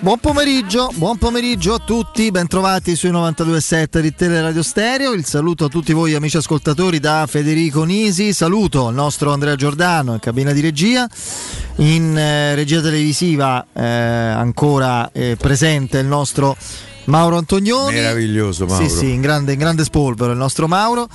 Buon 0.00 0.20
pomeriggio, 0.20 0.92
buon 0.94 1.18
pomeriggio 1.18 1.74
a 1.74 1.80
tutti, 1.80 2.30
bentrovati 2.30 2.94
sui 2.94 3.10
92.7 3.10 3.98
di 3.98 4.14
Teleradio 4.14 4.62
Stereo. 4.62 5.12
Il 5.12 5.24
saluto 5.24 5.64
a 5.64 5.68
tutti 5.68 5.92
voi 5.92 6.14
amici 6.14 6.36
ascoltatori 6.36 7.00
da 7.00 7.26
Federico 7.28 7.82
Nisi. 7.82 8.32
Saluto 8.32 8.90
il 8.90 8.94
nostro 8.94 9.32
Andrea 9.32 9.56
Giordano 9.56 10.12
in 10.12 10.20
cabina 10.20 10.52
di 10.52 10.60
regia. 10.60 11.08
In 11.76 12.16
eh, 12.16 12.54
regia 12.54 12.80
televisiva 12.80 13.66
eh, 13.72 13.82
ancora 13.82 15.10
eh, 15.10 15.36
presente 15.36 15.98
il 15.98 16.06
nostro 16.06 16.56
Mauro 17.06 17.36
Antonioni. 17.36 17.96
Meraviglioso 17.96 18.66
Mauro. 18.66 18.88
Sì, 18.88 18.94
sì, 18.94 19.10
in 19.10 19.20
grande, 19.20 19.54
in 19.54 19.58
grande 19.58 19.82
spolvero 19.82 20.30
il 20.30 20.38
nostro 20.38 20.68
Mauro. 20.68 21.08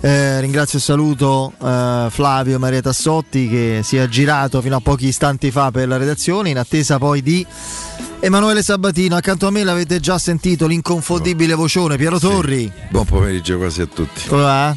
Eh, 0.00 0.40
ringrazio 0.40 0.78
e 0.78 0.82
saluto 0.82 1.52
eh, 1.62 2.06
Flavio 2.08 2.58
Maria 2.58 2.80
Tassotti 2.80 3.46
che 3.46 3.80
si 3.84 3.98
è 3.98 4.08
girato 4.08 4.62
fino 4.62 4.76
a 4.76 4.80
pochi 4.80 5.08
istanti 5.08 5.50
fa 5.50 5.70
per 5.70 5.86
la 5.86 5.98
redazione 5.98 6.48
in 6.48 6.58
attesa 6.58 6.98
poi 6.98 7.22
di 7.22 7.46
Emanuele 8.24 8.62
Sabatino. 8.62 9.16
Accanto 9.16 9.48
a 9.48 9.50
me 9.50 9.64
l'avete 9.64 9.98
già 9.98 10.16
sentito 10.16 10.68
l'inconfondibile 10.68 11.54
vocione 11.54 11.96
Piero 11.96 12.20
Torri. 12.20 12.70
Sì. 12.72 12.72
Buon 12.88 13.04
pomeriggio 13.04 13.58
quasi 13.58 13.80
a 13.80 13.86
tutti. 13.86 14.28
Come 14.28 14.42
va? 14.42 14.76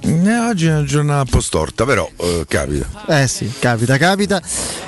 Eh, 0.00 0.38
oggi 0.38 0.66
è 0.66 0.72
una 0.72 0.84
giornata 0.84 1.22
un 1.22 1.28
po' 1.30 1.40
storta, 1.40 1.86
però 1.86 2.08
eh, 2.18 2.44
capita. 2.46 2.86
Eh 3.08 3.26
sì, 3.28 3.50
capita, 3.58 3.96
capita. 3.96 4.42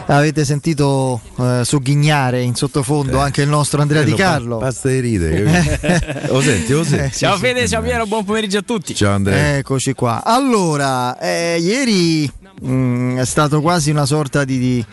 Avete 0.07 0.45
sentito 0.45 1.19
eh, 1.39 1.63
sogghignare 1.65 2.43
in 2.43 2.55
sottofondo 2.55 3.17
Eh. 3.17 3.23
anche 3.23 3.41
il 3.41 3.49
nostro 3.49 3.81
Andrea 3.81 4.03
Di 4.03 4.13
Carlo. 4.13 4.59
Basta 4.59 4.91
di 4.91 5.19
capito? 5.19 6.27
lo 6.35 6.41
senti, 6.43 6.73
lo 6.73 6.85
senti? 6.85 7.05
Eh, 7.05 7.11
sì, 7.11 7.19
Ciao 7.21 7.35
sì. 7.37 7.41
Fede, 7.41 7.67
ciao 7.67 7.81
Piero, 7.81 8.05
buon 8.07 8.25
pomeriggio 8.25 8.59
a 8.59 8.63
tutti. 8.63 8.95
Ciao 8.95 9.15
Andrea. 9.15 9.57
Eccoci 9.57 9.95
qua. 9.95 10.23
Allora, 10.25 11.19
eh, 11.19 11.57
ieri 11.59 12.31
mh, 12.61 13.17
è 13.17 13.25
stato 13.25 13.63
quasi 13.63 13.91
una 13.91 14.05
sorta 14.05 14.45
di, 14.45 14.59
di- 14.59 14.85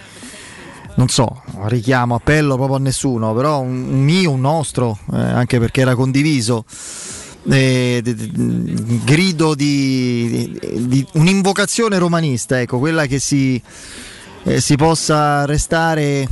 non 0.95 1.07
so, 1.09 1.41
richiamo, 1.65 2.15
appello 2.15 2.55
proprio 2.55 2.77
a 2.77 2.79
nessuno, 2.79 3.33
però 3.33 3.59
un, 3.59 3.85
un 3.89 4.03
mio, 4.03 4.31
un 4.31 4.41
nostro, 4.41 4.97
eh, 5.13 5.17
anche 5.17 5.59
perché 5.59 5.81
era 5.81 5.95
condiviso. 5.95 6.65
eh, 7.47 7.99
d- 8.03 8.13
d- 8.13 9.03
grido 9.03 9.53
di, 9.55 10.57
di- 10.59 10.87
di- 10.87 11.07
un'invocazione 11.13 11.97
romanista, 11.97 12.59
ecco, 12.59 12.79
quella 12.79 13.05
che 13.05 13.19
si, 13.19 13.61
eh, 14.43 14.59
si 14.61 14.75
possa 14.75 15.45
restare 15.45 16.27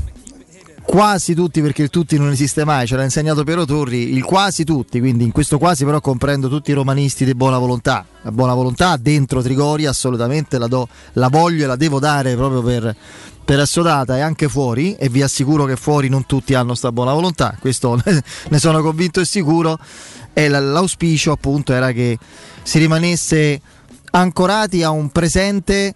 quasi 0.85 1.33
tutti, 1.33 1.61
perché 1.61 1.83
il 1.83 1.89
tutti 1.89 2.17
non 2.17 2.29
esiste 2.29 2.65
mai, 2.65 2.85
ce 2.85 2.95
l'ha 2.95 3.03
insegnato 3.03 3.43
Piero 3.43 3.65
Torri, 3.65 4.13
il 4.13 4.23
quasi 4.23 4.63
tutti, 4.63 4.99
quindi 4.99 5.23
in 5.23 5.31
questo 5.31 5.57
quasi 5.57 5.85
però 5.85 5.99
comprendo 6.01 6.49
tutti 6.49 6.71
i 6.71 6.73
romanisti 6.73 7.25
di 7.25 7.33
buona 7.33 7.57
volontà. 7.57 8.05
La 8.21 8.31
buona 8.31 8.53
volontà 8.53 8.95
dentro 8.97 9.41
Trigoria 9.41 9.89
assolutamente 9.89 10.57
la, 10.57 10.67
do, 10.67 10.87
la 11.13 11.29
voglio 11.29 11.63
e 11.63 11.67
la 11.67 11.75
devo 11.75 11.99
dare 11.99 12.35
proprio 12.35 12.61
per, 12.61 12.95
per 13.43 13.59
assodata 13.59 14.17
e 14.17 14.21
anche 14.21 14.47
fuori, 14.47 14.95
e 14.95 15.09
vi 15.09 15.21
assicuro 15.21 15.65
che 15.65 15.75
fuori 15.75 16.09
non 16.09 16.25
tutti 16.25 16.53
hanno 16.53 16.75
sta 16.75 16.91
buona 16.91 17.13
volontà, 17.13 17.57
questo 17.59 17.99
ne 18.03 18.59
sono 18.59 18.81
convinto 18.81 19.19
e 19.19 19.25
sicuro, 19.25 19.79
e 20.33 20.47
l'auspicio 20.47 21.31
appunto 21.31 21.73
era 21.73 21.91
che 21.91 22.17
si 22.61 22.79
rimanesse 22.79 23.61
ancorati 24.11 24.83
a 24.83 24.89
un 24.91 25.09
presente 25.09 25.93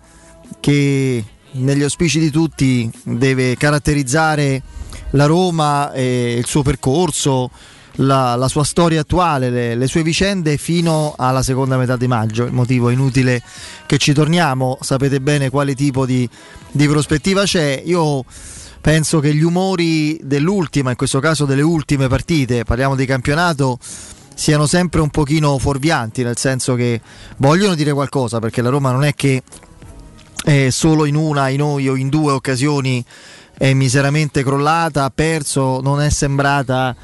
che 0.60 1.24
negli 1.58 1.84
auspici 1.84 2.20
di 2.20 2.30
tutti 2.30 2.90
deve 3.04 3.56
caratterizzare 3.58 4.62
la 5.12 5.26
Roma 5.26 5.92
e 5.92 6.36
il 6.38 6.46
suo 6.46 6.64
percorso, 6.64 7.50
la, 7.96 8.36
la 8.36 8.48
sua 8.48 8.64
storia 8.64 9.02
attuale, 9.02 9.50
le, 9.50 9.76
le 9.76 9.88
sue 9.88 10.04
vicende 10.04 10.58
fino 10.58 11.16
alla 11.18 11.44
seconda 11.44 11.78
metà 11.78 11.96
di 11.96 12.08
maggio. 12.08 12.46
Il 12.46 12.54
motivo 12.54 12.90
è 12.90 12.94
inutile 12.94 13.42
che 13.86 13.98
ci 13.98 14.14
torniamo, 14.14 14.78
sapete 14.82 15.20
bene 15.20 15.50
quale 15.50 15.76
tipo 15.76 16.06
di, 16.06 16.28
di 16.72 16.88
prospettiva 16.88 17.44
c'è. 17.44 17.82
Io 17.86 18.24
penso 18.82 19.20
che 19.20 19.34
gli 19.34 19.44
umori 19.44 20.20
dell'ultima, 20.24 20.92
in 20.92 20.96
questo 20.96 21.20
caso 21.20 21.46
delle 21.46 21.62
ultime 21.62 22.08
partite, 22.08 22.64
parliamo 22.64 22.96
di 22.96 23.06
campionato, 23.06 23.80
siano 24.34 24.68
sempre 24.68 25.02
un 25.02 25.10
pochino 25.10 25.58
fuorvianti, 25.58 26.24
nel 26.24 26.38
senso 26.38 26.76
che 26.76 27.02
vogliono 27.38 27.74
dire 27.74 27.92
qualcosa, 27.92 28.40
perché 28.40 28.62
la 28.62 28.70
Roma 28.70 28.92
non 28.92 29.04
è 29.04 29.16
che 29.16 29.42
eh, 30.48 30.72
solo 30.72 31.04
in 31.04 31.16
una, 31.16 31.50
in 31.50 31.62
o 31.62 31.78
in 31.78 32.08
due 32.08 32.32
occasioni 32.32 33.04
è 33.58 33.74
miseramente 33.74 34.44
crollata, 34.44 35.04
ha 35.04 35.12
perso, 35.14 35.82
non 35.82 36.00
è 36.00 36.10
sembrata 36.10 36.96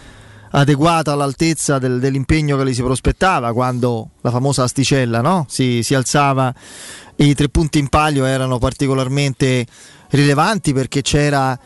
adeguata 0.51 1.11
all'altezza 1.11 1.77
del- 1.77 1.99
dell'impegno 1.99 2.55
che 2.55 2.63
le 2.63 2.73
si 2.73 2.81
prospettava 2.81 3.51
quando 3.51 4.11
la 4.21 4.29
famosa 4.29 4.63
asticella 4.63 5.19
no? 5.19 5.45
si, 5.49 5.83
si 5.83 5.93
alzava 5.93 6.53
e 7.17 7.25
i 7.25 7.33
tre 7.33 7.49
punti 7.49 7.79
in 7.79 7.89
palio 7.89 8.23
erano 8.23 8.59
particolarmente 8.59 9.65
rilevanti 10.11 10.71
perché 10.71 11.01
c'era, 11.01 11.57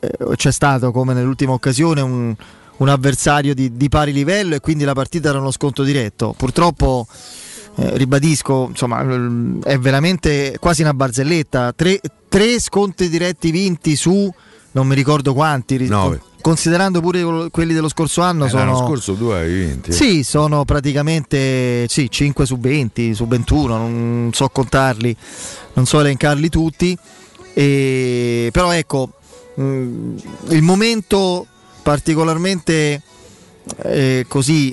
eh, 0.00 0.34
c'è 0.34 0.50
stato 0.50 0.90
come 0.90 1.14
nell'ultima 1.14 1.52
occasione 1.52 2.00
un, 2.00 2.34
un 2.78 2.88
avversario 2.88 3.54
di, 3.54 3.76
di 3.76 3.88
pari 3.88 4.12
livello 4.12 4.56
e 4.56 4.60
quindi 4.60 4.82
la 4.82 4.94
partita 4.94 5.28
era 5.28 5.38
uno 5.38 5.52
sconto 5.52 5.84
diretto. 5.84 6.34
Purtroppo 6.36 7.06
eh, 7.80 7.96
ribadisco, 7.96 8.66
insomma, 8.70 9.02
l- 9.02 9.62
è 9.62 9.78
veramente 9.78 10.56
quasi 10.60 10.82
una 10.82 10.94
barzelletta. 10.94 11.72
Tre, 11.74 12.00
tre 12.28 12.60
sconti 12.60 13.08
diretti 13.08 13.50
vinti 13.50 13.96
su 13.96 14.32
non 14.72 14.86
mi 14.86 14.94
ricordo 14.94 15.34
quanti, 15.34 15.76
ri- 15.76 15.88
Nove. 15.88 16.20
considerando 16.40 17.00
pure 17.00 17.48
quelli 17.50 17.74
dello 17.74 17.88
scorso 17.88 18.20
anno. 18.20 18.44
Eh, 18.44 18.48
sono... 18.48 18.64
L'anno 18.64 18.76
scorso 18.86 19.14
due 19.14 19.38
hai 19.38 19.52
vinti. 19.52 19.92
Sì, 19.92 20.22
sono 20.22 20.64
praticamente 20.64 21.86
sì, 21.88 22.08
5 22.10 22.46
su 22.46 22.58
20, 22.58 23.14
su 23.14 23.26
21, 23.26 23.76
non 23.76 24.30
so 24.32 24.48
contarli, 24.48 25.16
non 25.72 25.86
so 25.86 25.98
elencarli 26.00 26.48
tutti. 26.48 26.96
E, 27.52 28.50
però 28.52 28.70
ecco, 28.72 29.10
mh, 29.54 30.14
il 30.50 30.62
momento 30.62 31.46
particolarmente 31.82 33.02
eh, 33.82 34.24
così 34.28 34.72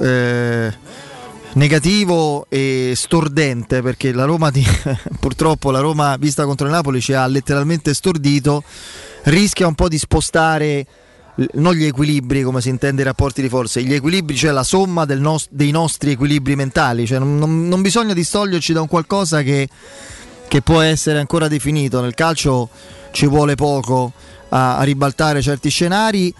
eh, 0.00 0.74
negativo 1.56 2.46
e 2.48 2.92
stordente 2.94 3.82
perché 3.82 4.12
la 4.12 4.24
Roma 4.24 4.50
di- 4.50 4.66
purtroppo 5.18 5.70
la 5.70 5.80
Roma 5.80 6.16
vista 6.18 6.44
contro 6.44 6.66
il 6.66 6.72
Napoli 6.72 7.00
ci 7.00 7.12
ha 7.12 7.26
letteralmente 7.26 7.94
stordito 7.94 8.62
rischia 9.24 9.66
un 9.66 9.74
po' 9.74 9.88
di 9.88 9.98
spostare 9.98 10.86
non 11.54 11.74
gli 11.74 11.84
equilibri 11.84 12.42
come 12.42 12.60
si 12.60 12.70
intende 12.70 13.02
i 13.02 13.04
rapporti 13.04 13.42
di 13.42 13.50
forze, 13.50 13.82
gli 13.82 13.92
equilibri, 13.92 14.34
cioè 14.36 14.52
la 14.52 14.62
somma 14.62 15.04
del 15.04 15.20
nos- 15.20 15.48
dei 15.50 15.70
nostri 15.70 16.12
equilibri 16.12 16.56
mentali, 16.56 17.06
cioè 17.06 17.18
non, 17.18 17.36
non- 17.36 17.68
non 17.68 17.82
bisogna 17.82 18.14
distoglierci 18.14 18.72
da 18.72 18.80
un 18.80 18.88
qualcosa 18.88 19.42
che, 19.42 19.68
che 20.48 20.62
può 20.62 20.80
essere 20.80 21.18
ancora 21.18 21.46
definito, 21.48 22.00
nel 22.00 22.14
calcio 22.14 22.70
ci 23.10 23.26
vuole 23.26 23.54
poco 23.54 24.12
a, 24.48 24.78
a 24.78 24.82
ribaltare 24.82 25.42
certi 25.42 25.68
scenari, 25.68 26.32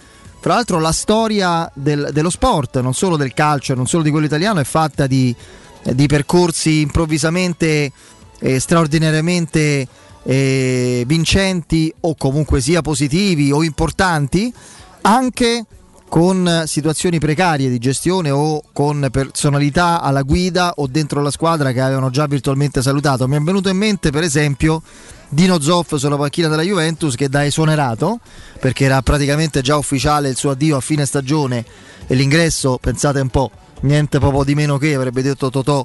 tra 0.47 0.55
l'altro 0.55 0.79
la 0.79 0.93
storia 0.93 1.69
del- 1.75 2.11
dello 2.13 2.31
sport, 2.31 2.79
non 2.79 2.95
solo 2.95 3.17
del 3.17 3.35
calcio, 3.35 3.75
non 3.75 3.89
solo 3.89 4.05
di 4.05 4.13
quello 4.13 4.27
italiano, 4.27 4.61
è 4.61 4.65
fatta 4.65 5.09
di, 5.09 5.35
di 5.83 6.07
percorsi 6.07 6.83
improvvisamente 6.83 7.91
eh, 8.39 8.61
straordinariamente 8.61 9.89
eh, 10.23 11.03
vincenti 11.05 11.93
o 12.03 12.15
comunque 12.15 12.61
sia 12.61 12.81
positivi 12.81 13.51
o 13.51 13.65
importanti, 13.65 14.55
anche 15.01 15.65
con 16.09 16.65
situazioni 16.67 17.19
precarie 17.19 17.69
di 17.69 17.79
gestione 17.79 18.31
o 18.31 18.63
con 18.73 19.09
personalità 19.11 20.01
alla 20.01 20.23
guida 20.23 20.73
o 20.77 20.87
dentro 20.87 21.21
la 21.21 21.31
squadra 21.31 21.73
che 21.73 21.81
avevano 21.81 22.11
già 22.11 22.27
virtualmente 22.27 22.83
salutato. 22.83 23.27
Mi 23.29 23.37
è 23.37 23.41
venuto 23.41 23.69
in 23.69 23.77
mente 23.77 24.11
per 24.11 24.23
esempio 24.23 24.83
Dino 25.29 25.61
Zoff 25.61 25.97
sulla 25.97 26.17
panchina 26.17 26.49
della 26.49 26.63
Juventus 26.63 27.15
che 27.17 27.29
da 27.29 27.45
esonerato, 27.45 28.21
perché 28.61 28.85
era 28.85 29.03
praticamente 29.03 29.61
già 29.61 29.77
ufficiale 29.77 30.29
il 30.29 30.37
suo 30.37 30.51
addio 30.51 30.77
a 30.77 30.81
fine 30.81 31.05
stagione 31.05 31.65
e 32.07 32.15
l'ingresso, 32.15 32.79
pensate 32.81 33.21
un 33.21 33.29
po', 33.29 33.51
niente 33.81 34.19
proprio 34.19 34.45
di 34.45 34.55
meno 34.55 34.79
che 34.79 34.95
avrebbe 34.95 35.23
detto 35.23 35.51
Totò 35.51 35.85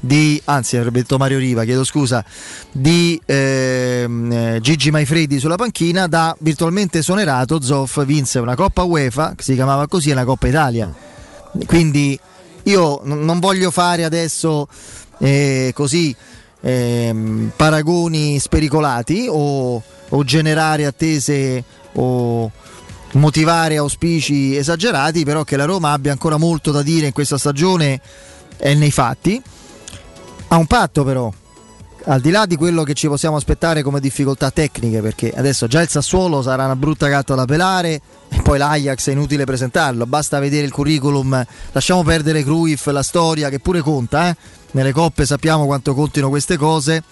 di, 0.00 0.40
anzi 0.44 0.76
avrebbe 0.76 1.00
detto 1.00 1.16
Mario 1.16 1.38
Riva, 1.38 1.64
chiedo 1.64 1.84
scusa, 1.84 2.24
di 2.70 3.20
ehm, 3.24 4.32
eh, 4.32 4.58
Gigi 4.60 4.90
Maifredi 4.90 5.38
sulla 5.38 5.56
panchina, 5.56 6.06
da 6.06 6.36
virtualmente 6.40 6.98
esonerato 6.98 7.60
Zoff 7.62 8.04
vinse 8.04 8.38
una 8.38 8.54
Coppa 8.54 8.82
UEFA, 8.82 9.34
che 9.34 9.42
si 9.42 9.54
chiamava 9.54 9.88
così, 9.88 10.10
e 10.10 10.12
una 10.12 10.24
Coppa 10.24 10.46
Italia. 10.46 10.92
Quindi 11.66 12.18
io 12.64 13.00
n- 13.04 13.24
non 13.24 13.38
voglio 13.38 13.70
fare 13.70 14.04
adesso 14.04 14.68
eh, 15.18 15.72
così 15.74 16.14
ehm, 16.60 17.52
paragoni 17.56 18.38
spericolati 18.38 19.26
o, 19.28 19.82
o 20.08 20.24
generare 20.24 20.84
attese 20.84 21.64
o 21.92 22.50
motivare 23.14 23.76
auspici 23.76 24.56
esagerati, 24.56 25.24
però 25.24 25.44
che 25.44 25.56
la 25.56 25.64
Roma 25.64 25.92
abbia 25.92 26.12
ancora 26.12 26.36
molto 26.36 26.70
da 26.70 26.82
dire 26.82 27.06
in 27.06 27.12
questa 27.12 27.38
stagione 27.38 28.00
è 28.56 28.74
nei 28.74 28.90
fatti. 28.90 29.40
Ha 30.48 30.56
un 30.56 30.66
patto 30.66 31.04
però, 31.04 31.32
al 32.04 32.20
di 32.20 32.30
là 32.30 32.46
di 32.46 32.56
quello 32.56 32.82
che 32.82 32.94
ci 32.94 33.08
possiamo 33.08 33.36
aspettare 33.36 33.82
come 33.82 33.98
difficoltà 34.00 34.50
tecniche, 34.50 35.00
perché 35.00 35.32
adesso 35.34 35.66
già 35.66 35.80
il 35.80 35.88
Sassuolo 35.88 36.42
sarà 36.42 36.64
una 36.64 36.76
brutta 36.76 37.08
gatta 37.08 37.34
da 37.34 37.44
pelare 37.44 38.00
e 38.28 38.42
poi 38.42 38.58
l'Ajax 38.58 39.08
è 39.08 39.12
inutile 39.12 39.44
presentarlo, 39.44 40.06
basta 40.06 40.38
vedere 40.38 40.66
il 40.66 40.72
curriculum, 40.72 41.44
lasciamo 41.72 42.02
perdere 42.02 42.42
Cruyff, 42.42 42.86
la 42.88 43.02
storia 43.02 43.48
che 43.48 43.58
pure 43.58 43.80
conta, 43.80 44.28
eh? 44.28 44.36
nelle 44.72 44.92
coppe 44.92 45.24
sappiamo 45.24 45.66
quanto 45.66 45.94
contino 45.94 46.28
queste 46.28 46.56
cose 46.56 47.02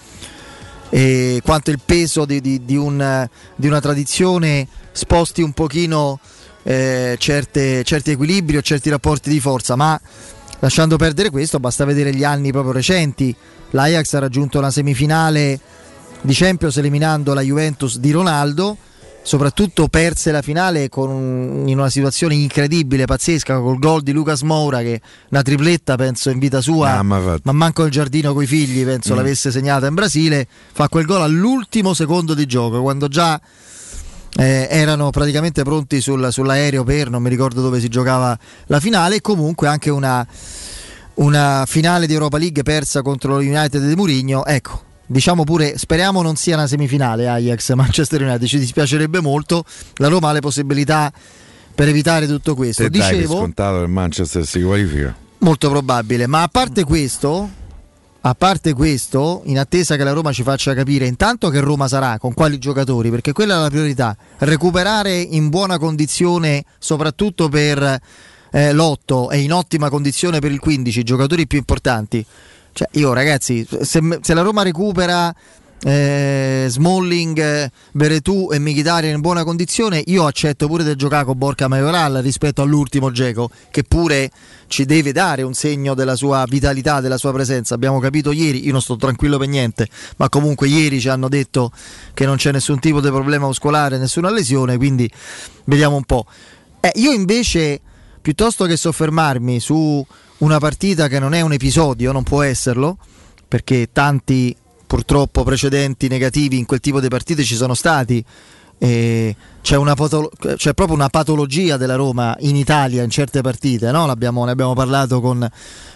e 0.91 1.41
quanto 1.43 1.71
il 1.71 1.81
peso 1.85 2.25
di, 2.25 2.41
di- 2.41 2.65
di 2.65 2.77
un- 2.77 3.29
di 3.57 3.67
una 3.67 3.81
tradizione 3.81 4.67
sposti 4.93 5.43
un 5.43 5.53
pochino 5.53 6.21
eh, 6.63 7.17
certe, 7.19 7.83
certi 7.83 8.13
equilibri 8.13 8.57
o 8.57 8.63
certi 8.63 8.91
rapporti 8.91 9.31
di 9.31 9.41
forza, 9.41 9.75
ma 9.77 10.01
lasciando 10.61 10.97
perdere 10.97 11.31
questo 11.31 11.59
basta 11.59 11.85
vedere 11.85 12.15
gli 12.15 12.25
anni 12.25 12.53
proprio 12.53 12.73
recenti. 12.73 13.35
L'Ajax 13.71 14.15
ha 14.15 14.19
raggiunto 14.19 14.59
una 14.59 14.71
semifinale 14.71 15.59
di 16.21 16.35
Champions 16.35 16.77
eliminando 16.77 17.35
la 17.35 17.41
Juventus 17.41 17.99
di 17.99 18.11
Ronaldo 18.11 18.77
soprattutto 19.23 19.87
perse 19.87 20.33
la 20.33 20.43
finale 20.43 20.89
un, 20.95 21.65
in 21.67 21.79
una 21.79 21.89
situazione 21.89 22.35
incredibile, 22.35 23.05
pazzesca, 23.05 23.59
col 23.59 23.79
gol 23.79 24.03
di 24.03 24.13
Lucas 24.13 24.43
Moura 24.43 24.81
che 24.81 25.01
una 25.31 25.43
tripletta 25.43 25.97
penso 25.97 26.31
in 26.31 26.39
vita 26.39 26.61
sua, 26.61 26.99
ah, 26.99 27.03
ma, 27.03 27.39
ma, 27.43 27.53
manco 27.53 27.85
il 27.85 27.91
giardino 27.91 28.35
coi 28.35 28.47
figli 28.47 28.85
penso 28.85 29.15
mm. 29.15 29.17
l'avesse 29.17 29.51
segnata 29.51 29.87
in 29.87 29.95
Brasile, 29.95 30.47
fa 30.73 30.89
quel 30.89 31.07
gol 31.07 31.23
all'ultimo 31.23 31.95
secondo 31.95 32.35
di 32.35 32.47
gioco, 32.47 32.83
quando 32.83 33.09
già 33.09 33.41
eh, 34.37 34.69
erano 34.71 35.11
praticamente 35.11 35.63
pronti 35.63 36.01
sul, 36.01 36.29
sull'aereo 36.31 36.85
per, 36.85 37.11
non 37.11 37.23
mi 37.23 37.29
ricordo 37.29 37.61
dove 37.61 37.81
si 37.81 37.89
giocava 37.89 38.37
la 38.67 38.81
finale, 38.81 39.17
e 39.17 39.21
comunque 39.21 39.69
anche 39.69 39.91
una, 39.91 40.27
una 41.15 41.65
finale 41.67 42.07
di 42.07 42.13
Europa 42.13 42.39
League 42.39 42.63
persa 42.63 43.03
contro 43.03 43.37
lo 43.37 43.39
United 43.39 43.87
di 43.87 43.95
Mourinho, 43.95 44.45
ecco 44.45 44.91
diciamo 45.13 45.45
pure, 45.45 45.77
speriamo 45.77 46.23
non 46.23 46.37
sia 46.37 46.55
una 46.57 46.67
semifinale 46.67 47.29
Ajax 47.29 47.75
Manchester 47.75 48.23
United, 48.23 48.47
ci 48.47 48.59
dispiacerebbe 48.59 49.21
molto, 49.21 49.65
la 49.97 50.09
Roma 50.09 50.31
ha 50.31 50.33
le 50.33 50.41
possibilità 50.41 51.13
per 51.75 51.89
evitare 51.89 52.27
tutto 52.27 52.55
questo. 52.55 52.83
Te 52.85 52.91
Dicevo, 52.91 53.37
scontato 53.37 53.81
che 53.81 53.87
Manchester 53.87 54.47
si 54.47 54.63
qualifica. 54.63 55.15
Molto 55.39 55.69
probabile, 55.71 56.27
ma 56.27 56.43
a 56.43 56.49
parte 56.49 56.85
questo, 56.85 57.49
a 58.25 58.35
parte 58.35 58.73
questo, 58.73 59.43
in 59.47 59.59
attesa 59.59 59.97
che 59.97 60.05
la 60.05 60.13
Roma 60.13 60.33
ci 60.33 60.45
faccia 60.45 60.75
capire 60.75 61.07
intanto 61.07 61.49
che 61.49 61.61
Roma 61.61 61.89
sarà, 61.89 62.19
con 62.19 62.35
quali 62.35 62.59
giocatori, 62.59 63.11
perché 63.11 63.33
quella 63.33 63.57
è 63.57 63.61
la 63.61 63.69
priorità, 63.69 64.17
recuperare 64.39 65.19
in 65.19 65.49
buona 65.49 65.79
condizione 65.79 66.65
soprattutto 66.79 67.49
per 67.49 68.01
eh, 68.53 68.73
l'8 68.73 69.31
e 69.33 69.41
in 69.41 69.53
ottima 69.53 69.89
condizione 69.91 70.39
per 70.39 70.53
il 70.53 70.61
15 70.61 71.01
i 71.01 71.05
giocatori 71.05 71.47
più 71.49 71.59
importanti. 71.59 72.25
Cioè, 72.73 72.89
io 72.93 73.13
ragazzi, 73.13 73.67
se, 73.81 74.19
se 74.21 74.35
la 74.35 74.43
Roma 74.43 74.63
recupera 74.63 75.35
eh, 75.85 76.67
Smalling, 76.69 77.71
Beretù 77.93 78.51
e 78.53 78.59
Mkhitaryan 78.59 79.15
in 79.15 79.21
buona 79.21 79.45
condizione, 79.45 80.03
io 80.07 80.27
accetto 80.27 80.67
pure 80.69 80.85
del 80.85 80.97
giocare 80.97 81.25
con 81.25 81.37
Borca 81.37 81.69
Majoral 81.69 82.21
rispetto 82.23 82.63
all'ultimo 82.63 83.11
Geco, 83.11 83.51
che 83.71 83.83
pure 83.83 84.31
ci 84.69 84.85
deve 84.85 85.13
dare 85.13 85.43
un 85.43 85.55
segno 85.55 85.95
della 85.95 86.15
sua 86.15 86.45
vitalità, 86.49 87.01
della 87.01 87.19
sua 87.19 87.33
presenza. 87.33 87.75
Abbiamo 87.75 87.99
capito 87.99 88.31
ieri, 88.33 88.65
io 88.65 88.73
non 88.73 88.81
sto 88.81 88.97
tranquillo 88.97 89.39
per 89.39 89.49
niente, 89.49 89.89
ma 90.17 90.29
comunque 90.29 90.69
ieri 90.69 91.01
ci 91.01 91.09
hanno 91.09 91.29
detto 91.29 91.73
che 92.15 92.27
non 92.27 92.37
c'è 92.37 92.53
nessun 92.53 92.79
tipo 92.79 93.01
di 93.01 93.09
problema 93.09 93.47
muscolare, 93.47 93.99
nessuna 93.99 94.31
lesione, 94.31 94.77
quindi 94.77 95.11
vediamo 95.65 95.97
un 95.97 96.05
po'. 96.05 96.27
Eh, 96.81 96.93
io 96.95 97.13
invece, 97.13 97.81
piuttosto 98.21 98.67
che 98.67 98.77
soffermarmi 98.77 99.59
su 99.59 100.05
una 100.39 100.59
partita 100.59 101.09
che 101.09 101.19
non 101.19 101.35
è 101.35 101.41
un 101.41 101.53
episodio, 101.53 102.13
non 102.13 102.23
può 102.23 102.43
esserlo, 102.43 102.99
perché 103.47 103.91
tanti 103.93 104.57
purtroppo 104.93 105.43
precedenti 105.43 106.07
negativi 106.07 106.59
in 106.59 106.67
quel 106.67 106.81
tipo 106.81 107.01
di 107.01 107.09
partite 107.09 107.45
ci 107.45 107.55
sono 107.55 107.73
stati. 107.73 108.23
C'è, 108.79 109.79
patolo- 109.95 110.31
c'è, 110.57 110.75
proprio 110.75 110.95
una 110.95 111.09
patologia 111.09 111.79
della 111.79 111.95
Roma 111.95 112.37
in 112.41 112.57
Italia 112.57 113.03
in 113.03 113.09
certe 113.09 113.41
partite, 113.41 113.91
no? 113.91 114.05
ne 114.05 114.11
abbiamo 114.13 114.75
parlato 114.75 115.23
con, 115.23 115.49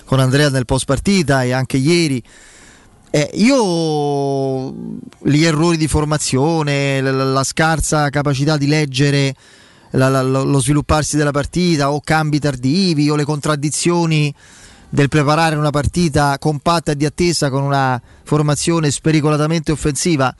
con, 0.06 0.18
Andrea 0.18 0.48
nel 0.48 0.64
post 0.64 0.86
partita 0.86 1.42
e 1.42 1.52
anche 1.52 1.76
ieri. 1.76 2.22
Eh, 3.10 3.30
io 3.34 4.72
gli 5.18 5.44
errori 5.44 5.76
di 5.76 5.88
formazione, 5.88 7.02
la, 7.02 7.10
la 7.10 7.44
scarsa 7.44 8.08
capacità 8.08 8.56
di 8.56 8.66
leggere 8.66 9.34
la, 9.90 10.08
la, 10.08 10.22
lo 10.22 10.58
svilupparsi 10.58 11.18
della 11.18 11.32
partita 11.32 11.92
o 11.92 12.00
cambi 12.00 12.38
tardivi 12.38 13.10
o 13.10 13.14
le 13.14 13.24
contraddizioni 13.24 14.34
del 14.88 15.08
preparare 15.08 15.56
una 15.56 15.70
partita 15.70 16.38
compatta 16.38 16.92
e 16.92 16.96
di 16.96 17.04
attesa 17.04 17.50
con 17.50 17.62
una 17.62 18.00
formazione 18.22 18.90
spericolatamente 18.90 19.72
offensiva. 19.72 20.34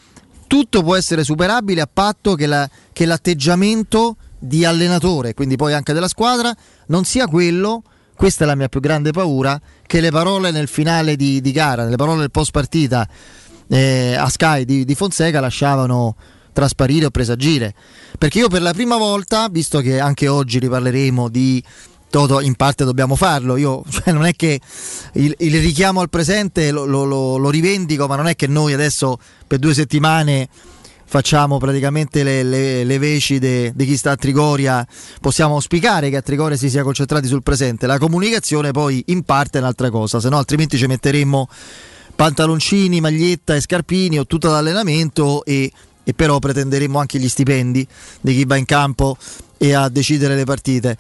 Tutto 0.47 0.83
può 0.83 0.95
essere 0.95 1.25
superabile 1.25 1.81
a 1.81 1.89
patto 1.93 2.35
che, 2.35 2.47
la, 2.47 2.69
che 2.93 3.05
l'atteggiamento 3.05 4.17
di 4.39 4.65
allenatore, 4.65 5.35
quindi 5.35 5.57
poi 5.57 5.73
anche 5.73 5.93
della 5.93 6.09
squadra, 6.09 6.55
non 6.87 7.05
sia 7.05 7.27
quello, 7.27 7.83
questa 8.15 8.45
è 8.45 8.47
la 8.47 8.55
mia 8.55 8.69
più 8.69 8.81
grande 8.81 9.11
paura, 9.11 9.61
che 9.85 10.01
le 10.01 10.11
parole 10.11 10.51
nel 10.51 10.69
finale 10.69 11.17
di, 11.17 11.41
di 11.41 11.53
gara, 11.53 11.85
le 11.85 11.97
parole 11.97 12.21
del 12.21 12.31
post 12.31 12.53
partita 12.53 13.09
eh, 13.69 14.15
a 14.15 14.29
Sky 14.29 14.65
di, 14.65 14.85
di 14.85 14.95
Fonseca 14.95 15.41
lasciavano 15.41 16.17
trasparire 16.53 17.07
o 17.07 17.11
presagire. 17.11 17.75
Perché 18.17 18.39
io 18.39 18.49
per 18.49 18.63
la 18.63 18.73
prima 18.73 18.97
volta, 18.97 19.49
visto 19.51 19.81
che 19.81 20.01
anche 20.01 20.29
oggi 20.29 20.59
riparleremo 20.59 21.29
di 21.29 21.63
Toto, 22.17 22.41
in 22.41 22.55
parte 22.55 22.87
dobbiamo 22.87 23.15
farlo, 23.15 23.59
io 23.59 23.85
cioè, 23.93 24.11
non 24.11 24.25
è 24.25 24.33
che 24.33 24.59
il, 25.13 25.35
il 25.37 25.61
richiamo 25.61 26.01
al 26.01 26.09
presente 26.09 26.71
lo, 26.71 26.87
lo, 26.87 27.05
lo, 27.05 27.37
lo, 27.37 27.51
rivendico, 27.51 28.07
ma 28.07 28.17
non 28.17 28.27
è 28.27 28.35
che 28.35 28.47
noi 28.47 28.73
adesso 28.73 29.19
per 29.47 29.59
due 29.59 29.75
settimane 29.75 30.49
facciamo 31.05 31.59
praticamente 31.59 32.23
le, 32.23 32.43
le, 32.43 32.85
le 32.85 32.99
veci 32.99 33.39
di 33.39 33.85
chi 33.85 33.99
sta 33.99 34.13
a 34.13 34.17
Trigoria, 34.17 34.87
possiamo 35.21 35.57
auspicare 35.57 36.09
che 36.09 36.17
a 36.17 36.23
Trigoria 36.23 36.57
si 36.57 36.71
sia 36.71 36.83
concentrati 36.83 37.27
sul 37.27 37.43
presente, 37.43 37.87
la 37.87 37.99
comunicazione 37.99 38.71
poi 38.71 39.03
in 39.09 39.23
parte 39.23 39.59
è 39.59 39.61
un'altra 39.61 39.91
cosa, 39.91 40.19
se 40.19 40.31
no 40.31 40.39
altrimenti 40.39 40.79
ci 40.79 40.87
metteremmo 40.87 41.47
pantaloncini, 42.15 42.99
maglietta 42.99 43.55
e 43.55 43.61
scarpini 43.61 44.19
o 44.19 44.27
tutto 44.27 44.49
l'allenamento 44.49 45.45
e 45.45 45.71
e 46.09 46.15
però 46.15 46.39
pretenderemo 46.39 47.01
anche 47.01 47.19
gli 47.19 47.29
stipendi 47.29 47.85
di 48.21 48.33
chi 48.33 48.45
va 48.45 48.55
in 48.55 48.65
campo 48.65 49.17
e 49.59 49.75
a 49.75 49.89
decidere 49.89 50.37
le 50.37 50.45
partite. 50.45 50.97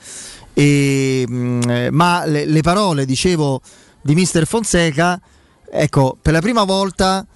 E, 0.58 1.26
mm, 1.28 1.88
ma 1.90 2.24
le, 2.24 2.46
le, 2.46 2.62
parole, 2.62 3.04
dicevo, 3.04 3.60
di 4.00 4.14
mister 4.14 4.46
Fonseca, 4.46 5.20
ecco, 5.70 6.16
per 6.22 6.32
la 6.32 6.40
prima 6.40 6.64
volta 6.64 7.26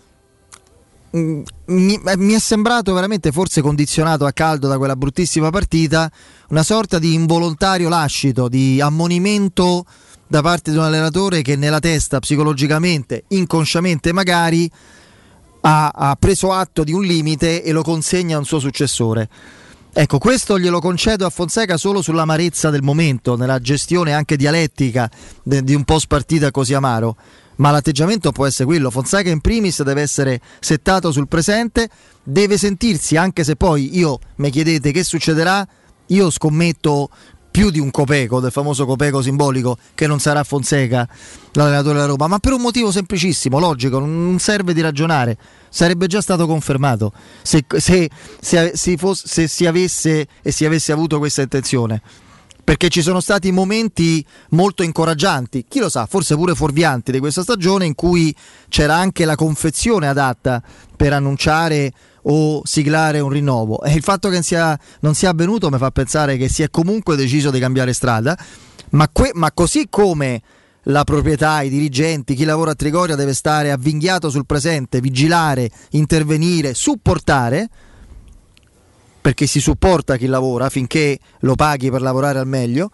mm, 1.15 1.43
mi, 1.67 2.01
eh, 2.03 2.17
mi, 2.17 2.33
è 2.33 2.39
sembrato 2.39 2.95
veramente, 2.95 3.31
forse 3.31 3.61
condizionato 3.61 4.25
a 4.25 4.33
caldo 4.33 4.69
da 4.69 4.79
quella 4.79 4.97
bruttissima 4.97 5.51
partita, 5.51 6.11
una 6.49 6.63
sorta 6.63 6.99
di 6.99 7.13
involontario 7.13 7.91
lascito, 7.91 8.49
di 8.49 8.81
ammonimento 8.81 9.85
da 10.27 10.41
parte 10.41 10.71
di 10.71 10.79
un 10.79 10.85
allenatore 10.85 11.43
che 11.43 11.57
nella 11.57 11.79
testa 11.79 12.21
psicologicamente, 12.21 13.25
inconsciamente 13.29 14.15
magari, 14.15 14.71
ha, 15.61 15.89
ha 15.89 16.17
preso 16.19 16.53
atto 16.53 16.85
di 16.85 16.95
un 16.95 17.03
limite 17.03 17.63
e 17.63 17.71
lo 17.73 17.83
consegna 17.83 18.37
a 18.37 18.39
un 18.39 18.47
suo 18.47 18.61
successore. 18.61 19.29
Ecco, 19.93 20.19
questo 20.19 20.57
glielo 20.57 20.79
concedo 20.79 21.27
a 21.27 21.31
Fonseca 21.31 21.77
solo 21.77 22.01
sull'amarezza 22.01 22.71
del 22.71 22.83
momento, 22.83 23.37
nella 23.37 23.59
gestione 23.59 24.13
anche 24.13 24.37
dialettica 24.37 25.11
di 25.43 25.75
un 25.75 25.83
post 25.83 26.07
partita 26.07 26.53
così 26.53 26.75
amaro. 26.75 27.17
Ma 27.57 27.73
l'atteggiamento 27.73 28.31
può 28.31 28.47
essere 28.47 28.67
quello. 28.67 28.91
Fonseca 28.91 29.31
in 29.31 29.41
primis 29.41 29.83
deve 29.83 30.03
essere 30.03 30.41
settato 30.61 31.11
sul 31.11 31.27
presente, 31.27 31.89
deve 32.23 32.57
sentirsi, 32.57 33.17
anche 33.17 33.43
se 33.43 33.57
poi 33.57 33.99
io 33.99 34.21
mi 34.37 34.51
chiedete 34.51 34.93
che 34.93 35.03
succederà, 35.03 35.67
io 36.07 36.31
scommetto 36.31 37.11
più 37.61 37.69
di 37.69 37.79
un 37.79 37.91
copeco, 37.91 38.41
del 38.41 38.51
famoso 38.51 38.87
copeco 38.87 39.21
simbolico, 39.21 39.77
che 39.95 40.07
non 40.07 40.19
sarà 40.19 40.45
Fonseca 40.45 41.07
l'allenatore 41.53 41.97
della 41.97 42.07
Roma, 42.07 42.27
ma 42.27 42.39
per 42.39 42.55
un 42.55 42.63
motivo 42.63 42.91
semplicissimo, 42.91 43.59
logico, 43.59 43.99
non 43.99 44.39
serve 44.39 44.73
di 44.73 44.81
ragionare, 44.81 45.37
sarebbe 45.69 46.07
già 46.07 46.23
stato 46.23 46.47
confermato 46.47 47.13
se, 47.43 47.67
se, 47.77 48.09
se, 48.41 48.73
se 48.75 48.97
fosse, 48.97 49.27
se 49.27 49.47
si 49.47 49.67
avesse 49.67 50.27
e 50.41 50.53
si 50.53 50.65
avesse 50.65 50.91
avuto 50.93 51.19
questa 51.19 51.43
intenzione. 51.43 52.01
Perché 52.65 52.89
ci 52.89 53.03
sono 53.03 53.21
stati 53.21 53.53
momenti 53.53 54.25
molto 54.51 54.83
incoraggianti, 54.83 55.67
chi 55.69 55.81
lo 55.81 55.91
sa, 55.91 56.07
forse 56.07 56.37
pure 56.37 56.55
fuorvianti 56.55 57.13
di 57.13 57.19
questa 57.19 57.43
stagione 57.43 57.85
in 57.85 57.95
cui 57.95 58.35
c'era 58.71 58.95
anche 58.95 59.27
la 59.27 59.35
confezione 59.35 60.09
adatta 60.09 60.63
per 60.97 61.13
annunciare 61.13 61.93
o 62.23 62.63
siglare 62.65 63.21
un 63.21 63.31
rinnovo. 63.31 63.83
E 63.83 63.95
il 63.95 64.03
fatto 64.03 64.29
che 64.29 64.43
sia, 64.43 64.79
non 65.01 65.15
sia 65.15 65.31
avvenuto 65.31 65.71
mi 65.71 65.79
fa 65.79 65.91
pensare 65.91 66.37
che 66.37 66.49
si 66.49 66.63
è 66.63 66.71
comunque 66.71 67.17
deciso 67.17 67.51
di 67.51 67.59
cambiare 67.59 67.93
strada, 67.93 68.37
ma, 68.91 69.09
que- 69.09 69.33
ma 69.35 69.53
così 69.53 69.87
come 69.89 70.43
la 70.85 71.05
proprietà, 71.05 71.61
i 71.63 71.69
dirigenti, 71.69 72.35
chi 72.35 72.45
lavora 72.45 72.71
a 72.71 72.75
Trigoria 72.75 73.15
deve 73.15 73.35
stare 73.35 73.71
avvinghiato 73.71 74.31
sul 74.31 74.47
presente, 74.47 75.01
vigilare, 75.01 75.71
intervenire, 75.91 76.75
supportare, 76.75 77.69
perché 79.21 79.47
si 79.47 79.61
supporta 79.61 80.17
chi 80.17 80.27
lavora 80.27 80.71
finché 80.71 81.19
lo 81.41 81.55
paghi 81.55 81.91
per 81.91 82.01
lavorare 82.01 82.39
al 82.39 82.47
meglio. 82.47 82.91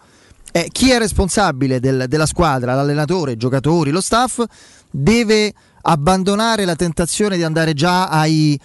Eh, 0.51 0.67
chi 0.71 0.91
è 0.91 0.97
responsabile 0.97 1.79
del, 1.79 2.05
della 2.07 2.25
squadra, 2.25 2.73
l'allenatore, 2.73 3.33
i 3.33 3.37
giocatori, 3.37 3.91
lo 3.91 4.01
staff, 4.01 4.43
deve 4.89 5.53
abbandonare 5.83 6.65
la 6.65 6.75
tentazione 6.75 7.37
di 7.37 7.43
andare 7.43 7.73
già 7.73 8.09
ai 8.09 8.59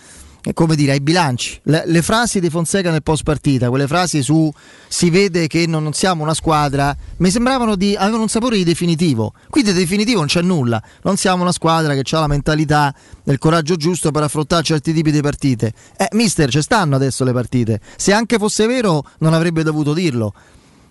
come 0.53 0.75
dire, 0.75 0.93
ai 0.93 1.01
bilanci. 1.01 1.61
Le, 1.65 1.85
le, 1.87 2.03
frasi 2.03 2.41
di 2.41 2.51
Fonseca 2.51 2.91
nel 2.91 3.03
post 3.03 3.23
partita, 3.23 3.69
quelle 3.69 3.87
frasi 3.87 4.23
su 4.23 4.53
si 4.89 5.11
vede 5.11 5.47
che 5.47 5.67
non, 5.67 5.83
non, 5.83 5.93
siamo 5.93 6.23
una 6.23 6.35
squadra, 6.35 6.95
mi 7.19 7.31
sembravano 7.31 7.77
di 7.77 7.95
avevano 7.95 8.23
un 8.23 8.29
sapore 8.29 8.57
di 8.57 8.65
definitivo. 8.65 9.35
Qui 9.49 9.63
di 9.63 9.73
definitivo 9.73 10.19
non 10.19 10.27
c'è 10.27 10.43
nulla. 10.43 10.83
Non 11.03 11.17
siamo 11.17 11.43
una 11.43 11.53
squadra 11.53 11.95
che 11.95 12.03
ha 12.17 12.21
la 12.21 12.27
mentalità 12.27 12.93
e 13.25 13.31
il 13.31 13.39
coraggio 13.39 13.77
giusto 13.77 14.11
per 14.11 14.25
affrontare 14.25 14.63
certi 14.65 14.93
tipi 14.93 15.13
di 15.13 15.21
partite. 15.21 15.73
Eh, 15.97 16.09
mister, 16.13 16.51
ci 16.51 16.61
stanno 16.61 16.97
adesso 16.97 17.23
le 17.23 17.33
partite. 17.33 17.81
Se 17.97 18.13
anche 18.13 18.39
fosse 18.39 18.67
vero, 18.67 19.05
non 19.19 19.35
avrebbe 19.35 19.63
dovuto 19.63 19.95
dirlo. 19.95 20.35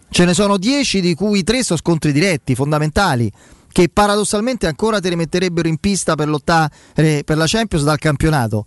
Ce 0.10 0.26
ne 0.26 0.34
sono 0.34 0.58
10 0.58 1.02
di 1.02 1.14
cui 1.14 1.44
3 1.44 1.64
sono 1.64 1.80
scontri 1.80 2.12
diretti, 2.12 2.56
fondamentali 2.56 3.32
che 3.72 3.88
paradossalmente 3.88 4.68
ancora 4.68 5.00
ti 5.00 5.10
rimetterebbero 5.10 5.68
in 5.68 5.78
pista 5.78 6.16
per 6.16 6.28
lottare 6.28 6.70
per 6.94 7.38
la 7.38 7.46
Champions 7.48 7.86
dal 7.86 7.98
campionato. 7.98 8.66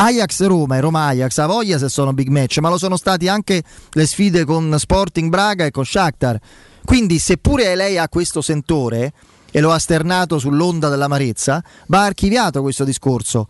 Ajax 0.00 0.46
Roma 0.46 0.76
e 0.76 0.80
Roma 0.80 1.06
Ajax 1.06 1.38
ha 1.38 1.46
voglia 1.46 1.76
se 1.76 1.88
sono 1.88 2.12
big 2.12 2.28
match, 2.28 2.58
ma 2.58 2.68
lo 2.68 2.78
sono 2.78 2.96
stati 2.96 3.26
anche 3.26 3.64
le 3.90 4.06
sfide 4.06 4.44
con 4.44 4.72
Sporting 4.78 5.28
Braga 5.28 5.64
e 5.64 5.72
con 5.72 5.84
Shakhtar. 5.84 6.38
Quindi, 6.84 7.18
seppure 7.18 7.74
lei 7.74 7.98
ha 7.98 8.08
questo 8.08 8.40
sentore 8.40 9.12
e 9.50 9.60
lo 9.60 9.72
ha 9.72 9.78
sternato 9.80 10.38
sull'onda 10.38 10.88
dell'amarezza, 10.88 11.64
va 11.88 12.04
archiviato 12.04 12.62
questo 12.62 12.84
discorso. 12.84 13.48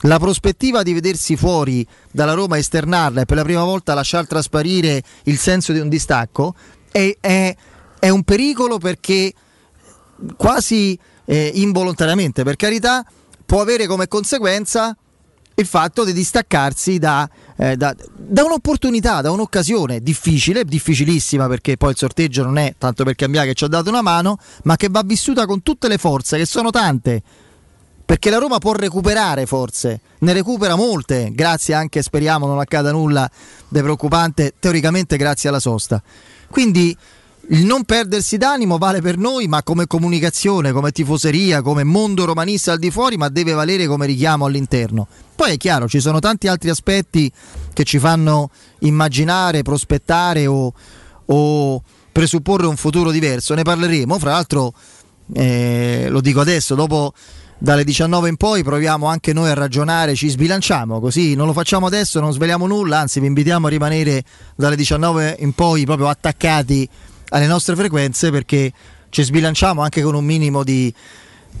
La 0.00 0.18
prospettiva 0.18 0.82
di 0.82 0.92
vedersi 0.92 1.34
fuori 1.34 1.86
dalla 2.10 2.34
Roma, 2.34 2.58
esternarla 2.58 3.22
e 3.22 3.24
per 3.24 3.38
la 3.38 3.44
prima 3.44 3.64
volta 3.64 3.94
lasciar 3.94 4.26
trasparire 4.26 5.02
il 5.22 5.38
senso 5.38 5.72
di 5.72 5.78
un 5.78 5.88
distacco 5.88 6.54
è, 6.92 7.16
è, 7.18 7.56
è 7.98 8.10
un 8.10 8.22
pericolo 8.22 8.76
perché 8.76 9.32
quasi 10.36 10.98
eh, 11.24 11.52
involontariamente, 11.54 12.42
per 12.42 12.56
carità, 12.56 13.02
può 13.46 13.62
avere 13.62 13.86
come 13.86 14.08
conseguenza 14.08 14.94
il 15.58 15.66
fatto 15.66 16.04
di 16.04 16.12
distaccarsi 16.12 16.98
da, 16.98 17.28
eh, 17.56 17.76
da, 17.76 17.94
da, 18.14 18.44
un'opportunità, 18.44 19.22
da 19.22 19.30
un'occasione 19.30 20.00
difficile, 20.00 20.64
difficilissima 20.64 21.48
perché 21.48 21.76
poi 21.76 21.90
il 21.90 21.96
sorteggio 21.96 22.44
non 22.44 22.58
è 22.58 22.74
tanto 22.76 23.04
per 23.04 23.14
cambiare 23.14 23.48
che 23.48 23.54
ci 23.54 23.64
ha 23.64 23.68
dato 23.68 23.88
una 23.88 24.02
mano, 24.02 24.38
ma 24.64 24.76
che 24.76 24.88
va 24.90 25.02
vissuta 25.04 25.46
con 25.46 25.62
tutte 25.62 25.88
le 25.88 25.96
forze, 25.96 26.36
che 26.36 26.46
sono 26.46 26.70
tante. 26.70 27.22
Perché 28.04 28.30
la 28.30 28.38
Roma 28.38 28.58
può 28.58 28.72
recuperare 28.72 29.46
forze, 29.46 30.00
ne 30.18 30.32
recupera 30.32 30.76
molte, 30.76 31.30
grazie 31.32 31.74
anche, 31.74 32.02
speriamo 32.02 32.46
non 32.46 32.60
accada 32.60 32.92
nulla 32.92 33.28
di 33.66 33.80
preoccupante, 33.80 34.54
teoricamente 34.60 35.16
grazie 35.16 35.48
alla 35.48 35.58
sosta. 35.58 36.00
Quindi 36.48 36.96
il 37.50 37.64
non 37.64 37.84
perdersi 37.84 38.36
d'animo 38.36 38.78
vale 38.78 39.00
per 39.00 39.18
noi, 39.18 39.46
ma 39.46 39.62
come 39.62 39.86
comunicazione, 39.86 40.72
come 40.72 40.90
tifoseria, 40.90 41.62
come 41.62 41.84
mondo 41.84 42.24
romanista 42.24 42.72
al 42.72 42.78
di 42.78 42.90
fuori, 42.90 43.16
ma 43.16 43.28
deve 43.28 43.52
valere 43.52 43.86
come 43.86 44.06
richiamo 44.06 44.46
all'interno. 44.46 45.06
Poi 45.34 45.52
è 45.52 45.56
chiaro, 45.56 45.86
ci 45.86 46.00
sono 46.00 46.18
tanti 46.18 46.48
altri 46.48 46.70
aspetti 46.70 47.30
che 47.72 47.84
ci 47.84 47.98
fanno 47.98 48.50
immaginare, 48.80 49.62
prospettare 49.62 50.46
o, 50.46 50.72
o 51.26 51.82
presupporre 52.10 52.66
un 52.66 52.76
futuro 52.76 53.10
diverso. 53.10 53.54
Ne 53.54 53.62
parleremo, 53.62 54.18
fra 54.18 54.32
l'altro, 54.32 54.72
eh, 55.34 56.06
lo 56.08 56.20
dico 56.20 56.40
adesso, 56.40 56.74
dopo 56.74 57.12
dalle 57.58 57.84
19 57.84 58.28
in 58.28 58.36
poi 58.36 58.62
proviamo 58.62 59.06
anche 59.06 59.32
noi 59.32 59.50
a 59.50 59.54
ragionare, 59.54 60.14
ci 60.14 60.28
sbilanciamo, 60.28 61.00
così 61.00 61.34
non 61.34 61.46
lo 61.46 61.52
facciamo 61.52 61.86
adesso, 61.86 62.20
non 62.20 62.32
sveliamo 62.32 62.66
nulla, 62.66 62.98
anzi 62.98 63.20
vi 63.20 63.26
invitiamo 63.26 63.66
a 63.66 63.70
rimanere 63.70 64.24
dalle 64.56 64.76
19 64.76 65.36
in 65.40 65.52
poi 65.52 65.84
proprio 65.84 66.08
attaccati 66.08 66.88
alle 67.30 67.46
nostre 67.46 67.76
frequenze 67.76 68.30
perché 68.30 68.72
ci 69.10 69.22
sbilanciamo 69.22 69.82
anche 69.82 70.02
con 70.02 70.14
un 70.14 70.24
minimo 70.24 70.62
di, 70.62 70.92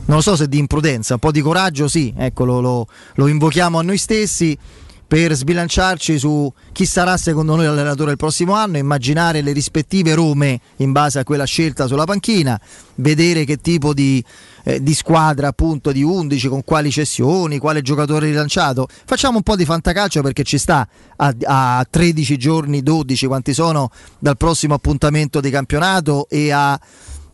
non 0.06 0.22
so 0.22 0.36
se 0.36 0.48
di 0.48 0.58
imprudenza, 0.58 1.14
un 1.14 1.20
po' 1.20 1.30
di 1.30 1.40
coraggio 1.40 1.88
sì, 1.88 2.12
ecco 2.16 2.44
lo, 2.44 2.60
lo, 2.60 2.86
lo 3.14 3.26
invochiamo 3.26 3.78
a 3.78 3.82
noi 3.82 3.98
stessi 3.98 4.56
per 5.06 5.34
sbilanciarci 5.34 6.18
su 6.18 6.52
chi 6.72 6.84
sarà 6.84 7.16
secondo 7.16 7.54
noi 7.54 7.66
l'allenatore 7.66 8.10
il 8.10 8.16
prossimo 8.16 8.54
anno, 8.54 8.76
immaginare 8.76 9.40
le 9.40 9.52
rispettive 9.52 10.14
Rome 10.14 10.60
in 10.76 10.92
base 10.92 11.20
a 11.20 11.24
quella 11.24 11.44
scelta 11.44 11.86
sulla 11.86 12.04
panchina, 12.04 12.60
vedere 12.96 13.44
che 13.44 13.58
tipo 13.58 13.94
di, 13.94 14.22
eh, 14.64 14.82
di 14.82 14.94
squadra 14.94 15.48
appunto 15.48 15.92
di 15.92 16.02
11, 16.02 16.48
con 16.48 16.64
quali 16.64 16.90
cessioni, 16.90 17.58
quale 17.58 17.82
giocatore 17.82 18.26
rilanciato. 18.26 18.88
Facciamo 19.04 19.36
un 19.36 19.42
po' 19.42 19.54
di 19.54 19.64
fantacalcio 19.64 20.22
perché 20.22 20.42
ci 20.42 20.58
sta 20.58 20.86
a, 21.16 21.34
a 21.44 21.86
13 21.88 22.36
giorni, 22.36 22.82
12 22.82 23.26
quanti 23.26 23.54
sono 23.54 23.90
dal 24.18 24.36
prossimo 24.36 24.74
appuntamento 24.74 25.40
di 25.40 25.50
campionato 25.50 26.26
e 26.28 26.50
a 26.50 26.78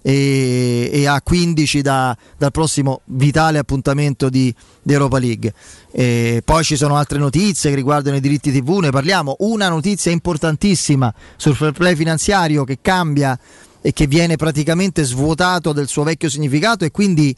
e, 0.02 0.90
e 0.92 1.06
a 1.06 1.22
15 1.22 1.80
da, 1.80 2.16
dal 2.36 2.50
prossimo 2.50 3.02
vitale 3.06 3.58
appuntamento 3.58 4.28
di, 4.28 4.54
di 4.82 4.92
Europa 4.92 5.18
League. 5.18 5.54
E 5.92 6.42
poi 6.44 6.64
ci 6.64 6.76
sono 6.76 6.96
altre 6.96 7.18
notizie 7.18 7.70
che 7.70 7.76
riguardano 7.76 8.16
i 8.16 8.20
diritti 8.20 8.52
TV, 8.52 8.78
ne 8.78 8.90
parliamo. 8.90 9.36
Una 9.40 9.68
notizia 9.68 10.10
importantissima 10.10 11.12
sul 11.36 11.54
fair 11.54 11.72
play 11.72 11.94
finanziario 11.94 12.64
che 12.64 12.78
cambia 12.82 13.38
e 13.80 13.92
che 13.92 14.06
viene 14.06 14.36
praticamente 14.36 15.04
svuotato 15.04 15.72
del 15.72 15.88
suo 15.88 16.02
vecchio 16.02 16.28
significato 16.28 16.84
e 16.84 16.90
quindi 16.90 17.34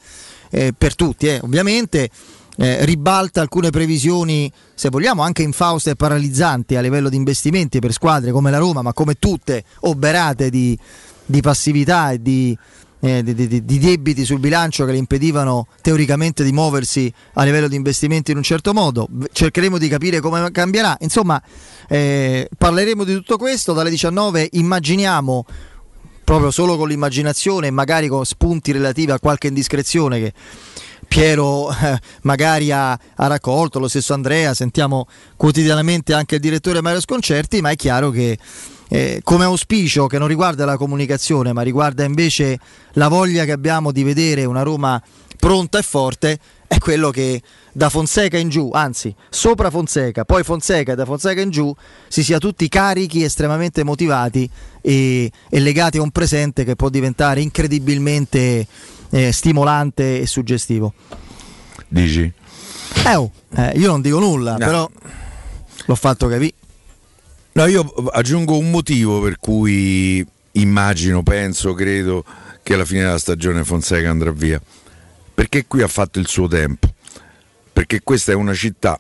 eh, 0.51 0.75
per 0.77 0.95
tutti 0.95 1.27
eh, 1.27 1.41
ovviamente 1.43 2.11
eh, 2.57 2.85
ribalta 2.85 3.41
alcune 3.41 3.71
previsioni, 3.71 4.51
se 4.75 4.89
vogliamo, 4.89 5.23
anche 5.23 5.43
infauste 5.43 5.91
e 5.91 5.97
paralizzanti 5.97 6.77
a 6.77 6.81
livello 6.81 7.09
di 7.09 7.17
investimenti 7.17 7.81
per 7.81 7.93
squadre 7.93 8.31
come 8.31 8.51
la 8.51 8.59
Roma, 8.59 8.83
ma 8.83 8.93
come 8.93 9.15
tutte 9.15 9.65
oberate 9.81 10.51
di, 10.51 10.79
di 11.27 11.41
passività 11.41 12.13
e 12.13 12.23
di, 12.23 12.57
eh, 13.01 13.23
di, 13.23 13.35
di, 13.35 13.65
di, 13.65 13.79
debiti 13.79 14.25
sul 14.25 14.39
bilancio 14.39 14.85
che 14.85 14.93
le 14.93 14.99
impedivano 14.99 15.67
teoricamente 15.83 16.45
di 16.45 16.53
muoversi 16.53 17.13
a 17.35 17.45
livello 17.45 17.69
di 17.69 17.77
investimenti 17.77 18.31
in 18.31 18.39
un 18.39 18.43
certo 18.43 18.73
modo. 18.73 19.09
Cercheremo 19.33 19.79
di 19.79 19.89
capire 19.89 20.21
come 20.21 20.51
cambierà. 20.51 20.97
Insomma, 21.01 21.41
eh, 21.89 22.49
parleremo 22.57 23.05
di 23.05 23.15
tutto 23.15 23.37
questo. 23.37 23.73
Dalle 23.73 23.91
19 23.91 24.49
immaginiamo 24.53 25.45
proprio 26.25 26.51
solo 26.51 26.77
con 26.77 26.89
l'immaginazione 26.89 27.67
e 27.67 27.71
magari 27.71 28.09
con 28.09 28.25
spunti 28.25 28.73
relativi 28.73 29.11
a 29.11 29.19
qualche 29.19 29.49
indiscrezione 29.49 30.19
che 30.19 30.33
Piero 31.07 31.69
magari 32.23 32.73
ha, 32.73 32.93
ha, 32.93 33.27
raccolto, 33.27 33.79
lo 33.79 33.89
stesso 33.89 34.15
Andrea, 34.15 34.55
sentiamo 34.55 35.07
quotidianamente 35.37 36.15
anche 36.15 36.37
il 36.37 36.41
direttore 36.41 36.81
Mario 36.81 37.01
Sconcerti, 37.01 37.61
ma 37.61 37.71
è 37.71 37.77
chiaro 37.77 38.11
che 38.11 38.39
eh, 38.95 39.21
come 39.25 39.43
auspicio 39.43 40.07
che 40.07 40.19
non 40.19 40.29
riguarda 40.29 40.65
la 40.65 40.77
comunicazione 40.77 41.53
ma 41.53 41.63
riguarda 41.63 42.05
invece 42.05 42.61
la 42.93 43.09
voglia 43.09 43.45
che 43.45 43.51
abbiamo 43.51 43.91
di 43.91 44.05
vedere 44.05 44.45
una 44.45 44.63
Roma 44.63 45.03
pronta 45.37 45.79
e 45.79 45.83
forte 45.83 46.39
è 46.69 46.79
quello 46.79 47.11
che 47.11 47.43
da 47.73 47.89
Fonseca 47.89 48.39
in 48.39 48.51
giù, 48.51 48.71
anzi 48.73 49.13
sopra 49.29 49.69
Fonseca, 49.71 50.25
poi 50.25 50.45
Fonseca 50.45 50.93
e 50.93 50.95
da 50.95 51.05
Fonseca 51.05 51.41
in 51.41 51.51
giù 51.51 51.75
si 52.07 52.23
sia 52.23 52.39
tutti 52.39 52.69
carichi, 52.69 53.25
estremamente 53.25 53.83
motivati 53.83 54.49
e, 54.81 55.31
e 55.51 55.59
legati 55.59 55.99
a 55.99 56.03
un 56.03 56.13
presente 56.13 56.63
che 56.63 56.77
può 56.77 56.89
diventare 56.89 57.41
incredibilmente 57.41 58.65
eh, 59.11 59.33
stimolante 59.33 60.21
e 60.21 60.27
suggestivo. 60.29 60.95
Dici? 61.89 62.33
Eh, 63.07 63.17
oh, 63.17 63.31
eh, 63.57 63.73
io 63.75 63.89
non 63.89 64.01
dico 64.01 64.21
nulla, 64.21 64.53
no. 64.53 64.59
però 64.59 64.91
l'ho 65.85 65.95
fatto 65.97 66.29
capire. 66.29 66.55
No, 67.57 67.67
io 67.67 67.83
aggiungo 68.11 68.59
un 68.59 68.69
motivo 68.73 69.21
per 69.21 69.39
cui 69.39 70.27
immagino, 70.55 71.23
penso, 71.23 71.73
credo 71.73 72.25
che 72.65 72.75
alla 72.75 72.85
fine 72.85 73.03
della 73.03 73.19
stagione 73.19 73.63
Fonseca 73.63 74.11
andrà 74.11 74.33
via. 74.33 74.61
Perché 75.33 75.65
qui 75.69 75.81
ha 75.81 75.87
fatto 75.87 76.19
il 76.19 76.27
suo 76.27 76.49
tempo. 76.49 76.93
Perché 77.73 78.01
questa 78.03 78.33
è 78.33 78.35
una 78.35 78.55
città 78.55 78.99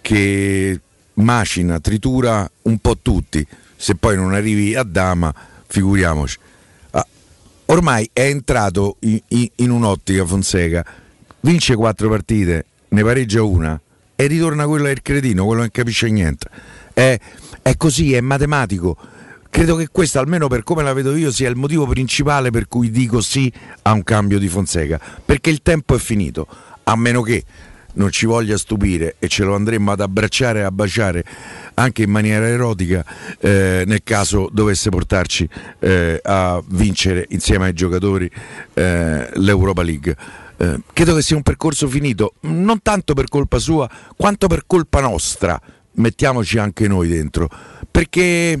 che 0.00 0.80
macina, 1.14 1.80
tritura 1.80 2.50
un 2.62 2.78
po' 2.78 2.96
tutti. 2.96 3.46
Se 3.76 3.94
poi 3.94 4.16
non 4.16 4.32
arrivi 4.32 4.74
a 4.74 4.82
Dama, 4.82 5.34
figuriamoci. 5.66 6.38
Ah, 6.92 7.06
ormai 7.66 8.08
è 8.14 8.22
entrato 8.22 8.96
in, 9.00 9.20
in, 9.56 9.70
un'ottica 9.70 10.24
Fonseca, 10.24 10.82
vince 11.40 11.74
quattro 11.74 12.08
partite, 12.08 12.64
ne 12.88 13.02
pareggia 13.02 13.42
una 13.42 13.78
e 14.16 14.26
ritorna 14.28 14.66
quello 14.66 14.86
del 14.86 15.02
cretino, 15.02 15.44
quello 15.44 15.60
che 15.60 15.66
non 15.66 15.84
capisce 15.84 16.08
niente 16.08 16.48
è, 16.94 17.18
è 17.60 17.76
così, 17.76 18.14
è 18.14 18.20
matematico. 18.20 18.96
Credo 19.50 19.76
che 19.76 19.88
questo, 19.92 20.18
almeno 20.18 20.48
per 20.48 20.64
come 20.64 20.82
la 20.82 20.92
vedo 20.92 21.14
io, 21.14 21.30
sia 21.30 21.48
il 21.48 21.56
motivo 21.56 21.86
principale 21.86 22.50
per 22.50 22.66
cui 22.66 22.90
dico 22.90 23.20
sì 23.20 23.52
a 23.82 23.92
un 23.92 24.02
cambio 24.02 24.38
di 24.38 24.48
Fonseca, 24.48 24.98
perché 25.24 25.50
il 25.50 25.62
tempo 25.62 25.94
è 25.94 25.98
finito, 25.98 26.46
a 26.84 26.96
meno 26.96 27.22
che 27.22 27.44
non 27.94 28.10
ci 28.10 28.26
voglia 28.26 28.56
stupire 28.56 29.16
e 29.18 29.28
ce 29.28 29.44
lo 29.44 29.54
andremo 29.54 29.92
ad 29.92 30.00
abbracciare 30.00 30.60
e 30.60 30.62
a 30.62 30.70
baciare 30.70 31.24
anche 31.74 32.02
in 32.02 32.10
maniera 32.10 32.48
erotica 32.48 33.04
eh, 33.38 33.84
nel 33.86 34.02
caso 34.02 34.48
dovesse 34.50 34.90
portarci 34.90 35.48
eh, 35.80 36.20
a 36.22 36.62
vincere 36.66 37.26
insieme 37.30 37.66
ai 37.66 37.72
giocatori 37.72 38.30
eh, 38.74 39.30
l'Europa 39.34 39.82
League. 39.82 40.16
Eh, 40.56 40.80
credo 40.92 41.14
che 41.14 41.22
sia 41.22 41.36
un 41.36 41.42
percorso 41.42 41.88
finito, 41.88 42.34
non 42.40 42.80
tanto 42.82 43.14
per 43.14 43.28
colpa 43.28 43.58
sua 43.58 43.88
quanto 44.16 44.46
per 44.46 44.64
colpa 44.66 45.00
nostra, 45.00 45.60
mettiamoci 45.94 46.58
anche 46.58 46.88
noi 46.88 47.08
dentro, 47.08 47.48
perché 47.90 48.60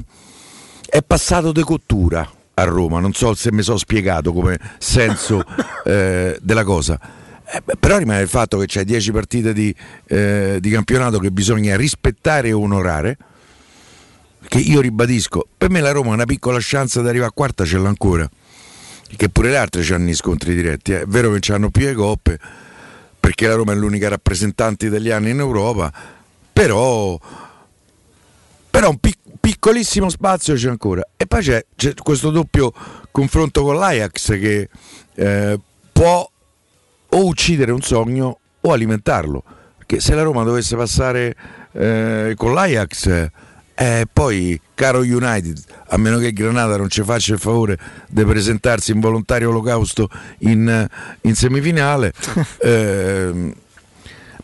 è 0.88 1.02
passato 1.02 1.52
de 1.52 1.62
cottura 1.62 2.28
a 2.54 2.64
Roma, 2.64 3.00
non 3.00 3.12
so 3.12 3.34
se 3.34 3.50
mi 3.52 3.62
sono 3.62 3.78
spiegato 3.78 4.32
come 4.32 4.58
senso 4.78 5.42
eh, 5.84 6.38
della 6.40 6.64
cosa. 6.64 6.98
Eh, 7.46 7.62
però 7.78 7.98
rimane 7.98 8.22
il 8.22 8.28
fatto 8.28 8.58
che 8.58 8.66
c'è 8.66 8.84
10 8.84 9.12
partite 9.12 9.52
di, 9.52 9.74
eh, 10.06 10.58
di, 10.60 10.70
campionato 10.70 11.18
che 11.18 11.30
bisogna 11.30 11.76
rispettare 11.76 12.48
e 12.48 12.52
onorare. 12.52 13.16
Che 14.46 14.58
io 14.58 14.80
ribadisco, 14.80 15.46
per 15.56 15.70
me 15.70 15.80
la 15.80 15.90
Roma 15.90 16.10
ha 16.10 16.14
una 16.14 16.26
piccola 16.26 16.58
chance 16.60 17.00
di 17.00 17.08
arrivare 17.08 17.30
a 17.30 17.32
quarta, 17.32 17.64
ce 17.64 17.78
l'ha 17.78 17.88
ancora. 17.88 18.28
Che 19.16 19.28
pure 19.28 19.50
le 19.50 19.56
altre 19.56 19.82
hanno 19.94 20.06
gli 20.06 20.14
scontri 20.14 20.54
diretti. 20.54 20.92
Eh. 20.92 21.02
È 21.02 21.06
vero 21.06 21.30
che 21.32 21.52
hanno 21.52 21.70
più 21.70 21.86
le 21.86 21.94
coppe, 21.94 22.38
perché 23.18 23.46
la 23.46 23.54
Roma 23.54 23.72
è 23.72 23.74
l'unica 23.74 24.08
rappresentante 24.08 24.86
italiana 24.86 25.28
in 25.28 25.38
Europa, 25.38 25.92
però, 26.54 27.18
però 28.70 28.88
un 28.88 28.98
pic- 28.98 29.18
piccolissimo 29.40 30.08
spazio 30.08 30.54
c'è 30.54 30.68
ancora. 30.68 31.02
E 31.16 31.26
poi 31.26 31.42
c'è, 31.42 31.66
c'è 31.74 31.94
questo 31.94 32.30
doppio 32.30 32.72
confronto 33.10 33.62
con 33.64 33.76
l'Ajax 33.76 34.38
che 34.38 34.68
eh, 35.16 35.60
può 35.92 36.30
o 37.08 37.26
uccidere 37.26 37.72
un 37.72 37.82
sogno 37.82 38.38
o 38.60 38.72
alimentarlo. 38.72 39.42
Perché 39.76 40.00
se 40.00 40.14
la 40.14 40.22
Roma 40.22 40.44
dovesse 40.44 40.76
passare 40.76 41.36
eh, 41.72 42.34
con 42.36 42.54
l'Ajax, 42.54 43.30
eh, 43.74 44.06
poi, 44.10 44.60
caro 44.74 45.00
United, 45.00 45.60
a 45.88 45.96
meno 45.96 46.18
che 46.18 46.32
Granada 46.32 46.76
non 46.76 46.88
ci 46.88 47.02
faccia 47.02 47.32
il 47.32 47.40
favore 47.40 47.76
di 48.08 48.24
presentarsi 48.24 48.92
in 48.92 49.00
volontario 49.00 49.48
olocausto 49.50 50.08
in, 50.38 50.88
in 51.22 51.34
semifinale, 51.34 52.12
eh, 52.62 53.52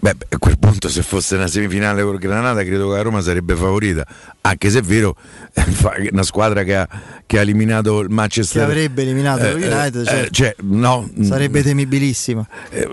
Beh, 0.03 0.17
a 0.31 0.39
quel 0.39 0.59
punto 0.59 0.89
se 0.89 1.03
fosse 1.03 1.35
una 1.35 1.47
semifinale 1.47 2.03
con 2.03 2.17
Granada 2.17 2.65
credo 2.65 2.89
che 2.89 2.97
la 2.97 3.03
Roma 3.03 3.21
sarebbe 3.21 3.55
favorita, 3.55 4.07
anche 4.41 4.71
se 4.71 4.79
è 4.79 4.83
vero, 4.83 5.15
è 5.53 5.63
una 6.11 6.23
squadra 6.23 6.63
che 6.63 6.75
ha, 6.75 6.89
che 7.27 7.39
ha 7.39 7.43
eliminato 7.43 8.01
il 8.01 8.09
Manchester. 8.09 8.65
Che 8.65 8.71
avrebbe 8.71 9.03
eliminato 9.03 9.45
eh, 9.45 9.53
United, 9.53 10.07
cioè, 10.07 10.23
eh, 10.23 10.29
cioè, 10.31 10.55
no, 10.63 11.07
sarebbe 11.21 11.63
temibilissima. 11.63 12.49
Eh, 12.71 12.89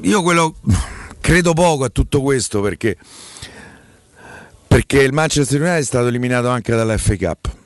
io 0.00 0.22
quello 0.22 0.54
credo 1.20 1.52
poco 1.52 1.84
a 1.84 1.90
tutto 1.90 2.22
questo 2.22 2.62
perché, 2.62 2.96
perché 4.66 5.02
il 5.02 5.12
Manchester 5.12 5.60
United 5.60 5.80
è 5.80 5.84
stato 5.84 6.06
eliminato 6.06 6.48
anche 6.48 6.74
dalla 6.74 6.96
FA 6.96 7.16
Cup 7.16 7.58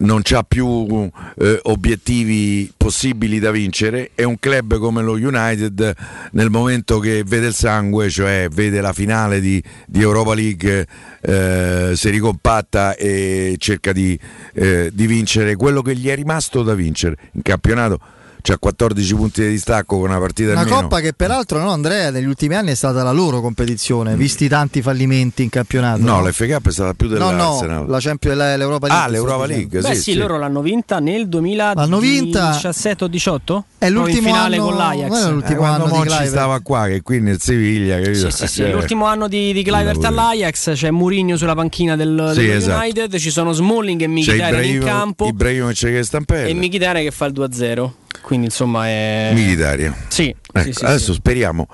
non 0.00 0.22
ha 0.30 0.42
più 0.42 1.10
eh, 1.38 1.60
obiettivi 1.62 2.70
possibili 2.76 3.38
da 3.38 3.50
vincere 3.50 4.10
e 4.14 4.24
un 4.24 4.38
club 4.38 4.78
come 4.78 5.02
lo 5.02 5.12
United 5.12 5.94
nel 6.32 6.50
momento 6.50 6.98
che 6.98 7.22
vede 7.24 7.48
il 7.48 7.54
sangue, 7.54 8.08
cioè 8.08 8.48
vede 8.50 8.80
la 8.80 8.92
finale 8.92 9.40
di, 9.40 9.62
di 9.86 10.00
Europa 10.00 10.34
League, 10.34 10.86
eh, 11.20 11.92
si 11.94 12.10
ricompatta 12.10 12.94
e 12.94 13.56
cerca 13.58 13.92
di, 13.92 14.18
eh, 14.54 14.90
di 14.92 15.06
vincere 15.06 15.56
quello 15.56 15.82
che 15.82 15.94
gli 15.94 16.08
è 16.08 16.14
rimasto 16.14 16.62
da 16.62 16.74
vincere 16.74 17.16
in 17.32 17.42
campionato 17.42 18.00
c'ha 18.42 18.58
14 18.58 19.14
punti 19.14 19.42
di 19.42 19.48
distacco 19.48 19.98
con 19.98 20.08
una 20.08 20.18
partita 20.18 20.52
una 20.52 20.66
coppa 20.66 21.00
che 21.00 21.12
peraltro 21.12 21.58
no 21.58 21.70
Andrea 21.70 22.10
negli 22.10 22.26
ultimi 22.26 22.54
anni 22.54 22.70
è 22.70 22.74
stata 22.74 23.02
la 23.02 23.12
loro 23.12 23.40
competizione 23.40 24.14
mm. 24.14 24.18
visti 24.18 24.48
tanti 24.48 24.82
fallimenti 24.82 25.42
in 25.42 25.48
campionato 25.48 26.02
no, 26.02 26.20
no? 26.20 26.30
Cup 26.30 26.68
è 26.68 26.72
stata 26.72 26.94
più 26.94 27.08
dell'Arsenal 27.08 27.68
no, 27.68 27.80
no 27.82 27.86
la 27.86 27.98
Champions 28.00 28.38
l'Europa 28.38 28.86
League 28.86 29.04
ah 29.04 29.08
l'Europa 29.08 29.46
League 29.46 29.80
Beh, 29.80 29.94
sì, 29.94 30.00
sì, 30.00 30.14
loro 30.14 30.38
l'hanno 30.38 30.62
vinta 30.62 30.98
nel 30.98 31.28
2017 31.28 33.04
o 33.04 33.06
18 33.06 33.64
è 33.78 33.90
l'ultimo 33.90 34.28
finale 34.28 34.56
anno, 34.56 34.64
con 34.66 34.76
l'Ajax. 34.76 35.26
è 35.26 35.30
l'ultimo 35.30 35.62
eh, 35.62 35.66
anno 35.66 35.84
di 35.86 36.00
Clivert 36.00 36.26
stava 36.26 36.60
qua 36.60 36.86
che 36.86 37.02
qui 37.02 37.20
nel 37.20 37.40
Siviglia 37.40 38.02
sì, 38.14 38.30
sì, 38.30 38.46
sì, 38.46 38.70
l'ultimo 38.70 39.06
anno 39.06 39.28
di, 39.28 39.52
di 39.52 39.62
Clivert 39.62 40.04
all'Ajax 40.04 40.72
c'è 40.74 40.90
Mourinho 40.90 41.36
sulla 41.36 41.54
panchina 41.54 41.96
del, 41.96 42.32
sì, 42.34 42.40
del 42.40 42.56
esatto. 42.56 42.80
United 42.80 43.16
ci 43.16 43.30
sono 43.30 43.52
Smalling 43.52 44.00
e 44.02 44.08
Mkhitaryan 44.08 44.64
in 44.64 44.80
campo. 44.80 45.26
Ibrahimovic 45.26 45.78
che 45.78 46.02
stampella. 46.02 46.48
E 46.48 46.54
Mkhitaryan 46.54 47.04
che 47.04 47.10
fa 47.10 47.26
il 47.26 47.32
2-0 47.32 47.90
quindi 48.20 48.46
insomma 48.46 48.86
è 48.86 49.30
militaria. 49.34 49.94
Sì, 50.08 50.28
ecco, 50.28 50.64
sì, 50.64 50.72
sì 50.72 50.84
adesso 50.84 51.12
sì. 51.12 51.18
speriamo 51.18 51.68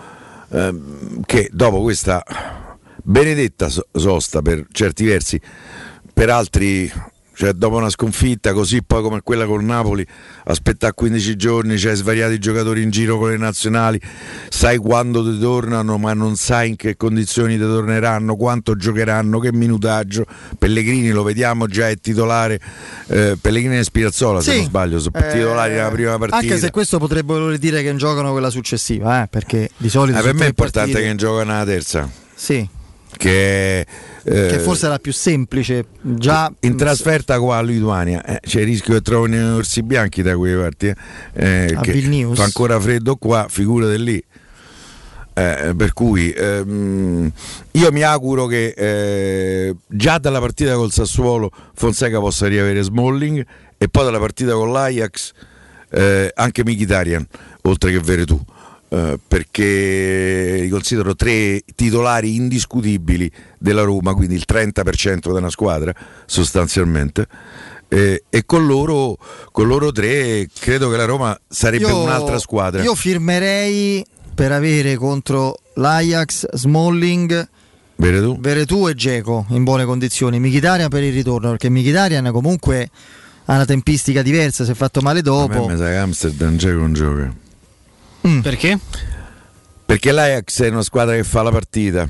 eh, 0.51 0.81
che 1.25 1.49
dopo 1.53 1.83
questa 1.83 2.25
benedetta 3.03 3.69
sosta 3.93 4.43
per 4.43 4.67
certi 4.73 5.05
versi, 5.05 5.41
per 6.13 6.31
altri 6.31 6.91
cioè 7.37 7.53
dopo 7.53 7.77
una 7.77 7.91
sconfitta 7.91 8.55
così 8.55 8.83
poi 8.83 9.03
come 9.03 9.21
quella 9.21 9.45
con 9.45 9.63
Napoli 9.63 10.07
aspettare 10.45 10.95
15 10.95 11.37
giorni 11.37 11.77
c'hai 11.77 11.95
svariati 11.95 12.39
giocatori 12.39 12.83
in 12.83 12.89
giro 12.89 13.19
con 13.19 13.29
le 13.29 13.37
nazionali 13.37 14.01
sai 14.49 14.79
quando 14.79 15.23
ti 15.23 15.39
tornano 15.39 15.99
ma 15.99 16.15
non 16.15 16.37
sai 16.37 16.71
in 16.71 16.77
che 16.77 16.97
condizioni 16.97 17.59
ti 17.59 17.63
torneranno 17.63 18.37
quanto 18.37 18.75
giocheranno 18.75 19.39
che 19.39 19.53
minutaggio. 19.53 20.25
Pellegrini 20.59 21.11
lo 21.11 21.23
vediamo 21.23 21.67
già 21.67 21.91
è 21.91 21.97
titolare 21.99 22.59
eh, 23.09 23.37
Pellegrini 23.39 23.79
e 23.79 23.85
Spirazzola 23.85 24.41
sì. 24.41 24.51
se 24.51 24.57
non 24.57 24.65
sbaglio 24.65 24.99
sono 24.99 25.19
eh, 25.19 25.29
titolari 25.29 25.75
nella 25.75 25.91
prima 25.91 26.17
partita. 26.17 26.39
anche 26.39 26.57
se 26.59 26.71
questo 26.71 26.99
potrebbe 26.99 27.35
voler 27.35 27.59
dire 27.59 27.83
che 27.83 27.95
giocano 27.97 28.33
quella 28.33 28.49
successiva 28.49 29.25
eh, 29.25 29.27
perché 29.29 29.69
di 29.77 29.91
solito 29.91 30.19
eh, 30.19 30.23
per 30.23 30.33
me 30.33 30.47
è 30.47 30.49
importante 30.49 30.93
partite... 30.93 31.11
che 31.11 31.17
giocano 31.17 31.53
la 31.53 31.65
terza. 31.67 32.09
Sì 32.35 32.76
che, 33.17 33.81
eh, 33.81 33.87
che 34.23 34.59
forse 34.59 34.87
è 34.87 34.89
la 34.89 34.99
più 34.99 35.13
semplice 35.13 35.87
già 36.01 36.53
in 36.61 36.77
trasferta 36.77 37.39
qua 37.39 37.59
a 37.59 37.63
Lituania 37.63 38.25
eh, 38.25 38.41
c'è 38.41 38.61
il 38.61 38.67
rischio 38.67 38.95
che 38.95 39.01
trovino 39.01 39.57
orsi 39.57 39.83
bianchi 39.83 40.23
da 40.23 40.37
quelle 40.37 40.61
parti 40.61 40.93
eh, 41.35 41.79
che 41.81 42.31
fa 42.35 42.45
ancora 42.45 42.79
freddo 42.81 43.17
qua 43.17 43.47
figurate 43.49 43.99
lì. 43.99 44.23
Eh, 45.39 45.75
per 45.77 45.93
cui 45.93 46.33
ehm, 46.33 47.31
io 47.73 47.93
mi 47.93 48.01
auguro 48.01 48.47
che 48.47 48.73
eh, 48.75 49.75
già 49.87 50.17
dalla 50.17 50.41
partita 50.41 50.77
col 50.77 50.91
Sassuolo 50.91 51.51
Fonseca 51.75 52.19
possa 52.21 52.47
riavere 52.47 52.81
Smalling 52.81 53.45
e 53.77 53.89
poi 53.89 54.05
dalla 54.05 54.19
partita 54.19 54.55
con 54.55 54.73
l'Ajax 54.73 55.33
eh, 55.91 56.31
anche 56.35 56.63
Mkhitaryan 56.65 57.27
oltre 57.63 57.91
che 57.91 57.99
Veretù 57.99 58.43
eh, 58.89 59.19
perché 59.27 60.59
li 60.61 60.69
considero 60.69 61.15
tre 61.15 61.63
titolari 61.75 62.37
indiscutibili 62.37 63.31
della 63.59 63.83
Roma, 63.83 64.15
quindi 64.15 64.35
il 64.35 64.45
30% 64.47 65.33
della 65.33 65.51
squadra 65.51 65.93
sostanzialmente. 66.25 67.27
Eh, 67.89 68.25
e 68.29 68.45
con 68.45 68.67
loro, 68.67 69.17
con 69.53 69.69
loro 69.69 69.93
tre 69.93 70.49
credo 70.59 70.91
che 70.91 70.97
la 70.97 71.05
Roma 71.05 71.39
sarebbe 71.49 71.87
io, 71.87 72.03
un'altra 72.03 72.39
squadra. 72.39 72.83
Io 72.83 72.95
firmerei 72.95 74.05
per 74.35 74.53
avere 74.53 74.97
contro 74.97 75.59
l'Ajax 75.75 76.49
Smalling. 76.55 77.49
Veretù. 77.99 78.39
Veretù 78.39 78.89
e 78.89 78.95
Geco 78.95 79.47
in 79.51 79.65
buone 79.65 79.85
condizioni, 79.85 80.39
Michitarian 80.39 80.89
per 80.89 81.03
il 81.03 81.13
ritorno 81.13 81.51
perché 81.51 81.71
Michitarian 81.71 82.31
comunque 82.31 82.91
ha 83.47 83.55
una 83.55 83.65
tempistica 83.65 84.23
diversa, 84.23 84.65
si 84.65 84.73
è 84.73 84.75
fatto 84.75 85.01
male 85.01 85.23
dopo. 85.23 85.65
A 85.65 85.67
me 85.67 85.73
mi 85.73 85.79
sa 85.79 85.87
che 85.87 85.97
Amsterdam 85.97 86.57
Geco 86.57 86.79
non 86.79 86.93
gioca. 86.93 87.45
Mm. 88.27 88.41
Perché? 88.41 88.79
Perché 89.85 90.11
l'Ajax 90.11 90.63
è 90.63 90.69
una 90.69 90.83
squadra 90.83 91.15
che 91.15 91.23
fa 91.23 91.43
la 91.43 91.53
partita, 91.53 92.09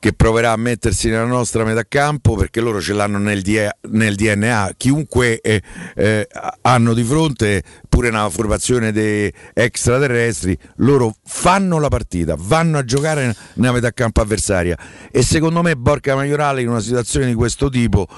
che 0.00 0.12
proverà 0.12 0.50
a 0.50 0.56
mettersi 0.56 1.08
nella 1.08 1.26
nostra 1.26 1.62
metà 1.62 1.84
campo 1.86 2.34
perché 2.34 2.60
loro 2.60 2.80
ce 2.80 2.92
l'hanno 2.92 3.18
nel, 3.18 3.42
nel 3.90 4.14
DNA. 4.16 4.72
Chiunque 4.76 5.40
eh, 5.40 5.62
eh, 5.94 6.26
hanno 6.62 6.92
di 6.92 7.04
fronte, 7.04 7.62
pure 7.88 8.08
una 8.08 8.28
formazione 8.30 8.90
di 8.90 9.32
extraterrestri, 9.54 10.58
loro 10.76 11.14
fanno 11.24 11.78
la 11.78 11.88
partita, 11.88 12.34
vanno 12.36 12.78
a 12.78 12.84
giocare 12.84 13.34
nella 13.54 13.72
metà 13.72 13.92
campo 13.92 14.20
avversaria. 14.20 14.76
E 15.12 15.22
secondo 15.22 15.62
me 15.62 15.76
Borca 15.76 16.16
Maiorale 16.16 16.62
in 16.62 16.68
una 16.68 16.80
situazione 16.80 17.26
di 17.26 17.34
questo 17.34 17.68
tipo 17.68 18.08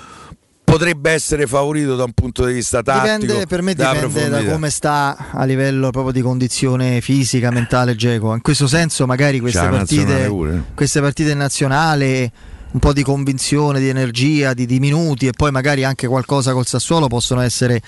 potrebbe 0.70 1.10
essere 1.10 1.46
favorito 1.46 1.96
da 1.96 2.04
un 2.04 2.12
punto 2.12 2.44
di 2.44 2.52
vista 2.52 2.82
tattico. 2.82 3.18
Dipende, 3.18 3.46
per 3.46 3.62
me 3.62 3.74
dipende 3.74 4.28
da 4.28 4.44
come 4.44 4.70
sta 4.70 5.30
a 5.32 5.44
livello 5.44 5.90
proprio 5.90 6.12
di 6.12 6.20
condizione 6.20 7.00
fisica, 7.00 7.50
mentale 7.50 7.96
Geco. 7.96 8.32
In 8.34 8.40
questo 8.40 8.68
senso 8.68 9.06
magari 9.06 9.40
queste 9.40 9.68
partite, 9.68 10.62
queste 10.74 11.00
partite 11.00 11.34
nazionali 11.34 12.30
un 12.72 12.78
po' 12.78 12.92
di 12.92 13.02
convinzione, 13.02 13.80
di 13.80 13.88
energia, 13.88 14.54
di, 14.54 14.64
di, 14.64 14.78
minuti 14.78 15.26
e 15.26 15.32
poi 15.32 15.50
magari 15.50 15.82
anche 15.82 16.06
qualcosa 16.06 16.52
col 16.52 16.66
Sassuolo 16.66 17.08
possono 17.08 17.40
essere 17.40 17.82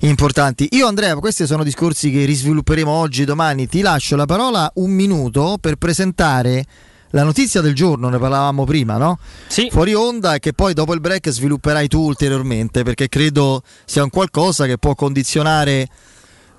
importanti. 0.00 0.66
Io 0.72 0.88
Andrea, 0.88 1.14
questi 1.14 1.46
sono 1.46 1.62
discorsi 1.62 2.10
che 2.10 2.24
risvilupperemo 2.24 2.90
oggi, 2.90 3.24
domani. 3.24 3.68
Ti 3.68 3.80
lascio 3.80 4.16
la 4.16 4.26
parola 4.26 4.68
un 4.74 4.90
minuto 4.90 5.56
per 5.60 5.76
presentare 5.76 6.64
la 7.14 7.22
notizia 7.22 7.60
del 7.60 7.74
giorno, 7.74 8.08
ne 8.08 8.18
parlavamo 8.18 8.64
prima, 8.64 8.96
no? 8.96 9.18
Sì. 9.46 9.68
Fuori 9.70 9.94
onda 9.94 10.34
e 10.34 10.40
che 10.40 10.52
poi 10.52 10.74
dopo 10.74 10.92
il 10.94 11.00
break 11.00 11.30
svilupperai 11.30 11.86
tu 11.86 12.00
ulteriormente 12.00 12.82
perché 12.82 13.08
credo 13.08 13.62
sia 13.84 14.02
un 14.02 14.10
qualcosa 14.10 14.66
che 14.66 14.78
può 14.78 14.96
condizionare 14.96 15.88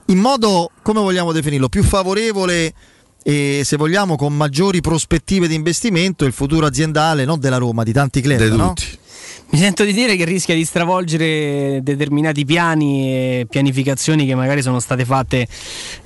in 0.07 0.17
modo, 0.17 0.71
come 0.81 1.01
vogliamo 1.01 1.33
definirlo, 1.33 1.67
più 1.67 1.83
favorevole 1.83 2.73
e 3.21 3.63
se 3.65 3.75
vogliamo 3.75 4.15
con 4.15 4.33
maggiori 4.35 4.79
prospettive 4.79 5.47
di 5.47 5.55
investimento 5.55 6.23
il 6.25 6.31
futuro 6.31 6.65
aziendale 6.67 7.25
non 7.25 7.39
della 7.39 7.57
Roma, 7.57 7.83
di 7.83 7.91
tanti 7.91 8.21
club, 8.21 8.37
De 8.37 8.49
no? 8.49 8.67
tutti. 8.69 8.97
Mi 9.47 9.59
sento 9.59 9.83
di 9.83 9.93
dire 9.93 10.15
che 10.15 10.25
rischia 10.25 10.53
di 10.53 10.65
stravolgere 10.65 11.79
determinati 11.81 12.43
piani 12.43 13.09
e 13.09 13.47
pianificazioni 13.49 14.25
che 14.25 14.35
magari 14.35 14.61
sono 14.61 14.79
state 14.79 15.05
fatte 15.05 15.47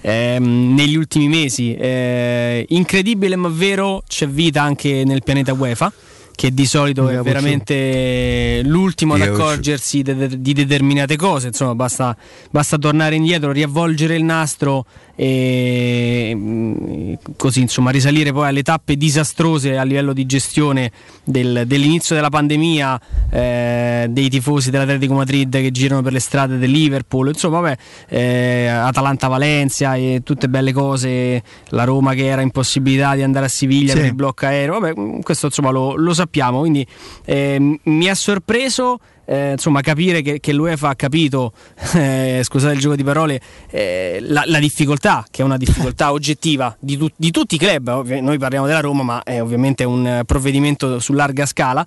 ehm, 0.01 0.75
negli 0.75 0.95
ultimi 0.95 1.27
mesi. 1.27 1.73
Eh, 1.73 2.65
incredibile 2.69 3.35
ma 3.35 3.49
vero, 3.49 4.03
c'è 4.07 4.27
vita 4.27 4.61
anche 4.61 5.03
nel 5.03 5.23
pianeta 5.23 5.53
UEFA 5.53 5.91
che 6.39 6.53
di 6.53 6.65
solito 6.65 7.09
è 7.09 7.21
veramente 7.21 8.61
l'ultimo 8.63 9.15
ad 9.15 9.21
accorgersi 9.23 10.01
di 10.01 10.53
determinate 10.53 11.17
cose, 11.17 11.47
insomma 11.47 11.75
basta, 11.75 12.15
basta 12.49 12.77
tornare 12.77 13.15
indietro, 13.15 13.51
riavvolgere 13.51 14.15
il 14.15 14.23
nastro 14.23 14.85
e 15.21 16.31
mm, 16.33 17.13
così 17.35 17.59
insomma 17.59 17.91
risalire 17.91 18.31
poi 18.31 18.47
alle 18.47 18.63
tappe 18.63 18.95
disastrose 18.95 19.77
a 19.77 19.83
livello 19.83 20.13
di 20.13 20.25
gestione 20.25 20.93
del, 21.25 21.63
dell'inizio 21.67 22.15
della 22.15 22.29
pandemia, 22.29 23.01
eh, 23.29 24.07
dei 24.09 24.29
tifosi 24.29 24.71
dell'Atletico 24.71 25.15
Madrid 25.15 25.51
che 25.51 25.71
girano 25.71 26.01
per 26.01 26.13
le 26.13 26.21
strade 26.21 26.57
del 26.57 26.71
Liverpool, 26.71 27.27
insomma 27.27 27.59
vabbè, 27.59 27.77
eh, 28.07 28.67
Atalanta-Valencia 28.67 29.95
e 29.95 30.21
tutte 30.23 30.47
belle 30.47 30.71
cose, 30.71 31.43
la 31.71 31.83
Roma 31.83 32.13
che 32.13 32.25
era 32.25 32.41
in 32.41 32.51
possibilità 32.51 33.13
di 33.13 33.21
andare 33.21 33.47
a 33.47 33.49
Siviglia 33.49 33.91
sì. 33.91 33.97
per 33.97 34.05
il 34.05 34.15
blocco 34.15 34.45
aereo, 34.45 34.79
vabbè 34.79 34.97
mm, 34.97 35.19
questo 35.19 35.47
insomma 35.47 35.71
lo, 35.71 35.95
lo 35.95 36.13
sappiamo, 36.13 36.59
quindi 36.59 36.87
eh, 37.25 37.77
mi 37.83 38.07
ha 38.07 38.15
sorpreso 38.15 38.99
eh, 39.29 39.51
insomma, 39.51 39.81
capire 39.81 40.23
che, 40.23 40.39
che 40.39 40.51
l'UEFA 40.53 40.89
ha 40.89 40.95
capito, 40.95 41.53
eh, 41.93 42.41
scusate 42.43 42.73
il 42.73 42.79
gioco 42.79 42.95
di 42.95 43.03
parole, 43.03 43.39
eh, 43.69 44.17
la, 44.21 44.41
la, 44.47 44.57
difficoltà, 44.57 45.23
che 45.29 45.43
è 45.43 45.45
una 45.45 45.57
difficoltà 45.57 46.11
oggettiva 46.13 46.75
di, 46.79 46.97
tu, 46.97 47.07
di 47.15 47.29
tutti 47.29 47.53
i 47.53 47.57
club, 47.59 48.07
noi 48.21 48.39
parliamo 48.39 48.65
della 48.65 48.79
Roma, 48.79 49.03
ma 49.03 49.23
è 49.23 49.39
ovviamente 49.39 49.83
un 49.83 50.23
provvedimento 50.25 50.99
su 50.99 51.13
larga 51.13 51.45
scala, 51.45 51.85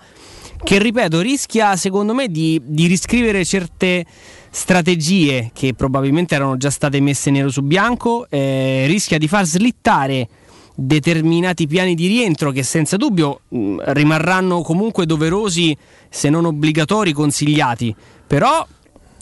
che 0.63 0.79
ripeto 0.79 1.21
rischia 1.21 1.75
secondo 1.75 2.15
me 2.15 2.29
di, 2.29 2.61
di 2.65 2.87
riscrivere 2.87 3.45
certe 3.45 4.05
strategie 4.49 5.51
che 5.53 5.75
probabilmente 5.75 6.37
erano 6.37 6.57
già 6.57 6.71
state 6.71 7.01
messe 7.01 7.33
nero 7.33 7.51
su 7.51 7.63
bianco, 7.63 8.27
eh, 8.31 8.85
rischia 8.87 9.19
di 9.19 9.27
far 9.27 9.45
slittare 9.47 10.29
determinati 10.75 11.67
piani 11.67 11.95
di 11.95 12.07
rientro 12.07 12.51
che 12.51 12.63
senza 12.63 12.97
dubbio 12.97 13.41
mh, 13.49 13.77
rimarranno 13.93 14.63
comunque 14.63 15.07
doverosi 15.07 15.77
se 16.09 16.29
non 16.31 16.45
obbligatori 16.45 17.13
consigliati 17.13 17.95
però 18.27 18.67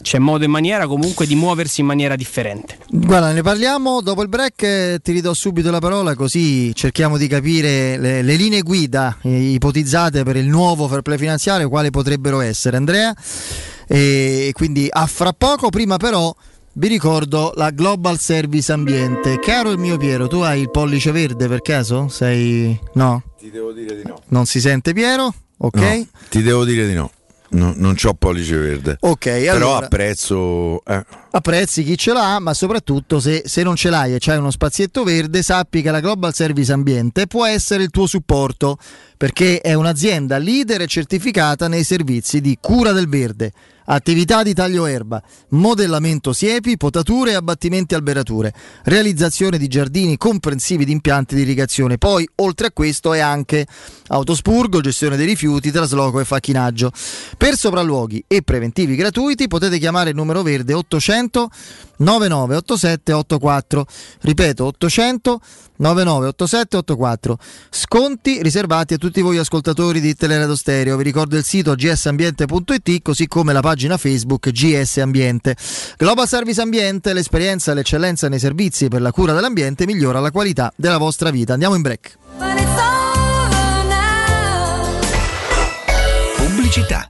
c'è 0.01 0.17
modo 0.17 0.43
e 0.43 0.47
maniera 0.47 0.87
comunque 0.87 1.25
di 1.25 1.35
muoversi 1.35 1.81
in 1.81 1.87
maniera 1.87 2.15
differente. 2.15 2.77
Guarda, 2.89 3.31
ne 3.31 3.41
parliamo 3.41 4.01
dopo 4.01 4.21
il 4.23 4.29
break, 4.29 5.01
ti 5.01 5.11
ridò 5.11 5.33
subito 5.33 5.71
la 5.71 5.79
parola 5.79 6.15
così 6.15 6.73
cerchiamo 6.73 7.17
di 7.17 7.27
capire 7.27 7.97
le, 7.97 8.21
le 8.21 8.35
linee 8.35 8.61
guida 8.61 9.17
eh, 9.21 9.51
ipotizzate 9.51 10.23
per 10.23 10.35
il 10.35 10.47
nuovo 10.47 10.87
fair 10.87 11.01
play 11.01 11.17
finanziario, 11.17 11.69
quali 11.69 11.89
potrebbero 11.91 12.41
essere. 12.41 12.77
Andrea, 12.77 13.13
e 13.87 14.51
quindi 14.53 14.87
a 14.89 15.05
fra 15.05 15.33
poco, 15.33 15.69
prima 15.69 15.97
però 15.97 16.33
vi 16.73 16.87
ricordo 16.87 17.51
la 17.55 17.71
Global 17.71 18.17
Service 18.19 18.71
Ambiente. 18.71 19.39
Caro 19.39 19.71
il 19.71 19.77
mio 19.77 19.97
Piero, 19.97 20.27
tu 20.27 20.37
hai 20.37 20.61
il 20.61 20.71
pollice 20.71 21.11
verde 21.11 21.47
per 21.47 21.61
caso? 21.61 22.07
Sei. 22.07 22.79
No? 22.93 23.23
Ti 23.37 23.49
devo 23.49 23.71
dire 23.71 23.95
di 23.95 24.03
no. 24.05 24.21
Non 24.27 24.45
si 24.45 24.61
sente 24.61 24.93
Piero? 24.93 25.33
Ok. 25.57 25.75
No, 25.75 26.07
ti 26.29 26.41
devo 26.41 26.63
dire 26.63 26.87
di 26.87 26.93
no. 26.93 27.11
No, 27.53 27.73
non 27.75 27.97
ho 28.01 28.13
pollice 28.13 28.55
verde. 28.55 28.97
Ok, 29.01 29.25
Però 29.25 29.55
allora, 29.55 29.85
apprezzo. 29.85 30.81
Eh. 30.85 31.03
Apprezzi 31.31 31.83
chi 31.83 31.97
ce 31.97 32.13
l'ha, 32.13 32.39
ma 32.39 32.53
soprattutto 32.53 33.19
se, 33.19 33.43
se 33.45 33.63
non 33.63 33.75
ce 33.75 33.89
l'hai 33.89 34.13
e 34.13 34.19
c'hai 34.19 34.37
uno 34.37 34.51
spazietto 34.51 35.03
verde, 35.03 35.43
sappi 35.43 35.81
che 35.81 35.91
la 35.91 35.99
Global 35.99 36.33
Service 36.33 36.71
Ambiente 36.71 37.27
può 37.27 37.45
essere 37.45 37.83
il 37.83 37.89
tuo 37.89 38.07
supporto 38.07 38.77
perché 39.17 39.59
è 39.59 39.73
un'azienda 39.73 40.37
leader 40.37 40.81
e 40.81 40.87
certificata 40.87 41.67
nei 41.67 41.83
servizi 41.83 42.39
di 42.39 42.57
cura 42.61 42.93
del 42.93 43.09
verde 43.09 43.51
attività 43.85 44.43
di 44.43 44.53
taglio 44.53 44.85
erba, 44.85 45.21
modellamento 45.49 46.33
siepi, 46.33 46.77
potature 46.77 47.31
e 47.31 47.35
abbattimenti 47.35 47.95
alberature, 47.95 48.53
realizzazione 48.83 49.57
di 49.57 49.67
giardini 49.67 50.17
comprensivi 50.17 50.85
di 50.85 50.91
impianti 50.91 51.35
di 51.35 51.41
irrigazione. 51.41 51.97
Poi, 51.97 52.27
oltre 52.35 52.67
a 52.67 52.71
questo, 52.71 53.13
è 53.13 53.19
anche 53.19 53.65
autospurgo, 54.07 54.81
gestione 54.81 55.17
dei 55.17 55.25
rifiuti, 55.25 55.71
trasloco 55.71 56.19
e 56.19 56.25
facchinaggio. 56.25 56.91
Per 57.37 57.55
sopralluoghi 57.55 58.23
e 58.27 58.41
preventivi 58.41 58.95
gratuiti 58.95 59.47
potete 59.47 59.77
chiamare 59.77 60.09
il 60.11 60.15
numero 60.15 60.41
verde 60.41 60.73
800 60.73 61.49
9987 62.01 63.13
84. 63.13 63.85
Ripeto, 64.21 64.65
800 64.65 65.41
9987 65.77 66.77
84. 66.77 67.37
Sconti 67.69 68.41
riservati 68.41 68.93
a 68.93 68.97
tutti 68.97 69.21
voi 69.21 69.37
ascoltatori 69.37 69.99
di 69.99 70.13
Teleradio 70.15 70.55
Stereo. 70.55 70.97
Vi 70.97 71.03
ricordo 71.03 71.37
il 71.37 71.43
sito 71.43 71.73
gsambiente.it 71.73 73.01
così 73.01 73.27
come 73.27 73.53
la 73.53 73.61
pagina 73.61 73.97
Facebook 73.97 74.49
GS 74.49 74.97
Ambiente. 74.97 75.55
Global 75.97 76.27
Service 76.27 76.61
Ambiente, 76.61 77.13
l'esperienza 77.13 77.71
e 77.71 77.75
l'eccellenza 77.75 78.29
nei 78.29 78.39
servizi 78.39 78.87
per 78.87 79.01
la 79.01 79.11
cura 79.11 79.33
dell'ambiente 79.33 79.85
migliora 79.85 80.19
la 80.19 80.31
qualità 80.31 80.71
della 80.75 80.97
vostra 80.97 81.31
vita. 81.31 81.53
Andiamo 81.53 81.75
in 81.75 81.81
break. 81.81 82.17
Pubblicità. 86.37 87.09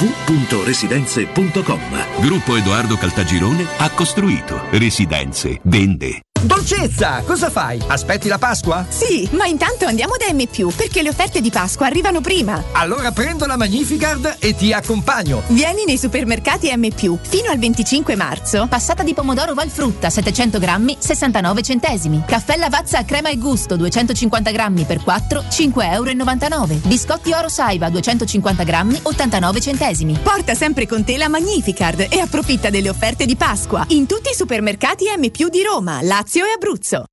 www.residenze.com 0.00 1.80
Gruppo 2.20 2.56
Edoardo 2.56 2.96
Caltagirone 2.96 3.66
ha 3.78 3.90
costruito 3.90 4.62
residenze, 4.70 5.60
vende. 5.64 6.20
Dolcezza, 6.42 7.22
cosa 7.26 7.50
fai? 7.50 7.78
Aspetti 7.86 8.26
la 8.26 8.38
Pasqua? 8.38 8.86
Sì, 8.88 9.28
ma 9.32 9.44
intanto 9.44 9.84
andiamo 9.84 10.14
da 10.16 10.32
M, 10.32 10.46
perché 10.74 11.02
le 11.02 11.10
offerte 11.10 11.42
di 11.42 11.50
Pasqua 11.50 11.84
arrivano 11.84 12.22
prima. 12.22 12.64
Allora 12.72 13.12
prendo 13.12 13.44
la 13.44 13.58
Magnificard 13.58 14.36
e 14.38 14.54
ti 14.54 14.72
accompagno. 14.72 15.42
Vieni 15.48 15.84
nei 15.84 15.98
supermercati 15.98 16.74
M, 16.74 16.88
fino 17.20 17.50
al 17.50 17.58
25 17.58 18.16
marzo. 18.16 18.66
Passata 18.70 19.02
di 19.02 19.12
pomodoro 19.12 19.52
Valfrutta 19.52 20.08
700 20.08 20.58
grammi, 20.58 20.96
69 20.98 21.60
centesimi. 21.60 22.22
Caffè 22.26 22.56
Lavazza 22.56 23.04
crema 23.04 23.28
e 23.28 23.36
gusto 23.36 23.76
250 23.76 24.50
grammi 24.50 24.84
per 24.84 25.02
4, 25.02 25.44
5,99 25.46 26.52
euro. 26.52 26.66
Biscotti 26.86 27.32
Oro 27.32 27.50
Saiba 27.50 27.90
250 27.90 28.64
grammi, 28.64 28.98
89 29.02 29.60
centesimi. 29.60 30.18
Porta 30.22 30.54
sempre 30.54 30.86
con 30.86 31.04
te 31.04 31.18
la 31.18 31.28
Magnificard 31.28 32.06
e 32.08 32.18
approfitta 32.18 32.70
delle 32.70 32.88
offerte 32.88 33.26
di 33.26 33.36
Pasqua 33.36 33.84
in 33.88 34.06
tutti 34.06 34.30
i 34.30 34.34
supermercati 34.34 35.04
M, 35.14 35.28
di 35.50 35.62
Roma, 35.62 36.00
Lazio 36.00 36.28
e 36.38 36.52
Abruzzo. 36.54 37.09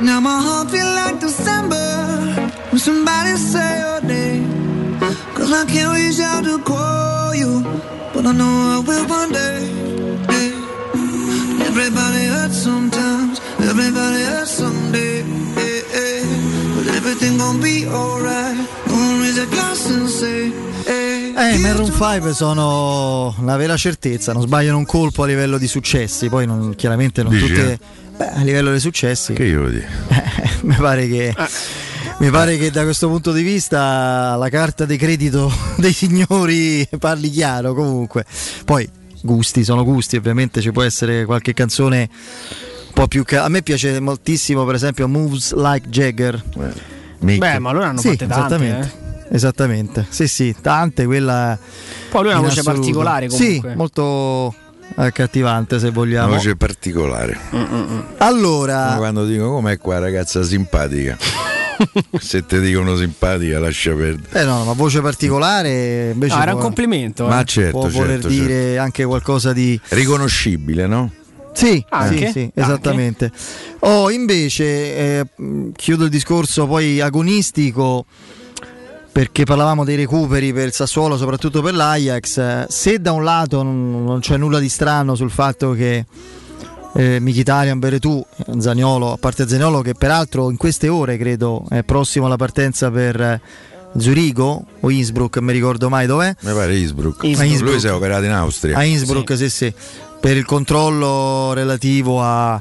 now 0.00 0.20
my 0.20 0.38
heart 0.40 0.70
feel 0.70 0.86
like 0.86 1.20
December. 1.20 1.78
When 2.70 2.78
somebody 2.78 3.36
say 3.36 3.78
your 3.80 4.00
name. 4.02 4.98
Cause 5.34 5.52
I 5.52 5.64
can't 5.66 5.92
reach 5.94 6.20
out 6.20 6.44
to 6.44 6.58
call 6.62 7.34
you 7.34 7.62
But 8.14 8.26
I 8.26 8.32
know 8.32 8.52
I 8.76 8.78
will 8.86 9.06
one 9.08 9.32
day. 9.32 9.60
Yeah. 10.28 11.66
Everybody 11.68 12.24
hurts 12.26 12.56
sometimes. 12.62 13.40
Everybody 13.58 14.22
hurts 14.24 14.52
someday. 14.52 15.18
Yeah, 15.56 15.82
yeah. 15.92 16.74
But 16.76 16.86
everything 16.94 17.38
gon' 17.38 17.60
be 17.60 17.86
alright. 17.86 18.56
Gonna 18.88 19.20
raise 19.22 19.38
a 19.38 19.46
glass 19.46 19.90
and 19.90 20.08
say 20.08 20.52
Eh, 20.84 21.54
i 21.54 21.58
Maroon 21.58 21.90
5 21.92 22.32
sono 22.34 23.34
la 23.44 23.56
vera 23.56 23.76
certezza, 23.76 24.32
non 24.32 24.42
sbagliano 24.42 24.76
un 24.78 24.84
colpo 24.84 25.22
a 25.22 25.26
livello 25.26 25.56
di 25.56 25.66
successi, 25.68 26.28
poi 26.28 26.44
non, 26.46 26.74
chiaramente 26.76 27.22
non 27.22 27.32
Dici, 27.32 27.46
tutte... 27.46 27.72
eh? 27.72 27.78
Beh, 28.22 28.40
a 28.40 28.42
livello 28.42 28.70
dei 28.70 28.80
successi... 28.80 29.32
Che 29.32 29.44
io 29.44 29.68
dico? 29.68 29.86
mi 30.62 30.74
pare 30.74 31.08
che... 31.08 31.34
Mi 32.18 32.30
pare 32.30 32.56
che 32.56 32.70
da 32.70 32.84
questo 32.84 33.08
punto 33.08 33.32
di 33.32 33.42
vista 33.42 34.36
la 34.36 34.48
carta 34.48 34.84
di 34.84 34.96
credito 34.96 35.52
dei 35.76 35.92
signori 35.92 36.86
parli 36.98 37.30
chiaro 37.30 37.74
comunque. 37.74 38.24
Poi 38.64 38.88
gusti 39.22 39.64
sono 39.64 39.82
gusti, 39.82 40.16
ovviamente 40.16 40.60
ci 40.60 40.70
può 40.70 40.82
essere 40.82 41.24
qualche 41.24 41.52
canzone 41.52 42.08
un 42.86 42.92
po' 42.94 43.08
più... 43.08 43.24
Ca- 43.24 43.42
a 43.44 43.48
me 43.48 43.62
piace 43.62 43.98
moltissimo 43.98 44.64
per 44.64 44.76
esempio 44.76 45.08
Moves 45.08 45.52
Like 45.54 45.88
Jagger. 45.88 46.40
Beh, 47.18 47.58
ma 47.58 47.70
allora 47.70 47.88
hanno 47.88 48.00
Sì, 48.00 48.10
fatte 48.10 48.26
tante. 48.26 48.34
esattamente. 48.54 48.92
eh. 48.96 49.00
Esattamente, 49.34 50.06
sì, 50.10 50.28
sì, 50.28 50.54
tante, 50.60 51.06
quella. 51.06 51.58
Poi 52.10 52.22
lui 52.22 52.32
ha 52.32 52.38
una 52.38 52.48
voce 52.48 52.60
assoluto. 52.60 52.80
particolare 52.82 53.28
comunque. 53.28 53.70
Sì, 53.70 53.76
molto 53.76 54.54
accattivante 54.96 55.78
se 55.78 55.86
Una 55.86 55.94
vogliamo. 55.94 56.34
voce 56.34 56.56
particolare. 56.56 57.38
Allora, 58.18 58.90
Ma 58.90 58.96
quando 58.96 59.24
dico 59.26 59.50
com'è 59.50 59.78
qua 59.78 59.98
ragazza 59.98 60.42
simpatica. 60.42 61.16
Se 62.20 62.46
ti 62.46 62.60
dicono 62.60 62.96
simpatica 62.96 63.58
lascia 63.58 63.92
perdere. 63.94 64.40
eh 64.40 64.44
no, 64.44 64.62
ma 64.64 64.72
voce 64.72 65.00
particolare 65.00 66.10
invece 66.12 66.34
No, 66.36 66.42
era 66.42 66.50
un 66.52 66.58
può, 66.58 66.66
complimento. 66.66 67.26
Ma 67.26 67.40
eh. 67.40 67.44
certo, 67.44 67.78
può 67.78 67.88
voler 67.88 68.20
certo, 68.20 68.28
dire 68.28 68.78
anche 68.78 69.04
qualcosa 69.04 69.52
di 69.52 69.80
Riconoscibile, 69.88 70.86
no? 70.86 71.10
Sì, 71.52 71.84
Anche? 71.90 72.26
sì, 72.26 72.32
sì, 72.32 72.40
Anche? 72.40 72.60
esattamente. 72.60 73.32
Oh, 73.80 74.10
invece, 74.10 74.64
eh, 74.64 75.26
chiudo 75.74 76.04
il 76.04 76.10
discorso 76.10 76.66
poi 76.66 77.00
agonistico 77.00 78.06
perché 79.12 79.44
parlavamo 79.44 79.84
dei 79.84 79.96
recuperi 79.96 80.54
per 80.54 80.66
il 80.66 80.72
Sassuolo, 80.72 81.18
soprattutto 81.18 81.60
per 81.60 81.74
l'Ajax. 81.74 82.38
eh, 82.38 82.66
Se 82.68 82.98
da 82.98 83.12
un 83.12 83.22
lato 83.22 83.62
non, 83.62 84.18
c'è 84.20 84.38
nulla 84.38 84.58
di 84.58 84.70
strano 84.70 85.14
sul 85.14 85.30
fatto 85.30 85.72
che 85.72 86.06
eh, 86.94 87.20
Mkhitaryan, 87.20 87.78
Beretù, 87.78 88.24
Zaniolo, 88.58 89.12
a 89.12 89.16
parte 89.18 89.46
Zaniolo 89.46 89.82
che 89.82 89.94
peraltro 89.94 90.50
in 90.50 90.56
queste 90.56 90.88
ore 90.88 91.18
credo 91.18 91.64
è 91.68 91.82
prossimo 91.82 92.24
alla 92.24 92.36
partenza 92.36 92.90
per 92.90 93.20
eh, 93.20 93.40
Zurigo 93.98 94.64
o 94.80 94.90
Innsbruck, 94.90 95.36
non 95.36 95.44
mi 95.44 95.52
ricordo 95.52 95.90
mai 95.90 96.06
dov'è. 96.06 96.34
Mi 96.40 96.52
pare 96.52 96.76
Innsbruck. 96.78 97.22
Innsbruck. 97.22 97.50
Innsbruck. 97.50 97.70
Lui 97.72 97.80
si 97.80 97.86
è 97.86 97.92
operato 97.92 98.24
in 98.24 98.32
Austria. 98.32 98.78
A 98.78 98.84
Innsbruck, 98.84 99.36
sì. 99.36 99.50
sì, 99.50 99.72
per 100.20 100.38
il 100.38 100.46
controllo 100.46 101.52
relativo 101.52 102.22
a 102.22 102.60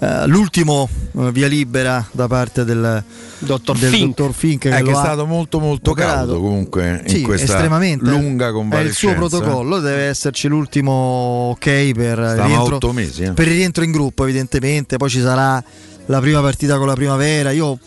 eh, 0.00 0.24
eh, 0.24 1.32
via 1.32 1.46
libera 1.46 2.06
da 2.10 2.26
parte 2.26 2.64
del 2.64 3.04
dottor 3.40 3.76
del 3.78 3.90
Fink. 3.90 4.06
dottor 4.16 4.32
Fink 4.34 4.64
Eh, 4.66 4.70
che, 4.70 4.76
che 4.76 4.82
lo 4.82 4.90
è 4.90 4.94
stato 4.94 5.26
molto 5.26 5.58
molto 5.60 5.92
caldo 5.92 6.40
comunque 6.40 7.02
Sì, 7.06 7.18
in 7.18 7.24
questa 7.24 7.52
estremamente. 7.52 8.08
lunga 8.08 8.46
È 8.46 8.48
il 8.48 8.54
convalescenza. 8.54 8.98
suo 8.98 9.28
protocollo, 9.28 9.80
deve 9.80 10.02
esserci 10.02 10.48
l'ultimo 10.48 11.50
ok 11.52 11.92
per 11.92 12.18
rientro, 12.18 12.76
otto 12.76 12.92
mesi, 12.92 13.22
eh. 13.22 13.32
per 13.32 13.48
il 13.48 13.54
rientro 13.54 13.82
in 13.84 13.92
gruppo, 13.92 14.22
evidentemente. 14.24 14.96
Poi 14.96 15.08
ci 15.08 15.20
sarà 15.20 15.62
la 16.06 16.20
prima 16.20 16.40
partita 16.40 16.76
con 16.78 16.86
la 16.86 16.94
primavera. 16.94 17.50
Io, 17.50 17.78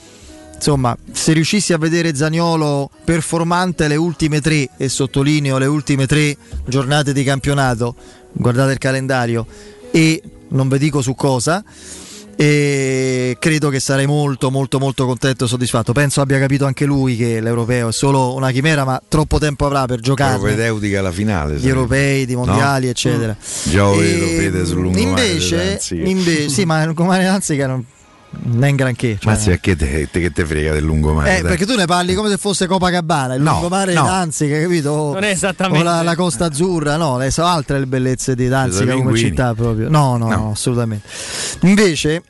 insomma, 0.56 0.96
se 1.12 1.34
riuscissi 1.34 1.74
a 1.74 1.78
vedere 1.78 2.16
Zagnolo 2.16 2.89
performante 3.04 3.88
le 3.88 3.96
ultime 3.96 4.42
tre, 4.42 4.70
e 4.78 4.89
sottolineo 4.89 5.58
le 5.58 5.66
ultime 5.66 6.06
tre 6.08 6.36
giornate 6.66 7.13
di 7.13 7.24
campionato, 7.24 7.96
guardate 8.32 8.72
il 8.74 8.78
calendario, 8.80 9.46
e 9.92 10.22
non 10.50 10.68
vi 10.70 10.78
dico 10.78 11.02
su 11.02 11.16
cosa. 11.16 11.63
E 12.36 13.38
credo 13.39 13.69
che 13.69 13.80
sarei 13.80 14.06
molto 14.08 14.50
molto 14.50 14.80
molto 14.80 15.06
contento 15.06 15.46
e 15.46 15.48
soddisfatto. 15.48 15.93
Penso 15.93 16.22
abbia 16.22 16.39
capito 16.39 16.65
anche 16.65 16.86
lui 16.86 17.15
che 17.15 17.39
l'europeo 17.39 17.89
è 17.89 17.93
solo 17.93 18.34
una 18.34 18.52
chimera, 18.52 18.84
ma 18.86 19.02
troppo 19.08 19.38
tempo 19.39 19.65
avrà 19.65 19.86
per 19.86 20.00
giocare 20.00 20.38
Propedeutica 20.38 21.00
alla 21.00 21.12
finale. 21.12 21.54
sarebbe. 21.58 21.67
europei, 21.67 22.26
di 22.26 22.36
mondiali, 22.36 22.86
No? 22.86 22.91
eccetera. 22.91 23.36
Già 23.63 23.84
lo 23.84 23.93
E, 23.93 23.98
vedo 24.00 24.26
Fede 24.26 24.65
sul 24.65 24.82
lungomare 24.82 25.26
invece, 25.26 25.58
di 25.58 25.63
Danzica. 25.67 26.04
inve- 26.10 26.50
sì, 26.50 26.65
ma 26.65 26.80
il 26.80 26.86
lungomare 26.88 27.24
Danzica 27.24 27.67
non, 27.67 27.86
non 28.41 28.63
è 28.63 28.67
in 28.69 28.76
granché. 28.76 29.17
cioè- 29.19 29.34
Mazzi, 29.34 29.52
a 29.52 29.58
che 29.58 29.76
te, 29.76 30.08
te- 30.12 30.19
che 30.19 30.32
te 30.32 30.46
frega 30.46 30.74
del 30.74 30.84
lungomare? 30.84 31.30
eh, 31.38 31.41
dai. 31.41 31.50
perché 31.52 31.65
tu 31.65 31.76
ne 31.76 31.86
parli 31.86 32.13
come 32.15 32.30
se 32.30 32.38
fosse 32.38 32.67
Copacabana, 32.67 33.36
il 33.36 33.41
No, 33.41 33.52
lungomare 33.52 33.93
no. 33.93 34.02
di 34.02 34.08
Danzica, 34.08 34.60
capito? 34.60 35.13
Non 35.13 35.24
è 35.24 35.30
esattamente. 35.30 35.80
O 35.80 35.84
la, 35.89 36.02
la 36.02 36.15
Costa 36.15 36.46
Azzurra, 36.46 36.98
no, 36.98 37.17
le 37.17 37.32
sono 37.32 37.48
altre 37.48 37.80
le 37.80 37.86
bellezze 37.88 38.36
di 38.36 38.48
Danzica 38.48 38.93
come 38.96 39.15
città 39.17 39.54
proprio. 39.54 39.89
No, 39.89 40.17
no, 40.17 40.28
no, 40.30 40.52
assolutamente. 40.52 41.08
Invece, 41.62 42.24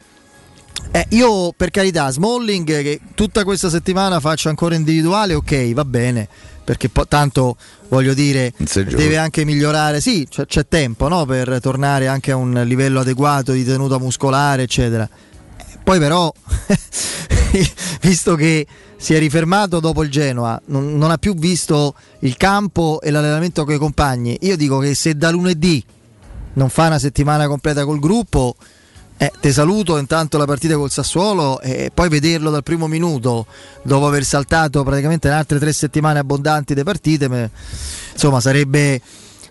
eh, 0.92 1.06
io 1.10 1.54
per 1.56 1.72
carità, 1.72 2.12
Smalling 2.12 2.66
che 2.82 3.00
tutta 3.16 3.44
questa 3.44 3.70
settimana 3.70 4.20
faccio 4.20 4.50
ancora 4.50 4.76
individuale, 4.76 5.34
ok, 5.34 5.74
va 5.74 5.86
bene. 5.86 6.28
Perché 6.64 6.88
poi 6.88 7.04
tanto 7.10 7.58
voglio 7.90 8.14
dire, 8.14 8.54
deve 8.58 9.18
anche 9.18 9.44
migliorare. 9.44 10.00
Sì, 10.00 10.26
c'è, 10.30 10.46
c'è 10.46 10.66
tempo 10.66 11.10
no, 11.10 11.26
per 11.26 11.60
tornare 11.60 12.08
anche 12.08 12.32
a 12.32 12.38
un 12.38 12.62
livello 12.66 13.02
adeguato 13.02 13.52
di 13.52 13.66
tenuta 13.66 13.98
muscolare, 13.98 14.64
eccetera. 14.64 15.10
Poi 15.84 16.00
però, 16.00 16.32
visto 18.02 18.36
che 18.36 18.66
si 18.96 19.14
è 19.14 19.20
rifermato 19.20 19.80
dopo 19.82 20.02
il 20.04 20.10
Genoa, 20.10 20.60
non, 20.68 20.98
non 20.98 21.12
ha 21.12 21.18
più 21.18 21.36
visto 21.36 21.94
il 22.20 22.38
campo 22.38 23.02
e 23.02 23.12
l'allenamento 23.12 23.66
con 23.66 23.74
i 23.74 23.78
compagni, 23.78 24.38
io 24.42 24.56
dico 24.56 24.78
che 24.80 24.96
se 24.96 25.16
da 25.16 25.30
lunedì 25.30 25.84
non 26.54 26.70
fa 26.70 26.88
una 26.88 27.00
settimana 27.00 27.48
completa 27.48 27.84
col 27.84 28.00
gruppo, 28.00 28.56
eh, 29.18 29.32
te 29.40 29.52
saluto 29.52 29.98
intanto 29.98 30.38
la 30.38 30.46
partita 30.46 30.76
col 30.76 30.90
Sassuolo 30.90 31.60
e 31.62 31.92
poi 31.94 32.10
vederlo 32.10 32.50
dal 32.50 32.64
primo 32.64 32.88
minuto 32.88 33.46
dopo 33.84 34.08
aver 34.08 34.24
saltato 34.24 34.84
praticamente 34.84 35.30
altre 35.30 35.60
tre 35.60 35.72
settimane 35.72 36.20
abbondanti 36.20 36.74
di 36.74 36.84
partite, 36.84 37.28
me- 37.28 37.50
insomma 38.12 38.40
sarebbe, 38.40 39.02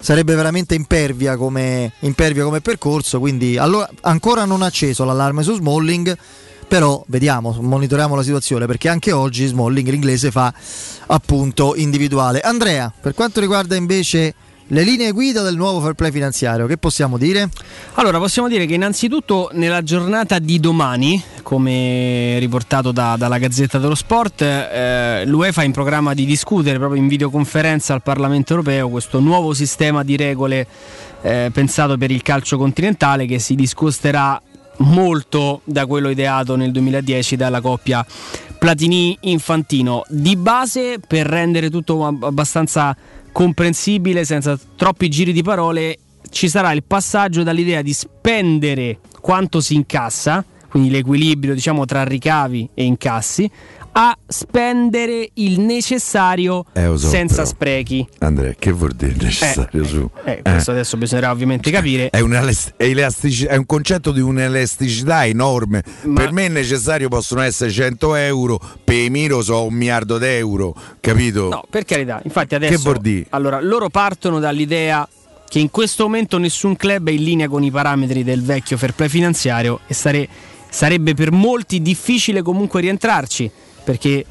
sarebbe 0.02 0.34
veramente 0.34 0.74
impervia 0.74 1.36
come, 1.36 1.92
impervia 2.00 2.42
come 2.42 2.60
percorso, 2.60 3.20
quindi 3.20 3.56
allora, 3.56 3.88
ancora 4.00 4.44
non 4.44 4.62
ha 4.62 4.66
acceso 4.66 5.04
l'allarme 5.04 5.44
su 5.44 5.54
Smalling, 5.54 6.18
però 6.66 7.04
vediamo, 7.06 7.56
monitoriamo 7.60 8.16
la 8.16 8.24
situazione 8.24 8.66
perché 8.66 8.88
anche 8.88 9.12
oggi 9.12 9.46
Smalling 9.46 9.88
l'inglese 9.88 10.32
fa 10.32 10.52
appunto 11.06 11.76
individuale. 11.76 12.40
Andrea, 12.40 12.92
per 13.00 13.14
quanto 13.14 13.38
riguarda 13.38 13.76
invece 13.76 14.34
le 14.68 14.82
linee 14.82 15.12
guida 15.12 15.42
del 15.42 15.56
nuovo 15.56 15.80
fair 15.80 15.94
play 15.94 16.10
finanziario, 16.10 16.66
che 16.66 16.78
possiamo 16.78 17.18
dire? 17.18 17.48
Allora, 17.94 18.18
possiamo 18.18 18.48
dire 18.48 18.66
che 18.66 18.74
innanzitutto 18.74 19.50
nella 19.52 19.82
giornata 19.82 20.38
di 20.38 20.60
domani, 20.60 21.22
come 21.42 22.38
riportato 22.38 22.92
da- 22.92 23.16
dalla 23.18 23.38
Gazzetta 23.38 23.78
dello 23.78 23.94
Sport, 23.94 24.42
eh, 24.42 25.24
l'UEFA 25.26 25.62
è 25.62 25.64
in 25.64 25.72
programma 25.72 26.14
di 26.14 26.24
discutere 26.24 26.78
proprio 26.78 27.00
in 27.00 27.08
videoconferenza 27.08 27.92
al 27.92 28.02
Parlamento 28.02 28.52
europeo 28.52 28.88
questo 28.88 29.20
nuovo 29.20 29.52
sistema 29.52 30.02
di 30.02 30.16
regole 30.16 30.66
eh, 31.22 31.50
pensato 31.52 31.96
per 31.96 32.10
il 32.10 32.22
calcio 32.22 32.56
continentale 32.56 33.26
che 33.26 33.38
si 33.38 33.54
discosterà 33.54 34.40
molto 34.78 35.60
da 35.64 35.86
quello 35.86 36.08
ideato 36.08 36.56
nel 36.56 36.72
2010 36.72 37.36
dalla 37.36 37.60
coppia 37.60 38.04
Platini-Infantino. 38.62 40.04
Di 40.08 40.36
base, 40.36 41.00
per 41.04 41.26
rendere 41.26 41.68
tutto 41.68 42.06
ab- 42.06 42.22
abbastanza 42.22 42.96
comprensibile, 43.32 44.24
senza 44.24 44.56
troppi 44.76 45.08
giri 45.08 45.32
di 45.32 45.42
parole, 45.42 45.98
ci 46.30 46.48
sarà 46.48 46.70
il 46.70 46.84
passaggio 46.84 47.42
dall'idea 47.42 47.82
di 47.82 47.92
spendere 47.92 49.00
quanto 49.20 49.60
si 49.60 49.74
incassa, 49.74 50.44
quindi 50.72 50.88
l'equilibrio 50.90 51.52
diciamo 51.54 51.84
tra 51.84 52.02
ricavi 52.02 52.70
e 52.74 52.84
incassi, 52.84 53.48
a 53.94 54.16
spendere 54.26 55.28
il 55.34 55.60
necessario 55.60 56.64
Eh, 56.72 56.86
so, 56.96 57.08
senza 57.08 57.34
però. 57.42 57.46
sprechi. 57.46 58.08
Andrea, 58.20 58.54
che 58.58 58.72
vuol 58.72 58.92
dire 58.92 59.14
necessario 59.20 59.84
su? 59.84 60.08
Eh, 60.24 60.40
questo 60.42 60.70
adesso 60.70 60.96
bisognerà 60.96 61.30
ovviamente 61.30 61.70
capire. 61.70 62.08
È, 62.08 62.20
un 62.20 62.32
elastic- 62.78 63.44
è 63.46 63.56
un 63.56 63.66
concetto 63.66 64.10
di 64.12 64.20
un'elasticità 64.20 65.26
enorme. 65.26 65.82
Per 66.14 66.32
me 66.32 66.46
è 66.46 66.48
necessario, 66.48 67.08
possono 67.10 67.42
essere 67.42 67.70
100 67.70 68.14
euro, 68.14 68.58
per 68.82 68.96
i 68.96 69.10
Miro 69.10 69.42
so 69.42 69.66
un 69.66 69.74
miliardo 69.74 70.16
d'euro, 70.16 70.74
capito? 71.00 71.48
No, 71.50 71.62
per 71.68 71.84
carità, 71.84 72.18
infatti 72.24 72.54
adesso 72.54 72.72
Che 72.72 72.78
vuol 72.82 72.98
dire? 72.98 73.26
Allora, 73.28 73.60
loro 73.60 73.90
partono 73.90 74.38
dall'idea 74.40 75.06
che 75.46 75.58
in 75.58 75.70
questo 75.70 76.04
momento 76.04 76.38
nessun 76.38 76.76
club 76.76 77.08
è 77.08 77.12
in 77.12 77.22
linea 77.24 77.46
con 77.48 77.62
i 77.62 77.70
parametri 77.70 78.24
del 78.24 78.42
vecchio 78.42 78.78
fair 78.78 78.94
play 78.94 79.08
finanziario 79.10 79.80
e 79.86 79.92
sare- 79.92 80.26
sarebbe 80.72 81.12
per 81.12 81.30
molti 81.32 81.82
difficile 81.82 82.40
comunque 82.40 82.80
rientrarci, 82.80 83.50
perché 83.84 84.24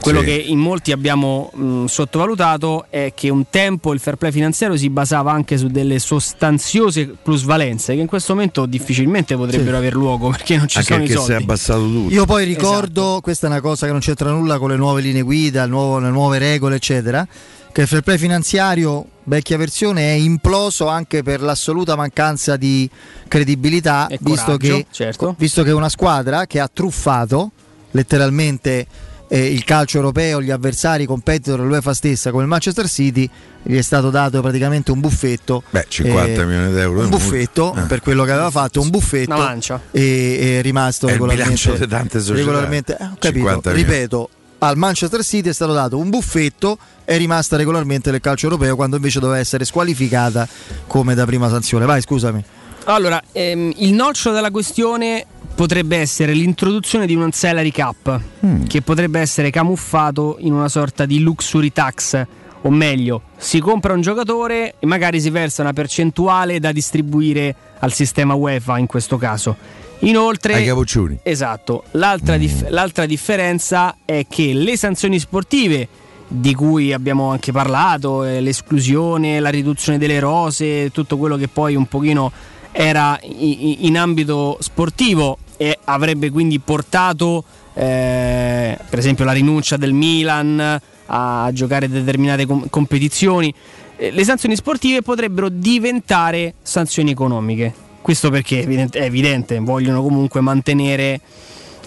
quello 0.00 0.20
Sì. 0.20 0.24
che 0.26 0.32
in 0.32 0.58
molti 0.58 0.92
abbiamo 0.92 1.50
mh, 1.52 1.84
sottovalutato 1.84 2.86
è 2.88 3.12
che 3.14 3.28
un 3.28 3.50
tempo 3.50 3.92
il 3.92 3.98
fair 4.00 4.16
play 4.16 4.30
finanziario 4.32 4.76
si 4.78 4.88
basava 4.88 5.30
anche 5.32 5.58
su 5.58 5.66
delle 5.66 5.98
sostanziose 5.98 7.14
plusvalenze 7.22 7.94
che 7.94 8.00
in 8.00 8.06
questo 8.06 8.32
momento 8.32 8.64
difficilmente 8.64 9.36
potrebbero 9.36 9.72
Sì. 9.72 9.76
aver 9.76 9.94
luogo 9.94 10.30
perché 10.32 10.56
non 10.56 10.68
ci 10.68 10.78
Anche 10.78 10.92
sono 10.92 11.04
i 11.04 11.08
soldi. 11.08 11.24
si 11.26 11.32
è 11.32 11.34
abbassato 11.34 11.80
tutto. 11.82 12.14
Io 12.14 12.24
poi 12.24 12.44
ricordo, 12.46 13.18
questa 13.22 13.46
è 13.46 13.50
una 13.50 13.60
cosa 13.60 13.84
che 13.84 13.92
non 13.92 14.00
c'entra 14.00 14.30
nulla 14.30 14.58
con 14.58 14.70
le 14.70 14.76
nuove 14.76 15.02
linee 15.02 15.20
guida, 15.22 15.66
nuovo- 15.66 15.98
le 15.98 16.08
nuove 16.08 16.38
regole, 16.38 16.76
eccetera, 16.76 17.26
che 17.72 17.82
il 17.82 17.86
fair 17.86 18.02
play 18.02 18.18
finanziario, 18.18 19.06
vecchia 19.24 19.56
versione, 19.56 20.02
è 20.02 20.16
imploso 20.16 20.88
anche 20.88 21.22
per 21.22 21.40
l'assoluta 21.40 21.94
mancanza 21.96 22.56
di 22.56 22.88
credibilità, 23.28 24.08
visto 24.20 24.44
coraggio, 24.44 24.76
che, 24.76 24.86
certo. 24.90 25.34
visto 25.38 25.62
che 25.62 25.70
è 25.70 25.74
una 25.74 25.88
squadra 25.88 26.46
che 26.46 26.58
ha 26.60 26.68
truffato 26.72 27.52
letteralmente 27.92 28.86
eh, 29.32 29.46
il 29.46 29.62
calcio 29.62 29.98
europeo, 29.98 30.42
gli 30.42 30.50
avversari, 30.50 31.04
i 31.04 31.06
competitor, 31.06 31.60
l'UEFA 31.60 31.94
stessa, 31.94 32.30
come 32.30 32.42
il 32.42 32.48
Manchester 32.48 32.88
City, 32.88 33.30
gli 33.62 33.76
è 33.76 33.82
stato 33.82 34.10
dato 34.10 34.40
praticamente 34.42 34.90
un 34.90 34.98
buffetto. 34.98 35.62
Beh, 35.70 35.86
50 35.88 36.42
eh, 36.42 36.44
milioni 36.44 36.72
d'euro. 36.72 37.00
Un 37.00 37.06
è 37.06 37.08
buffetto 37.08 37.64
molto. 37.66 37.80
Eh. 37.80 37.86
per 37.86 38.00
quello 38.00 38.24
che 38.24 38.32
aveva 38.32 38.50
fatto, 38.50 38.80
un 38.80 38.90
buffetto 38.90 39.32
Una 39.32 39.44
mancia. 39.44 39.80
e 39.92 40.58
è 40.58 40.62
rimasto 40.62 41.06
È 41.06 41.10
il 41.10 41.14
regolarmente, 41.14 41.52
bilancio 41.52 41.84
di 41.84 41.88
tante 41.88 42.18
società. 42.18 42.38
regolarmente 42.38 42.92
eh, 42.98 43.04
ho 43.04 43.16
capito, 43.20 43.46
50 43.46 43.70
milioni. 43.70 43.92
ripeto 43.92 44.30
al 44.60 44.76
Manchester 44.76 45.22
City 45.22 45.48
è 45.48 45.52
stato 45.52 45.72
dato 45.72 45.98
un 45.98 46.08
buffetto 46.10 46.78
è 47.04 47.16
rimasta 47.16 47.56
regolarmente 47.56 48.10
nel 48.10 48.20
calcio 48.20 48.46
europeo 48.46 48.76
quando 48.76 48.96
invece 48.96 49.18
doveva 49.20 49.38
essere 49.38 49.64
squalificata 49.64 50.46
come 50.86 51.14
da 51.14 51.24
prima 51.26 51.48
sanzione 51.48 51.84
vai 51.86 52.00
scusami 52.00 52.44
Allora, 52.84 53.20
ehm, 53.32 53.72
il 53.76 53.92
nocciolo 53.92 54.34
della 54.34 54.50
questione 54.50 55.26
potrebbe 55.54 55.98
essere 55.98 56.32
l'introduzione 56.32 57.06
di 57.06 57.14
un 57.14 57.30
salary 57.32 57.70
cap 57.70 58.20
Mm. 58.44 58.64
che 58.66 58.80
potrebbe 58.80 59.20
essere 59.20 59.50
camuffato 59.50 60.36
in 60.40 60.52
una 60.54 60.68
sorta 60.68 61.04
di 61.04 61.20
luxury 61.20 61.70
tax, 61.72 62.24
o 62.62 62.70
meglio, 62.70 63.22
si 63.36 63.58
compra 63.60 63.92
un 63.92 64.00
giocatore 64.00 64.74
e 64.78 64.86
magari 64.86 65.20
si 65.20 65.28
versa 65.28 65.60
una 65.62 65.74
percentuale 65.74 66.58
da 66.58 66.72
distribuire 66.72 67.54
al 67.80 67.92
sistema 67.92 68.32
UEFA 68.34 68.78
in 68.78 68.86
questo 68.86 69.18
caso. 69.18 69.54
Inoltre, 70.00 70.54
Ai 70.54 70.64
capoccioni. 70.66 71.18
Esatto, 71.22 71.84
l'altra, 71.92 72.36
dif- 72.36 72.68
l'altra 72.68 73.06
differenza 73.06 73.96
è 74.04 74.26
che 74.28 74.52
le 74.54 74.76
sanzioni 74.76 75.18
sportive 75.18 75.88
di 76.26 76.54
cui 76.54 76.92
abbiamo 76.92 77.30
anche 77.30 77.52
parlato, 77.52 78.24
eh, 78.24 78.40
l'esclusione, 78.40 79.40
la 79.40 79.50
riduzione 79.50 79.98
delle 79.98 80.20
rose, 80.20 80.90
tutto 80.90 81.16
quello 81.18 81.36
che 81.36 81.48
poi 81.48 81.74
un 81.74 81.86
pochino 81.86 82.30
era 82.72 83.18
i- 83.22 83.86
in 83.86 83.98
ambito 83.98 84.56
sportivo 84.60 85.38
e 85.56 85.76
avrebbe 85.84 86.30
quindi 86.30 86.58
portato 86.60 87.44
eh, 87.74 88.76
per 88.88 88.98
esempio 88.98 89.24
la 89.24 89.32
rinuncia 89.32 89.76
del 89.76 89.92
Milan 89.92 90.80
a 91.06 91.50
giocare 91.52 91.88
determinate 91.88 92.46
com- 92.46 92.68
competizioni. 92.68 93.52
Eh, 93.96 94.10
le 94.12 94.24
sanzioni 94.24 94.54
sportive 94.56 95.02
potrebbero 95.02 95.48
diventare 95.48 96.54
sanzioni 96.62 97.10
economiche. 97.10 97.88
Questo 98.00 98.30
perché 98.30 98.64
è 98.64 99.02
evidente, 99.02 99.58
vogliono 99.58 100.02
comunque 100.02 100.40
mantenere 100.40 101.20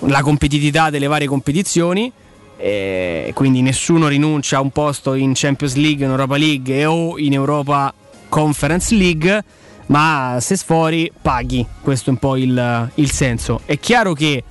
la 0.08 0.22
competitività 0.22 0.90
delle 0.90 1.08
varie 1.08 1.28
competizioni 1.28 2.12
eh, 2.58 3.32
quindi 3.34 3.62
nessuno 3.62 4.08
rinuncia 4.08 4.58
a 4.58 4.62
un 4.62 4.72
posto 4.72 5.16
in 5.16 5.34
Champions 5.36 5.76
League, 5.76 6.06
in 6.06 6.12
Europa 6.12 6.38
League 6.38 6.74
e 6.74 6.86
o 6.86 7.18
in 7.18 7.34
Europa 7.34 7.94
Conference 8.30 8.96
League, 8.96 9.44
ma 9.88 10.38
se 10.40 10.56
sfori 10.56 11.12
paghi, 11.22 11.66
questo 11.82 12.10
è 12.10 12.14
un 12.14 12.20
po' 12.20 12.38
il, 12.38 12.90
il 12.96 13.12
senso. 13.12 13.60
È 13.66 13.78
chiaro 13.80 14.14
che 14.14 14.44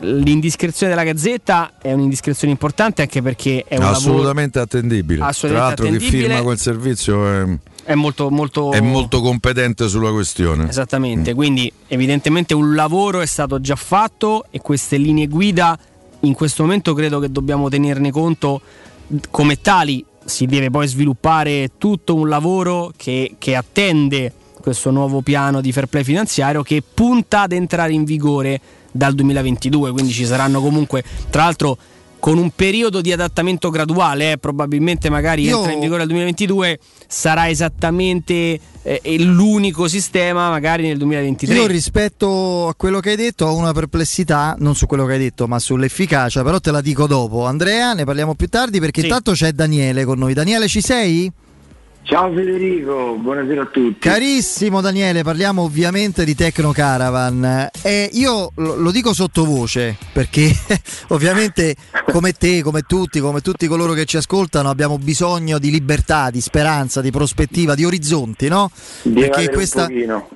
l'indiscrezione 0.00 0.92
della 0.92 1.04
Gazzetta 1.04 1.74
è 1.80 1.92
un'indiscrezione 1.92 2.52
importante 2.52 3.02
anche 3.02 3.22
perché 3.22 3.64
è 3.66 3.76
un 3.76 3.84
assolutamente 3.84 4.58
attendibile. 4.58 5.22
Assolutamente 5.22 5.74
Tra 5.74 5.86
l'altro 5.86 5.86
attendibile. 5.86 6.10
chi 6.10 6.26
firma 6.26 6.42
quel 6.42 6.58
servizio 6.58 7.26
è, 7.28 7.44
è 7.86 7.94
molto, 7.94 8.30
molto... 8.30 8.72
è 8.72 8.80
molto 8.80 9.20
competente 9.20 9.88
sulla 9.88 10.10
questione. 10.10 10.68
Esattamente, 10.68 11.34
quindi 11.34 11.72
evidentemente 11.86 12.52
un 12.52 12.74
lavoro 12.74 13.20
è 13.20 13.26
stato 13.26 13.60
già 13.60 13.76
fatto 13.76 14.46
e 14.50 14.60
queste 14.60 14.96
linee 14.96 15.28
guida 15.28 15.78
in 16.20 16.34
questo 16.34 16.64
momento 16.64 16.94
credo 16.94 17.20
che 17.20 17.30
dobbiamo 17.30 17.68
tenerne 17.68 18.10
conto 18.10 18.60
come 19.30 19.60
tali. 19.60 20.04
Si 20.24 20.46
deve 20.46 20.70
poi 20.70 20.88
sviluppare 20.88 21.70
tutto 21.78 22.16
un 22.16 22.28
lavoro 22.28 22.92
che, 22.96 23.36
che 23.38 23.54
attende 23.54 24.32
questo 24.60 24.90
nuovo 24.90 25.20
piano 25.20 25.60
di 25.60 25.70
fair 25.70 25.86
play 25.86 26.02
finanziario 26.02 26.64
che 26.64 26.82
punta 26.82 27.42
ad 27.42 27.52
entrare 27.52 27.92
in 27.92 28.02
vigore 28.02 28.60
dal 28.90 29.14
2022, 29.14 29.92
quindi 29.92 30.10
ci 30.10 30.26
saranno 30.26 30.60
comunque, 30.60 31.04
tra 31.30 31.44
l'altro 31.44 31.78
con 32.26 32.38
un 32.38 32.50
periodo 32.50 33.00
di 33.00 33.12
adattamento 33.12 33.70
graduale, 33.70 34.32
eh, 34.32 34.36
probabilmente 34.38 35.08
magari 35.08 35.44
Io- 35.44 35.58
entra 35.58 35.70
in 35.70 35.78
vigore 35.78 35.98
nel 35.98 36.08
2022, 36.08 36.80
sarà 37.06 37.48
esattamente 37.48 38.58
eh, 38.82 39.00
l'unico 39.20 39.86
sistema 39.86 40.50
magari 40.50 40.88
nel 40.88 40.98
2023. 40.98 41.54
Io 41.54 41.68
rispetto 41.68 42.66
a 42.66 42.74
quello 42.74 42.98
che 42.98 43.10
hai 43.10 43.16
detto 43.16 43.46
ho 43.46 43.54
una 43.54 43.72
perplessità, 43.72 44.56
non 44.58 44.74
su 44.74 44.86
quello 44.86 45.06
che 45.06 45.12
hai 45.12 45.18
detto, 45.20 45.46
ma 45.46 45.60
sull'efficacia, 45.60 46.42
però 46.42 46.58
te 46.58 46.72
la 46.72 46.80
dico 46.80 47.06
dopo. 47.06 47.46
Andrea, 47.46 47.92
ne 47.92 48.02
parliamo 48.02 48.34
più 48.34 48.48
tardi 48.48 48.80
perché 48.80 49.02
Sì. 49.02 49.06
intanto 49.06 49.30
c'è 49.30 49.52
Daniele 49.52 50.04
con 50.04 50.18
noi. 50.18 50.34
Daniele, 50.34 50.66
ci 50.66 50.80
sei? 50.80 51.30
Ciao 52.08 52.32
Federico, 52.32 53.16
buonasera 53.18 53.62
a 53.62 53.66
tutti. 53.66 53.98
Carissimo 53.98 54.80
Daniele, 54.80 55.24
parliamo 55.24 55.62
ovviamente 55.62 56.24
di 56.24 56.36
Tecno 56.36 56.70
Caravan. 56.70 57.68
Eh, 57.82 58.08
io 58.12 58.52
lo, 58.54 58.92
dico 58.92 59.12
sottovoce 59.12 59.96
perché 60.12 60.48
ovviamente 61.10 61.74
come 62.12 62.30
te, 62.30 62.62
come 62.62 62.82
tutti, 62.82 63.18
come 63.18 63.40
tutti 63.40 63.66
coloro 63.66 63.92
che 63.92 64.04
ci 64.04 64.18
ascoltano 64.18 64.70
abbiamo 64.70 64.98
bisogno 64.98 65.58
di 65.58 65.72
libertà, 65.72 66.30
di 66.30 66.40
speranza, 66.40 67.00
di 67.00 67.10
prospettiva, 67.10 67.74
di 67.74 67.84
orizzonti, 67.84 68.46
no? 68.46 68.70
Di 69.02 69.10
Perché 69.10 69.50
questa, 69.50 69.88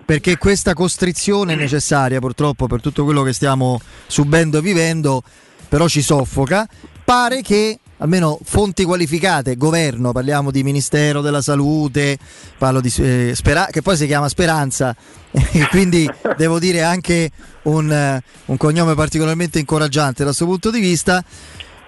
perché 0.05 0.39
questa 0.39 0.75
costrizione 0.75 1.53
è 1.53 1.57
necessaria 1.57 2.19
purtroppo 2.19 2.67
per 2.67 2.81
tutto 2.81 3.05
quello 3.05 3.23
che 3.23 3.33
stiamo 3.33 3.81
subendo 4.09 4.59
e 4.59 4.61
vivendo, 4.61 5.23
però 5.69 5.87
ci 5.87 6.03
soffoca. 6.03 6.69
Pare 7.05 7.43
che 7.43 7.79
almeno 8.01 8.39
fonti 8.43 8.85
qualificate, 8.85 9.57
governo, 9.57 10.13
parliamo 10.13 10.51
di 10.51 10.63
Ministero 10.63 11.21
della 11.21 11.43
Salute, 11.43 12.19
parlo 12.59 12.81
di 12.81 12.93
eh, 12.99 13.33
Spera- 13.35 13.69
che 13.71 13.83
poi 13.83 13.97
si 13.97 14.07
chiama 14.07 14.29
Speranza, 14.29 14.95
e 15.31 15.67
quindi 15.71 16.11
devo 16.37 16.59
dire 16.59 16.83
anche 16.83 17.31
un, 17.63 17.91
eh, 17.91 18.23
un 18.47 18.57
cognome 18.57 18.95
particolarmente 18.95 19.59
incoraggiante 19.59 20.25
dal 20.25 20.35
suo 20.35 20.47
punto 20.47 20.71
di 20.71 20.81
vista. 20.81 21.25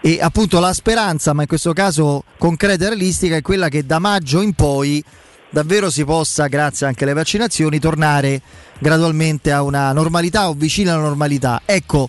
E 0.04 0.18
appunto 0.20 0.58
la 0.58 0.72
speranza, 0.72 1.32
ma 1.32 1.42
in 1.42 1.48
questo 1.48 1.72
caso 1.72 2.24
concreta 2.36 2.86
e 2.86 2.88
realistica, 2.88 3.36
è 3.36 3.40
quella 3.40 3.68
che 3.68 3.86
da 3.86 4.00
maggio 4.00 4.40
in 4.40 4.52
poi 4.52 5.02
davvero 5.48 5.90
si 5.90 6.04
possa, 6.04 6.48
grazie 6.48 6.86
anche 6.86 7.04
alle 7.04 7.12
vaccinazioni, 7.12 7.78
tornare 7.78 8.42
gradualmente 8.80 9.52
a 9.52 9.62
una 9.62 9.92
normalità 9.92 10.48
o 10.48 10.54
vicina 10.54 10.94
alla 10.94 11.02
normalità. 11.02 11.62
Ecco, 11.64 12.08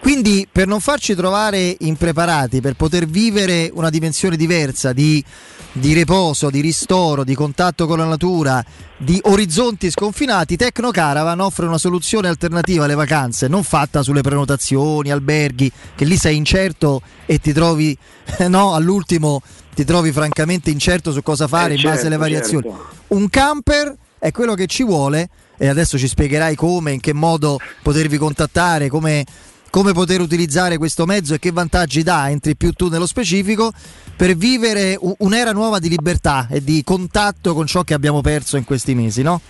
quindi 0.00 0.46
per 0.50 0.66
non 0.66 0.80
farci 0.80 1.14
trovare 1.14 1.76
impreparati, 1.80 2.60
per 2.60 2.74
poter 2.74 3.06
vivere 3.06 3.70
una 3.74 3.90
dimensione 3.90 4.36
diversa 4.36 4.92
di, 4.92 5.22
di 5.72 5.92
riposo, 5.92 6.50
di 6.50 6.60
ristoro, 6.60 7.24
di 7.24 7.34
contatto 7.34 7.86
con 7.86 7.98
la 7.98 8.04
natura, 8.04 8.64
di 8.96 9.18
orizzonti 9.24 9.90
sconfinati, 9.90 10.56
Tecno 10.56 10.90
Caravan 10.90 11.40
offre 11.40 11.66
una 11.66 11.78
soluzione 11.78 12.28
alternativa 12.28 12.84
alle 12.84 12.94
vacanze, 12.94 13.48
non 13.48 13.62
fatta 13.62 14.02
sulle 14.02 14.22
prenotazioni, 14.22 15.10
alberghi, 15.10 15.70
che 15.94 16.04
lì 16.04 16.16
sei 16.16 16.36
incerto 16.36 17.02
e 17.26 17.38
ti 17.38 17.52
trovi, 17.52 17.96
no, 18.48 18.74
all'ultimo 18.74 19.42
ti 19.74 19.84
trovi 19.84 20.10
francamente 20.10 20.70
incerto 20.70 21.12
su 21.12 21.22
cosa 21.22 21.46
fare 21.46 21.74
Eh, 21.74 21.76
in 21.76 21.82
base 21.82 22.06
alle 22.06 22.16
certo, 22.16 22.18
variazioni. 22.18 22.62
certo. 22.68 22.86
Un 23.08 23.28
camper 23.28 23.96
è 24.18 24.32
quello 24.32 24.54
che 24.54 24.66
ci 24.66 24.82
vuole 24.84 25.28
e 25.56 25.68
adesso 25.68 25.98
ci 25.98 26.08
spiegherai 26.08 26.54
come, 26.56 26.92
in 26.92 27.00
che 27.00 27.12
modo 27.12 27.58
potervi 27.82 28.16
contattare, 28.16 28.88
come, 28.88 29.24
come 29.70 29.92
poter 29.92 30.20
utilizzare 30.20 30.78
questo 30.78 31.06
mezzo 31.06 31.34
e 31.34 31.38
che 31.38 31.52
vantaggi 31.52 32.02
dà, 32.02 32.30
entri 32.30 32.56
più 32.56 32.72
tu 32.72 32.88
nello 32.88 33.06
specifico, 33.06 33.72
per 34.16 34.34
vivere 34.34 34.98
un'era 35.18 35.52
nuova 35.52 35.78
di 35.78 35.88
libertà 35.88 36.48
e 36.50 36.62
di 36.62 36.82
contatto 36.84 37.54
con 37.54 37.66
ciò 37.66 37.82
che 37.82 37.94
abbiamo 37.94 38.20
perso 38.20 38.56
in 38.56 38.64
questi 38.64 38.94
mesi, 38.94 39.22
no? 39.22 39.40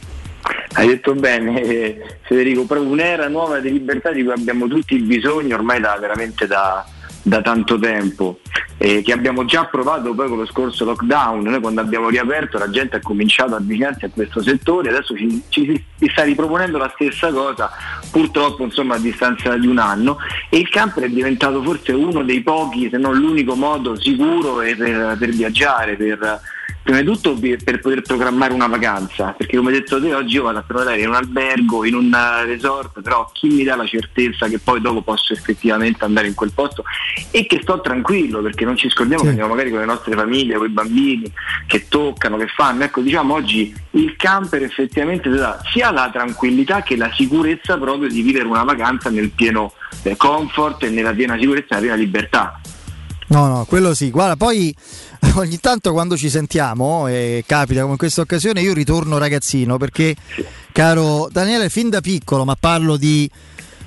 Hai 0.73 0.87
detto 0.87 1.15
bene 1.15 1.63
eh, 1.63 2.19
Federico, 2.23 2.65
proprio 2.65 2.89
un'era 2.89 3.29
nuova 3.29 3.59
di 3.59 3.73
libertà 3.73 4.13
di 4.13 4.23
cui 4.23 4.33
abbiamo 4.33 4.67
tutti 4.69 4.99
bisogno 4.99 5.55
ormai 5.55 5.81
da, 5.81 5.97
veramente 5.99 6.47
da, 6.47 6.87
da 7.29 7.43
tanto 7.43 7.79
tempo, 7.79 8.41
eh, 8.79 9.03
che 9.03 9.13
abbiamo 9.13 9.45
già 9.45 9.67
provato 9.67 10.15
poi 10.15 10.29
con 10.29 10.39
lo 10.39 10.47
scorso 10.47 10.85
lockdown, 10.85 11.43
noi 11.43 11.61
quando 11.61 11.81
abbiamo 11.81 12.09
riaperto 12.09 12.59
la 12.59 12.71
gente 12.71 12.97
ha 12.97 13.01
cominciato 13.01 13.55
a 13.55 13.59
avvicinarsi 13.59 14.05
a 14.05 14.11
questo 14.11 14.43
settore, 14.43 14.89
adesso 14.89 15.17
ci, 15.17 15.43
ci 15.49 15.85
si 15.99 16.09
sta 16.09 16.23
riproponendo 16.23 16.79
la 16.79 16.91
stessa 16.95 17.31
cosa, 17.31 17.71
purtroppo 18.11 18.65
insomma 18.65 18.95
a 18.95 18.99
distanza 18.99 19.57
di 19.57 19.67
un 19.67 19.79
anno, 19.79 20.19
e 20.49 20.59
il 20.59 20.69
camper 20.69 21.05
è 21.05 21.09
diventato 21.09 21.63
forse 21.63 21.93
uno 21.93 22.23
dei 22.23 22.41
pochi, 22.41 22.89
se 22.91 22.97
non 22.97 23.17
l'unico 23.17 23.55
modo 23.55 23.99
sicuro 23.99 24.57
per, 24.57 25.17
per 25.19 25.29
viaggiare, 25.31 25.97
per 25.97 26.41
prima 26.89 27.03
di 27.03 27.07
tutto 27.07 27.39
per, 27.39 27.81
poter 27.81 28.01
programmare 28.01 28.55
una 28.55 28.67
vacanza, 28.67 29.35
perché 29.37 29.59
come 29.59 29.71
hai 29.71 29.81
detto 29.81 30.01
te 30.01 30.15
oggi 30.15 30.37
io 30.37 30.45
vado 30.45 30.59
a 30.59 30.63
prenotare 30.63 30.99
in 31.03 31.09
un 31.09 31.17
albergo, 31.17 31.85
in 31.85 31.95
un 31.95 32.11
eh, 32.15 32.47
resort, 32.47 33.03
però 33.03 33.29
chi 33.31 33.49
mi 33.49 33.63
dà 33.63 33.77
la 33.77 33.87
certezza 33.87 34.49
che 34.49 34.59
poi 34.59 34.81
dopo 34.81 35.03
posso 35.03 35.35
effettivamente 35.35 36.07
andare 36.07 36.29
in 36.29 36.35
quel 36.35 36.51
posto 36.55 36.85
e 37.31 37.45
che 37.47 37.61
sto 37.61 37.83
tranquillo, 37.83 38.41
perché 38.41 38.65
non 38.65 38.79
ci 38.79 38.89
scordiamo 38.89 39.23
che 39.23 39.29
andiamo 39.29 39.51
magari 39.51 39.69
con 39.69 39.81
le 39.81 39.85
nostre 39.85 40.15
famiglie, 40.15 40.57
con 40.57 40.65
i 40.65 40.71
bambini 40.71 41.31
che 41.67 41.89
toccano, 41.89 42.39
che 42.39 42.47
fanno, 42.47 42.85
ecco 42.85 43.03
diciamo 43.03 43.35
oggi 43.35 43.75
il 43.91 44.17
camper 44.17 44.63
effettivamente 44.63 45.31
ti 45.31 45.37
dà 45.37 45.61
sia 45.71 45.91
la 45.91 46.09
tranquillità 46.11 46.83
che 46.83 46.97
la 46.97 47.13
sicurezza 47.13 47.77
proprio 47.77 48.09
di 48.09 48.23
vivere 48.23 48.47
una 48.47 48.65
vacanza 48.65 49.11
nel 49.11 49.29
pieno 49.29 49.75
eh, 50.05 50.17
comfort 50.17 50.85
e 50.85 50.89
nella 50.89 51.13
piena 51.13 51.37
sicurezza 51.39 51.77
e 51.77 51.81
nella 51.81 51.95
piena 51.95 51.97
libertà. 51.97 52.61
No, 53.29 53.47
no, 53.47 53.65
quello 53.67 53.93
sì. 53.93 54.11
Guarda, 54.11 54.37
poi 54.37 54.75
ogni 55.35 55.59
tanto 55.61 55.93
quando 55.93 56.17
ci 56.17 56.31
sentiamo, 56.31 57.07
e 57.07 57.45
capita 57.47 57.81
come 57.81 57.93
in 57.93 57.99
questa 57.99 58.21
occasione, 58.21 58.61
io 58.61 58.73
ritorno 58.73 59.19
ragazzino 59.19 59.77
perché, 59.77 60.15
caro 60.73 61.29
Daniele, 61.31 61.69
fin 61.69 61.89
da 61.89 62.01
piccolo, 62.01 62.45
ma 62.45 62.57
parlo 62.59 62.97
di... 62.97 63.31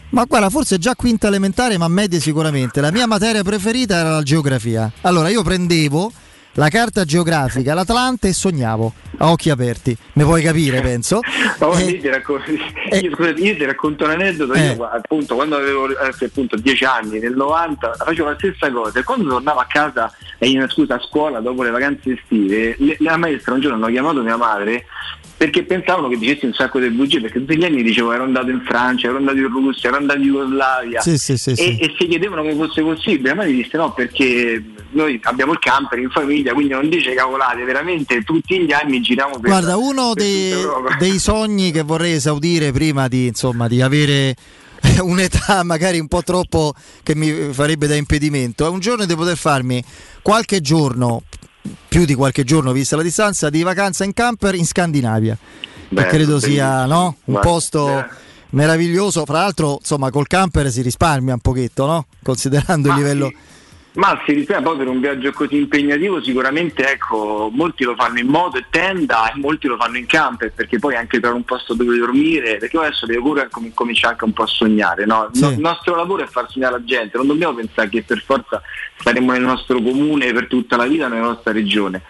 Ma 0.10 0.26
guarda, 0.26 0.50
forse 0.50 0.78
già 0.78 0.94
quinta 0.96 1.28
elementare, 1.28 1.78
ma 1.78 1.88
medie 1.88 2.20
sicuramente. 2.20 2.82
La 2.82 2.92
mia 2.92 3.08
materia 3.08 3.44
preferita 3.44 3.98
era 3.98 4.10
la 4.10 4.24
geografia. 4.24 4.92
Allora 5.02 5.30
io 5.30 5.42
prendevo 5.42 6.12
la 6.54 6.70
carta 6.70 7.06
geografica, 7.06 7.74
l'Atlante 7.74 8.28
e 8.30 8.34
sognavo 8.34 8.94
a 9.18 9.32
occhi 9.32 9.50
aperti. 9.50 9.96
Mi 10.14 10.24
puoi 10.24 10.42
capire, 10.42 10.82
penso. 10.82 11.20
Ma 11.60 11.66
guarda, 11.68 11.84
io, 11.90 12.00
ti 12.02 12.08
racconto, 12.10 12.52
io, 12.52 13.12
scusate, 13.16 13.42
io 13.42 13.56
ti 13.56 13.66
racconto 13.66 14.04
un 14.06 14.10
aneddoto, 14.12 14.54
Eh. 14.54 14.72
io 14.74 14.84
appunto 14.90 15.36
quando 15.36 15.56
avevo 15.56 15.90
eh, 15.90 16.26
appunto 16.26 16.56
10 16.58 16.84
anni, 16.86 17.20
nel 17.20 17.36
90, 17.36 17.94
facevo 18.06 18.30
la 18.30 18.36
stessa 18.38 18.72
cosa 18.72 19.00
e 19.00 19.04
quando 19.04 19.30
tornavo 19.30 19.60
a 19.60 19.66
casa, 19.70 20.12
e 20.38 20.50
in, 20.50 20.66
scusa, 20.70 20.96
a 20.96 21.00
scuola 21.00 21.40
dopo 21.40 21.64
le 21.64 21.70
vacanze 21.70 22.14
estive, 22.14 22.76
le- 22.80 22.98
la 23.00 23.18
maestra 23.18 23.54
un 23.54 23.62
giorno 23.62 23.78
hanno 23.78 23.88
chiamato 23.88 24.22
mia 24.22 24.38
madre 24.38 24.86
perché 25.42 25.64
pensavano 25.64 26.08
che 26.08 26.20
dicessi 26.20 26.46
un 26.46 26.54
sacco 26.54 26.78
di 26.78 26.88
bugie, 26.92 27.20
perché 27.20 27.40
tutti 27.40 27.58
gli 27.58 27.64
anni 27.64 27.82
dicevo 27.82 28.14
ero 28.14 28.26
andato 28.26 28.52
in 28.52 28.62
Francia, 28.64 29.08
ero 29.08 29.18
andato 29.18 29.38
in 29.38 29.48
Russia, 29.48 29.90
ero 29.90 29.98
andato 29.98 30.20
in 30.20 30.26
Jugoslavia. 30.26 31.02
Sì, 31.02 31.18
sì, 31.18 31.36
sì, 31.36 31.50
e, 31.54 31.78
e 31.80 31.96
si 31.98 32.06
chiedevano 32.06 32.44
come 32.44 32.54
fosse 32.54 32.84
possibile, 32.84 33.30
la 33.30 33.34
madre 33.34 33.54
disse 33.54 33.76
no 33.76 33.92
perché 33.92 34.64
noi 34.92 35.20
abbiamo 35.24 35.54
il 35.54 35.58
camper 35.58 35.98
in 35.98 36.12
famiglia, 36.12 36.54
quindi 36.54 36.74
non 36.74 36.88
dice 36.90 37.16
cavolate, 37.16 37.64
veramente 37.64 38.22
tutti 38.22 38.60
gli 38.60 38.72
anni 38.72 39.02
giriamo 39.02 39.40
per 39.40 39.50
Guarda, 39.50 39.78
uno 39.78 40.14
per 40.14 40.24
dei, 40.24 40.54
dei 41.00 41.18
sogni 41.18 41.72
che 41.72 41.82
vorrei 41.82 42.14
esaudire 42.14 42.72
prima 42.72 43.08
di, 43.08 43.26
insomma, 43.26 43.68
di 43.68 43.82
avere 43.82 44.36
un'età 45.02 45.64
magari 45.64 45.98
un 46.00 46.08
po' 46.08 46.22
troppo 46.22 46.76
che 47.02 47.16
mi 47.16 47.52
farebbe 47.52 47.88
da 47.88 47.96
impedimento 47.96 48.68
è 48.68 48.70
un 48.70 48.80
giorno 48.80 49.06
di 49.06 49.16
poter 49.16 49.38
farmi 49.38 49.84
qualche 50.22 50.62
giorno, 50.62 51.24
più 51.88 52.06
di 52.06 52.16
qualche 52.16 52.44
giorno 52.44 52.72
vista 52.72 52.96
la 52.96 53.04
distanza, 53.04 53.50
di 53.50 53.62
vacanza 53.64 54.04
in 54.04 54.14
camper 54.14 54.56
in 54.56 54.66
Scandinavia. 54.66 55.38
che 55.38 55.88
Bello, 55.90 56.08
credo 56.08 56.40
sia 56.40 56.86
no? 56.86 57.04
un 57.06 57.34
Guarda, 57.34 57.50
posto 57.50 58.00
eh. 58.00 58.06
meraviglioso. 58.52 59.26
Fra 59.26 59.40
l'altro, 59.42 59.78
insomma, 59.80 60.10
col 60.10 60.28
camper 60.28 60.72
si 60.72 60.82
risparmia 60.82 61.34
un 61.34 61.40
pochetto, 61.40 61.86
no? 61.86 62.06
Considerando 62.24 62.88
il 62.88 62.94
Ma 62.94 63.00
livello. 63.00 63.28
sì. 63.28 63.38
Ma 63.94 64.22
si 64.26 64.32
rispetta 64.32 64.62
poi 64.62 64.78
per 64.78 64.88
un 64.88 65.02
viaggio 65.02 65.34
così 65.34 65.58
impegnativo 65.58 66.22
sicuramente 66.22 66.90
ecco, 66.90 67.50
molti 67.52 67.84
lo 67.84 67.94
fanno 67.96 68.20
in 68.20 68.28
moto 68.28 68.58
e 68.58 68.66
tenda 68.70 69.30
e 69.30 69.38
molti 69.38 69.68
lo 69.68 69.76
fanno 69.76 69.98
in 69.98 70.06
camper 70.06 70.54
perché 70.54 70.80
poi 70.80 70.96
anche 70.96 71.20
per 71.20 71.34
un 71.34 71.44
posto 71.44 71.74
dove 71.74 71.98
dormire, 71.98 72.56
perché 72.56 72.78
adesso 72.78 73.06
le 73.06 73.18
cure 73.18 73.50
com- 73.50 73.74
comincia 73.74 74.10
anche 74.10 74.24
un 74.24 74.32
po' 74.32 74.44
a 74.44 74.48
sognare, 74.48 75.06
no? 75.06 75.30
Sì. 75.34 75.44
il 75.44 75.60
nostro 75.60 75.96
lavoro 75.96 76.24
è 76.24 76.28
far 76.28 76.50
sognare 76.50 76.76
la 76.76 76.84
gente, 76.86 77.18
non 77.18 77.28
dobbiamo 77.28 77.56
pensare 77.56 77.90
che 77.90 78.02
per 78.04 78.24
forza 78.26 78.62
staremo 79.00 79.34
nel 79.34 79.42
nostro 79.42 79.82
comune 79.82 80.32
per 80.32 80.48
tutta 80.48 80.78
la 80.78 80.86
vita 80.86 81.10
nella 81.10 81.28
nostra 81.28 81.52
regione. 81.52 82.02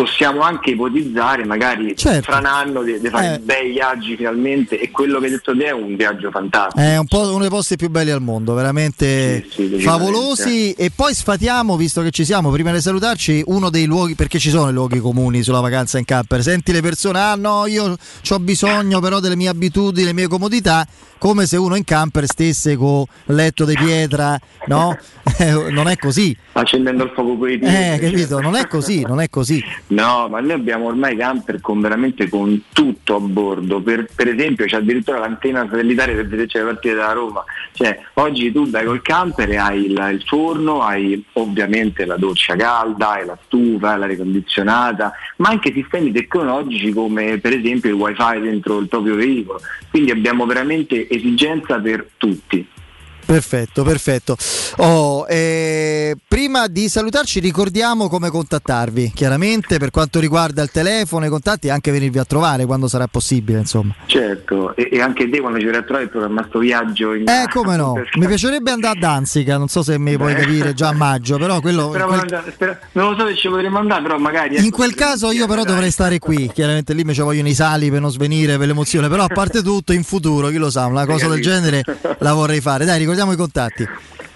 Possiamo 0.00 0.42
anche 0.42 0.72
ipotizzare 0.72 1.46
magari 1.46 1.96
Certo. 1.96 2.30
fra 2.30 2.36
un 2.40 2.44
anno 2.44 2.82
di, 2.82 3.00
di 3.00 3.08
fare 3.08 3.36
Eh. 3.36 3.38
bei 3.38 3.70
viaggi 3.70 4.14
finalmente 4.14 4.78
e 4.78 4.90
quello 4.90 5.18
che 5.20 5.24
hai 5.24 5.30
detto 5.30 5.56
te 5.56 5.64
è 5.64 5.70
un 5.72 5.96
viaggio 5.96 6.30
fantastico. 6.30 6.78
È 6.86 6.98
un 6.98 7.06
po' 7.06 7.20
uno 7.30 7.38
dei 7.38 7.48
posti 7.48 7.76
più 7.76 7.88
belli 7.88 8.10
al 8.10 8.20
mondo, 8.20 8.52
veramente 8.52 9.46
Sì, 9.48 9.68
sì, 9.74 9.80
favolosi. 9.80 10.72
E 10.72 10.90
poi 10.94 11.14
sfatiamo, 11.14 11.78
visto 11.78 12.02
che 12.02 12.10
ci 12.10 12.26
siamo, 12.26 12.50
prima 12.50 12.72
di 12.72 12.80
salutarci, 12.82 13.42
uno 13.46 13.70
dei 13.70 13.86
luoghi, 13.86 14.14
perché 14.14 14.38
ci 14.38 14.50
sono 14.50 14.68
i 14.68 14.72
luoghi 14.74 14.98
comuni 15.00 15.42
sulla 15.42 15.60
vacanza 15.60 15.96
in 15.96 16.04
camper. 16.04 16.42
Senti 16.42 16.72
le 16.72 16.82
persone, 16.82 17.18
ah 17.18 17.34
no, 17.34 17.64
io 17.64 17.96
ho 18.28 18.38
bisogno 18.38 19.00
però 19.00 19.18
delle 19.18 19.34
mie 19.34 19.48
abitudini, 19.48 20.02
delle 20.02 20.12
mie 20.12 20.28
comodità, 20.28 20.86
come 21.16 21.46
se 21.46 21.56
uno 21.56 21.74
in 21.74 21.84
camper 21.84 22.26
stesse 22.26 22.76
con 22.76 23.02
letto 23.28 23.64
di 23.64 23.74
pietra, 23.74 24.38
no? 24.66 24.94
Eh, 25.38 25.52
non 25.70 25.88
è 25.88 25.96
così. 25.96 26.34
Accendendo 26.52 27.02
il 27.04 27.10
fuoco 27.12 27.36
con 27.36 27.50
i 27.50 27.58
piedi. 27.58 27.74
Eh, 27.74 27.98
capito? 27.98 28.40
Non 28.40 28.54
è 28.54 28.66
così, 28.68 29.02
non 29.02 29.20
è 29.20 29.28
così. 29.28 29.62
No, 29.88 30.26
ma 30.28 30.40
noi 30.40 30.52
abbiamo 30.52 30.86
ormai 30.86 31.16
camper 31.16 31.60
con 31.60 31.80
veramente 31.80 32.28
con 32.28 32.64
tutto 32.72 33.16
a 33.16 33.20
bordo. 33.20 33.80
Per, 33.80 34.08
per 34.14 34.28
esempio 34.28 34.66
c'è 34.66 34.78
addirittura 34.78 35.18
l'antenna 35.18 35.66
satellitare 35.70 36.14
per 36.14 36.26
vederci 36.26 36.58
le 36.58 36.64
partite 36.64 36.94
da 36.94 37.12
Roma. 37.12 37.44
Cioè, 37.72 38.00
oggi 38.14 38.50
tu 38.50 38.68
vai 38.68 38.84
col 38.84 39.00
camper 39.00 39.50
e 39.50 39.56
hai 39.56 39.84
il, 39.84 40.08
il 40.12 40.22
forno, 40.26 40.82
hai 40.82 41.24
ovviamente 41.34 42.04
la 42.04 42.16
doccia 42.16 42.56
calda, 42.56 43.12
hai 43.12 43.26
la 43.26 43.38
stufa, 43.44 43.96
l'aria 43.96 44.16
condizionata, 44.16 45.12
ma 45.36 45.50
anche 45.50 45.72
sistemi 45.72 46.10
tecnologici 46.10 46.92
come 46.92 47.38
per 47.38 47.52
esempio 47.52 47.90
il 47.90 47.96
wifi 47.96 48.40
dentro 48.40 48.78
il 48.78 48.88
proprio 48.88 49.14
veicolo. 49.14 49.60
Quindi 49.88 50.10
abbiamo 50.10 50.46
veramente 50.46 51.08
esigenza 51.08 51.78
per 51.78 52.08
tutti. 52.16 52.66
Perfetto, 53.26 53.82
perfetto. 53.82 54.36
Oh, 54.76 55.26
eh, 55.28 56.16
prima 56.28 56.68
di 56.68 56.88
salutarci 56.88 57.40
ricordiamo 57.40 58.08
come 58.08 58.30
contattarvi, 58.30 59.10
chiaramente 59.12 59.78
per 59.78 59.90
quanto 59.90 60.20
riguarda 60.20 60.62
il 60.62 60.70
telefono, 60.70 61.26
i 61.26 61.28
contatti 61.28 61.68
anche 61.68 61.90
venirvi 61.90 62.18
a 62.20 62.24
trovare 62.24 62.64
quando 62.66 62.86
sarà 62.86 63.08
possibile, 63.08 63.58
insomma. 63.58 63.94
Certo, 64.06 64.76
e, 64.76 64.88
e 64.92 65.00
anche 65.00 65.28
te 65.28 65.40
quando 65.40 65.58
ci 65.58 65.64
verrai 65.64 65.80
a 65.80 65.84
trovare 65.84 66.04
il 66.04 66.10
programma 66.10 66.46
sto 66.48 66.60
viaggio 66.60 67.14
in 67.14 67.28
Eh, 67.28 67.48
come 67.52 67.76
no, 67.76 67.94
mi 68.14 68.26
piacerebbe 68.26 68.70
andare 68.70 68.96
a 68.96 69.00
Danzica, 69.00 69.58
non 69.58 69.66
so 69.66 69.82
se 69.82 69.98
mi 69.98 70.16
puoi 70.16 70.34
capire 70.36 70.72
già 70.72 70.88
a 70.88 70.94
maggio, 70.94 71.36
però 71.36 71.60
quello... 71.60 71.88
Quel- 71.88 72.02
andare- 72.02 72.52
spera- 72.52 72.78
non 72.92 73.10
lo 73.10 73.18
so 73.18 73.26
se 73.26 73.36
ci 73.36 73.48
potremmo 73.48 73.78
andare, 73.78 74.02
però 74.02 74.18
magari. 74.18 74.56
In 74.56 74.66
ecco, 74.66 74.76
quel 74.76 74.94
caso 74.94 75.32
io 75.32 75.48
però 75.48 75.64
dovrei 75.64 75.90
stare 75.90 76.20
qui, 76.20 76.48
chiaramente 76.54 76.94
lì 76.94 77.02
mi 77.02 77.12
ci 77.12 77.22
vogliono 77.22 77.48
i 77.48 77.54
sali 77.54 77.90
per 77.90 78.00
non 78.00 78.12
svenire 78.12 78.56
per 78.56 78.68
l'emozione, 78.68 79.08
però 79.08 79.24
a 79.24 79.28
parte 79.34 79.62
tutto 79.62 79.92
in 79.92 80.04
futuro, 80.04 80.46
chi 80.46 80.58
lo 80.58 80.70
sa, 80.70 80.86
una 80.86 81.04
cosa 81.04 81.26
del 81.26 81.42
genere 81.42 81.82
la 82.20 82.32
vorrei 82.32 82.60
fare. 82.60 82.84
Dai, 82.84 82.98
ricordiamo 82.98 83.14
i 83.32 83.36
contatti. 83.36 83.88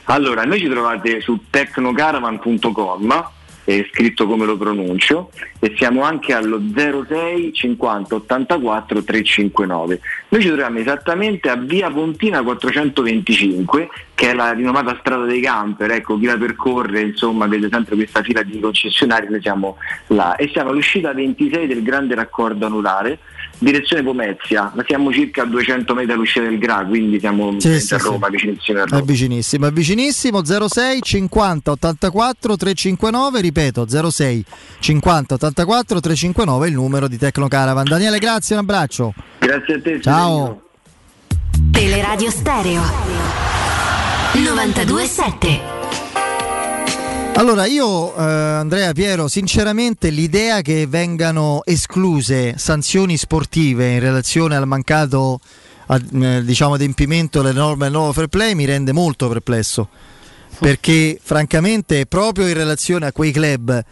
Allora, 0.04 0.44
noi 0.44 0.58
ci 0.58 0.68
trovate 0.68 1.20
su 1.20 1.44
tecnocaravan.com, 1.50 3.30
è 3.62 3.86
scritto 3.92 4.26
come 4.26 4.44
lo 4.44 4.56
pronuncio, 4.56 5.30
e 5.60 5.74
siamo 5.76 6.02
anche 6.02 6.32
allo 6.32 6.60
06 6.74 7.52
50 7.52 8.14
84 8.16 9.04
359. 9.04 10.00
Noi 10.30 10.40
ci 10.40 10.48
troviamo 10.48 10.78
esattamente 10.78 11.48
a 11.48 11.54
via 11.54 11.90
Pontina 11.90 12.42
425, 12.42 13.88
che 14.14 14.30
è 14.30 14.34
la 14.34 14.52
rinomata 14.52 14.96
strada 14.98 15.26
dei 15.26 15.40
camper, 15.40 15.92
ecco, 15.92 16.18
chi 16.18 16.26
la 16.26 16.36
percorre, 16.36 17.02
insomma, 17.02 17.46
vede 17.46 17.68
sempre 17.70 17.94
questa 17.94 18.22
fila 18.22 18.42
di 18.42 18.58
concessionari, 18.58 19.28
noi 19.28 19.40
siamo 19.40 19.76
là. 20.08 20.34
E 20.34 20.48
siamo 20.52 20.70
all'uscita 20.70 21.12
26 21.12 21.68
del 21.68 21.82
grande 21.84 22.16
raccordo 22.16 22.66
anulare, 22.66 23.20
direzione 23.60 24.02
Pomezia, 24.02 24.72
ma 24.74 24.82
siamo 24.86 25.12
circa 25.12 25.42
a 25.42 25.46
200 25.46 25.92
metri 25.94 26.08
dall'uscita 26.08 26.46
del 26.46 26.58
Gra, 26.58 26.84
quindi 26.86 27.20
siamo 27.20 27.54
Sì, 27.58 27.68
a 27.68 27.78
sì, 27.78 27.96
Roma, 27.98 28.28
sì. 28.36 28.72
a 28.72 28.82
È 28.82 28.86
Roma. 28.86 29.02
vicinissimo, 29.04 29.66
è 29.66 29.70
vicinissimo 29.72 30.42
06 30.44 31.00
50 31.02 31.70
84 31.70 32.56
359, 32.56 33.40
ripeto 33.40 33.86
06 34.10 34.44
50 34.80 35.34
84 35.34 36.00
359 36.00 36.68
il 36.68 36.74
numero 36.74 37.06
di 37.06 37.18
Tecnocaravan. 37.18 37.84
Daniele, 37.84 38.18
grazie, 38.18 38.56
un 38.56 38.62
abbraccio. 38.62 39.14
Grazie 39.38 39.74
a 39.74 39.80
te. 39.80 40.00
Ciao. 40.00 40.62
Teleradio 41.70 42.30
Stereo 42.30 42.82
927 44.32 45.79
Allora 47.40 47.64
io 47.64 48.14
eh, 48.14 48.22
Andrea 48.22 48.92
Piero, 48.92 49.26
sinceramente 49.26 50.10
l'idea 50.10 50.60
che 50.60 50.86
vengano 50.86 51.62
escluse 51.64 52.58
sanzioni 52.58 53.16
sportive 53.16 53.92
in 53.92 53.98
relazione 53.98 54.56
al 54.56 54.66
mancato 54.66 55.40
eh, 55.88 56.44
diciamo, 56.44 56.74
adempimento 56.74 57.40
delle 57.40 57.58
norme 57.58 57.84
del 57.84 57.94
nuovo 57.94 58.12
fair 58.12 58.26
play 58.26 58.52
mi 58.52 58.66
rende 58.66 58.92
molto 58.92 59.26
perplesso. 59.28 59.88
Perché 60.58 61.18
francamente 61.22 62.04
proprio 62.04 62.46
in 62.46 62.52
relazione 62.52 63.06
a 63.06 63.12
quei 63.12 63.32
club 63.32 63.84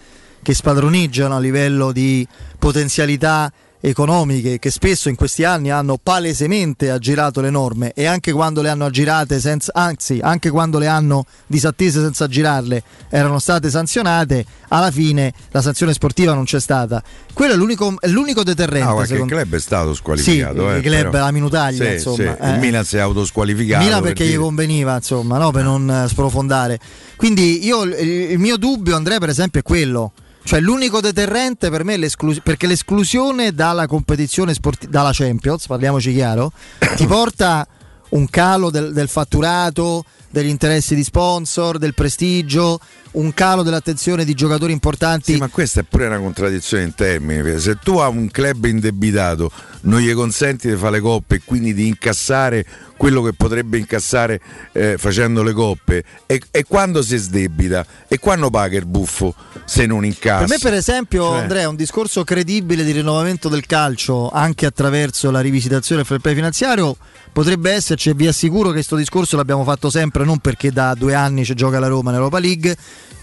che 0.42 0.53
spadroneggiano 0.53 1.34
a 1.34 1.40
livello 1.40 1.90
di 1.90 2.28
potenzialità 2.59 3.51
economiche 3.81 4.59
che 4.59 4.70
spesso 4.70 5.09
in 5.09 5.14
questi 5.14 5.45
anni 5.45 5.70
hanno 5.70 5.99
palesemente 6.03 6.91
aggirato 6.91 7.41
le 7.41 7.51
norme 7.51 7.93
e 7.95 8.07
anche 8.07 8.33
quando 8.33 8.61
le 8.61 8.70
hanno 8.70 8.87
aggirate 8.87 9.39
senza 9.39 9.72
anzi 9.74 10.18
anche 10.20 10.51
quando 10.51 10.79
le 10.79 10.89
hanno 10.89 11.24
disattese 11.47 12.01
senza 12.01 12.24
aggirarle 12.24 12.83
erano 13.09 13.39
state 13.39 13.70
sanzionate 13.70 14.45
alla 14.68 14.91
fine 14.91 15.33
la 15.51 15.62
sanzione 15.62 15.93
sportiva 15.93 16.35
non 16.35 16.45
c'è 16.45 16.61
stata 16.61 17.03
quello 17.33 17.53
è 17.53 17.57
l'unico, 17.57 17.95
è 18.01 18.09
l'unico 18.09 18.43
deterrente 18.43 18.89
Ah, 18.89 18.93
qualche 18.93 19.12
secondo 19.12 19.35
club 19.35 19.55
è 19.55 19.61
stato 19.61 19.95
squalificato. 19.95 20.68
Sì, 20.68 20.74
eh, 20.74 20.79
i 20.79 20.83
club 20.83 21.11
però. 21.11 21.22
alla 21.22 21.31
minutaglia, 21.31 21.85
Sì, 21.85 21.93
insomma, 21.93 22.16
sì, 22.16 22.22
eh. 22.22 22.51
Il 22.51 22.59
Milan 22.59 22.85
si 22.85 22.97
è 22.97 23.01
autosqualificato. 23.01 23.85
Milan 23.85 24.03
perché 24.03 24.24
per 24.24 24.33
gli 24.33 24.37
conveniva, 24.37 24.95
insomma, 24.97 25.39
no? 25.39 25.51
per 25.51 25.62
non 25.62 25.89
eh, 25.89 26.09
sprofondare. 26.09 26.79
Quindi 27.16 27.64
io 27.64 27.83
il, 27.83 27.93
il 28.33 28.39
mio 28.39 28.57
dubbio, 28.57 28.97
Andrea, 28.97 29.18
per 29.18 29.29
esempio, 29.29 29.61
è 29.61 29.62
quello. 29.62 30.12
Cioè 30.49 30.61
l'unico 30.61 31.03
deterrente 31.03 31.68
per 31.68 31.84
me 31.84 31.92
è 31.92 31.96
l'esclusione, 31.99 32.40
perché 32.42 32.66
l'esclusione 32.66 33.53
dalla 33.53 33.86
competizione 33.86 34.55
sportiva, 34.55 34.90
dalla 34.90 35.11
Champions, 35.12 35.66
parliamoci 35.66 36.11
chiaro, 36.14 36.53
ti 36.96 37.07
porta 37.07 37.68
un 38.12 38.26
calo 38.30 38.70
del, 38.70 38.94
del 38.94 39.11
fatturato, 39.11 40.07
degli 40.30 40.49
interessi 40.49 40.94
di 40.94 41.05
sponsor, 41.05 41.76
del 41.76 41.92
prestigio, 41.92 42.80
un 43.12 43.32
calo 43.34 43.62
dell'attenzione 43.62 44.24
di 44.24 44.34
giocatori 44.34 44.72
importanti. 44.72 45.32
Sì, 45.32 45.38
ma 45.38 45.48
questa 45.48 45.80
è 45.80 45.82
pure 45.82 46.06
una 46.06 46.18
contraddizione 46.18 46.84
in 46.84 46.94
termini. 46.94 47.59
Se 47.59 47.78
tu 47.82 47.98
hai 47.98 48.11
un 48.14 48.30
club 48.30 48.64
indebitato, 48.64 49.50
non 49.82 50.00
gli 50.00 50.12
consenti 50.12 50.68
di 50.68 50.76
fare 50.76 50.92
le 50.92 51.00
coppe 51.00 51.36
e 51.36 51.42
quindi 51.44 51.74
di 51.74 51.86
incassare 51.86 52.66
quello 52.96 53.22
che 53.22 53.32
potrebbe 53.32 53.78
incassare 53.78 54.40
eh, 54.72 54.96
facendo 54.98 55.44
le 55.44 55.52
coppe, 55.52 56.02
e, 56.26 56.42
e 56.50 56.64
quando 56.64 57.00
si 57.00 57.16
sdebita 57.16 57.86
e 58.09 58.18
quando 58.18 58.50
paga 58.50 58.76
il 58.76 58.86
buffo 58.86 59.34
se 59.64 59.86
non 59.86 60.04
incassa? 60.04 60.46
Per 60.46 60.48
me, 60.48 60.59
per 60.59 60.74
esempio, 60.74 61.22
Cioè- 61.28 61.40
Andrea, 61.40 61.68
un 61.68 61.76
discorso 61.76 62.24
credibile 62.24 62.82
di 62.82 62.90
rinnovamento 62.90 63.48
del 63.48 63.66
calcio 63.66 64.30
anche 64.30 64.66
attraverso 64.66 65.30
la 65.30 65.40
rivisitazione 65.40 66.00
del 66.00 66.11
fair 66.11 66.20
play 66.20 66.34
finanziario 66.34 66.96
potrebbe 67.32 67.70
esserci. 67.70 68.11
E 68.11 68.14
vi 68.14 68.26
assicuro 68.26 68.68
che 68.68 68.74
questo 68.74 68.96
discorso 68.96 69.36
l'abbiamo 69.36 69.62
fatto 69.62 69.90
sempre, 69.90 70.24
non 70.24 70.38
perché 70.38 70.72
da 70.72 70.94
due 70.94 71.14
anni 71.14 71.44
ci 71.44 71.54
gioca 71.54 71.78
la 71.78 71.86
Roma 71.86 72.11
in 72.11 72.16
Europa 72.16 72.40
League, 72.40 72.76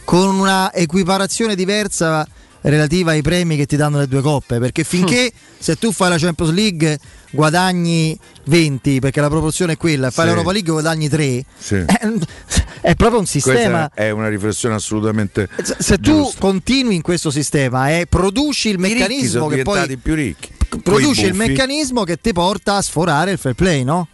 con 0.04 0.36
una 0.40 0.72
equiparazione 0.74 1.56
diversa 1.56 2.28
relativa 2.62 3.12
ai 3.12 3.22
premi 3.22 3.56
che 3.58 3.66
ti 3.68 3.76
danno 3.76 4.00
le 4.00 4.08
due 4.08 4.22
coppe. 4.22 4.60
Perché 4.60 4.84
finché 4.84 5.32
se 5.58 5.76
tu 5.78 5.92
fai 5.92 6.10
la 6.10 6.18
Champions 6.18 6.52
League 6.52 7.00
guadagni 7.32 8.18
20, 8.46 9.00
perché 9.00 9.22
la 9.22 9.30
proporzione 9.30 9.74
è 9.74 9.78
quella, 9.78 10.08
e 10.08 10.12
fai 10.12 10.26
Sì. 10.26 10.32
l'Europa 10.32 10.52
League 10.52 10.72
guadagni 10.72 11.10
3, 11.10 11.46
Sì. 11.58 11.86
è 12.82 12.96
proprio 12.96 13.20
un 13.20 13.26
sistema. 13.26 13.88
Questa 13.90 13.92
è 13.94 14.10
una 14.10 14.30
riflessione 14.30 14.76
assolutamente. 14.76 15.48
Se- 15.62 15.76
Se 15.80 15.98
tu 15.98 16.32
continui 16.40 16.96
in 16.96 17.02
questo 17.02 17.30
sistema 17.30 17.92
e 17.92 18.08
produci 18.08 18.70
il 18.70 18.80
I 18.80 18.82
ricchi 18.84 18.94
meccanismo 18.94 19.30
sono 19.44 19.48
che 19.48 19.62
poi 19.64 19.74
diventati 19.82 19.98
più 19.98 20.16
ricchi. 20.16 20.50
produci 20.82 21.26
il 21.26 21.34
meccanismo 21.36 22.04
che 22.04 22.20
ti 22.20 22.32
porta 22.34 22.78
a 22.78 22.82
sforare 22.82 23.32
il 23.32 23.38
fair 23.38 23.54
play, 23.56 23.84
no? 23.84 24.08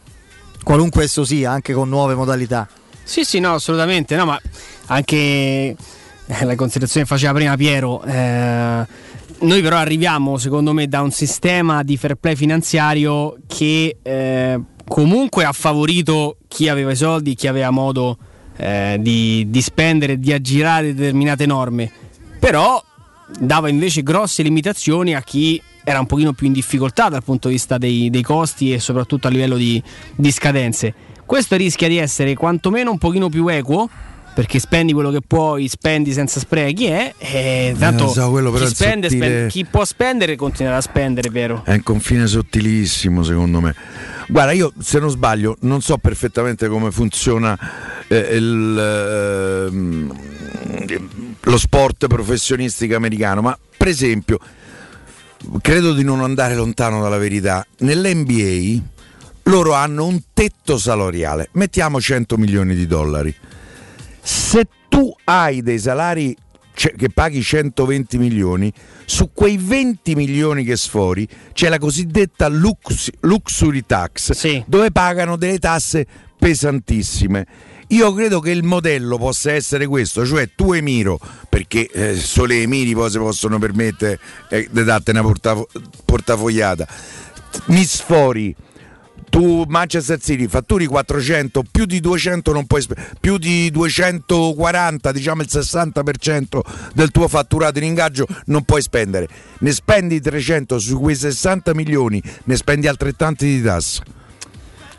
Qualunque 0.63 1.03
esso 1.05 1.23
sia, 1.25 1.51
anche 1.51 1.73
con 1.73 1.87
nuove 1.89 2.15
modalità. 2.15 2.67
Sì, 3.03 3.23
sì, 3.23 3.39
no, 3.39 3.53
assolutamente. 3.55 4.15
No, 4.15 4.25
ma 4.25 4.39
anche 4.87 5.15
eh, 5.15 5.75
la 6.45 6.55
considerazione 6.55 7.05
che 7.05 7.11
faceva 7.13 7.33
prima 7.33 7.55
Piero. 7.55 8.03
eh, 8.03 8.85
noi 9.41 9.61
però 9.61 9.77
arriviamo, 9.77 10.37
secondo 10.37 10.71
me, 10.71 10.87
da 10.87 11.01
un 11.01 11.11
sistema 11.11 11.81
di 11.81 11.97
fair 11.97 12.15
play 12.15 12.35
finanziario 12.35 13.37
che 13.47 13.97
eh, 14.01 14.59
comunque 14.87 15.45
ha 15.45 15.51
favorito 15.51 16.37
chi 16.47 16.69
aveva 16.69 16.91
i 16.91 16.95
soldi, 16.95 17.33
chi 17.33 17.47
aveva 17.47 17.71
modo 17.71 18.17
eh, 18.57 18.97
di, 18.99 19.47
di 19.49 19.61
spendere, 19.61 20.19
di 20.19 20.31
aggirare 20.31 20.93
determinate 20.93 21.47
norme. 21.47 21.91
Però 22.39 22.83
dava 23.39 23.69
invece 23.69 24.03
grosse 24.03 24.43
limitazioni 24.43 25.15
a 25.15 25.21
chi 25.21 25.61
era 25.83 25.99
un 25.99 26.05
pochino 26.05 26.33
più 26.33 26.45
in 26.45 26.53
difficoltà 26.53 27.09
dal 27.09 27.23
punto 27.23 27.47
di 27.47 27.55
vista 27.55 27.79
dei, 27.79 28.11
dei 28.11 28.21
costi 28.21 28.71
e 28.73 28.79
soprattutto 28.79 29.27
a 29.27 29.31
livello 29.31 29.57
di, 29.57 29.81
di 30.15 30.31
scadenze. 30.31 30.93
Questo 31.25 31.55
rischia 31.55 31.87
di 31.87 31.97
essere 31.97 32.35
quantomeno 32.35 32.91
un 32.91 32.97
pochino 32.99 33.29
più 33.29 33.47
equo 33.47 33.89
perché 34.33 34.59
spendi 34.59 34.93
quello 34.93 35.11
che 35.11 35.19
puoi, 35.25 35.67
spendi 35.67 36.13
senza 36.13 36.39
sprechi, 36.39 36.85
eh, 36.87 37.13
e 37.17 37.75
tanto 37.77 38.09
Eh, 38.09 38.13
so, 38.13 38.29
quello 38.29 38.51
però 38.51 38.65
chi, 38.65 38.73
spende, 38.73 39.09
sottile. 39.09 39.25
spende- 39.27 39.47
chi 39.49 39.65
può 39.65 39.85
spendere 39.85 40.35
continuerà 40.35 40.77
a 40.77 40.81
spendere, 40.81 41.29
vero? 41.29 41.61
È 41.65 41.73
un 41.73 41.83
confine 41.83 42.27
sottilissimo, 42.27 43.23
secondo 43.23 43.59
me. 43.59 43.75
Guarda, 44.27 44.53
io 44.53 44.71
se 44.79 44.99
non 44.99 45.09
sbaglio, 45.09 45.57
non 45.61 45.81
so 45.81 45.97
perfettamente 45.97 46.67
come 46.69 46.91
funziona 46.91 47.57
eh, 48.07 48.17
il, 48.17 49.67
ehm, 49.67 50.15
lo 51.41 51.57
sport 51.57 52.07
professionistico 52.07 52.95
americano, 52.95 53.41
ma 53.41 53.57
per 53.75 53.87
esempio, 53.89 54.39
credo 55.61 55.93
di 55.93 56.03
non 56.03 56.21
andare 56.21 56.55
lontano 56.55 57.01
dalla 57.01 57.17
verità. 57.17 57.65
Nell'NBA 57.79 58.81
loro 59.43 59.73
hanno 59.73 60.05
un 60.05 60.21
tetto 60.33 60.77
salariale, 60.77 61.49
mettiamo 61.53 61.99
100 61.99 62.37
milioni 62.37 62.75
di 62.75 62.87
dollari. 62.87 63.35
Se 64.21 64.67
tu 64.89 65.13
hai 65.25 65.61
dei 65.61 65.79
salari 65.79 66.35
che 66.73 67.09
paghi 67.13 67.41
120 67.41 68.17
milioni, 68.17 68.71
su 69.05 69.31
quei 69.33 69.57
20 69.57 70.15
milioni 70.15 70.63
che 70.63 70.75
sfori 70.75 71.27
c'è 71.53 71.69
la 71.69 71.77
cosiddetta 71.77 72.47
lux- 72.47 73.11
luxury 73.21 73.83
tax, 73.85 74.63
dove 74.65 74.91
pagano 74.91 75.35
delle 75.35 75.59
tasse 75.59 76.05
pesantissime. 76.37 77.45
Io 77.87 78.13
credo 78.13 78.39
che 78.39 78.51
il 78.51 78.63
modello 78.63 79.17
possa 79.17 79.51
essere 79.51 79.85
questo, 79.85 80.25
cioè 80.25 80.49
tu 80.55 80.71
Emiro, 80.71 81.19
perché 81.49 81.87
eh, 81.91 82.15
solo 82.15 82.53
Emiri 82.53 82.93
poi 82.93 83.09
si 83.11 83.17
possono 83.17 83.59
permettere 83.59 84.17
eh, 84.49 84.67
di 84.71 84.83
darti 84.83 85.11
una 85.11 85.21
portafo- 85.21 85.67
portafogliata, 86.05 86.87
mi 87.65 87.83
sfori 87.83 88.55
tu 89.31 89.63
Manchester 89.65 90.19
City 90.19 90.47
fatturi 90.47 90.85
400 90.85 91.63
più 91.71 91.85
di 91.85 92.01
200 92.01 92.51
non 92.51 92.67
puoi 92.67 92.85
più 93.19 93.37
di 93.37 93.71
240 93.71 95.11
diciamo 95.13 95.41
il 95.41 95.47
60% 95.49 96.59
del 96.93 97.11
tuo 97.11 97.29
fatturato 97.29 97.79
in 97.79 97.85
ingaggio 97.85 98.27
non 98.47 98.63
puoi 98.63 98.81
spendere. 98.81 99.27
Ne 99.59 99.71
spendi 99.71 100.19
300 100.19 100.77
su 100.77 100.99
quei 100.99 101.15
60 101.15 101.73
milioni 101.73 102.21
ne 102.43 102.55
spendi 102.57 102.87
altrettanti 102.87 103.45
di 103.45 103.61
tasse 103.61 104.19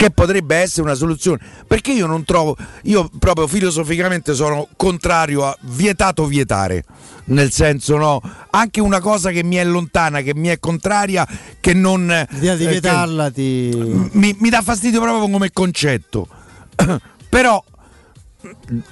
che 0.03 0.11
potrebbe 0.11 0.57
essere 0.57 0.83
una 0.83 0.95
soluzione 0.95 1.39
perché 1.65 1.93
io 1.93 2.07
non 2.07 2.25
trovo 2.25 2.57
io 2.85 3.09
proprio 3.21 3.47
filosoficamente 3.47 4.35
sono 4.35 4.67
contrario 4.75 5.45
a 5.45 5.57
vietato 5.61 6.27
vietare 6.27 6.83
nel 7.27 7.53
senso 7.53 7.97
no 7.97 8.21
anche 8.51 8.81
una 8.81 9.01
cosa 9.01 9.31
che 9.31 9.45
mi 9.45 9.55
è 9.55 9.65
lontana 9.65 10.23
che 10.23 10.35
mi 10.35 10.49
è 10.49 10.59
contraria 10.59 11.25
che 11.61 11.73
non 11.73 12.27
L'idea 12.31 12.57
di 12.57 12.65
eh, 12.65 12.69
vietarla 12.69 13.31
ti... 13.31 13.71
mi, 14.13 14.35
mi 14.41 14.51
dà 14.51 14.61
fastidio 14.61 15.01
proprio 15.01 15.29
come 15.29 15.53
concetto. 15.53 16.27
Però 17.29 17.63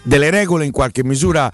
delle 0.03 0.31
regole 0.31 0.65
in 0.65 0.73
qualche 0.73 1.05
misura. 1.05 1.53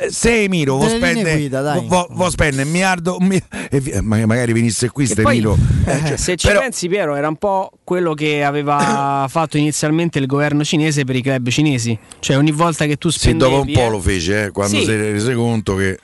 Eh, 0.00 0.10
Se 0.10 0.42
Emiro 0.44 0.76
vuol 0.76 0.90
linee 0.92 1.10
spendere 1.10 1.36
guida, 1.36 1.84
vuol 2.10 2.30
spendere 2.30 2.62
un 2.64 2.70
miliardo, 2.70 3.16
mi- 3.20 3.42
e 3.70 4.00
ma- 4.00 4.24
magari 4.26 4.52
venisse 4.52 4.88
qui 4.90 5.06
ste 5.06 5.22
poi, 5.22 5.34
Emiro. 5.36 5.56
eh, 5.84 5.98
cioè, 6.06 6.16
se 6.16 6.36
ci 6.36 6.46
però- 6.46 6.60
pensi, 6.60 6.88
Piero, 6.88 7.14
era 7.14 7.28
un 7.28 7.36
po' 7.36 7.70
quello 7.84 8.14
che 8.14 8.42
aveva 8.44 9.26
fatto 9.30 9.56
inizialmente 9.58 10.18
il 10.18 10.26
governo 10.26 10.64
cinese 10.64 11.04
per 11.04 11.16
i 11.16 11.22
club 11.22 11.48
cinesi. 11.50 11.98
Cioè, 12.18 12.36
ogni 12.36 12.52
volta 12.52 12.86
che 12.86 12.96
tu 12.96 13.10
sì, 13.10 13.18
spendevi. 13.18 13.50
dopo 13.50 13.62
un 13.66 13.72
po' 13.72 13.80
eh, 13.86 13.90
lo 13.90 14.00
fece, 14.00 14.44
eh, 14.44 14.50
quando 14.50 14.76
Sì. 14.78 14.84
si 14.84 14.90
è 14.90 14.96
reso 14.96 15.32
conto 15.34 15.74
che. 15.76 15.98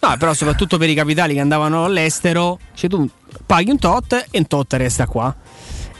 No, 0.00 0.16
però 0.16 0.32
soprattutto 0.32 0.78
per 0.78 0.88
i 0.88 0.94
capitali 0.94 1.34
che 1.34 1.40
andavano 1.40 1.84
all'estero, 1.84 2.58
cioè 2.74 2.88
tu 2.88 3.08
paghi 3.44 3.70
un 3.70 3.78
tot 3.78 4.12
e 4.30 4.38
un 4.38 4.46
tot 4.46 4.72
resta 4.74 5.06
qua. 5.06 5.34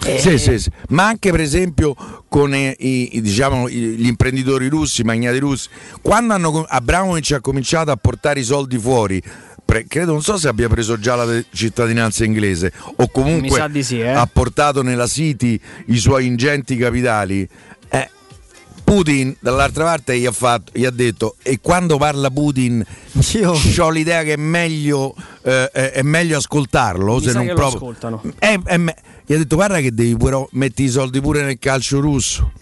Eh, 0.05 0.18
Sì, 0.18 0.38
sì, 0.38 0.59
sì. 0.59 0.70
Ma 0.90 1.07
anche 1.07 1.30
per 1.30 1.40
esempio 1.40 1.94
con 2.28 2.55
eh, 2.55 2.74
i, 2.78 3.20
diciamo, 3.20 3.68
gli 3.68 4.07
imprenditori 4.07 4.68
russi, 4.68 5.01
i 5.01 5.05
magnati 5.05 5.38
russi, 5.38 5.68
quando 6.01 6.34
hanno, 6.34 6.64
Abramovich 6.68 7.32
ha 7.32 7.40
cominciato 7.40 7.90
a 7.90 7.96
portare 7.96 8.40
i 8.40 8.44
soldi 8.44 8.78
fuori, 8.78 9.20
pre- 9.64 9.86
credo 9.86 10.12
non 10.12 10.22
so 10.22 10.38
se 10.38 10.49
abbia 10.49 10.68
preso 10.68 10.99
già 10.99 11.14
la 11.16 11.42
cittadinanza 11.53 12.24
inglese 12.24 12.72
o 12.96 13.09
comunque 13.11 13.82
sì, 13.82 13.99
eh. 14.01 14.09
ha 14.09 14.26
portato 14.32 14.82
nella 14.82 15.07
City 15.07 15.61
i 15.86 15.99
suoi 15.99 16.26
ingenti 16.26 16.76
capitali. 16.76 17.46
eh, 17.90 18.09
Putin 18.84 19.36
dall'altra 19.40 19.84
parte 19.84 20.16
gli 20.18 20.24
ha, 20.24 20.32
fatto- 20.32 20.72
gli 20.74 20.86
ha 20.86 20.90
detto 20.90 21.36
e 21.42 21.59
quando 21.61 21.99
parla 21.99 22.30
Putin 22.30 22.82
ho 23.78 23.90
l'idea 23.90 24.22
che 24.22 24.32
è 24.32 24.36
meglio, 24.36 25.14
eh, 25.42 25.70
è- 25.70 25.90
è 25.92 26.03
meglio 26.03 26.38
ascoltarlo 26.38 27.16
mi 27.16 27.22
se 27.22 27.32
non 27.34 27.46
proprio 27.49 27.66
ascoltano. 27.76 28.22
è- 28.38 28.59
è 28.64 28.76
me- 28.78 28.96
gli 29.29 29.35
ha 29.35 29.37
detto 29.37 29.57
guarda 29.57 29.79
che 29.81 29.93
devi 29.93 30.16
pure 30.16 30.47
metti 30.53 30.83
i 30.85 30.89
soldi 30.89 31.20
pure 31.20 31.43
nel 31.43 31.59
calcio 31.59 32.01
russo 32.01 32.53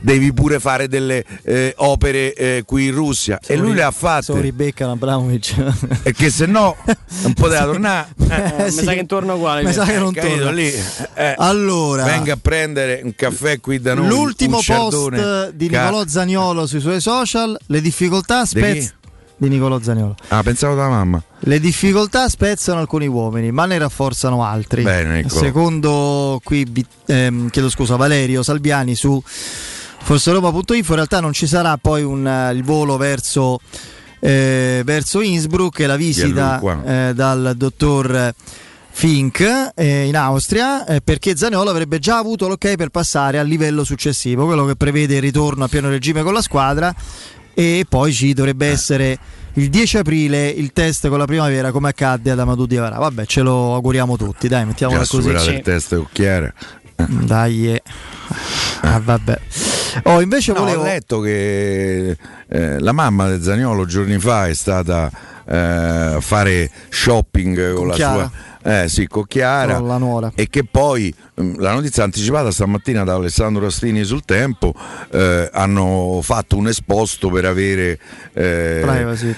devi 0.00 0.34
pure 0.34 0.60
fare 0.60 0.86
delle 0.86 1.24
eh, 1.44 1.72
opere 1.78 2.34
eh, 2.34 2.62
qui 2.66 2.86
in 2.88 2.94
Russia 2.94 3.40
e 3.44 3.56
lui 3.56 3.72
le 3.72 3.82
ha 3.82 3.90
fatte 3.90 4.24
Sono 4.24 4.40
ribeccano 4.40 4.92
Abramovic. 4.92 5.54
e 6.02 6.12
che 6.12 6.28
se 6.30 6.44
no 6.44 6.76
non 7.22 7.32
poteva 7.32 7.64
tornare 7.64 8.08
Eh, 8.34 8.64
mi 8.64 8.70
sa 8.70 8.92
che 8.92 8.98
intorno 9.00 9.34
uguale. 9.34 9.62
Mi 9.64 9.72
sa 9.72 9.84
che 9.84 9.98
non 9.98 10.12
capito, 10.12 10.36
torna. 10.36 10.50
lì, 10.50 10.72
eh, 11.14 11.34
Allora, 11.38 12.04
venga 12.04 12.34
a 12.34 12.38
prendere 12.40 13.00
un 13.02 13.14
caffè 13.14 13.60
qui 13.60 13.80
da 13.80 13.94
noi 13.94 14.08
l'ultimo 14.08 14.60
post 14.64 15.50
di 15.52 15.68
Nicolò 15.68 16.06
Zaniolo 16.06 16.66
sui 16.66 16.80
suoi 16.80 17.00
social, 17.00 17.56
le 17.66 17.80
difficoltà 17.80 18.42
Di 18.42 18.48
chi? 18.48 18.58
spez- 18.58 18.94
di 19.36 19.48
Nicolò 19.48 19.80
Zaniolo. 19.80 20.14
ah 20.28 20.42
pensavo 20.42 20.74
da 20.74 20.88
mamma 20.88 21.22
Le 21.40 21.60
difficoltà 21.60 22.28
spezzano 22.28 22.80
alcuni 22.80 23.06
uomini, 23.06 23.50
ma 23.50 23.66
ne 23.66 23.78
rafforzano 23.78 24.44
altri. 24.44 24.82
Bene, 24.82 25.20
ecco. 25.20 25.36
Secondo 25.36 26.40
qui, 26.42 26.66
ehm, 27.06 27.50
chiedo 27.50 27.68
scusa, 27.68 27.96
Valerio 27.96 28.42
Salviani 28.42 28.94
su 28.94 29.22
forseroma.info, 29.24 30.90
in 30.90 30.94
realtà 30.94 31.20
non 31.20 31.32
ci 31.32 31.46
sarà 31.46 31.76
poi 31.76 32.02
un, 32.02 32.26
eh, 32.26 32.52
il 32.52 32.62
volo 32.62 32.96
verso, 32.96 33.60
eh, 34.20 34.82
verso 34.84 35.20
Innsbruck 35.20 35.80
e 35.80 35.86
la 35.86 35.96
visita 35.96 36.60
eh, 36.84 37.12
dal 37.14 37.54
dottor 37.56 38.32
Fink 38.96 39.72
eh, 39.74 40.06
in 40.06 40.16
Austria 40.16 40.86
eh, 40.86 41.00
perché 41.00 41.36
Zaniolo 41.36 41.68
avrebbe 41.68 41.98
già 41.98 42.18
avuto 42.18 42.46
l'ok 42.46 42.76
per 42.76 42.90
passare 42.90 43.40
al 43.40 43.46
livello 43.48 43.82
successivo, 43.82 44.46
quello 44.46 44.64
che 44.66 44.76
prevede 44.76 45.16
il 45.16 45.20
ritorno 45.20 45.64
a 45.64 45.68
pieno 45.68 45.88
regime 45.88 46.22
con 46.22 46.32
la 46.32 46.40
squadra 46.40 46.94
e 47.54 47.84
poi 47.88 48.12
ci 48.12 48.30
Eh. 48.30 48.34
dovrebbe 48.34 48.66
essere 48.66 49.18
il 49.54 49.70
10 49.70 49.98
aprile 49.98 50.48
il 50.48 50.72
test 50.72 51.08
con 51.08 51.18
la 51.18 51.24
primavera 51.26 51.70
come 51.70 51.88
accadde 51.88 52.30
ad 52.32 52.38
Amadou 52.40 52.66
Diavara. 52.66 52.98
Vabbè, 52.98 53.24
ce 53.26 53.40
lo 53.42 53.74
auguriamo 53.74 54.16
tutti, 54.16 54.48
dai, 54.48 54.66
mettiamola 54.66 55.02
già 55.02 55.06
così. 55.08 55.22
superato 55.22 55.50
il 55.50 55.60
test 55.62 55.92
occhiere 55.92 56.54
Dai. 56.96 57.72
eh. 57.72 57.82
Ah, 58.82 59.00
vabbè. 59.02 59.40
Oh, 60.04 60.20
invece 60.20 60.52
No, 60.52 60.60
volevo 60.60 60.82
ho 60.82 60.84
letto 60.84 61.20
che 61.20 62.16
eh, 62.48 62.78
la 62.80 62.92
mamma 62.92 63.28
del 63.28 63.42
Zaniolo 63.42 63.84
giorni 63.86 64.18
fa 64.18 64.48
è 64.48 64.54
stata 64.54 65.10
eh, 65.46 65.56
a 65.56 66.20
fare 66.20 66.70
shopping 66.88 67.74
con, 67.74 67.86
la 67.88 67.94
Chiara. 67.94 68.30
sua 68.62 68.82
eh, 68.82 68.88
sì, 68.88 69.06
con 69.06 69.24
Chiara 69.26 69.76
Con 69.76 69.86
la 69.88 69.98
nuora. 69.98 70.32
e 70.34 70.48
che 70.48 70.64
poi 70.64 71.14
la 71.36 71.72
notizia 71.72 72.04
anticipata 72.04 72.50
stamattina 72.52 73.02
da 73.02 73.14
Alessandro 73.14 73.66
Astrini 73.66 74.04
sul 74.04 74.24
Tempo 74.24 74.72
eh, 75.10 75.50
hanno 75.52 76.20
fatto 76.22 76.56
un 76.56 76.68
esposto 76.68 77.28
per 77.28 77.44
avere 77.44 77.98
eh, 78.34 78.82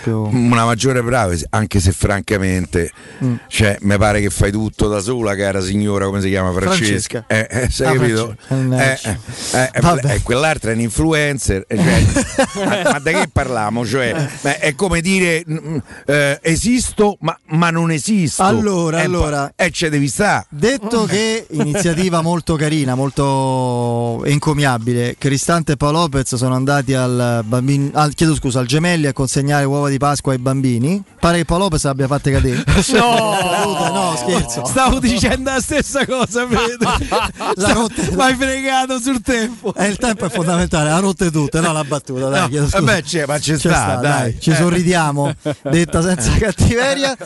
una 0.04 0.64
maggiore 0.66 1.00
privacy 1.02 1.44
anche 1.50 1.80
se 1.80 1.92
francamente 1.92 2.90
Mm. 3.22 3.34
cioè, 3.48 3.78
mi 3.80 3.96
pare 3.96 4.20
che 4.20 4.28
fai 4.28 4.50
tutto 4.52 4.88
da 4.88 5.00
sola 5.00 5.34
cara 5.34 5.62
signora 5.62 6.04
come 6.06 6.20
si 6.20 6.28
chiama 6.28 6.52
Francesca, 6.52 7.24
Francesca. 7.26 7.50
Eh, 7.56 7.62
eh, 7.62 7.70
sai 7.70 7.86
Ah, 7.86 7.98
capito? 7.98 8.36
Francesca. 8.46 9.18
Eh, 9.52 9.70
eh, 9.72 10.14
eh, 10.14 10.22
quell'altra 10.22 10.70
è 10.70 10.74
un 10.74 10.80
influencer 10.80 11.64
cioè, 11.66 12.04
ma, 12.66 12.90
ma 12.92 12.98
da 12.98 13.10
che 13.12 13.28
parliamo? 13.32 13.86
Cioè, 13.86 14.12
è 14.58 14.74
come 14.74 15.00
dire 15.00 15.44
mm, 15.48 15.76
eh, 16.06 16.38
esisto 16.42 17.16
ma, 17.20 17.38
ma 17.46 17.70
non 17.70 17.90
esisto 17.90 18.42
Allora, 18.42 19.00
allora. 19.00 19.52
e 19.56 19.70
ce 19.70 19.88
devi 19.88 20.08
stare 20.08 20.44
Detto 20.50 21.04
che 21.04 21.46
iniziativa 21.86 22.20
molto 22.20 22.56
carina, 22.56 22.96
molto 22.96 24.24
encomiabile, 24.24 25.14
Cristante 25.18 25.72
e 25.72 25.76
Paolo 25.76 26.00
Lopez 26.00 26.34
sono 26.34 26.54
andati 26.56 26.94
al, 26.94 27.42
bambin- 27.44 27.90
al- 27.94 28.12
chiedo 28.14 28.34
scusa, 28.34 28.58
al 28.58 28.66
Gemelli 28.66 29.06
a 29.06 29.12
consegnare 29.12 29.64
uova 29.64 29.88
di 29.88 29.96
Pasqua 29.98 30.32
ai 30.32 30.38
bambini. 30.38 31.00
Pare 31.20 31.38
che 31.38 31.44
Paolo 31.44 31.64
Lopez 31.64 31.84
abbia 31.84 32.06
fatte 32.08 32.32
cadere. 32.32 32.64
No, 32.96 33.92
no, 33.92 34.16
scherzo. 34.16 34.64
Stavo 34.64 34.98
dicendo 34.98 35.50
la 35.50 35.60
stessa 35.60 36.04
cosa, 36.06 36.44
vedo. 36.46 36.90
La 37.56 37.72
rotte- 37.72 38.10
M'hai 38.16 38.34
fregato 38.34 38.98
sul 38.98 39.20
tempo. 39.20 39.72
Eh, 39.74 39.86
il 39.86 39.96
tempo 39.96 40.24
è 40.26 40.30
fondamentale, 40.30 40.90
la 40.90 40.98
rotte 40.98 41.30
tutte, 41.30 41.60
no 41.60 41.72
la 41.72 41.84
battuta, 41.84 42.28
dai, 42.28 42.50
No, 42.50 42.62
scusa. 42.64 42.80
vabbè, 42.80 43.02
c'è, 43.02 43.26
ma 43.26 43.38
c'è 43.38 43.58
sta, 43.58 43.96
dai. 43.96 44.36
Ci 44.40 44.54
sorridiamo, 44.54 45.34
detta 45.62 46.02
senza 46.02 46.32
cattiveria. 46.32 47.16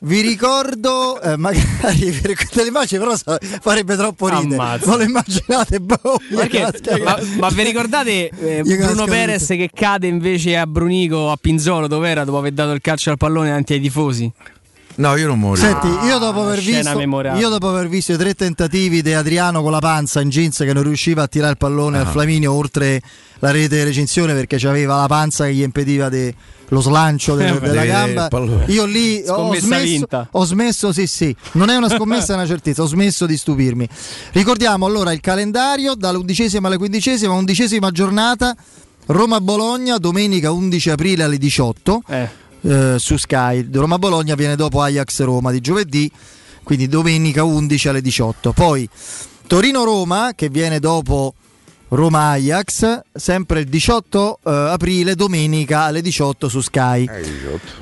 Vi 0.00 0.20
ricordo, 0.20 1.20
eh, 1.20 1.36
magari 1.36 2.10
per 2.20 2.34
delle 2.52 2.68
immagini, 2.68 3.00
però 3.02 3.16
sa- 3.16 3.38
farebbe 3.84 3.96
troppo 3.96 4.28
ridere. 4.28 4.54
Ammazza. 4.54 4.86
Non 4.86 4.98
lo 4.98 5.04
immaginate, 5.04 5.80
boh, 5.80 6.20
Perché? 6.34 6.70
gli- 6.96 7.02
Ma, 7.02 7.18
ma 7.38 7.48
vi 7.48 7.62
ricordate 7.62 8.28
eh, 8.28 8.62
Bruno 8.62 9.04
Perez 9.06 9.46
che 9.46 9.70
cade 9.72 10.06
invece 10.06 10.56
a 10.56 10.66
Brunico 10.66 11.30
a 11.30 11.36
Pinzolo 11.40 11.86
dove 11.86 12.08
era 12.08 12.24
dopo 12.24 12.38
aver 12.38 12.52
dato 12.52 12.72
il 12.72 12.80
calcio 12.80 13.10
al 13.10 13.16
pallone 13.16 13.48
davanti 13.48 13.72
ai 13.74 13.80
tifosi? 13.80 14.30
No, 14.96 15.16
io 15.16 15.28
non 15.28 15.38
morirò. 15.38 15.66
Senti, 15.66 15.86
io 16.06 16.18
dopo, 16.18 16.42
aver 16.42 16.58
scena 16.58 16.94
visto, 16.94 17.20
io 17.38 17.48
dopo 17.48 17.68
aver 17.70 17.88
visto 17.88 18.12
i 18.12 18.16
tre 18.18 18.34
tentativi 18.34 19.00
di 19.00 19.14
Adriano 19.14 19.62
con 19.62 19.70
la 19.70 19.78
panza 19.78 20.20
in 20.20 20.28
jeans 20.28 20.58
che 20.58 20.72
non 20.74 20.82
riusciva 20.82 21.22
a 21.22 21.26
tirare 21.26 21.52
il 21.52 21.56
pallone 21.56 21.96
Ah. 21.96 22.00
al 22.02 22.06
Flaminio 22.08 22.52
oltre 22.52 23.00
la 23.38 23.50
rete 23.50 23.76
di 23.76 23.84
recinzione 23.84 24.34
perché 24.34 24.56
aveva 24.66 24.96
la 25.00 25.06
panza 25.06 25.46
che 25.46 25.54
gli 25.54 25.62
impediva 25.62 26.10
de- 26.10 26.34
lo 26.70 26.80
slancio 26.80 27.36
de- 27.36 27.48
Eh, 27.48 27.60
della 27.60 27.84
gamba. 27.84 28.28
pallone. 28.28 28.64
Io 28.68 28.84
lì 28.84 29.22
ho 29.26 29.54
smesso, 29.54 30.06
ho 30.30 30.44
smesso, 30.44 30.92
sì, 30.92 31.06
sì, 31.06 31.34
non 31.52 31.68
è 31.68 31.76
una 31.76 31.88
scommessa, 31.88 32.32
è 32.32 32.36
una 32.36 32.46
certezza. 32.46 32.82
Ho 32.82 32.86
smesso 32.86 33.26
di 33.26 33.36
stupirmi. 33.36 33.88
Ricordiamo 34.32 34.86
allora 34.86 35.12
il 35.12 35.20
calendario 35.20 35.94
dall'undicesima 35.94 36.66
alla 36.68 36.76
quindicesima, 36.78 37.32
undicesima 37.32 37.90
giornata. 37.90 38.56
Roma-Bologna, 39.06 39.98
domenica 39.98 40.52
11 40.52 40.90
aprile 40.90 41.24
alle 41.24 41.38
18 41.38 42.02
eh, 42.08 42.96
su 42.98 43.16
Sky. 43.16 43.66
Roma-Bologna 43.72 44.34
viene 44.36 44.54
dopo 44.54 44.80
Ajax-Roma 44.82 45.50
di 45.50 45.60
giovedì, 45.60 46.10
quindi 46.62 46.86
domenica 46.86 47.42
11 47.42 47.88
alle 47.88 48.00
18. 48.02 48.52
Poi 48.52 48.88
Torino-Roma 49.48 50.32
che 50.36 50.48
viene 50.48 50.78
dopo 50.78 51.34
Roma-Ajax, 51.90 53.00
sempre 53.12 53.60
il 53.60 53.66
18 53.66 54.38
eh, 54.44 54.50
aprile, 54.50 55.16
domenica 55.16 55.82
alle 55.82 56.00
18 56.00 56.48
su 56.48 56.60
Sky. 56.60 57.08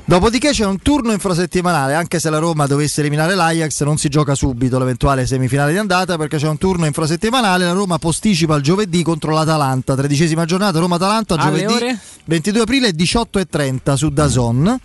Dopodiché 0.03 0.49
c'è 0.49 0.65
un 0.65 0.81
turno 0.81 1.11
infrasettimanale, 1.11 1.93
anche 1.93 2.19
se 2.19 2.31
la 2.31 2.39
Roma 2.39 2.65
dovesse 2.65 3.01
eliminare 3.01 3.35
l'Ajax 3.35 3.83
non 3.83 3.97
si 3.97 4.09
gioca 4.09 4.33
subito 4.33 4.79
l'eventuale 4.79 5.27
semifinale 5.27 5.73
di 5.73 5.77
andata 5.77 6.17
perché 6.17 6.37
c'è 6.37 6.47
un 6.47 6.57
turno 6.57 6.87
infrasettimanale, 6.87 7.65
la 7.65 7.73
Roma 7.73 7.99
posticipa 7.99 8.55
il 8.55 8.63
giovedì 8.63 9.03
contro 9.03 9.31
l'Atalanta, 9.31 9.95
tredicesima 9.95 10.45
giornata 10.45 10.79
Roma-Atalanta 10.79 11.35
giovedì 11.35 11.65
ore? 11.65 11.99
22 12.25 12.61
aprile 12.61 12.89
18.30 12.89 13.93
su 13.93 14.09
Dazon. 14.09 14.79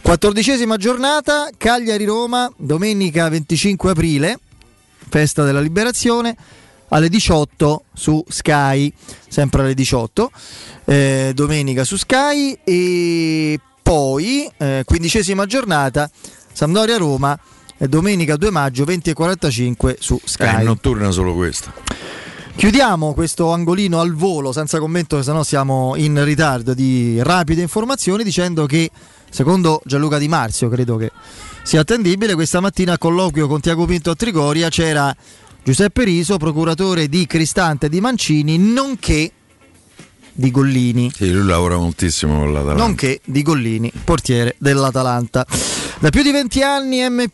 Quattordicesima 0.00 0.78
giornata 0.78 1.50
Cagliari-Roma, 1.54 2.50
domenica 2.56 3.28
25 3.28 3.90
aprile, 3.90 4.38
festa 5.10 5.44
della 5.44 5.60
liberazione 5.60 6.34
alle 6.90 7.08
18 7.08 7.84
su 7.92 8.24
Sky, 8.28 8.92
sempre 9.28 9.62
alle 9.62 9.74
18, 9.74 10.30
eh, 10.84 11.32
domenica 11.34 11.84
su 11.84 11.96
Sky 11.96 12.58
e 12.64 13.58
poi 13.82 14.48
eh, 14.58 14.82
quindicesima 14.84 15.46
giornata 15.46 16.08
Sampdoria-Roma, 16.52 17.38
eh, 17.78 17.88
domenica 17.88 18.36
2 18.36 18.50
maggio 18.50 18.84
20.45 18.84 19.96
su 19.98 20.14
Eh, 20.14 20.20
Sky. 20.28 20.60
è 20.60 20.62
notturna 20.62 21.10
solo 21.10 21.34
questa. 21.34 21.72
Chiudiamo 22.56 23.14
questo 23.14 23.52
angolino 23.52 24.00
al 24.00 24.12
volo 24.14 24.52
senza 24.52 24.78
commento, 24.78 25.22
se 25.22 25.32
no 25.32 25.42
siamo 25.44 25.94
in 25.96 26.22
ritardo 26.24 26.74
di 26.74 27.22
rapide 27.22 27.62
informazioni, 27.62 28.22
dicendo 28.22 28.66
che 28.66 28.90
secondo 29.30 29.80
Gianluca 29.84 30.18
Di 30.18 30.28
Marzio, 30.28 30.68
credo 30.68 30.96
che 30.96 31.10
sia 31.62 31.80
attendibile, 31.80 32.34
questa 32.34 32.60
mattina 32.60 32.94
a 32.94 32.98
colloquio 32.98 33.46
con 33.46 33.60
Tiago 33.60 33.86
Pinto 33.86 34.10
a 34.10 34.14
Trigoria 34.14 34.68
c'era 34.68 35.14
Giuseppe 35.62 36.04
Riso, 36.04 36.38
procuratore 36.38 37.08
di 37.08 37.26
Cristante 37.26 37.88
di 37.88 38.00
Mancini, 38.00 38.56
nonché 38.58 39.30
di 40.40 40.50
Gollini. 40.50 41.12
Sì, 41.14 41.30
lui 41.30 41.44
lavora 41.44 41.76
moltissimo 41.76 42.38
con 42.38 42.52
l'Atalanta. 42.54 42.82
Nonché 42.82 43.20
di 43.24 43.42
Gollini, 43.42 43.92
portiere 44.04 44.56
dell'Atalanta. 44.58 45.46
Da 45.98 46.08
più 46.08 46.22
di 46.22 46.30
20 46.30 46.62
anni 46.62 47.06
M, 47.06 47.26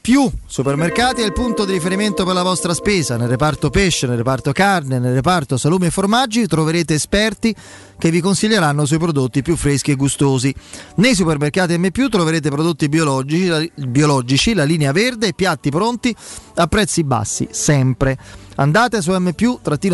Supermercati 0.45 1.23
è 1.23 1.25
il 1.25 1.33
punto 1.33 1.65
di 1.65 1.73
riferimento 1.73 2.25
per 2.25 2.35
la 2.35 2.43
vostra 2.43 2.75
spesa. 2.75 3.17
Nel 3.17 3.29
reparto 3.29 3.71
pesce, 3.71 4.09
nel 4.09 4.17
reparto 4.17 4.51
carne, 4.51 4.99
nel 4.99 5.15
reparto 5.15 5.57
salumi 5.57 5.87
e 5.87 5.91
formaggi 5.91 6.49
troverete 6.49 6.95
esperti 6.95 7.55
che 7.97 8.11
vi 8.11 8.21
consiglieranno 8.21 8.85
sui 8.85 8.99
prodotti 8.99 9.41
più 9.41 9.55
freschi 9.55 9.93
e 9.93 9.95
gustosi. 9.95 10.53
Nei 10.97 11.15
supermercati 11.15 11.79
M, 11.79 11.89
troverete 12.11 12.51
prodotti 12.51 12.89
biologici, 12.89 13.47
la, 13.47 13.65
biologici, 13.87 14.53
la 14.53 14.65
linea 14.65 14.91
verde 14.91 15.29
e 15.29 15.33
piatti 15.33 15.71
pronti 15.71 16.13
a 16.57 16.67
prezzi 16.67 17.05
bassi, 17.05 17.47
sempre. 17.53 18.19
Andate 18.57 19.01
su 19.01 19.13
M, 19.13 19.33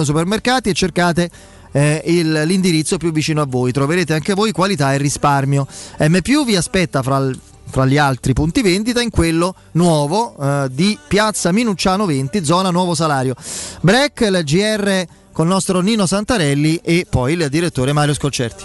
supermercati 0.03 0.71
e 0.71 0.73
cercate 0.73 1.31
eh, 1.73 2.03
il- 2.07 2.43
l'indirizzo 2.45 2.97
più 2.99 3.11
vicino 3.13 3.43
a 3.43 3.47
voi. 3.49 3.73
Troverete 3.73 4.15
anche 4.15 4.35
voi 4.35 4.53
qualità 4.53 4.93
e 4.95 4.99
risparmio. 4.99 5.67
M 5.99 6.19
vi 6.45 6.57
aspetta 6.57 7.03
fra, 7.03 7.17
il- 7.19 7.39
fra 7.71 7.87
gli 7.87 7.97
altri 7.99 8.33
punti 8.35 8.63
vendita 8.63 9.01
in 9.01 9.11
quello 9.11 9.55
nuovo 9.73 10.37
eh, 10.41 10.69
di 10.71 10.99
Piazza 11.09 11.53
Minucciano 11.53 12.07
20, 12.07 12.45
zona 12.45 12.71
Nuovo 12.71 12.95
Salario. 12.95 13.35
Break, 13.81 14.21
il 14.21 14.43
GR 14.45 15.05
con 15.33 15.47
il 15.47 15.53
nostro 15.53 15.81
Nino 15.81 16.05
Santarelli 16.07 16.81
e 16.85 17.07
poi 17.09 17.33
il 17.33 17.49
direttore 17.49 17.93
Mario 17.93 18.13
Scolcerti. 18.15 18.65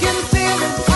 can 0.00 0.14
feel 0.28 0.90
it. 0.90 0.95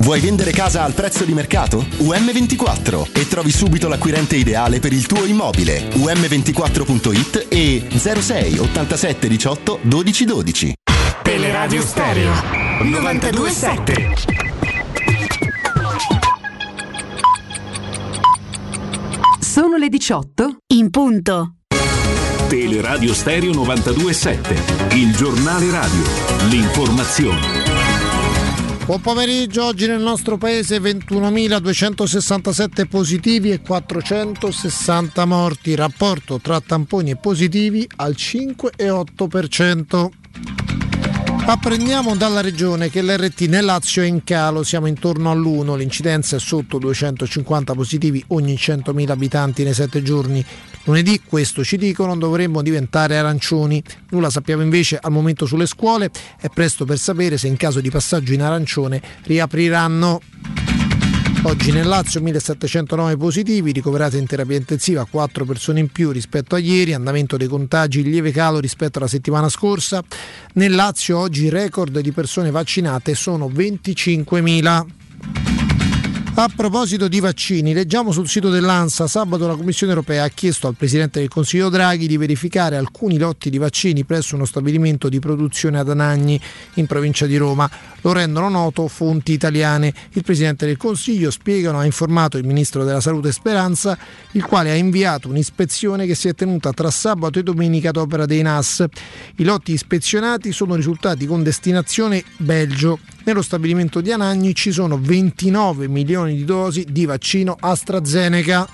Vuoi 0.00 0.20
vendere 0.20 0.50
casa 0.50 0.82
al 0.82 0.94
prezzo 0.94 1.24
di 1.24 1.34
mercato? 1.34 1.84
UM24 1.98 3.12
e 3.12 3.28
trovi 3.28 3.50
subito 3.50 3.86
l'acquirente 3.86 4.34
ideale 4.34 4.80
per 4.80 4.94
il 4.94 5.04
tuo 5.06 5.26
immobile. 5.26 5.90
UM24.it 5.90 7.46
e 7.48 7.86
06 7.94 8.58
87 8.58 9.28
18 9.28 9.78
12 9.82 10.24
12. 10.24 10.72
Teleradio 11.22 11.82
Stereo 11.82 12.32
927. 12.82 14.14
Sono 19.38 19.76
le 19.76 19.88
18 19.90 20.56
in 20.68 20.88
punto. 20.88 21.56
Teleradio 22.48 23.12
Stereo 23.12 23.52
927, 23.52 24.94
il 24.94 25.14
giornale 25.14 25.70
radio, 25.70 26.02
l'informazione. 26.48 27.79
Buon 28.90 29.02
pomeriggio, 29.02 29.66
oggi 29.66 29.86
nel 29.86 30.00
nostro 30.00 30.36
paese 30.36 30.80
21.267 30.80 32.88
positivi 32.88 33.52
e 33.52 33.60
460 33.60 35.24
morti, 35.26 35.76
rapporto 35.76 36.40
tra 36.40 36.60
tamponi 36.60 37.10
e 37.10 37.16
positivi 37.16 37.88
al 37.98 38.16
5,8%. 38.18 40.08
Apprendiamo 41.46 42.16
dalla 42.16 42.40
regione 42.40 42.90
che 42.90 43.02
l'RT 43.02 43.42
nel 43.42 43.64
Lazio 43.64 44.02
è 44.02 44.06
in 44.06 44.24
calo, 44.24 44.64
siamo 44.64 44.88
intorno 44.88 45.30
all'1, 45.30 45.76
l'incidenza 45.76 46.34
è 46.34 46.40
sotto 46.40 46.78
250 46.78 47.74
positivi 47.74 48.24
ogni 48.28 48.54
100.000 48.54 49.08
abitanti 49.08 49.62
nei 49.62 49.74
7 49.74 50.02
giorni. 50.02 50.44
Lunedì, 50.90 51.20
questo 51.24 51.62
ci 51.62 51.76
dicono, 51.76 52.16
dovremmo 52.16 52.62
diventare 52.62 53.16
arancioni. 53.16 53.80
Nulla 54.08 54.28
sappiamo 54.28 54.62
invece 54.62 54.98
al 55.00 55.12
momento 55.12 55.46
sulle 55.46 55.66
scuole, 55.66 56.10
è 56.40 56.48
presto 56.52 56.84
per 56.84 56.98
sapere 56.98 57.38
se 57.38 57.46
in 57.46 57.56
caso 57.56 57.80
di 57.80 57.90
passaggio 57.90 58.32
in 58.32 58.42
arancione 58.42 59.00
riapriranno. 59.22 60.20
Oggi 61.42 61.70
nel 61.70 61.86
Lazio 61.86 62.20
1709 62.20 63.16
positivi, 63.16 63.70
ricoverate 63.70 64.18
in 64.18 64.26
terapia 64.26 64.56
intensiva 64.56 65.06
4 65.08 65.44
persone 65.44 65.78
in 65.78 65.92
più 65.92 66.10
rispetto 66.10 66.56
a 66.56 66.58
ieri, 66.58 66.92
andamento 66.92 67.36
dei 67.36 67.46
contagi 67.46 68.02
lieve 68.02 68.32
calo 68.32 68.58
rispetto 68.58 68.98
alla 68.98 69.06
settimana 69.06 69.48
scorsa. 69.48 70.02
Nel 70.54 70.74
Lazio 70.74 71.18
oggi 71.18 71.44
il 71.44 71.52
record 71.52 72.00
di 72.00 72.10
persone 72.10 72.50
vaccinate 72.50 73.14
sono 73.14 73.46
25.000. 73.46 75.59
A 76.40 76.48
proposito 76.48 77.06
di 77.06 77.20
vaccini, 77.20 77.74
leggiamo 77.74 78.12
sul 78.12 78.26
sito 78.26 78.48
dell'ANSA, 78.48 79.06
sabato 79.06 79.46
la 79.46 79.56
Commissione 79.56 79.92
europea 79.92 80.24
ha 80.24 80.28
chiesto 80.28 80.68
al 80.68 80.74
Presidente 80.74 81.20
del 81.20 81.28
Consiglio 81.28 81.68
Draghi 81.68 82.06
di 82.06 82.16
verificare 82.16 82.76
alcuni 82.76 83.18
lotti 83.18 83.50
di 83.50 83.58
vaccini 83.58 84.04
presso 84.04 84.36
uno 84.36 84.46
stabilimento 84.46 85.10
di 85.10 85.18
produzione 85.18 85.78
ad 85.78 85.90
Anagni, 85.90 86.40
in 86.76 86.86
provincia 86.86 87.26
di 87.26 87.36
Roma. 87.36 87.70
Lo 88.00 88.12
rendono 88.12 88.48
noto 88.48 88.88
fonti 88.88 89.32
italiane. 89.32 89.92
Il 90.12 90.22
Presidente 90.22 90.64
del 90.64 90.78
Consiglio, 90.78 91.30
spiegano, 91.30 91.78
ha 91.78 91.84
informato 91.84 92.38
il 92.38 92.46
Ministro 92.46 92.84
della 92.84 93.02
Salute 93.02 93.32
Speranza, 93.32 93.98
il 94.30 94.42
quale 94.42 94.70
ha 94.70 94.76
inviato 94.76 95.28
un'ispezione 95.28 96.06
che 96.06 96.14
si 96.14 96.28
è 96.28 96.34
tenuta 96.34 96.72
tra 96.72 96.90
sabato 96.90 97.38
e 97.38 97.42
domenica 97.42 97.90
ad 97.90 97.96
opera 97.96 98.24
dei 98.24 98.40
NAS. 98.40 98.86
I 99.36 99.44
lotti 99.44 99.72
ispezionati 99.72 100.52
sono 100.52 100.74
risultati 100.74 101.26
con 101.26 101.42
destinazione 101.42 102.24
Belgio. 102.38 102.98
Nello 103.24 103.42
stabilimento 103.42 104.00
di 104.00 104.10
Anagni 104.10 104.54
ci 104.54 104.72
sono 104.72 104.98
29 104.98 105.88
milioni 105.88 106.29
di 106.34 106.44
dosi 106.44 106.86
di 106.88 107.04
vaccino 107.04 107.56
AstraZeneca. 107.58 108.68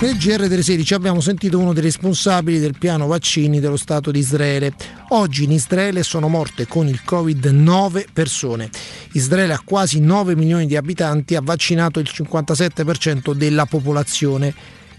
Nel 0.00 0.18
GR 0.18 0.48
delle 0.48 0.62
16 0.62 0.92
abbiamo 0.92 1.20
sentito 1.20 1.58
uno 1.58 1.72
dei 1.72 1.82
responsabili 1.82 2.58
del 2.58 2.76
piano 2.78 3.06
vaccini 3.06 3.58
dello 3.58 3.78
Stato 3.78 4.10
di 4.10 4.18
Israele. 4.18 4.74
Oggi 5.10 5.44
in 5.44 5.52
Israele 5.52 6.02
sono 6.02 6.28
morte 6.28 6.66
con 6.66 6.88
il 6.88 7.02
Covid 7.04 7.46
9 7.46 8.08
persone. 8.12 8.68
Israele 9.12 9.54
ha 9.54 9.62
quasi 9.64 10.00
9 10.00 10.36
milioni 10.36 10.66
di 10.66 10.76
abitanti, 10.76 11.36
ha 11.36 11.40
vaccinato 11.40 12.00
il 12.00 12.10
57% 12.12 13.32
della 13.32 13.64
popolazione. 13.64 14.52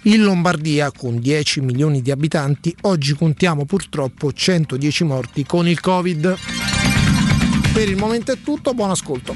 In 0.03 0.23
Lombardia, 0.23 0.91
con 0.91 1.19
10 1.19 1.61
milioni 1.61 2.01
di 2.01 2.09
abitanti, 2.09 2.75
oggi 2.81 3.13
contiamo 3.13 3.65
purtroppo 3.65 4.31
110 4.31 5.03
morti 5.03 5.45
con 5.45 5.67
il 5.67 5.79
Covid. 5.79 6.35
Per 7.73 7.89
il 7.89 7.97
momento 7.97 8.31
è 8.31 8.37
tutto, 8.41 8.73
buon 8.73 8.89
ascolto. 8.89 9.35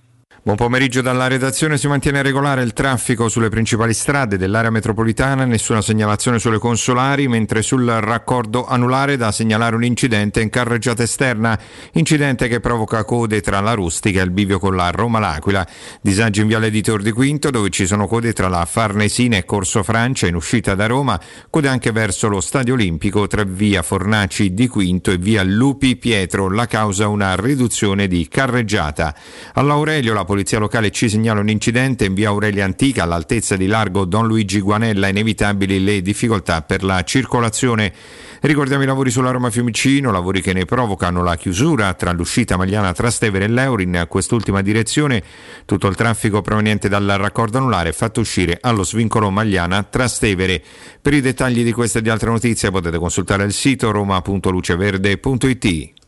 Buon 0.43 0.55
pomeriggio 0.55 1.03
dalla 1.03 1.27
redazione, 1.27 1.77
si 1.77 1.87
mantiene 1.87 2.23
regolare 2.23 2.63
il 2.63 2.73
traffico 2.73 3.29
sulle 3.29 3.49
principali 3.49 3.93
strade 3.93 4.39
dell'area 4.39 4.71
metropolitana, 4.71 5.45
nessuna 5.45 5.83
segnalazione 5.83 6.39
sulle 6.39 6.57
consolari, 6.57 7.27
mentre 7.27 7.61
sul 7.61 7.85
raccordo 7.85 8.65
anulare 8.65 9.17
da 9.17 9.31
segnalare 9.31 9.75
un 9.75 9.83
incidente 9.83 10.41
in 10.41 10.49
carreggiata 10.49 11.03
esterna, 11.03 11.59
incidente 11.91 12.47
che 12.47 12.59
provoca 12.59 13.03
code 13.03 13.39
tra 13.41 13.59
la 13.59 13.73
Rustica 13.73 14.19
e 14.19 14.23
il 14.23 14.31
bivio 14.31 14.57
con 14.57 14.75
la 14.75 14.89
Roma-L'Aquila, 14.89 15.63
disagi 16.01 16.41
in 16.41 16.47
viale 16.47 16.71
di 16.71 16.81
Tor 16.81 17.03
di 17.03 17.11
Quinto 17.11 17.51
dove 17.51 17.69
ci 17.69 17.85
sono 17.85 18.07
code 18.07 18.33
tra 18.33 18.47
la 18.47 18.65
Farnesina 18.65 19.37
e 19.37 19.45
Corso 19.45 19.83
Francia 19.83 20.25
in 20.25 20.33
uscita 20.33 20.73
da 20.73 20.87
Roma, 20.87 21.21
code 21.51 21.67
anche 21.67 21.91
verso 21.91 22.27
lo 22.27 22.41
Stadio 22.41 22.73
Olimpico 22.73 23.27
tra 23.27 23.43
via 23.43 23.83
Fornaci 23.83 24.55
di 24.55 24.67
Quinto 24.67 25.11
e 25.11 25.17
via 25.17 25.43
Lupi 25.43 25.97
Pietro, 25.97 26.49
la 26.49 26.65
causa 26.65 27.07
una 27.09 27.35
riduzione 27.35 28.07
di 28.07 28.27
carreggiata. 28.27 29.13
All'Aurelio 29.53 30.15
la 30.15 30.29
polizia 30.31 30.59
locale 30.59 30.91
ci 30.91 31.09
segnala 31.09 31.41
un 31.41 31.49
incidente 31.49 32.05
in 32.05 32.13
via 32.13 32.29
Aurelia 32.29 32.63
Antica 32.63 33.03
all'altezza 33.03 33.57
di 33.57 33.67
largo 33.67 34.05
Don 34.05 34.25
Luigi 34.25 34.61
Guanella, 34.61 35.09
inevitabili 35.09 35.83
le 35.83 36.01
difficoltà 36.01 36.61
per 36.61 36.85
la 36.85 37.03
circolazione. 37.03 37.91
Ricordiamo 38.39 38.83
i 38.83 38.85
lavori 38.85 39.11
sulla 39.11 39.31
Roma 39.31 39.49
Fiumicino, 39.49 40.09
lavori 40.09 40.41
che 40.41 40.53
ne 40.53 40.63
provocano 40.63 41.21
la 41.21 41.35
chiusura 41.35 41.93
tra 41.95 42.13
l'uscita 42.13 42.55
Magliana 42.55 42.93
Trastevere 42.93 43.43
e 43.43 43.49
l'Euro 43.49 43.81
in 43.81 44.05
quest'ultima 44.07 44.61
direzione. 44.61 45.21
Tutto 45.65 45.87
il 45.87 45.95
traffico 45.95 46.41
proveniente 46.41 46.87
dal 46.87 47.13
raccordo 47.17 47.57
anulare 47.57 47.89
è 47.89 47.93
fatto 47.93 48.21
uscire 48.21 48.57
allo 48.61 48.85
svincolo 48.85 49.31
Magliana 49.31 49.83
Trastevere. 49.83 50.63
Per 51.01 51.13
i 51.13 51.19
dettagli 51.19 51.61
di 51.61 51.73
queste 51.73 51.99
e 51.99 52.01
di 52.01 52.09
altre 52.09 52.29
notizie 52.29 52.71
potete 52.71 52.97
consultare 52.97 53.43
il 53.43 53.51
sito 53.51 53.91
roma.luceverde.it. 53.91 56.00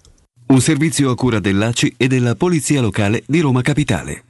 Un 0.54 0.62
servizio 0.62 1.10
a 1.10 1.16
cura 1.16 1.40
dell'ACI 1.40 1.96
e 1.98 2.08
della 2.08 2.36
Polizia 2.36 2.80
Locale 2.80 3.24
di 3.26 3.40
Roma 3.40 3.64
Capitale. 3.64 4.24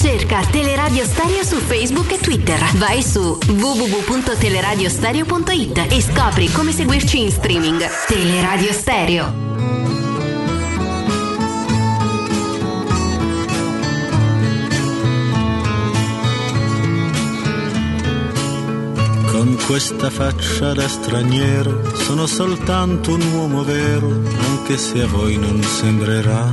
Cerca 0.00 0.40
Teleradio 0.46 1.04
Stereo 1.04 1.44
su 1.44 1.56
Facebook 1.56 2.10
e 2.12 2.18
Twitter. 2.18 2.58
Vai 2.76 3.02
su 3.02 3.38
www.teleradiostereo.it 3.48 5.88
e 5.90 6.00
scopri 6.00 6.50
come 6.50 6.72
seguirci 6.72 7.20
in 7.20 7.30
streaming. 7.30 7.86
Teleradio 8.06 8.72
Stereo. 8.72 9.47
Con 19.38 19.56
questa 19.66 20.10
faccia 20.10 20.72
da 20.72 20.88
straniero 20.88 21.94
sono 21.94 22.26
soltanto 22.26 23.14
un 23.14 23.22
uomo 23.34 23.62
vero, 23.62 24.08
anche 24.08 24.76
se 24.76 25.02
a 25.02 25.06
voi 25.06 25.36
non 25.36 25.62
sembrerà. 25.62 26.50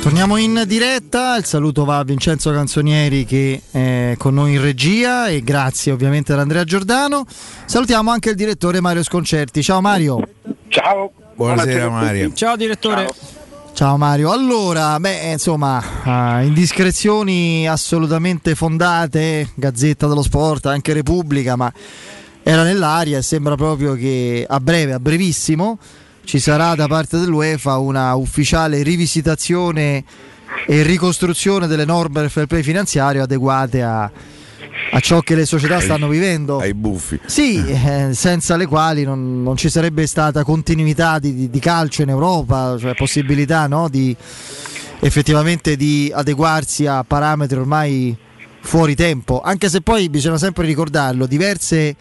Torniamo 0.00 0.38
in 0.38 0.64
diretta, 0.66 1.36
il 1.36 1.44
saluto 1.44 1.84
va 1.84 1.98
a 1.98 2.02
Vincenzo 2.02 2.50
Canzonieri 2.50 3.26
che 3.26 3.60
è 3.70 4.14
con 4.16 4.32
noi 4.32 4.54
in 4.54 4.62
regia 4.62 5.28
e 5.28 5.42
grazie 5.42 5.92
ovviamente 5.92 6.32
ad 6.32 6.38
Andrea 6.38 6.64
Giordano. 6.64 7.26
Salutiamo 7.66 8.10
anche 8.10 8.30
il 8.30 8.36
direttore 8.36 8.80
Mario 8.80 9.02
Sconcerti. 9.02 9.62
Ciao 9.62 9.82
Mario. 9.82 10.26
Ciao. 10.68 11.12
Buonasera 11.34 11.90
Mario. 11.90 12.32
Ciao 12.32 12.56
direttore. 12.56 13.06
Ciao. 13.06 13.39
Ciao 13.80 13.96
Mario, 13.96 14.30
allora, 14.30 15.00
beh, 15.00 15.30
insomma, 15.32 15.82
uh, 16.04 16.44
indiscrezioni 16.44 17.66
assolutamente 17.66 18.54
fondate, 18.54 19.52
Gazzetta 19.54 20.06
dello 20.06 20.20
Sport, 20.20 20.66
anche 20.66 20.92
Repubblica, 20.92 21.56
ma 21.56 21.72
era 22.42 22.62
nell'aria 22.62 23.16
e 23.16 23.22
sembra 23.22 23.54
proprio 23.54 23.94
che 23.94 24.44
a 24.46 24.60
breve, 24.60 24.92
a 24.92 25.00
brevissimo, 25.00 25.78
ci 26.24 26.38
sarà 26.38 26.74
da 26.74 26.88
parte 26.88 27.18
dell'UEFA 27.18 27.78
una 27.78 28.14
ufficiale 28.16 28.82
rivisitazione 28.82 30.04
e 30.66 30.82
ricostruzione 30.82 31.66
delle 31.66 31.86
norme 31.86 32.20
del 32.20 32.28
fair 32.28 32.44
play 32.44 32.62
finanziario 32.62 33.22
adeguate 33.22 33.82
a, 33.82 34.10
a 34.92 35.00
ciò 35.00 35.20
che 35.20 35.34
le 35.34 35.46
società 35.46 35.76
Ai- 35.76 35.82
stanno 35.82 36.08
vivendo. 36.08 36.58
Ai 36.58 36.74
buffi. 36.74 37.18
Sì, 37.26 37.64
eh, 37.66 38.08
senza 38.12 38.56
le 38.56 38.66
quali 38.66 39.04
non, 39.04 39.42
non 39.42 39.56
ci 39.56 39.68
sarebbe 39.68 40.06
stata 40.06 40.42
continuità 40.44 41.18
di, 41.18 41.34
di- 41.34 41.50
di 41.50 41.58
calcio 41.58 42.02
in 42.02 42.08
Europa, 42.08 42.76
cioè 42.78 42.94
possibilità 42.94 43.66
no, 43.66 43.88
di 43.88 44.14
effettivamente 45.00 45.76
di 45.76 46.10
adeguarsi 46.14 46.86
a 46.86 47.04
parametri 47.04 47.58
ormai 47.58 48.16
fuori 48.60 48.94
tempo, 48.94 49.40
anche 49.40 49.68
se 49.70 49.80
poi 49.80 50.08
bisogna 50.10 50.36
sempre 50.36 50.66
ricordarlo, 50.66 51.26
diverse 51.26 51.96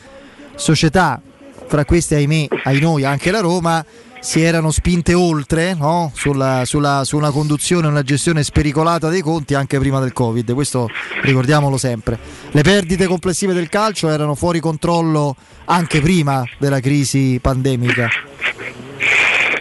società, 0.56 1.22
fra 1.68 1.86
queste 1.86 2.16
ahimè, 2.16 2.48
ai 2.64 2.80
noi 2.80 3.06
anche 3.06 3.32
la 3.32 3.40
Roma, 3.40 3.86
si 4.20 4.42
erano 4.42 4.72
spinte 4.72 5.14
oltre 5.14 5.74
no? 5.76 6.12
sulla, 6.14 6.64
sulla- 6.66 7.04
su 7.04 7.18
una 7.18 7.32
conduzione, 7.32 7.88
una 7.88 8.04
gestione 8.04 8.44
spericolata 8.44 9.10
dei 9.10 9.22
conti 9.22 9.54
anche 9.54 9.80
prima 9.80 10.00
del 10.00 10.14
Covid, 10.14 10.54
questo 10.54 10.90
ricordiamolo 11.22 11.78
sempre. 11.78 12.18
Le 12.52 12.62
perdite 12.62 13.06
complessive 13.08 13.54
del 13.54 13.70
calcio 13.70 14.10
erano 14.10 14.36
fuori 14.36 14.60
controllo 14.60 15.36
anche 15.66 16.02
prima 16.02 16.44
della 16.58 16.80
crisi 16.80 17.40
pandemica. 17.42 18.10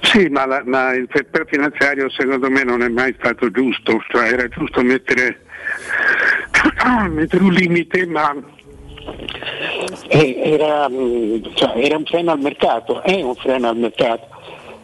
Sì, 0.02 0.28
ma, 0.28 0.46
la- 0.46 0.62
ma 0.64 0.94
il 0.94 1.06
play 1.06 1.44
finanziario 1.46 2.09
secondo 2.11 2.48
me 2.50 2.64
non 2.64 2.82
è 2.82 2.88
mai 2.88 3.14
stato 3.18 3.50
giusto, 3.50 4.02
cioè 4.09 4.32
era 4.32 4.48
giusto 4.48 4.82
mettere, 4.82 5.42
mettere 7.11 7.42
un 7.42 7.52
limite, 7.52 8.06
ma 8.06 8.34
era, 10.09 10.88
mm, 10.88 11.42
cioè, 11.54 11.72
era 11.76 11.96
un 11.96 12.04
freno 12.04 12.32
al 12.32 12.40
mercato, 12.40 13.02
è 13.02 13.20
un 13.22 13.34
freno 13.34 13.68
al 13.68 13.76
mercato, 13.76 14.28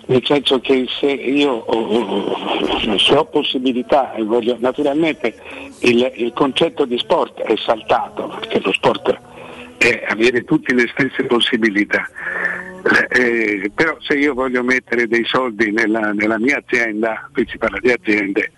nel 0.06 0.24
senso 0.24 0.60
che 0.60 0.86
se 0.88 1.06
io 1.06 1.52
ho- 1.52 2.98
se 2.98 3.14
ho 3.14 3.24
possibilità 3.26 4.12
e 4.14 4.22
voglio, 4.22 4.56
naturalmente 4.60 5.34
il, 5.80 6.12
il 6.16 6.32
concetto 6.32 6.84
di 6.84 6.98
sport 6.98 7.40
è 7.40 7.54
saltato, 7.56 8.28
perché 8.28 8.60
lo 8.60 8.72
sport 8.72 9.18
è 9.78 10.04
avere 10.08 10.44
tutte 10.44 10.74
le 10.74 10.86
stesse 10.88 11.24
possibilità. 11.24 12.08
Eh, 13.08 13.70
però 13.74 13.96
se 14.00 14.14
io 14.14 14.34
voglio 14.34 14.62
mettere 14.62 15.06
dei 15.08 15.24
soldi 15.24 15.70
nella, 15.70 16.12
nella 16.12 16.38
mia 16.38 16.58
azienda, 16.58 17.28
qui 17.32 17.46
si 17.48 17.56
parla 17.56 17.78
di 17.80 17.90
aziende, 17.90 18.52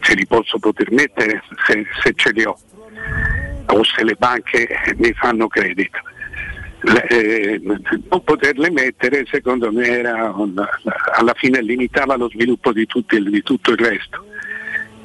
ce 0.00 0.14
li 0.14 0.26
posso 0.26 0.58
poter 0.58 0.90
mettere 0.92 1.42
se, 1.66 1.84
se 2.02 2.12
ce 2.14 2.30
li 2.32 2.44
ho 2.44 2.56
o 3.66 3.84
se 3.84 4.02
le 4.02 4.14
banche 4.18 4.66
mi 4.96 5.12
fanno 5.12 5.46
credito. 5.46 5.98
Eh, 6.82 7.60
non 7.62 8.24
poterle 8.24 8.70
mettere 8.70 9.26
secondo 9.30 9.70
me 9.70 9.86
era 9.86 10.30
un- 10.34 10.66
alla 11.12 11.34
fine 11.34 11.60
limitava 11.60 12.16
lo 12.16 12.30
sviluppo 12.30 12.72
di, 12.72 12.86
tutti- 12.86 13.22
di 13.22 13.42
tutto 13.42 13.72
il 13.72 13.78
resto. 13.78 14.24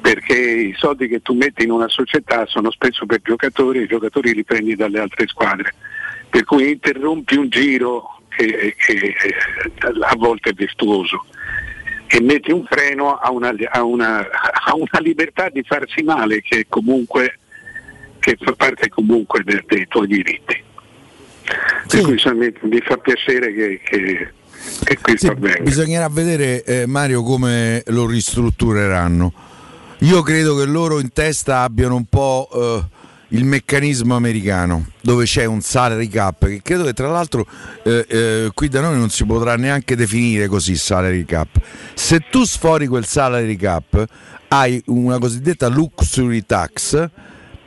Perché 0.00 0.38
i 0.38 0.74
soldi 0.78 1.08
che 1.08 1.20
tu 1.20 1.34
metti 1.34 1.64
in 1.64 1.70
una 1.72 1.88
società 1.88 2.46
sono 2.46 2.70
spesso 2.70 3.04
per 3.06 3.20
giocatori 3.22 3.80
e 3.80 3.82
i 3.82 3.86
giocatori 3.88 4.32
li 4.34 4.44
prendi 4.44 4.74
dalle 4.76 5.00
altre 5.00 5.26
squadre. 5.26 5.74
Per 6.30 6.44
cui 6.44 6.70
interrompi 6.70 7.36
un 7.36 7.48
giro 7.48 8.20
che, 8.28 8.74
che, 8.78 8.92
eh, 8.92 9.34
a 10.00 10.14
volte 10.16 10.50
è 10.50 10.52
virtuoso. 10.52 11.26
E 12.06 12.20
metti 12.22 12.52
un 12.52 12.64
freno 12.64 13.16
a 13.16 13.30
una, 13.32 13.52
a 13.68 13.82
una- 13.82 14.26
a 14.30 14.74
una 14.74 15.00
libertà 15.00 15.48
di 15.50 15.62
farsi 15.62 16.02
male 16.02 16.40
che 16.40 16.66
comunque 16.68 17.38
che 18.20 18.36
fa 18.40 18.52
parte 18.52 18.88
comunque 18.88 19.42
de- 19.44 19.64
dei 19.66 19.86
tuoi 19.88 20.06
diritti. 20.06 20.62
Per 21.88 22.00
cui 22.02 22.12
insomma, 22.12 22.44
mi, 22.44 22.52
mi 22.62 22.80
fa 22.80 22.96
piacere 22.96 23.52
che, 23.52 23.80
che- 23.84 24.30
che 24.84 24.98
questo 25.00 25.30
avvenga. 25.30 25.62
Bisognerà 25.62 26.08
vedere 26.08 26.64
eh, 26.64 26.86
Mario 26.86 27.22
come 27.22 27.82
lo 27.86 28.06
ristruttureranno. 28.06 29.32
Io 30.00 30.22
credo 30.22 30.56
che 30.56 30.64
loro 30.64 30.98
in 31.00 31.12
testa 31.12 31.60
abbiano 31.60 31.94
un 31.96 32.04
po' 32.04 32.48
eh, 32.52 32.84
il 33.28 33.44
meccanismo 33.44 34.14
americano, 34.14 34.86
dove 35.00 35.24
c'è 35.24 35.44
un 35.44 35.60
salary 35.60 36.08
cap, 36.08 36.46
che 36.46 36.60
credo 36.62 36.84
che 36.84 36.92
tra 36.92 37.08
l'altro 37.08 37.46
eh, 37.82 38.04
eh, 38.08 38.50
qui 38.52 38.68
da 38.68 38.80
noi 38.80 38.96
non 38.98 39.08
si 39.08 39.24
potrà 39.24 39.56
neanche 39.56 39.96
definire 39.96 40.48
così 40.48 40.76
salary 40.76 41.24
cap. 41.24 41.48
Se 41.94 42.24
tu 42.30 42.44
sfori 42.44 42.86
quel 42.86 43.06
salary 43.06 43.56
cap, 43.56 44.04
hai 44.48 44.82
una 44.86 45.18
cosiddetta 45.18 45.68
luxury 45.68 46.44
tax 46.44 47.08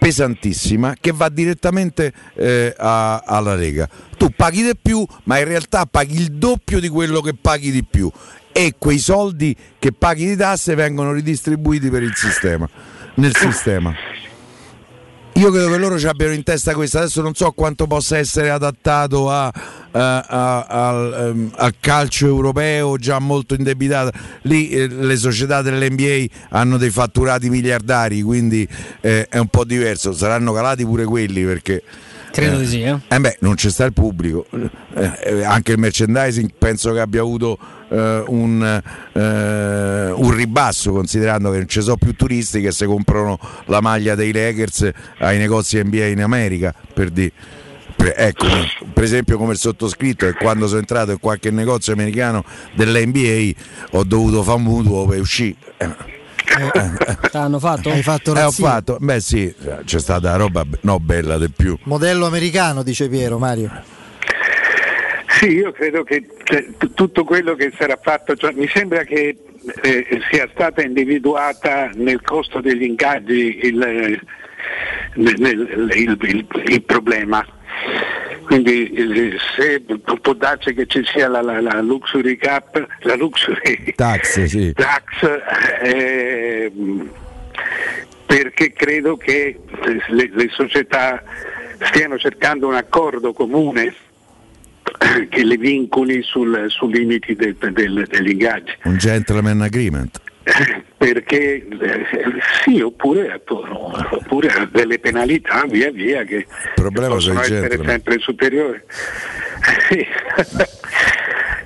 pesantissima 0.09 0.95
che 0.99 1.11
va 1.11 1.29
direttamente 1.29 2.11
eh, 2.35 2.73
a- 2.77 3.21
alla 3.25 3.55
Lega. 3.55 3.87
Tu 4.17 4.31
paghi 4.35 4.63
di 4.63 4.71
più, 4.81 5.05
ma 5.25 5.37
in 5.37 5.45
realtà 5.45 5.85
paghi 5.85 6.15
il 6.19 6.31
doppio 6.31 6.79
di 6.79 6.89
quello 6.89 7.21
che 7.21 7.35
paghi 7.39 7.71
di 7.71 7.83
più 7.83 8.11
e 8.51 8.73
quei 8.77 8.97
soldi 8.97 9.55
che 9.77 9.91
paghi 9.91 10.25
di 10.25 10.35
tasse 10.35 10.73
vengono 10.75 11.11
ridistribuiti 11.13 11.89
per 11.89 12.01
il 12.01 12.15
sistema, 12.15 12.67
nel 13.15 13.35
sistema. 13.35 13.93
Io 15.39 15.51
credo 15.51 15.69
che 15.69 15.77
loro 15.77 15.97
ci 15.97 16.05
abbiano 16.05 16.33
in 16.33 16.43
testa 16.43 16.73
questo, 16.73 16.97
adesso 16.97 17.21
non 17.21 17.33
so 17.33 17.51
quanto 17.53 17.87
possa 17.87 18.17
essere 18.17 18.49
adattato 18.49 19.31
a- 19.31 19.45
a- 19.91 20.19
a- 20.19 20.65
al, 20.65 21.13
ehm, 21.29 21.51
al 21.55 21.73
calcio 21.79 22.25
europeo 22.27 22.97
già 22.97 23.19
molto 23.19 23.53
indebitato. 23.53 24.11
Lì 24.43 24.69
eh, 24.69 24.87
le 24.89 25.15
società 25.15 25.61
dell'NBA 25.61 26.25
hanno 26.49 26.75
dei 26.75 26.89
fatturati 26.89 27.49
miliardari, 27.49 28.21
quindi 28.21 28.67
eh, 28.99 29.27
è 29.29 29.37
un 29.37 29.47
po' 29.47 29.63
diverso, 29.63 30.11
saranno 30.11 30.51
calati 30.51 30.83
pure 30.83 31.05
quelli 31.05 31.45
perché... 31.45 31.83
Credo 32.31 32.57
di 32.57 32.67
sì, 32.67 32.81
eh. 32.81 32.97
Eh 33.07 33.19
beh, 33.19 33.37
non 33.39 33.55
c'è 33.55 33.69
sta 33.69 33.85
il 33.85 33.93
pubblico, 33.93 34.45
Eh, 34.93 35.11
eh, 35.23 35.43
anche 35.45 35.71
il 35.71 35.77
merchandising 35.79 36.49
penso 36.59 36.91
che 36.91 36.99
abbia 36.99 37.21
avuto 37.21 37.57
eh, 37.89 38.23
un, 38.27 38.81
eh, 39.13 40.11
un 40.11 40.31
ribasso 40.31 40.91
considerando 40.91 41.51
che 41.51 41.57
non 41.57 41.67
ci 41.67 41.81
sono 41.81 41.97
più 41.97 42.15
turisti 42.15 42.61
che 42.61 42.71
si 42.71 42.85
comprano 42.85 43.39
la 43.65 43.81
maglia 43.81 44.15
dei 44.15 44.31
Lakers 44.31 44.89
ai 45.19 45.37
negozi 45.37 45.81
NBA 45.83 46.05
in 46.05 46.21
America, 46.21 46.73
per 46.93 47.09
dire. 47.09 47.31
Ecco, 48.01 48.45
per 48.93 49.03
esempio 49.03 49.37
come 49.37 49.51
il 49.51 49.57
sottoscritto 49.57 50.25
che 50.25 50.33
quando 50.33 50.67
sono 50.67 50.79
entrato 50.79 51.11
in 51.11 51.19
qualche 51.19 51.51
negozio 51.51 51.91
americano 51.91 52.45
dell'NBA 52.73 53.59
ho 53.91 54.05
dovuto 54.05 54.41
fare 54.41 54.57
un 54.57 54.63
mutuo 54.63 55.05
per 55.05 55.19
uscire. 55.19 55.55
Eh, 55.75 55.89
L'hanno 57.33 57.59
fatto? 57.59 57.89
Hai 57.89 58.01
fatto 58.01 58.33
eh, 58.35 58.43
ho 58.43 58.51
fatto, 58.51 58.97
beh 58.99 59.19
sì, 59.19 59.53
c'è 59.83 59.99
stata 59.99 60.35
roba 60.37 60.65
no, 60.81 60.99
bella 60.99 61.37
di 61.37 61.49
più. 61.49 61.77
Modello 61.83 62.25
americano, 62.25 62.83
dice 62.83 63.09
Piero, 63.09 63.37
Mario. 63.37 63.69
Sì, 65.29 65.53
io 65.53 65.71
credo 65.71 66.03
che 66.03 66.25
cioè, 66.43 66.65
t- 66.77 66.93
tutto 66.93 67.23
quello 67.23 67.53
che 67.55 67.71
sarà 67.77 67.97
fatto, 68.01 68.35
cioè, 68.35 68.51
mi 68.53 68.67
sembra 68.67 69.03
che 69.03 69.37
eh, 69.83 70.21
sia 70.31 70.49
stata 70.51 70.81
individuata 70.81 71.91
nel 71.93 72.21
costo 72.21 72.59
degli 72.61 72.83
ingaggi 72.83 73.59
il, 73.63 73.81
eh, 73.81 74.19
nel- 75.15 75.89
il- 75.93 76.17
il- 76.21 76.47
il 76.65 76.83
problema. 76.83 77.45
Quindi 78.45 78.89
eh, 78.91 79.37
se 79.55 79.81
può 80.21 80.33
darsi 80.33 80.73
che 80.73 80.87
ci 80.87 81.03
sia 81.05 81.27
la, 81.27 81.41
la- 81.41 81.61
la 81.61 81.79
luxury 81.81 82.35
cap, 82.35 82.83
la 83.01 83.15
luxury 83.15 83.93
Tax, 83.95 84.43
sì. 84.45 84.73
tax, 84.73 85.41
eh, 85.83 86.71
perché 88.25 88.71
credo 88.73 89.15
che 89.17 89.59
le, 90.07 90.29
le 90.33 90.49
società 90.49 91.21
stiano 91.81 92.17
cercando 92.17 92.67
un 92.67 92.73
accordo 92.75 93.33
comune 93.33 93.93
che 95.29 95.43
le 95.43 95.57
vincoli 95.57 96.21
sul, 96.23 96.65
sui 96.69 96.91
limiti 96.93 97.35
del- 97.35 97.55
del- 97.55 98.05
degli 98.09 98.29
ingaggi. 98.31 98.73
Un 98.83 98.97
gentleman 98.97 99.61
agreement. 99.61 100.19
perché 100.97 101.67
eh, 101.67 102.05
sì, 102.63 102.81
oppure, 102.81 103.41
oppure 103.45 104.69
delle 104.71 104.97
penalità 104.97 105.63
via 105.69 105.91
via 105.91 106.23
che 106.23 106.47
problema 106.73 107.13
possono 107.13 107.39
essere 107.41 107.59
gentleman. 107.67 107.87
sempre 107.87 108.19
superiori. 108.19 108.81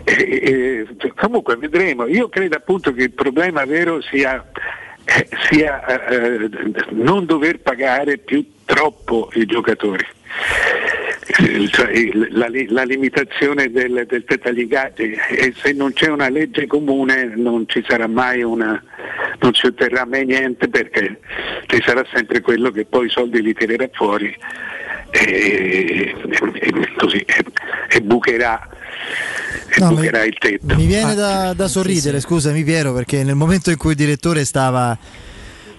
E- 0.05 0.85
e- 0.97 1.13
comunque 1.15 1.55
vedremo, 1.55 2.07
io 2.07 2.27
credo 2.27 2.57
appunto 2.57 2.93
che 2.93 3.03
il 3.03 3.11
problema 3.13 3.63
vero 3.63 4.01
sia, 4.01 4.45
eh, 5.05 5.27
sia 5.49 5.85
eh, 5.85 6.49
non 6.89 7.25
dover 7.25 7.59
pagare 7.61 8.17
più 8.17 8.45
troppo 8.65 9.29
i 9.35 9.45
giocatori. 9.45 10.05
Eh, 11.39 11.67
cioè, 11.69 11.91
la, 12.29 12.47
la 12.67 12.83
limitazione 12.83 13.71
del, 13.71 14.05
del 14.07 14.23
tetaligati 14.23 15.17
e 15.29 15.53
se 15.55 15.71
non 15.73 15.91
c'è 15.93 16.09
una 16.09 16.29
legge 16.29 16.67
comune 16.67 17.33
non 17.35 17.67
ci 17.67 17.83
sarà 17.87 18.07
mai 18.07 18.43
una 18.43 18.81
non 19.39 19.53
si 19.53 19.65
otterrà 19.65 20.05
mai 20.05 20.25
niente 20.25 20.67
perché 20.67 21.19
ci 21.65 21.81
sarà 21.83 22.05
sempre 22.13 22.41
quello 22.41 22.69
che 22.69 22.85
poi 22.85 23.07
i 23.07 23.09
soldi 23.09 23.41
li 23.41 23.53
tirerà 23.53 23.89
fuori 23.91 24.35
e, 25.09 25.21
e- 25.21 26.15
e 26.53 26.93
così 26.97 27.17
e, 27.17 27.45
e 27.89 28.01
bucherà, 28.01 28.69
e 29.75 29.79
No, 29.79 29.89
bucherà 29.89 30.23
il 30.23 30.37
tetto. 30.37 30.75
Mi 30.75 30.85
viene 30.85 31.13
da, 31.15 31.53
da 31.53 31.67
sorridere, 31.67 32.19
scusami 32.19 32.63
Piero, 32.63 32.93
perché 32.93 33.23
nel 33.23 33.35
momento 33.35 33.69
in 33.69 33.77
cui 33.77 33.91
il 33.91 33.97
direttore 33.97 34.45
stava, 34.45 34.97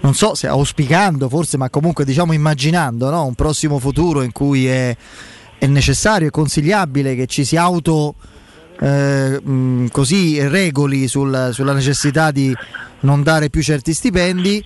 non 0.01 0.15
so 0.15 0.35
se 0.35 0.47
auspicando 0.47 1.29
forse, 1.29 1.57
ma 1.57 1.71
comunque 1.71 2.05
diciamo 2.05 2.33
immaginando 2.33 3.11
no? 3.11 3.25
un 3.25 3.35
prossimo 3.35 3.79
futuro 3.79 4.23
in 4.23 4.33
cui 4.33 4.67
è, 4.67 4.97
è 5.65 5.67
necessario 5.67 6.29
e 6.29 6.31
consigliabile 6.31 7.15
che 7.15 7.27
ci 7.27 7.45
si 7.45 7.57
auto 7.57 8.15
eh, 8.81 9.41
mh, 9.43 9.87
così 9.89 10.47
regoli 10.47 11.09
sul- 11.09 11.51
sulla 11.53 11.73
necessità 11.73 12.31
di 12.31 12.55
non 13.01 13.23
dare 13.23 13.49
più 13.51 13.63
certi 13.63 13.95
stipendi. 13.95 14.63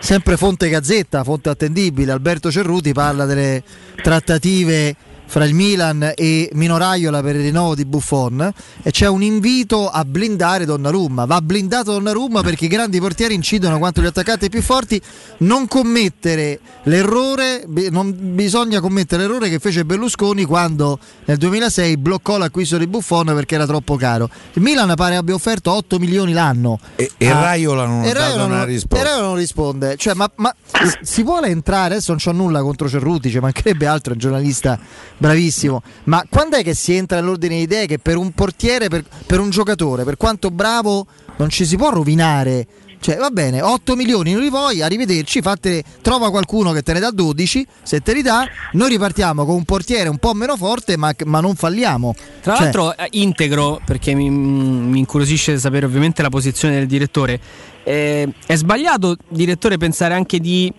Sempre 0.00 0.36
fonte 0.36 0.68
Gazzetta, 0.68 1.22
fonte 1.22 1.48
attendibile, 1.48 2.12
Alberto 2.12 2.50
Cerruti 2.50 2.92
parla 2.92 3.24
delle 3.24 3.62
trattative 4.02 4.96
fra 5.32 5.46
il 5.46 5.54
Milan 5.54 6.12
e 6.14 6.50
Minoraiola 6.52 7.22
per 7.22 7.36
il 7.36 7.40
rinnovo 7.44 7.74
di 7.74 7.86
Buffon 7.86 8.52
e 8.82 8.90
c'è 8.90 9.08
un 9.08 9.22
invito 9.22 9.88
a 9.88 10.04
blindare 10.04 10.66
Donnarumma. 10.66 11.24
Va 11.24 11.40
blindato 11.40 11.92
Donnarumma 11.92 12.42
perché 12.42 12.66
i 12.66 12.68
grandi 12.68 13.00
portieri 13.00 13.32
incidono 13.32 13.78
quanto 13.78 14.02
gli 14.02 14.06
attaccanti 14.06 14.50
più 14.50 14.60
forti. 14.60 15.00
Non 15.38 15.66
commettere 15.68 16.60
l'errore, 16.82 17.64
non 17.90 18.14
bisogna 18.34 18.80
commettere 18.80 19.22
l'errore 19.22 19.48
che 19.48 19.58
fece 19.58 19.86
Berlusconi 19.86 20.44
quando 20.44 20.98
nel 21.24 21.38
2006 21.38 21.96
bloccò 21.96 22.36
l'acquisto 22.36 22.76
di 22.76 22.86
Buffon 22.86 23.24
perché 23.34 23.54
era 23.54 23.64
troppo 23.64 23.96
caro. 23.96 24.28
Il 24.52 24.60
Milan 24.60 24.92
pare 24.96 25.16
abbia 25.16 25.32
offerto 25.32 25.72
8 25.72 25.98
milioni 25.98 26.34
l'anno. 26.34 26.78
E, 26.94 27.10
e 27.16 27.26
Ah. 27.30 27.40
Raiola 27.40 27.86
non 27.86 28.04
E 28.04 28.12
Raiola 28.12 28.44
non- 28.46 28.66
risposta. 28.66 29.02
e 29.02 29.08
Raiola 29.08 29.26
non 29.28 29.36
risponde. 29.36 29.96
Cioè, 29.96 30.12
ma, 30.12 30.30
ma 30.36 30.54
si 31.00 31.22
vuole 31.22 31.46
entrare? 31.48 31.94
Adesso 31.94 32.10
non 32.12 32.20
c'ho 32.22 32.32
nulla 32.32 32.60
contro 32.60 32.86
Cerruti, 32.86 33.30
ci 33.30 33.38
mancherebbe 33.38 33.86
altro, 33.86 34.12
un 34.12 34.18
giornalista 34.18 34.78
bravissimo. 35.22 35.82
Ma 36.04 36.24
quando 36.28 36.56
è 36.56 36.64
che 36.64 36.74
si 36.74 36.94
entra 36.94 37.20
nell'ordine 37.20 37.56
di 37.56 37.62
idee 37.62 37.86
che 37.86 37.98
per 37.98 38.16
un 38.16 38.32
portiere, 38.32 38.88
per, 38.88 39.04
per 39.24 39.38
un 39.38 39.50
giocatore, 39.50 40.02
per 40.02 40.16
quanto 40.16 40.50
bravo, 40.50 41.06
non 41.36 41.48
ci 41.48 41.64
si 41.64 41.76
può 41.76 41.90
rovinare? 41.90 42.66
Cioè, 42.98 43.16
va 43.16 43.30
bene, 43.30 43.60
8 43.60 43.96
milioni 43.96 44.32
non 44.32 44.42
li 44.42 44.48
vuoi, 44.48 44.80
arrivederci, 44.80 45.40
fate, 45.40 45.82
trova 46.02 46.30
qualcuno 46.30 46.70
che 46.70 46.82
te 46.82 46.92
ne 46.92 47.00
dà 47.00 47.10
12, 47.10 47.66
se 47.82 48.00
te 48.00 48.12
li 48.14 48.22
dà, 48.22 48.46
noi 48.72 48.90
ripartiamo 48.90 49.44
con 49.44 49.56
un 49.56 49.64
portiere 49.64 50.08
un 50.08 50.18
po' 50.18 50.34
meno 50.34 50.56
forte, 50.56 50.96
ma, 50.96 51.12
ma 51.24 51.40
non 51.40 51.56
falliamo. 51.56 52.14
Tra 52.40 52.54
Cioè, 52.54 52.62
l'altro 52.62 52.96
eh, 52.96 53.08
integro, 53.10 53.80
perché 53.84 54.14
mi, 54.14 54.30
mi 54.30 55.00
incuriosisce 55.00 55.58
sapere 55.58 55.84
ovviamente 55.84 56.22
la 56.22 56.28
posizione 56.28 56.74
del 56.74 56.86
direttore, 56.86 57.40
eh, 57.82 58.28
è 58.46 58.54
sbagliato, 58.54 59.16
direttore, 59.28 59.78
pensare 59.78 60.14
anche 60.14 60.38
di 60.38 60.72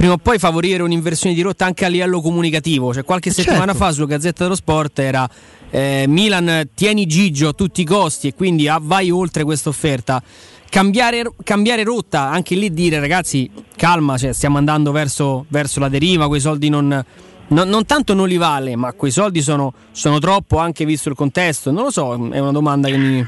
prima 0.00 0.14
o 0.14 0.16
poi 0.16 0.38
favorire 0.38 0.82
un'inversione 0.82 1.34
di 1.34 1.42
rotta 1.42 1.66
anche 1.66 1.84
a 1.84 1.88
livello 1.88 2.22
comunicativo. 2.22 2.94
Cioè, 2.94 3.04
qualche 3.04 3.30
settimana 3.30 3.72
Certo. 3.72 3.78
fa 3.80 3.92
sulla 3.92 4.06
Gazzetta 4.06 4.44
dello 4.44 4.54
Sport 4.54 4.98
era 4.98 5.28
eh, 5.68 6.06
Milan 6.08 6.70
tieni 6.74 7.04
Gigio 7.04 7.48
a 7.48 7.52
tutti 7.52 7.82
i 7.82 7.84
costi 7.84 8.28
e 8.28 8.34
quindi 8.34 8.66
ah, 8.66 8.78
vai 8.80 9.10
oltre 9.10 9.44
questa 9.44 9.68
offerta. 9.68 10.22
Cambiare, 10.70 11.24
cambiare 11.44 11.84
rotta, 11.84 12.30
anche 12.30 12.54
lì 12.54 12.72
dire 12.72 12.98
ragazzi 12.98 13.50
calma, 13.76 14.16
cioè, 14.16 14.32
stiamo 14.32 14.56
andando 14.56 14.90
verso, 14.90 15.44
verso 15.48 15.80
la 15.80 15.90
deriva, 15.90 16.28
quei 16.28 16.40
soldi 16.40 16.70
non, 16.70 17.04
non, 17.48 17.68
non 17.68 17.84
tanto 17.84 18.14
non 18.14 18.26
li 18.26 18.38
vale, 18.38 18.76
ma 18.76 18.94
quei 18.94 19.10
soldi 19.10 19.42
sono, 19.42 19.74
sono 19.90 20.18
troppo 20.18 20.56
anche 20.56 20.86
visto 20.86 21.10
il 21.10 21.14
contesto. 21.14 21.70
Non 21.70 21.82
lo 21.82 21.90
so, 21.90 22.14
è 22.32 22.38
una 22.38 22.52
domanda 22.52 22.88
che 22.88 22.96
mi... 22.96 23.26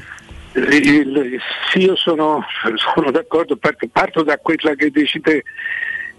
Il- 0.55 1.39
sì, 1.71 1.81
io 1.81 1.95
sono, 1.95 2.43
sono 2.95 3.11
d'accordo, 3.11 3.57
perché 3.57 3.89
parto 3.89 4.23
da 4.23 4.37
quella 4.37 4.73
che 4.73 4.89
dici 4.89 5.21
te. 5.21 5.43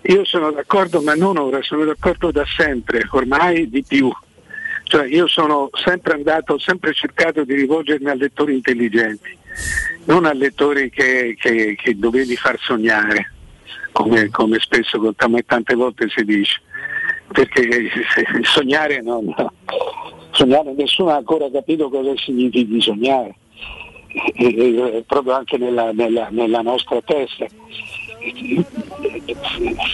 Io 0.07 0.25
sono 0.25 0.51
d'accordo, 0.51 1.01
ma 1.01 1.15
non 1.15 1.39
ora, 1.39 1.63
sono 1.63 1.85
d'accordo 1.85 2.31
da 2.31 2.45
sempre, 2.57 3.07
ormai 3.13 3.69
di 3.71 3.83
più. 3.83 4.11
Cioè, 4.83 5.07
io 5.07 5.27
sono 5.27 5.71
sempre 5.73 6.13
andato, 6.13 6.55
ho 6.55 6.59
sempre 6.59 6.93
cercato 6.93 7.43
di 7.45 7.55
rivolgermi 7.55 8.11
a 8.11 8.15
lettori 8.15 8.53
intelligenti, 8.55 9.35
non 10.05 10.27
a 10.27 10.35
lettori 10.35 10.91
che, 10.91 11.37
che- 11.41 11.75
che 11.75 11.99
dovevi 11.99 12.37
far 12.37 12.59
sognare, 12.61 13.33
come, 13.93 14.29
come 14.29 14.59
spesso 14.59 14.99
come 15.17 15.43
tante 15.43 15.75
volte 15.75 16.09
si 16.15 16.23
dice. 16.25 16.61
Perché 17.33 17.89
sognare 18.43 19.01
non. 19.01 19.35
Sognare, 20.33 20.75
nessuno 20.77 21.11
ha 21.11 21.17
ancora 21.17 21.49
capito 21.51 21.89
cosa 21.89 22.13
significhi 22.17 22.81
sognare 22.81 23.35
proprio 25.07 25.33
anche 25.33 25.57
nella, 25.57 25.93
nella- 25.93 26.29
nella 26.31 26.61
nostra 26.61 27.01
testa. 27.01 27.47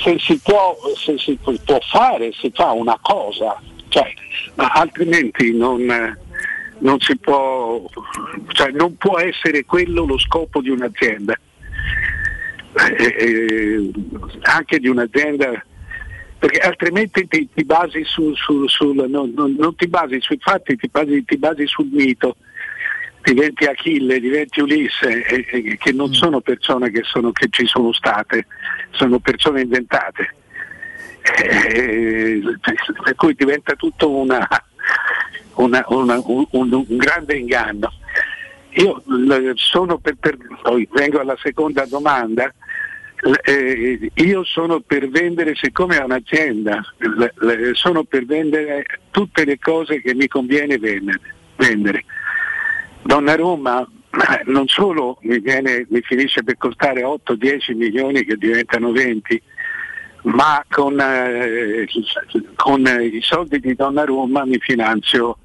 Se 0.02 0.18
si, 0.18 0.38
può, 0.42 0.76
se 0.96 1.18
si 1.18 1.38
può 1.42 1.52
fare, 1.80 2.32
si 2.32 2.50
fa 2.54 2.72
una 2.72 2.98
cosa, 3.00 3.60
cioè, 3.88 4.12
ma 4.54 4.68
altrimenti 4.68 5.52
non, 5.56 5.84
non 6.78 6.98
può, 7.20 7.82
cioè, 8.52 8.70
non 8.70 8.96
può 8.96 9.18
essere 9.18 9.64
quello 9.64 10.04
lo 10.04 10.18
scopo 10.18 10.60
di 10.60 10.70
un'azienda. 10.70 11.34
Eh, 12.98 13.14
eh, 13.18 13.90
anche 14.42 14.78
di 14.78 14.86
un'azienda 14.86 15.64
perché 16.38 16.60
altrimenti 16.60 17.26
ti, 17.26 17.48
ti 17.52 17.64
basi 17.64 18.04
su, 18.04 18.32
su- 18.36 18.68
sul- 18.68 19.10
non, 19.10 19.32
non- 19.34 19.56
non 19.58 19.74
ti 19.74 19.88
basi 19.88 20.20
sui 20.20 20.38
fatti, 20.40 20.76
ti 20.76 20.88
basi, 20.88 21.24
ti 21.24 21.36
basi 21.36 21.66
sul 21.66 21.88
mito, 21.90 22.36
diventi 23.22 23.64
Achille, 23.64 24.20
diventi 24.20 24.60
Ulisse, 24.60 25.24
e- 25.26 25.46
e- 25.50 25.76
che 25.78 25.92
non 25.92 26.12
sono 26.14 26.40
persone 26.40 26.90
che, 26.90 27.02
sono- 27.04 27.32
che 27.32 27.48
ci 27.50 27.66
sono 27.66 27.92
state, 27.92 28.46
sono 28.90 29.18
persone 29.18 29.62
inventate. 29.62 30.34
Eh, 31.22 32.40
per 33.02 33.14
cui 33.14 33.34
diventa 33.34 33.74
tutto 33.74 34.10
una- 34.10 34.48
una- 35.54 35.84
una- 35.88 36.20
un, 36.24 36.46
un- 36.50 36.84
grande 36.88 37.36
inganno. 37.36 37.92
Io 38.74 39.02
l- 39.06 39.52
sono 39.54 39.98
per, 39.98 40.14
per- 40.18 40.38
poi 40.62 40.88
vengo 40.92 41.20
alla 41.20 41.36
seconda 41.42 41.84
domanda. 41.86 42.52
Eh, 43.44 44.10
io 44.14 44.44
sono 44.44 44.80
per 44.80 45.10
vendere, 45.10 45.54
siccome 45.54 45.98
è 45.98 46.02
un'azienda, 46.02 46.80
sono 47.74 48.04
per 48.04 48.24
vendere 48.24 48.86
tutte 49.10 49.44
le 49.44 49.58
cose 49.58 50.00
che 50.00 50.14
mi 50.14 50.26
conviene 50.26 50.78
vendere. 50.78 51.20
vendere. 51.56 52.04
Donnarumma 53.02 53.86
ma 54.10 54.40
non 54.46 54.66
solo 54.66 55.18
mi, 55.22 55.38
viene- 55.38 55.86
mi 55.88 56.00
finisce 56.02 56.42
per 56.42 56.56
costare 56.56 57.02
8-10 57.02 57.76
milioni 57.76 58.24
che 58.24 58.36
diventano 58.36 58.90
20, 58.92 59.40
ma 60.22 60.64
con, 60.68 60.98
eh, 61.00 61.86
con 62.56 62.80
i 63.00 63.20
soldi 63.22 63.60
di 63.60 63.74
Donnarumma 63.74 64.44
mi 64.44 64.58
finanzio, 64.58 65.38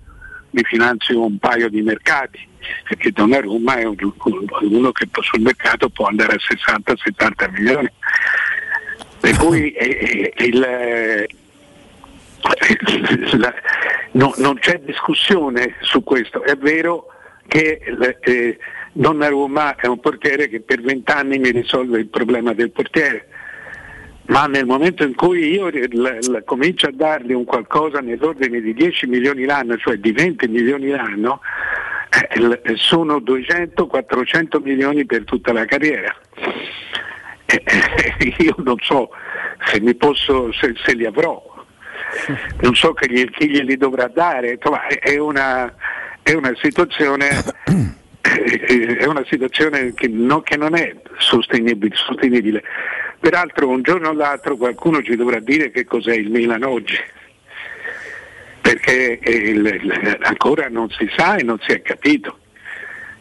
mi 0.51 0.63
finanzio 0.63 1.23
un 1.23 1.37
paio 1.37 1.69
di 1.69 1.81
mercati, 1.81 2.39
perché 2.87 3.11
Donnarumma 3.11 3.75
è 3.77 3.83
un- 3.83 3.95
uno 4.61 4.91
che 4.91 5.07
sul 5.21 5.41
mercato 5.41 5.89
può 5.89 6.07
andare 6.07 6.33
a 6.33 6.39
60-70 6.39 7.49
milioni. 7.51 7.89
Per 9.19 9.37
cui 9.37 9.71
eh, 9.73 10.33
eh, 10.35 10.43
il, 10.45 10.63
eh, 10.63 11.27
la- 13.37 13.53
no- 14.13 14.33
non 14.37 14.55
c'è 14.59 14.79
discussione 14.79 15.75
su 15.81 16.03
questo, 16.03 16.43
è 16.43 16.55
vero 16.55 17.09
che 17.47 17.81
eh, 18.21 18.57
Donnarumma 18.93 19.75
è 19.75 19.87
un 19.87 19.99
portiere 19.99 20.47
che 20.47 20.61
per 20.61 20.81
vent'anni 20.81 21.37
mi 21.37 21.51
risolve 21.51 21.99
il 21.99 22.07
problema 22.07 22.53
del 22.53 22.71
portiere, 22.71 23.27
ma 24.27 24.45
nel 24.45 24.65
momento 24.65 25.03
in 25.03 25.15
cui 25.15 25.51
io 25.53 25.67
l- 25.67 26.17
l- 26.21 26.43
comincio 26.45 26.87
a 26.87 26.91
dargli 26.93 27.33
un 27.33 27.43
qualcosa 27.43 27.99
nell'ordine 27.99 28.61
di 28.61 28.73
10 28.73 29.07
milioni 29.07 29.45
l'anno, 29.45 29.77
cioè 29.77 29.97
di 29.97 30.11
20 30.11 30.47
milioni 30.47 30.89
l'anno, 30.89 31.41
eh, 32.09 32.39
l- 32.39 32.61
sono 32.75 33.17
200-400 33.19 34.61
milioni 34.61 35.05
per 35.05 35.25
tutta 35.25 35.51
la 35.53 35.65
carriera. 35.65 36.15
Eh, 37.45 37.63
eh, 37.63 38.33
io 38.43 38.55
non 38.59 38.77
so 38.81 39.09
se, 39.65 39.95
posso, 39.95 40.51
se, 40.53 40.73
se 40.83 40.93
li 40.95 41.05
avrò, 41.05 41.53
non 42.61 42.75
so 42.75 42.93
che 42.93 43.07
gli- 43.11 43.29
chi 43.29 43.49
glieli 43.49 43.77
dovrà 43.77 44.07
dare, 44.07 44.57
è 44.99 45.17
una, 45.17 45.73
è 46.25 46.33
una 46.33 46.55
situazione 46.59 47.29
eh, 47.65 47.93
eh, 48.67 48.97
è 48.97 49.05
una 49.05 49.23
situazione 49.29 49.93
che, 49.93 50.07
no, 50.07 50.41
che 50.41 50.57
non 50.57 50.75
è 50.75 50.95
sostenibile, 51.19 51.95
sostenibile. 51.95 52.63
Peraltro 53.19 53.69
un 53.69 53.83
giorno 53.83 54.09
o 54.09 54.13
l'altro 54.13 54.57
qualcuno 54.57 55.03
ci 55.03 55.15
dovrà 55.15 55.39
dire 55.39 55.69
che 55.69 55.85
cos'è 55.85 56.15
il 56.15 56.31
Milan 56.31 56.63
oggi, 56.63 56.97
perché 58.59 59.19
il, 59.21 59.65
il, 59.65 60.17
ancora 60.23 60.67
non 60.67 60.89
si 60.89 61.07
sa 61.15 61.35
e 61.35 61.43
non 61.43 61.59
si 61.59 61.73
è 61.73 61.83
capito. 61.83 62.39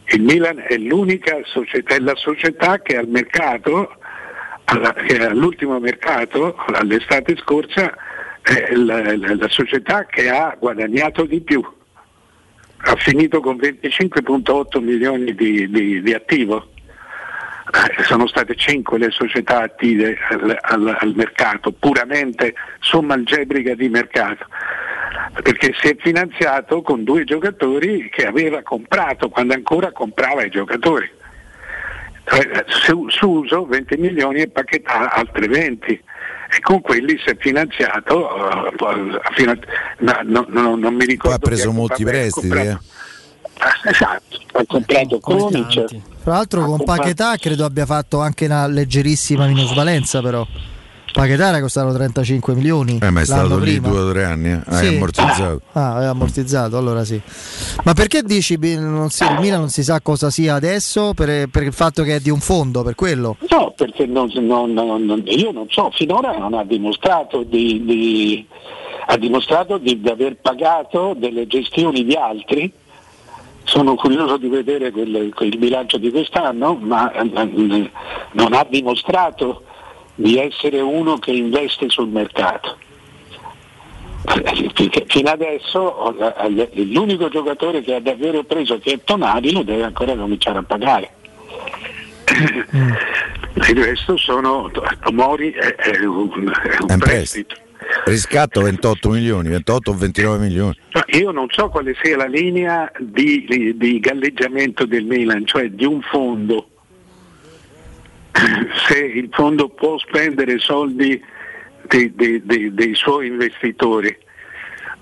Il 0.07 0.23
Milan 0.23 0.65
è 0.67 0.77
l'unica 0.79 1.39
società, 1.45 1.97
è 1.97 1.99
la 1.99 2.17
società 2.17 2.81
che 2.81 2.97
al 2.97 3.09
mercato, 3.09 3.99
alla, 4.65 4.95
all'ultimo 5.29 5.79
mercato, 5.79 6.57
all'estate 6.69 7.37
scorsa, 7.37 7.95
è 8.41 8.73
la, 8.75 9.15
la, 9.15 9.35
la 9.35 9.49
società 9.51 10.07
che 10.07 10.31
ha 10.31 10.57
guadagnato 10.59 11.27
di 11.27 11.43
più. 11.43 11.63
Ha 12.87 12.97
finito 12.97 13.41
con 13.41 13.57
25.8 13.57 14.83
milioni 14.83 15.35
di, 15.35 15.69
di, 15.71 16.03
di 16.03 16.13
attivo. 16.13 16.69
Eh, 17.97 18.03
sono 18.03 18.27
state 18.27 18.55
5 18.55 18.99
le 18.99 19.11
società 19.11 19.63
attive 19.63 20.17
al, 20.29 20.59
al, 20.61 20.97
al 21.01 21.13
mercato, 21.15 21.73
puramente 21.73 22.55
somma 22.81 23.15
algebrica 23.15 23.75
di 23.75 23.89
mercato 23.89 24.47
perché 25.43 25.75
si 25.79 25.89
è 25.89 25.97
finanziato 25.99 26.83
con 26.83 27.03
due 27.03 27.25
giocatori 27.25 28.09
che 28.11 28.27
aveva 28.27 28.63
comprato 28.63 29.29
quando 29.29 29.55
ancora 29.55 29.91
comprava 29.91 30.45
i 30.45 30.51
giocatori. 30.51 31.11
Cioè, 32.25 32.65
su, 32.67 33.09
su 33.09 33.29
uso 33.29 33.67
20 33.67 33.97
milioni 33.97 34.41
e 34.41 34.49
Paquetà 34.49 35.13
altre 35.13 35.47
20 35.47 36.03
e 36.57 36.61
con 36.61 36.81
quelli 36.81 37.19
si 37.19 37.31
è 37.31 37.37
finanziato, 37.39 38.17
uh, 38.17 39.21
fino 39.35 39.51
a, 39.51 39.59
no, 40.25 40.47
no, 40.49 40.77
non 40.77 40.95
mi 40.95 41.05
ricordo. 41.05 41.37
Poi 41.39 41.53
ha 41.53 41.55
preso 41.55 41.73
molti 41.73 42.05
prestiti. 42.05 42.57
Eh. 42.57 42.79
Esatto, 43.85 44.41
ha 44.53 44.65
comprato 44.67 45.19
Kronic. 45.19 45.85
Tra 46.23 46.33
l'altro 46.33 46.65
con 46.65 46.85
Paquetà 46.85 47.37
credo 47.37 47.65
abbia 47.65 47.87
fatto 47.87 48.21
anche 48.21 48.47
una 48.47 48.67
leggerissima 48.67 49.47
minusvalenza 49.47 50.21
però. 50.23 50.47
Paquetà 51.15 51.47
era 51.51 51.61
costato 51.61 51.93
35 51.93 52.55
milioni. 52.55 52.99
Eh, 53.01 53.11
ma 53.11 53.21
è 53.21 53.25
stato 53.25 53.57
lì 53.59 53.79
prima. 53.79 53.89
due 53.89 54.01
o 54.01 54.11
tre 54.11 54.25
anni, 54.25 54.49
eh? 54.51 54.61
hai 54.67 54.87
Sì. 54.89 54.95
ammortizzato. 54.97 55.61
Ah, 55.73 55.95
aveva 55.95 56.11
ammortizzato, 56.11 56.77
allora 56.77 57.05
sì. 57.05 57.21
Ma 57.85 57.93
perché 57.93 58.23
dici 58.23 58.59
non 58.79 59.11
si- 59.11 59.23
il 59.23 59.37
Milan 59.39 59.61
non 59.61 59.69
si 59.69 59.85
sa 59.85 60.01
cosa 60.01 60.29
sia 60.31 60.57
adesso? 60.57 61.15
Per, 61.15 61.49
per 61.49 61.63
il 61.63 61.73
fatto 61.73 62.03
che 62.03 62.17
è 62.17 62.21
di 62.21 62.31
un 62.31 62.41
fondo, 62.41 62.83
per 62.83 62.97
quello? 62.97 63.37
No, 63.49 63.73
perché 63.77 64.07
non- 64.07 64.29
non- 64.41 64.73
non- 64.73 65.23
io 65.27 65.53
non 65.53 65.67
so, 65.71 65.89
finora 65.95 66.37
non 66.37 66.53
ha 66.55 66.65
dimostrato 66.65 67.45
di, 67.45 67.85
di- 67.85 68.47
ha 69.07 69.17
dimostrato 69.17 69.79
di, 69.79 70.01
di 70.01 70.09
aver 70.09 70.39
pagato 70.43 71.15
delle 71.17 71.47
gestioni 71.47 72.05
di 72.05 72.15
altri. 72.15 72.73
Sono 73.63 73.95
curioso 73.95 74.37
di 74.37 74.49
vedere 74.49 74.91
quel- 74.91 75.33
il 75.39 75.59
bilancio 75.59 75.97
di 75.99 76.11
quest'anno, 76.11 76.75
ma 76.75 77.13
eh, 77.13 77.23
non 78.33 78.53
ha 78.53 78.67
dimostrato 78.69 79.63
di 80.15 80.39
essere 80.39 80.81
uno 80.81 81.19
che 81.19 81.33
investe 81.33 81.89
sul 81.89 82.09
mercato. 82.09 82.79
Fino 85.07 85.31
adesso 85.31 86.17
l'unico 86.73 87.29
giocatore 87.29 87.83
che 87.83 87.95
ha 87.95 88.01
davvero 88.01 88.43
preso 88.45 88.79
che 88.79 88.93
è 88.93 89.01
Tonali 89.05 89.53
lo 89.53 89.63
deve 89.63 89.83
ancora 89.85 90.17
cominciare 90.17 90.59
a 90.59 90.63
pagare. 90.63 91.11
Il 93.69 93.85
resto 93.85 94.17
sono 94.17 94.71
Mori 95.13 95.53
è, 95.53 95.75
è 95.75 96.05
un, 96.05 96.51
è 96.51 96.93
un 96.93 96.99
prestito. 96.99 97.55
Riscatto 98.07 98.63
28 98.63 99.11
milioni, 99.11 99.49
28 99.51 99.91
o 99.91 99.95
29 99.95 100.39
milioni. 100.39 100.77
Io 101.19 101.31
non 101.31 101.47
so 101.51 101.69
quale 101.69 101.95
sia 102.03 102.17
la 102.17 102.27
linea 102.27 102.91
di, 102.99 103.45
di- 103.47 103.77
di 103.77 104.01
galleggiamento 104.01 104.87
del 104.87 105.05
Milan, 105.05 105.47
cioè 105.47 105.69
di 105.69 105.85
un 105.85 106.01
fondo. 106.01 106.69
Se 108.87 108.99
il 108.99 109.29
fondo 109.33 109.69
può 109.69 109.97
spendere 109.99 110.59
soldi 110.59 111.23
dei, 111.87 112.13
dei- 112.15 112.43
dei- 112.45 112.75
dei 112.75 112.95
suoi 112.95 113.29
investitori, 113.29 114.17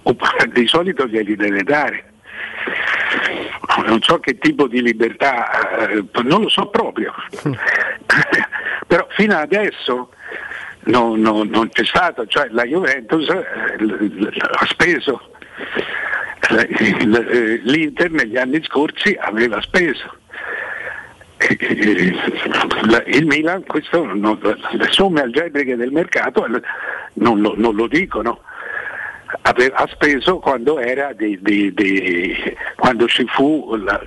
di 0.52 0.66
solito 0.66 1.06
glieli 1.06 1.36
deve 1.36 1.62
dare. 1.62 2.04
Non 3.86 4.02
so 4.02 4.18
che 4.18 4.36
tipo 4.38 4.66
di 4.66 4.82
libertà, 4.82 5.88
eh, 5.88 6.04
non 6.24 6.42
lo 6.42 6.48
so 6.48 6.66
proprio. 6.68 7.14
Però 8.86 9.06
fino 9.10 9.36
adesso 9.38 10.10
non, 10.84 11.20
non- 11.20 11.48
non 11.48 11.68
c'è 11.70 11.84
stato, 11.84 12.26
cioè 12.26 12.48
la 12.50 12.64
Juventus 12.64 13.26
eh, 13.28 13.44
ha 14.50 14.66
speso, 14.66 15.30
eh, 16.50 17.60
l'Inter 17.64 18.10
negli 18.10 18.36
anni 18.36 18.62
scorsi 18.62 19.16
aveva 19.18 19.60
speso. 19.62 20.16
Eh, 21.48 21.56
eh, 21.60 22.14
la- 22.88 23.02
Il 23.06 23.26
Milan, 23.26 23.64
questo 23.66 24.04
non- 24.04 24.38
le 24.42 24.86
somme 24.90 25.20
algebriche 25.22 25.76
del 25.76 25.90
mercato 25.90 26.44
eh, 26.46 26.60
non 27.14 27.40
lo, 27.40 27.54
non 27.56 27.74
lo 27.74 27.86
dicono. 27.86 28.40
Ha 29.44 29.88
speso 29.90 30.38
quando 30.38 30.78
era 30.78 31.12
di, 31.14 31.38
di- 31.40 31.72
di- 31.72 32.54
quando 32.76 33.06
ci 33.08 33.24
fu 33.28 33.74
la- 33.76 34.00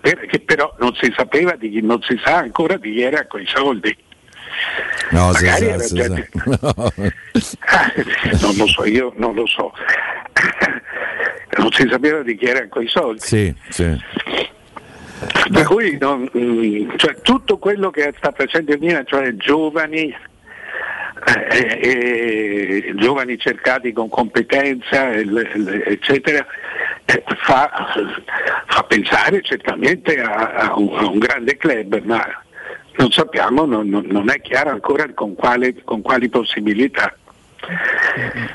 per- 0.00 0.26
che 0.26 0.40
però 0.40 0.74
non 0.78 0.92
si 1.00 1.12
sapeva 1.16 1.52
di 1.56 1.70
chi, 1.70 1.80
non 1.80 2.02
si 2.02 2.20
sa 2.22 2.38
ancora 2.38 2.76
di 2.76 2.92
chi 2.92 3.02
era 3.02 3.24
quei 3.26 3.46
soldi. 3.46 3.96
No, 5.10 5.32
si 5.32 5.44
Magari 5.44 5.64
sa, 5.64 5.70
era 5.72 5.78
si 5.78 5.94
gente- 5.94 6.28
sa. 7.32 7.82
non 8.42 8.56
lo 8.56 8.66
so, 8.66 8.84
io 8.84 9.12
non 9.16 9.34
lo 9.34 9.46
so. 9.46 9.72
Non 11.56 11.70
si 11.70 11.86
sapeva 11.88 12.20
di 12.22 12.34
chi 12.36 12.46
erano 12.46 12.66
quei 12.68 12.88
soldi. 12.88 13.20
Sì, 13.20 13.54
sì. 13.68 13.96
Per 15.52 15.64
cui 15.66 15.96
non- 16.00 16.28
mm, 16.36 16.90
cioè, 16.96 17.20
tutto 17.22 17.58
quello 17.58 17.90
che 17.90 18.12
sta 18.16 18.32
facendo 18.32 18.72
il 18.72 18.78
Milan, 18.80 19.04
cioè 19.06 19.34
giovani, 19.36 20.14
eh, 21.26 21.78
eh, 21.80 22.92
giovani 22.96 23.38
cercati 23.38 23.92
con 23.92 24.08
competenza, 24.08 25.12
eccetera, 25.12 26.44
eh, 27.06 27.22
fa, 27.42 27.92
fa 28.66 28.82
pensare 28.84 29.40
certamente 29.42 30.20
a, 30.20 30.48
a 30.70 30.78
un, 30.78 30.90
a 30.96 31.06
un 31.06 31.18
grande 31.18 31.56
club, 31.56 32.00
ma 32.04 32.24
non 32.96 33.10
sappiamo, 33.10 33.64
non- 33.64 33.88
non 33.88 34.30
è 34.30 34.40
chiaro 34.40 34.70
ancora 34.70 35.06
con, 35.14 35.34
quale- 35.34 35.82
con 35.84 36.02
quali 36.02 36.28
possibilità. 36.28 37.16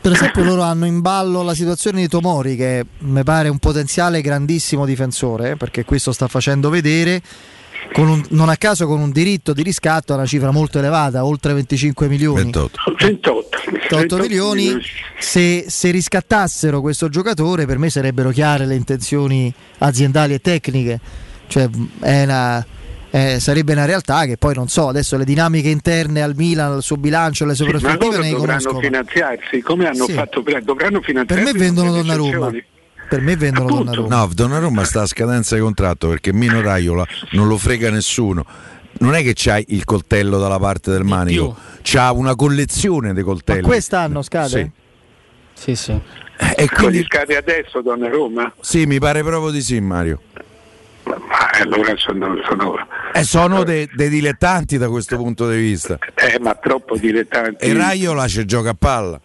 Per 0.02 0.12
esempio 0.12 0.44
loro 0.44 0.62
hanno 0.62 0.86
in 0.86 1.02
ballo 1.02 1.42
la 1.42 1.54
situazione 1.54 2.02
di 2.02 2.08
Tomori 2.08 2.56
che 2.56 2.86
mi 3.00 3.24
pare 3.24 3.50
un 3.50 3.58
potenziale 3.60 4.22
grandissimo 4.22 4.86
difensore, 4.86 5.56
perché 5.58 5.84
questo 5.86 6.12
sta 6.12 6.28
facendo 6.28 6.70
vedere, 6.70 7.22
con 7.92 8.08
un- 8.08 8.24
non 8.30 8.50
a 8.50 8.56
caso 8.58 8.86
con 8.88 9.00
un 9.02 9.12
diritto 9.12 9.52
di 9.54 9.64
riscatto 9.64 10.14
a 10.14 10.16
una 10.18 10.26
cifra 10.26 10.52
molto 10.52 10.80
elevata, 10.80 11.26
oltre 11.26 11.54
25 11.54 12.08
milioni. 12.08 12.44
28. 12.44 12.78
28, 13.00 13.58
28 13.72 14.18
milioni, 14.18 14.78
se, 15.18 15.66
se 15.68 15.92
riscattassero 15.92 16.82
questo 16.82 17.10
giocatore 17.10 17.66
per 17.66 17.78
me 17.78 17.90
sarebbero 17.90 18.30
chiare 18.30 18.66
le 18.66 18.76
intenzioni 18.76 19.52
aziendali 19.80 20.34
e 20.34 20.40
tecniche, 20.40 21.00
cioè 21.48 21.68
è 22.00 22.24
una- 22.24 22.66
eh, 23.12 23.40
sarebbe 23.40 23.74
una 23.74 23.86
realtà 23.86 24.26
che 24.26 24.38
poi 24.38 24.54
non 24.56 24.68
so, 24.68 24.88
adesso 24.90 25.18
le 25.18 25.26
dinamiche 25.26 25.70
interne 25.70 26.22
al 26.22 26.36
Milan, 26.36 26.74
al 26.74 26.84
suo 26.84 26.98
bilancio, 26.98 27.46
le 27.46 27.56
sue 27.56 27.66
Sì, 27.66 27.72
ma 27.72 27.80
prospettive 27.80 28.12
loro 28.16 28.24
ne 28.24 28.30
dovranno 28.32 28.62
conosco. 28.64 28.80
finanziarsi, 28.82 29.62
come 29.62 29.88
hanno 29.88 30.06
Sì. 30.06 30.14
fatto 30.14 30.44
prima, 30.44 30.60
dovranno 30.62 31.00
Per 31.00 31.08
finanziarsi. 31.10 31.44
me 31.44 31.52
vendono 31.60 31.92
Donnarumma. 31.92 32.52
Per 33.10 33.22
me 33.22 33.36
vendono 33.36 33.68
Donnarumma. 33.70 34.16
No, 34.16 34.30
Donnarumma 34.34 34.84
sta 34.84 35.02
a 35.02 35.06
scadenza 35.08 35.56
di 35.56 35.62
contratto 35.62 36.08
perché 36.10 36.32
Mino 36.34 36.62
Raiola 36.62 37.06
non 37.32 37.48
lo 37.48 37.58
frega 37.58 37.90
nessuno. 37.90 38.46
Non 39.00 39.16
è 39.16 39.24
che 39.24 39.34
c'hai 39.36 39.66
il 39.70 39.84
coltello 39.86 40.38
dalla 40.40 40.60
parte 40.60 40.92
del 40.92 41.04
manico, 41.04 41.56
c'ha 41.82 42.12
una 42.12 42.36
collezione 42.36 43.14
di 43.14 43.20
Ma 43.22 43.26
coltelli. 43.26 43.62
quest'anno 43.62 44.22
scade? 44.22 44.72
Sì, 45.54 45.76
sì. 45.76 45.92
E 45.92 46.00
quindi, 46.56 46.68
Quindi 46.68 47.04
scade 47.04 47.38
adesso 47.38 47.82
Donnarumma? 47.82 48.54
sì, 48.62 48.86
mi 48.86 49.00
pare 49.00 49.24
proprio 49.24 49.52
di 49.52 49.62
sì, 49.62 49.80
Mario. 49.80 50.22
Ma 51.04 51.16
allora 51.62 51.94
sono, 51.98 52.36
sono 52.48 52.74
E 53.14 53.24
sono 53.24 53.64
dei, 53.64 53.90
dei 53.96 54.10
dilettanti 54.10 54.78
da 54.78 54.90
questo 54.90 55.18
punto 55.18 55.50
di 55.50 55.58
vista. 55.58 55.98
eh, 56.16 56.38
ma 56.40 56.56
troppo 56.56 56.98
dilettanti. 56.98 57.66
E 57.66 57.74
Raiola 57.74 58.28
ci 58.28 58.46
gioca 58.46 58.70
a 58.72 58.76
palla. 58.78 59.20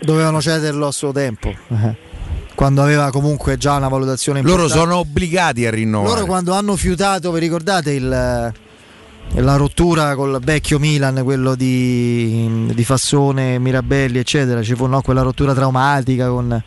Dovevano 0.00 0.40
cederlo 0.40 0.86
a 0.86 0.92
suo 0.92 1.12
tempo. 1.12 1.48
eh. 1.48 2.10
Quando 2.54 2.82
aveva 2.82 3.10
comunque 3.10 3.56
già 3.56 3.76
una 3.76 3.88
valutazione 3.88 4.40
Loro 4.42 4.62
importante. 4.64 4.84
sono 4.84 4.98
obbligati 5.00 5.66
a 5.66 5.70
rinnovare. 5.70 6.14
Loro 6.14 6.26
quando 6.26 6.52
hanno 6.52 6.76
fiutato, 6.76 7.32
vi 7.32 7.40
ricordate 7.40 7.92
il, 7.92 8.08
la 8.08 9.56
rottura 9.56 10.14
col 10.14 10.38
vecchio 10.42 10.78
Milan, 10.78 11.22
quello 11.24 11.54
di, 11.54 12.70
di 12.74 12.84
Fassone, 12.84 13.58
Mirabelli, 13.58 14.18
eccetera, 14.18 14.62
ci 14.62 14.74
fu 14.74 14.86
no, 14.86 15.00
quella 15.00 15.22
rottura 15.22 15.54
traumatica 15.54 16.28
con, 16.28 16.62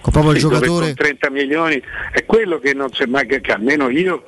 con 0.00 0.12
proprio 0.12 0.32
il 0.32 0.38
Sì, 0.38 0.42
giocatore. 0.48 0.86
con 0.86 0.94
30 0.94 1.30
milioni 1.30 1.82
è 2.12 2.24
quello 2.24 2.58
che 2.58 2.74
non 2.74 2.90
c'è 2.90 3.06
mai 3.06 3.26
che 3.26 3.40
almeno 3.52 3.88
io 3.88 4.24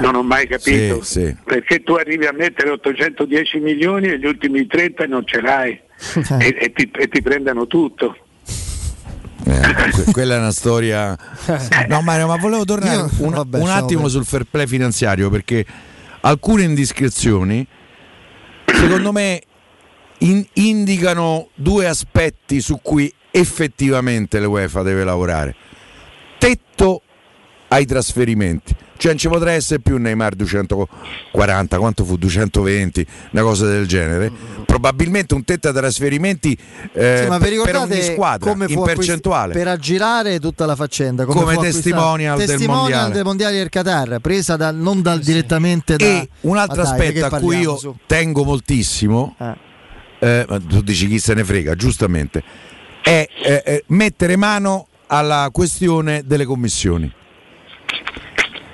non 0.00 0.14
ho 0.14 0.22
mai 0.22 0.46
capito 0.46 1.02
Sì, 1.02 1.20
sì. 1.26 1.36
perché 1.44 1.82
tu 1.82 1.94
arrivi 1.94 2.26
a 2.26 2.32
mettere 2.32 2.70
810 2.70 3.58
milioni 3.58 4.08
e 4.08 4.18
gli 4.18 4.26
ultimi 4.26 4.66
30 4.66 5.06
non 5.06 5.24
ce 5.26 5.40
l'hai 5.40 5.80
e, 6.38 6.56
e 6.60 6.72
ti, 6.72 6.90
e 6.96 7.08
ti 7.08 7.22
prendono 7.22 7.66
tutto 7.66 8.16
Eh, 9.46 9.90
que- 9.92 10.12
quella 10.12 10.34
è 10.34 10.38
una 10.38 10.50
storia. 10.52 11.16
No, 11.88 12.02
Mario, 12.02 12.26
ma 12.26 12.36
volevo 12.36 12.64
tornare 12.64 12.96
Io- 12.96 13.10
un, 13.18 13.30
vabbè, 13.32 13.58
un 13.58 13.70
attimo 13.70 14.02
per- 14.02 14.10
sul 14.10 14.24
fair 14.26 14.44
play 14.50 14.66
finanziario 14.66 15.30
perché 15.30 15.64
alcune 16.20 16.64
indiscrezioni, 16.64 17.66
secondo 18.66 19.10
me, 19.12 19.40
in- 20.18 20.44
indicano 20.54 21.48
due 21.54 21.86
aspetti 21.86 22.60
su 22.60 22.78
cui 22.82 23.10
effettivamente 23.30 24.40
l'UEFA 24.40 24.82
deve 24.82 25.04
lavorare. 25.04 25.54
Tetto 26.38 27.02
ai 27.68 27.84
trasferimenti. 27.86 28.74
Cioè 28.98 29.12
non 29.12 29.20
ci 29.20 29.28
potrà 29.28 29.52
essere 29.52 29.78
più 29.80 29.96
Neymar 29.96 30.34
240, 30.34 31.78
quanto 31.78 32.04
fu 32.04 32.16
220, 32.16 33.06
una 33.30 33.42
cosa 33.42 33.66
del 33.66 33.86
genere. 33.86 34.28
Probabilmente 34.66 35.34
un 35.34 35.44
tetto 35.44 35.68
ai 35.68 35.74
trasferimenti 35.74 36.58
eh, 36.94 37.20
Sì, 37.22 37.28
ma 37.28 37.38
vi 37.38 37.60
per 37.62 37.76
ogni 37.76 38.02
squadra 38.02 38.50
come 38.50 38.66
in 38.68 38.82
percentuale. 38.82 39.52
per 39.52 39.68
aggirare 39.68 40.40
tutta 40.40 40.66
la 40.66 40.74
faccenda 40.74 41.24
come, 41.26 41.42
Come 41.54 41.56
testimonial 41.58 42.38
del 42.44 42.60
mondiale. 42.66 43.12
del 43.14 43.24
mondiale 43.24 43.56
del 43.58 43.68
Qatar 43.68 44.18
presa 44.18 44.56
da- 44.56 44.72
non 44.72 45.00
dal- 45.00 45.20
direttamente 45.20 45.94
da 45.96 46.04
E 46.04 46.28
un 46.40 46.56
altro 46.56 46.82
dai, 46.82 46.90
aspetto 46.92 47.24
a 47.26 47.38
cui 47.38 47.58
io 47.58 47.76
su? 47.76 47.94
tengo 48.04 48.42
moltissimo, 48.42 49.36
eh, 50.18 50.44
ma 50.48 50.58
tu 50.58 50.80
dici 50.82 51.06
chi 51.06 51.20
se 51.20 51.34
ne 51.34 51.44
frega, 51.44 51.76
giustamente, 51.76 52.42
è 53.08 53.26
eh, 53.64 53.84
mettere 53.86 54.36
mano 54.36 54.88
alla 55.06 55.48
questione 55.50 56.24
delle 56.26 56.44
commissioni. 56.44 57.10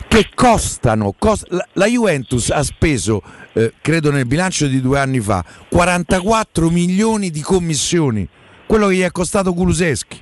Che 0.09 0.29
costano, 0.35 1.15
cos- 1.17 1.47
la, 1.51 1.65
la 1.75 1.87
Juventus 1.87 2.51
ha 2.51 2.65
speso, 2.65 3.23
eh, 3.53 3.75
credo 3.81 4.11
nel 4.11 4.27
bilancio 4.27 4.67
di 4.67 4.81
due 4.81 4.99
anni 4.99 5.21
fa, 5.21 5.45
44 5.69 6.69
milioni 6.69 7.31
di 7.31 7.43
commissioni, 7.43 8.29
quello 8.67 8.89
che 8.89 8.95
gli 8.97 9.01
è 9.03 9.11
costato 9.13 9.55
Kuluseschi, 9.55 10.21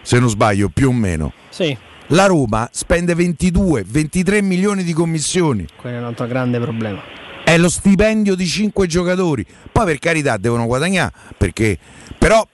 se 0.00 0.20
non 0.20 0.28
sbaglio, 0.28 0.68
più 0.68 0.88
o 0.90 0.92
meno. 0.92 1.32
Sì, 1.48 1.76
La 2.08 2.26
Roma 2.26 2.68
spende 2.70 3.14
22-23 3.14 4.44
milioni 4.44 4.84
di 4.84 4.92
commissioni. 4.92 5.66
quello 5.74 5.96
è 5.96 5.98
un 5.98 6.04
altro 6.04 6.26
grande 6.28 6.60
problema. 6.60 7.02
È 7.42 7.58
lo 7.58 7.68
stipendio 7.68 8.36
di 8.36 8.46
5 8.46 8.86
giocatori. 8.86 9.44
Poi 9.72 9.86
per 9.86 9.98
carità 9.98 10.36
devono 10.36 10.66
guadagnare, 10.66 11.12
perché 11.36 11.76
però 12.16 12.46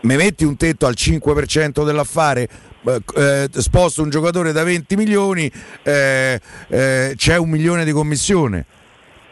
mi 0.00 0.16
metti 0.16 0.44
un 0.44 0.56
tetto 0.56 0.86
al 0.86 0.94
5% 0.96 1.84
dell'affare, 1.84 2.48
eh, 2.84 3.00
eh, 3.16 3.48
sposto 3.52 4.02
un 4.02 4.10
giocatore 4.10 4.52
da 4.52 4.62
20 4.64 4.96
milioni, 4.96 5.50
eh, 5.82 6.40
eh, 6.68 7.12
c'è 7.16 7.36
un 7.36 7.50
milione 7.50 7.84
di 7.84 7.92
commissione. 7.92 8.64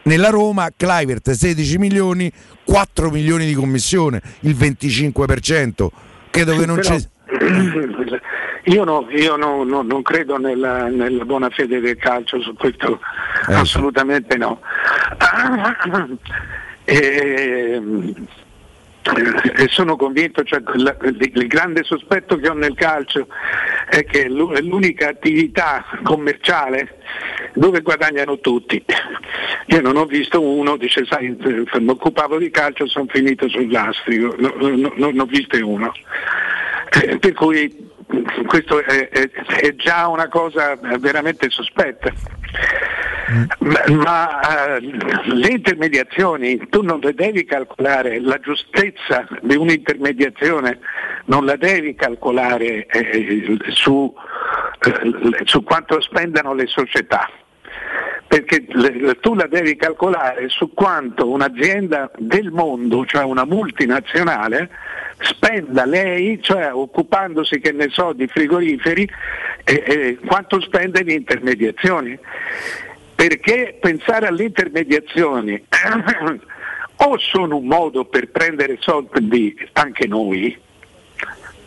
Nella 0.03 0.29
Roma, 0.29 0.69
Clivert 0.75 1.29
16 1.31 1.77
milioni, 1.77 2.31
4 2.63 3.09
milioni 3.11 3.45
di 3.45 3.53
commissione, 3.53 4.21
il 4.41 4.55
25%. 4.55 5.91
Credo 6.31 6.57
che 6.57 6.65
non 6.65 6.77
Però- 6.77 6.95
c'è. 6.95 6.99
Io, 8.65 8.83
no- 8.83 9.07
io 9.09 9.37
no- 9.37 9.63
no- 9.63 9.81
non 9.81 10.03
credo 10.03 10.37
nella, 10.37 10.87
nella 10.87 11.25
buona 11.25 11.49
fede 11.49 11.79
del 11.79 11.97
calcio 11.97 12.39
su 12.41 12.53
questo, 12.53 12.99
Eh, 13.49 13.53
assolutamente 13.55 14.37
no. 14.37 14.59
E, 16.83 17.81
e 19.03 19.67
sono 19.69 19.95
convinto, 19.95 20.43
cioè, 20.43 20.61
il, 20.65 21.47
grande 21.47 21.83
sospetto 21.83 22.37
che 22.37 22.49
ho 22.49 22.53
nel 22.53 22.75
calcio 22.75 23.27
è 23.89 24.03
che 24.03 24.25
è 24.25 24.27
l'unica 24.27 25.09
attività 25.09 25.83
commerciale 26.03 26.99
dove 27.53 27.81
guadagnano 27.81 28.39
tutti. 28.39 28.83
Io 29.67 29.81
non 29.81 29.95
ho 29.97 30.05
visto 30.05 30.41
uno, 30.41 30.77
dice 30.77 31.05
sai, 31.05 31.35
eh, 31.35 31.79
mi 31.79 31.89
occupavo 31.89 32.37
di 32.37 32.51
calcio, 32.51 32.87
sono 32.87 33.07
finito 33.09 33.49
sul 33.49 33.71
lastrico, 33.71 34.35
no- 34.37 34.53
no- 34.57 34.93
non 34.95 35.19
ho 35.19 35.25
visto 35.25 35.57
uno. 35.67 35.91
Eh, 37.01 37.17
per 37.17 37.33
cui 37.33 37.90
questo 38.47 38.83
è, 38.83 39.09
è- 39.09 39.29
è 39.29 39.75
già 39.75 40.07
una 40.07 40.27
cosa 40.27 40.75
veramente 40.99 41.49
sospetta. 41.49 42.11
Ma, 43.59 43.81
ma, 43.87 44.75
eh, 44.75 44.81
le 44.81 45.47
intermediazioni 45.47 46.67
tu 46.69 46.81
non 46.81 46.99
le 46.99 47.13
devi 47.13 47.45
calcolare, 47.45 48.19
la 48.19 48.37
giustezza 48.39 49.25
di 49.41 49.55
un'intermediazione 49.55 50.79
non 51.25 51.45
la 51.45 51.55
devi 51.55 51.95
calcolare 51.95 52.85
eh, 52.87 53.57
su, 53.69 54.13
eh, 54.81 55.41
su 55.45 55.63
quanto 55.63 56.01
spendano 56.01 56.53
le 56.53 56.67
società 56.67 57.29
perché 58.27 58.65
tu 59.19 59.33
la 59.35 59.47
devi 59.47 59.75
calcolare 59.75 60.47
su 60.47 60.73
quanto 60.73 61.29
un'azienda 61.29 62.09
del 62.17 62.49
mondo, 62.49 63.05
cioè 63.05 63.25
una 63.25 63.43
multinazionale, 63.43 64.69
spenda 65.21 65.85
lei, 65.85 66.39
cioè 66.41 66.73
occupandosi 66.73 67.59
che 67.59 67.71
ne 67.71 67.87
so 67.89 68.13
di 68.13 68.27
frigoriferi, 68.27 69.07
e- 69.63 69.83
e 69.85 70.17
quanto 70.25 70.59
spende 70.61 71.01
in 71.01 71.09
intermediazioni. 71.09 72.17
Perché 73.15 73.77
pensare 73.79 74.25
alle 74.27 74.45
intermediazioni 74.45 75.63
o 76.97 77.17
sono 77.19 77.57
un 77.57 77.67
modo 77.67 78.05
per 78.05 78.29
prendere 78.31 78.77
soldi 78.79 79.55
anche 79.73 80.07
noi, 80.07 80.57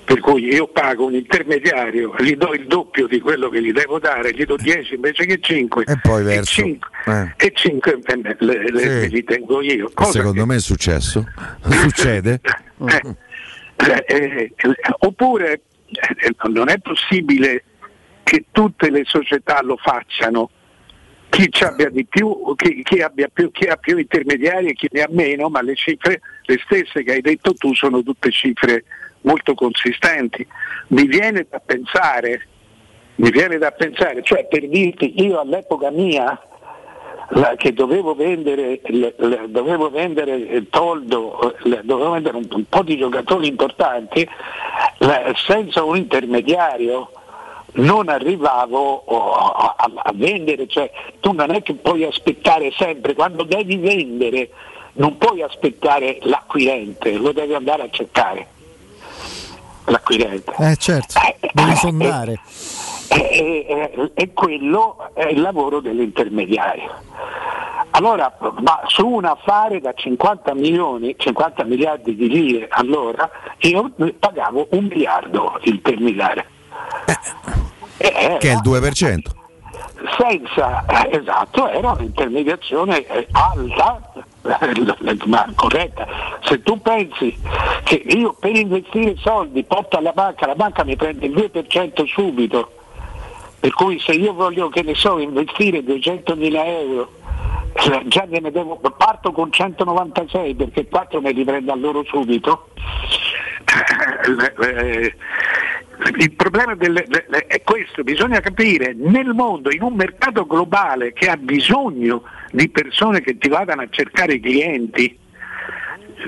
per 0.04 0.18
cui 0.20 0.44
io 0.52 0.66
pago 0.66 1.06
un 1.06 1.14
intermediario, 1.14 2.14
gli 2.18 2.34
do 2.36 2.52
il 2.54 2.66
doppio 2.66 3.06
di 3.06 3.20
quello 3.20 3.48
che 3.48 3.62
gli 3.62 3.72
devo 3.72 3.98
dare, 4.00 4.34
gli 4.34 4.44
do 4.44 4.56
10 4.56 4.96
invece 4.96 5.24
che 5.26 5.38
5 5.40 5.84
E 5.86 5.98
poi 6.02 6.22
verso. 6.24 6.60
5 6.62 6.88
Eh. 7.06 7.46
e 7.46 7.52
5 7.54 7.98
le, 8.40 8.64
le- 8.70 9.02
Sì. 9.02 9.08
li 9.10 9.24
tengo 9.24 9.62
io. 9.62 9.90
Cosa 9.94 10.10
Secondo 10.10 10.44
me 10.46 10.56
è 10.56 10.60
successo. 10.60 11.24
Succede. 11.70 12.40
eh, 12.86 13.00
eh, 13.76 14.04
eh, 14.06 14.52
oppure 15.00 15.62
eh, 15.86 16.34
non 16.48 16.68
è 16.68 16.78
possibile 16.78 17.64
che 18.22 18.46
tutte 18.50 18.90
le 18.90 19.02
società 19.04 19.60
lo 19.62 19.76
facciano. 19.76 20.50
Chi 21.28 21.50
abbia 21.64 21.90
di 21.90 22.04
più, 22.06 22.54
chi, 22.54 22.82
chi 22.84 23.00
abbia 23.00 23.28
più, 23.32 23.50
chi 23.50 23.66
ha 23.66 23.76
più 23.76 23.98
intermediari 23.98 24.68
e 24.68 24.74
chi 24.74 24.88
ne 24.92 25.02
ha 25.02 25.08
meno, 25.10 25.48
ma 25.48 25.62
le 25.62 25.74
cifre, 25.74 26.20
le 26.44 26.60
stesse 26.64 27.02
che 27.02 27.12
hai 27.12 27.20
detto 27.20 27.54
tu, 27.54 27.74
sono 27.74 28.02
tutte 28.04 28.30
cifre 28.30 28.84
molto 29.22 29.54
consistenti. 29.54 30.46
Mi 30.88 31.06
viene 31.06 31.44
da 31.50 31.58
pensare, 31.58 32.46
mi 33.16 33.30
viene 33.30 33.58
da 33.58 33.72
pensare, 33.72 34.22
cioè 34.22 34.46
per 34.46 34.68
dirti, 34.68 35.22
io 35.22 35.40
all'epoca 35.40 35.90
mia 35.90 36.40
la- 37.30 37.54
che 37.56 37.72
dovevo 37.72 38.14
vendere, 38.14 38.80
le- 38.84 39.14
le- 39.16 39.44
dovevo 39.48 39.90
vendere 39.90 40.68
toldo, 40.70 41.54
le- 41.62 41.80
dovevo 41.84 42.10
vendere 42.10 42.36
un, 42.36 42.46
un 42.50 42.64
po' 42.68 42.82
di 42.82 42.96
giocatori 42.96 43.48
importanti, 43.48 44.28
senza 45.46 45.82
un 45.82 45.96
intermediario 45.96 47.10
non 47.76 48.08
arrivavo 48.08 49.02
oh, 49.06 49.32
a, 49.32 49.74
a- 49.76 49.90
a 50.04 50.12
vendere, 50.14 50.66
cioè 50.68 50.90
tu 51.20 51.32
non 51.32 51.50
è 51.50 51.62
che 51.62 51.74
puoi 51.74 52.04
aspettare 52.04 52.72
sempre, 52.76 53.14
quando 53.14 53.42
devi 53.42 53.76
vendere 53.76 54.50
non 54.94 55.18
puoi 55.18 55.42
aspettare 55.42 56.18
l'acquirente, 56.22 57.12
lo 57.14 57.32
devi 57.32 57.54
andare 57.54 57.82
a 57.82 57.88
cercare. 57.90 58.46
L'acquirente. 59.86 60.52
Eh 60.60 60.76
certo, 60.76 61.20
devi 61.52 61.74
sondare. 61.74 62.38
E, 63.14 64.10
e- 64.14 64.32
quello 64.32 65.10
è 65.14 65.26
il 65.26 65.40
lavoro 65.40 65.80
dell'intermediario. 65.80 66.90
Allora, 67.90 68.36
ma 68.58 68.80
su 68.86 69.06
un 69.06 69.24
affare 69.24 69.80
da 69.80 69.92
50 69.92 70.52
milioni, 70.54 71.14
50 71.16 71.62
miliardi 71.62 72.16
di 72.16 72.28
lire 72.28 72.66
allora, 72.68 73.30
io 73.58 73.92
pagavo 74.18 74.66
un 74.70 74.86
miliardo 74.86 75.60
il 75.62 75.74
intermediario. 75.74 76.44
Eh, 77.98 78.36
Che 78.38 78.50
è 78.50 78.52
il 78.52 78.60
2%. 78.64 79.42
senza, 80.18 80.84
eh, 80.86 81.16
esatto, 81.18 81.68
era 81.68 81.92
un'intermediazione 81.92 83.06
eh, 83.06 83.28
alta, 83.30 84.12
eh, 84.60 85.18
ma 85.26 85.48
corretta. 85.54 86.06
Se 86.42 86.62
tu 86.62 86.80
pensi 86.82 87.38
che 87.84 87.94
io 87.94 88.32
per 88.32 88.56
investire 88.56 89.14
soldi 89.18 89.62
porto 89.62 89.98
alla 89.98 90.12
banca, 90.12 90.46
la 90.46 90.56
banca 90.56 90.82
mi 90.82 90.96
prende 90.96 91.26
il 91.26 91.32
2% 91.32 92.04
subito, 92.06 92.72
per 93.64 93.72
cui 93.72 93.98
se 93.98 94.12
io 94.12 94.34
voglio, 94.34 94.68
che 94.68 94.82
ne 94.82 94.94
so, 94.94 95.18
investire 95.18 95.82
200.000 95.82 96.66
euro, 96.66 97.12
eh, 97.72 98.02
già 98.08 98.26
ne 98.28 98.50
devo, 98.50 98.76
parto 98.76 99.32
con 99.32 99.50
196 99.50 100.54
perché 100.54 100.86
4 100.86 101.22
me 101.22 101.32
li 101.32 101.44
prendo 101.44 101.72
a 101.72 101.74
loro 101.74 102.04
subito. 102.04 102.68
Eh, 104.60 105.14
il 106.18 106.32
problema 106.32 106.74
delle- 106.74 107.06
le- 107.08 107.24
le- 107.26 107.46
è 107.46 107.62
questo, 107.62 108.02
bisogna 108.02 108.40
capire 108.40 108.92
nel 108.94 109.32
mondo, 109.32 109.72
in 109.72 109.80
un 109.80 109.94
mercato 109.94 110.44
globale 110.44 111.14
che 111.14 111.30
ha 111.30 111.38
bisogno 111.38 112.24
di 112.50 112.68
persone 112.68 113.22
che 113.22 113.38
ti 113.38 113.48
vadano 113.48 113.80
a 113.80 113.88
cercare 113.88 114.40
clienti, 114.40 115.18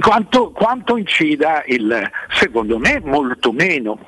quanto, 0.01 0.53
quanto 0.53 0.97
incida 0.97 1.65
il, 1.67 2.11
secondo 2.31 2.79
me 2.79 2.99
molto 3.05 3.53
meno, 3.53 3.99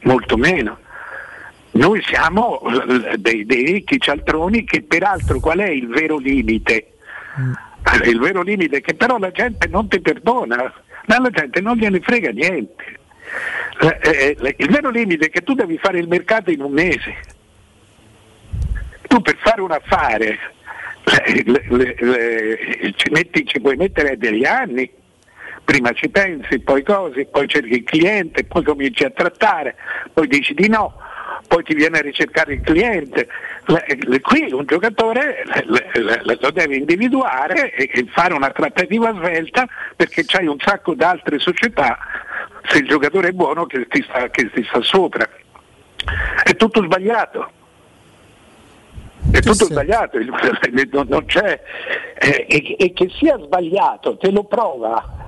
molto 0.00 0.36
meno. 0.36 0.78
Noi 1.72 2.02
siamo 2.02 2.60
eh, 2.62 3.16
dei, 3.18 3.46
dei 3.46 3.64
ricchi 3.64 4.00
cialtroni 4.00 4.64
che 4.64 4.82
peraltro 4.82 5.38
qual 5.40 5.58
è 5.58 5.68
il 5.68 5.86
vero 5.88 6.18
limite? 6.18 6.92
Eh, 8.02 8.08
Il 8.08 8.18
vero 8.18 8.42
limite 8.42 8.78
è 8.78 8.80
che 8.80 8.94
però 8.94 9.18
la 9.18 9.30
gente 9.30 9.68
non 9.68 9.88
ti 9.88 10.00
perdona, 10.00 10.72
ma 11.06 11.18
la 11.20 11.30
gente 11.30 11.60
non 11.60 11.76
gliene 11.76 12.00
frega 12.00 12.30
niente. 12.30 12.84
eh, 13.80 14.36
eh, 14.40 14.54
il 14.58 14.68
vero 14.70 14.90
limite 14.90 15.26
è 15.26 15.30
che 15.30 15.42
tu 15.42 15.54
devi 15.54 15.78
fare 15.78 15.98
il 15.98 16.08
mercato 16.08 16.50
in 16.50 16.60
un 16.60 16.72
mese. 16.72 17.14
Tu 19.06 19.20
per 19.22 19.36
fare 19.38 19.60
un 19.60 19.70
affare 19.72 20.38
le- 21.04 21.62
le- 21.68 21.94
le- 21.98 22.92
ci, 22.96 23.10
metti- 23.10 23.46
ci 23.46 23.60
puoi 23.60 23.76
mettere 23.76 24.16
degli 24.18 24.44
anni, 24.44 24.88
prima 25.64 25.92
ci 25.92 26.08
pensi, 26.08 26.60
poi 26.60 26.82
cose, 26.82 27.26
poi 27.26 27.48
cerchi 27.48 27.74
il 27.74 27.84
cliente, 27.84 28.44
poi 28.44 28.62
cominci 28.62 29.04
a 29.04 29.10
trattare, 29.10 29.76
poi 30.12 30.26
dici 30.28 30.52
di 30.54 30.68
no, 30.68 30.94
poi 31.50 31.64
ti 31.64 31.74
viene 31.74 31.98
a 31.98 32.02
ricercare 32.02 32.54
il 32.54 32.60
cliente. 32.60 33.26
Qui 34.22 34.52
un 34.52 34.64
giocatore 34.66 35.42
lo 35.64 36.50
deve 36.52 36.76
individuare 36.76 37.72
e, 37.72 38.06
fare 38.08 38.34
una 38.34 38.50
trattativa 38.50 39.12
svelta 39.12 39.66
perché 39.96 40.22
c'hai 40.24 40.46
un 40.46 40.60
sacco 40.60 40.94
di 40.94 41.02
altre 41.02 41.40
società, 41.40 41.98
se 42.68 42.78
il 42.78 42.86
giocatore 42.86 43.30
è 43.30 43.32
buono, 43.32 43.66
che 43.66 43.84
ti 43.88 44.00
sta, 44.00 44.30
che 44.30 44.48
ti 44.52 44.62
sta 44.62 44.80
sopra. 44.80 45.28
È 46.44 46.54
tutto 46.54 46.84
sbagliato. 46.84 47.50
È 49.32 49.40
tutto 49.40 49.64
sbagliato, 49.64 50.18
non, 51.08 51.24
c'è. 51.26 51.60
eh, 52.16 52.76
e 52.78 52.92
che 52.92 53.10
sia 53.18 53.36
sbagliato, 53.38 54.16
te 54.18 54.30
lo 54.30 54.44
prova 54.44 55.18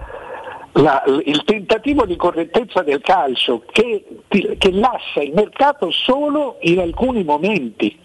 la- 0.73 1.03
il 1.24 1.44
tentativo 1.44 2.07
di 2.07 2.16
correttezza 2.16 2.82
del 2.82 3.01
calcio 3.01 3.62
che, 3.70 4.05
che 4.28 4.70
lascia 4.73 5.20
il 5.20 5.32
mercato 5.35 5.90
solo 5.90 6.57
in 6.61 6.81
alcuni 6.81 7.24
momenti, 7.24 7.99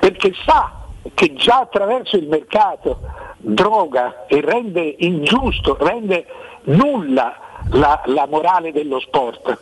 perché 0.00 0.32
sa 0.44 0.82
che 1.14 1.32
già 1.34 1.60
attraverso 1.60 2.16
il 2.16 2.28
mercato 2.28 2.98
droga 3.38 4.26
e 4.26 4.40
rende 4.40 4.96
ingiusto, 4.98 5.76
rende 5.80 6.26
nulla 6.64 7.36
la, 7.70 8.02
la 8.06 8.26
morale 8.26 8.72
dello 8.72 9.00
sport. 9.00 9.58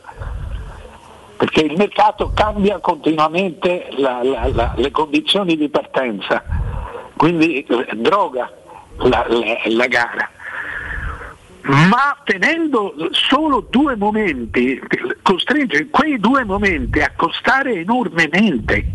Perché 1.36 1.60
il 1.62 1.76
mercato 1.76 2.30
cambia 2.34 2.78
continuamente 2.78 3.88
la- 3.96 4.22
la- 4.22 4.72
le 4.76 4.90
condizioni 4.92 5.56
di 5.56 5.68
partenza, 5.68 6.42
quindi 7.16 7.64
eh, 7.64 7.86
droga 7.96 8.52
la 8.98 9.86
gara 9.88 10.30
ma 11.64 12.16
tenendo 12.24 12.94
solo 13.12 13.66
due 13.70 13.94
momenti, 13.96 14.80
costringe 15.22 15.88
quei 15.90 16.18
due 16.18 16.44
momenti 16.44 17.00
a 17.00 17.12
costare 17.14 17.74
enormemente. 17.74 18.86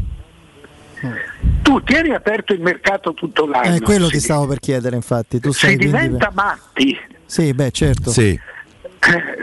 Tu 1.62 1.82
tieni 1.84 2.10
aperto 2.14 2.54
il 2.54 2.62
mercato 2.62 3.14
tutto 3.14 3.46
l'anno, 3.46 3.76
Eh, 3.76 3.82
quello 3.82 4.06
si, 4.08 4.14
ti 4.14 4.20
stavo 4.20 4.48
per 4.48 4.60
chiedere, 4.60 4.96
infatti. 4.96 5.40
Tu 5.40 5.52
si 5.52 5.60
sai 5.68 5.76
quindi- 5.76 5.96
diventa 5.96 6.32
matti, 6.34 6.98
Sì, 7.26 7.54
beh, 7.54 7.72
certo. 7.72 8.10
Sì. 8.10 8.30
eh, 8.30 8.42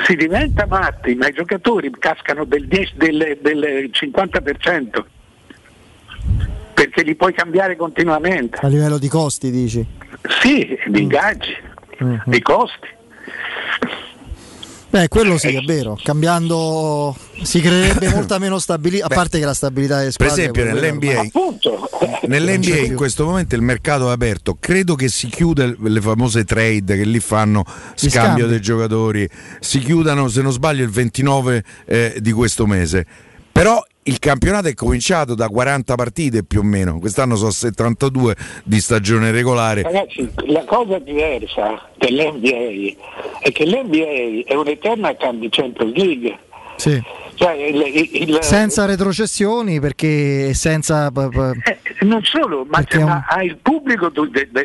si 0.05 0.17
diventa 0.17 0.67
matti, 0.67 1.15
ma 1.15 1.29
i 1.29 1.33
giocatori 1.33 1.91
cascano 1.99 2.45
del, 2.45 2.67
10 2.67 2.93
del- 2.97 3.39
del 3.41 3.89
50% 3.93 5.07
perché 6.75 7.03
li 7.03 7.15
puoi 7.15 7.33
cambiare 7.33 7.77
continuamente. 7.77 8.59
A 8.61 8.67
livello 8.69 8.99
di 8.99 9.09
costi, 9.09 9.51
dici? 9.51 9.87
Sì, 10.43 10.77
di 10.87 11.03
ingaggi, 11.03 11.55
Mm. 12.03 12.17
di 12.25 12.43
costi. 12.43 12.89
Beh, 14.95 15.09
quello 15.09 15.37
sì, 15.39 15.49
è 15.49 15.61
vero. 15.63 15.99
Cambiando 16.01 17.17
si 17.43 17.61
creerebbe 17.61 18.11
molta 18.15 18.39
meno 18.39 18.61
stabilità, 18.61 19.07
a 19.07 19.09
Beh, 19.09 19.15
parte 19.17 19.39
che 19.41 19.45
la 19.45 19.53
stabilità 19.53 19.99
delle 19.99 20.13
Per 20.17 20.27
esempio 20.29 20.63
è 20.63 20.73
nell'NBA, 20.73 21.31
nell'NBA 22.29 22.77
in 22.77 22.95
questo 22.95 23.25
momento 23.25 23.57
il 23.57 23.63
mercato 23.63 24.09
è 24.09 24.13
aperto, 24.13 24.57
credo 24.61 24.95
che 24.95 25.09
si 25.09 25.27
chiuda 25.27 25.67
le 25.77 26.01
famose 26.01 26.45
trade 26.45 26.97
che 26.97 27.05
lì 27.05 27.19
fanno 27.19 27.65
Gli 27.99 28.09
scambio 28.09 28.45
scambi. 28.45 28.51
dei 28.51 28.61
giocatori, 28.61 29.29
si 29.59 29.81
chiudano 29.81 30.29
se 30.29 30.43
non 30.43 30.53
sbaglio 30.53 30.85
il 30.85 30.91
29 30.91 31.65
eh, 31.87 32.17
di 32.21 32.31
questo 32.31 32.65
mese. 32.65 33.05
Però 33.51 33.85
il 34.05 34.19
campionato 34.19 34.69
è 34.69 34.75
cominciato 34.75 35.35
da 35.35 35.49
40 35.49 35.95
partite 35.95 36.45
più 36.45 36.61
o 36.61 36.63
meno, 36.63 36.99
quest'anno 36.99 37.37
sono 37.37 37.51
72 37.51 38.37
di 38.65 38.81
stagione 38.81 39.31
regolare. 39.31 39.83
Ragazzi, 39.83 40.29
la 40.47 40.65
cosa 40.65 40.99
diversa 40.99 41.89
dell'NBA 41.97 42.97
è 43.41 43.53
che 43.53 43.65
l'NBA 43.67 44.45
è 44.51 44.55
un'eterna 44.55 45.17
Candy 45.17 45.49
Champions 45.51 45.95
League. 45.95 46.39
Sì. 46.77 47.01
Cioè, 47.37 47.53
il- 47.53 47.81
il- 48.13 48.29
il- 48.31 48.39
Senza 48.43 48.85
retrocessioni 48.85 49.81
perché 49.81 50.55
senza 50.55 51.07
eh, 51.07 51.79
non 52.05 52.23
solo, 52.25 52.65
ma 52.69 52.79
Perché 52.79 52.99
è 52.99 53.03
un- 53.03 53.23
il 53.45 53.57
pubblico, 53.61 54.13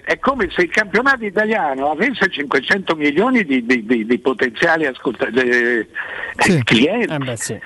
è 0.05 0.19
come 0.19 0.49
se 0.55 0.63
il 0.63 0.69
campionato 0.69 1.23
italiano 1.25 1.91
avesse 1.91 2.29
500 2.29 2.95
milioni 2.95 3.43
di, 3.43 3.65
di- 3.65 3.85
di- 3.85 4.05
di 4.05 4.19
potenziali 4.19 4.85
ascolta- 4.85 5.29
de- 5.31 5.87
eh, 6.47 6.63
clienti. 6.63 7.13
Eh 7.13 7.17
beh, 7.17 7.37
sì. 7.37 7.57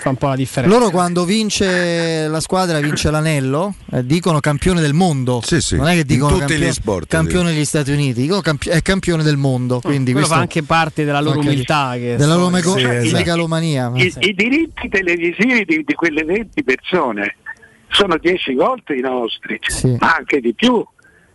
Fa 0.00 0.08
un 0.08 0.16
po' 0.16 0.28
la 0.28 0.36
differenza. 0.36 0.76
loro 0.76 0.90
quando 0.90 1.24
vince 1.24 2.26
la 2.26 2.40
squadra 2.40 2.80
vince 2.80 3.10
l'anello, 3.10 3.74
eh, 3.92 4.04
dicono 4.04 4.40
campione 4.40 4.80
del 4.80 4.94
mondo. 4.94 5.40
Non 5.72 5.88
è 5.88 5.94
che 5.94 6.04
dicono 6.04 6.38
tutti 6.38 6.46
campio- 6.46 6.68
gli 6.68 6.72
sport, 6.72 7.06
campione 7.08 7.52
degli 7.52 7.64
Stati 7.64 7.90
Uniti, 7.90 8.22
dicono 8.22 8.40
campi- 8.40 8.70
è 8.70 8.80
campione 8.82 9.22
del 9.22 9.36
mondo. 9.36 9.80
Quindi 9.80 10.12
Quello 10.12 10.26
questo 10.26 10.34
fa 10.34 10.40
anche 10.40 10.62
parte 10.62 11.04
della 11.04 11.20
loro 11.20 11.40
umiltà. 11.40 11.92
Che 11.94 12.16
della 12.16 12.34
loro 12.34 12.48
mego- 12.50 12.76
Sì, 12.78 12.84
esatto. 12.84 13.16
megalomania. 13.16 13.92
I, 13.94 14.14
i 14.20 14.34
diritti 14.34 14.88
televisivi 14.88 15.64
di, 15.66 15.82
di 15.84 15.94
quelle 15.94 16.24
20 16.24 16.62
persone 16.64 17.36
sono 17.88 18.16
10 18.16 18.54
volte 18.54 18.94
i 18.94 19.00
nostri, 19.00 19.58
ma 19.98 20.14
anche 20.16 20.40
di 20.40 20.54
più. 20.54 20.82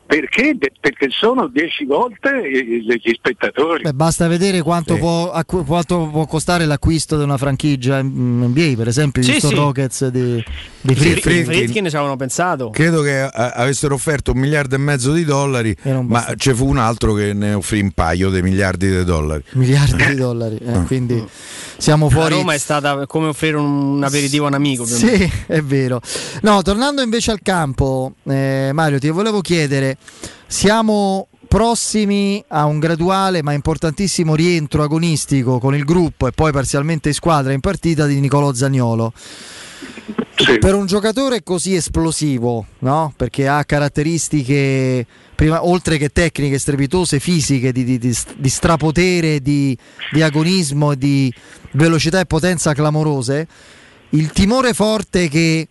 Perché? 0.07 0.55
Perché 0.79 1.07
sono 1.09 1.47
10 1.47 1.85
volte 1.85 2.29
i- 2.29 2.83
gli 2.85 3.13
spettatori. 3.13 3.81
Beh, 3.81 3.93
basta 3.93 4.27
vedere 4.27 4.61
quanto, 4.61 4.97
può, 4.97 5.31
acqu- 5.31 5.65
quanto 5.65 6.07
può 6.11 6.25
costare 6.27 6.65
l'acquisto 6.65 7.17
di 7.17 7.23
una 7.23 7.37
franchigia 7.37 7.97
in 7.99 8.41
NBA, 8.43 8.73
per 8.77 8.87
esempio 8.87 9.23
Sì, 9.23 9.29
i 9.29 9.33
Houston 9.33 9.49
sì. 9.49 9.55
Rockets 9.57 10.07
di, 10.09 10.43
di 10.81 10.91
I 10.91 10.95
Friedkin. 10.95 11.21
Fri- 11.21 11.39
i 11.39 11.43
Friedkin 11.43 11.89
ci 11.89 11.95
avevano 11.95 12.17
pensato. 12.17 12.69
Credo 12.69 13.01
che 13.01 13.23
eh, 13.23 13.29
avessero 13.33 13.95
offerto 13.95 14.31
un 14.33 14.37
miliardo 14.39 14.75
e 14.75 14.77
mezzo 14.77 15.11
di 15.11 15.25
dollari, 15.25 15.75
ma 16.03 16.33
ce 16.37 16.53
fu 16.53 16.67
un 16.67 16.77
altro 16.77 17.13
che 17.13 17.33
ne 17.33 17.53
offrì 17.55 17.81
un 17.81 17.91
paio 17.91 18.29
di 18.29 18.41
miliardi 18.43 18.87
di 18.87 19.03
dollari. 19.03 19.43
miliardi 19.53 20.05
di 20.05 20.15
dollari. 20.15 20.57
eh, 20.57 20.83
quindi 20.85 21.23
siamo 21.77 22.09
fuori. 22.09 22.35
Roma 22.35 22.53
è 22.53 22.57
stata 22.57 23.05
come 23.05 23.27
offrire 23.27 23.57
un 23.57 24.01
aperitivo 24.03 24.45
a 24.45 24.47
un 24.49 24.53
amico. 24.55 24.85
Sì, 24.85 25.29
è 25.47 25.61
vero. 25.61 26.01
No, 26.41 26.61
tornando 26.61 27.01
invece 27.01 27.31
al 27.31 27.41
campo, 27.41 28.13
eh, 28.23 28.71
Mario, 28.73 28.99
ti 28.99 29.09
volevo 29.09 29.41
chiedere, 29.41 29.97
siamo 30.47 31.27
prossimi 31.47 32.43
a 32.49 32.65
un 32.65 32.79
graduale 32.79 33.41
ma 33.41 33.53
importantissimo 33.53 34.35
rientro 34.35 34.83
agonistico 34.83 35.59
con 35.59 35.73
il 35.73 35.85
gruppo 35.85 36.27
e 36.27 36.31
poi 36.31 36.51
parzialmente 36.51 37.09
in 37.09 37.13
squadra 37.13 37.53
in 37.53 37.61
partita 37.61 38.05
di 38.05 38.19
Nicolò 38.19 38.53
Zagnolo. 38.53 39.13
Per 40.59 40.75
un 40.75 40.85
giocatore 40.85 41.41
così 41.43 41.73
esplosivo, 41.75 42.65
no? 42.79 43.13
perché 43.15 43.47
ha 43.47 43.63
caratteristiche, 43.63 45.05
prima, 45.33 45.65
oltre 45.65 45.97
che 45.97 46.09
tecniche 46.09 46.59
strepitose, 46.59 47.19
fisiche, 47.19 47.71
di, 47.71 47.83
di- 47.83 47.97
di- 47.97 48.15
di 48.37 48.49
strapotere, 48.49 49.39
di, 49.41 49.75
di 50.11 50.21
agonismo, 50.21 50.93
di 50.93 51.33
velocità 51.71 52.19
e 52.19 52.25
potenza 52.25 52.73
clamorose, 52.73 53.47
il 54.09 54.31
timore 54.31 54.73
forte 54.73 55.27
che 55.27 55.67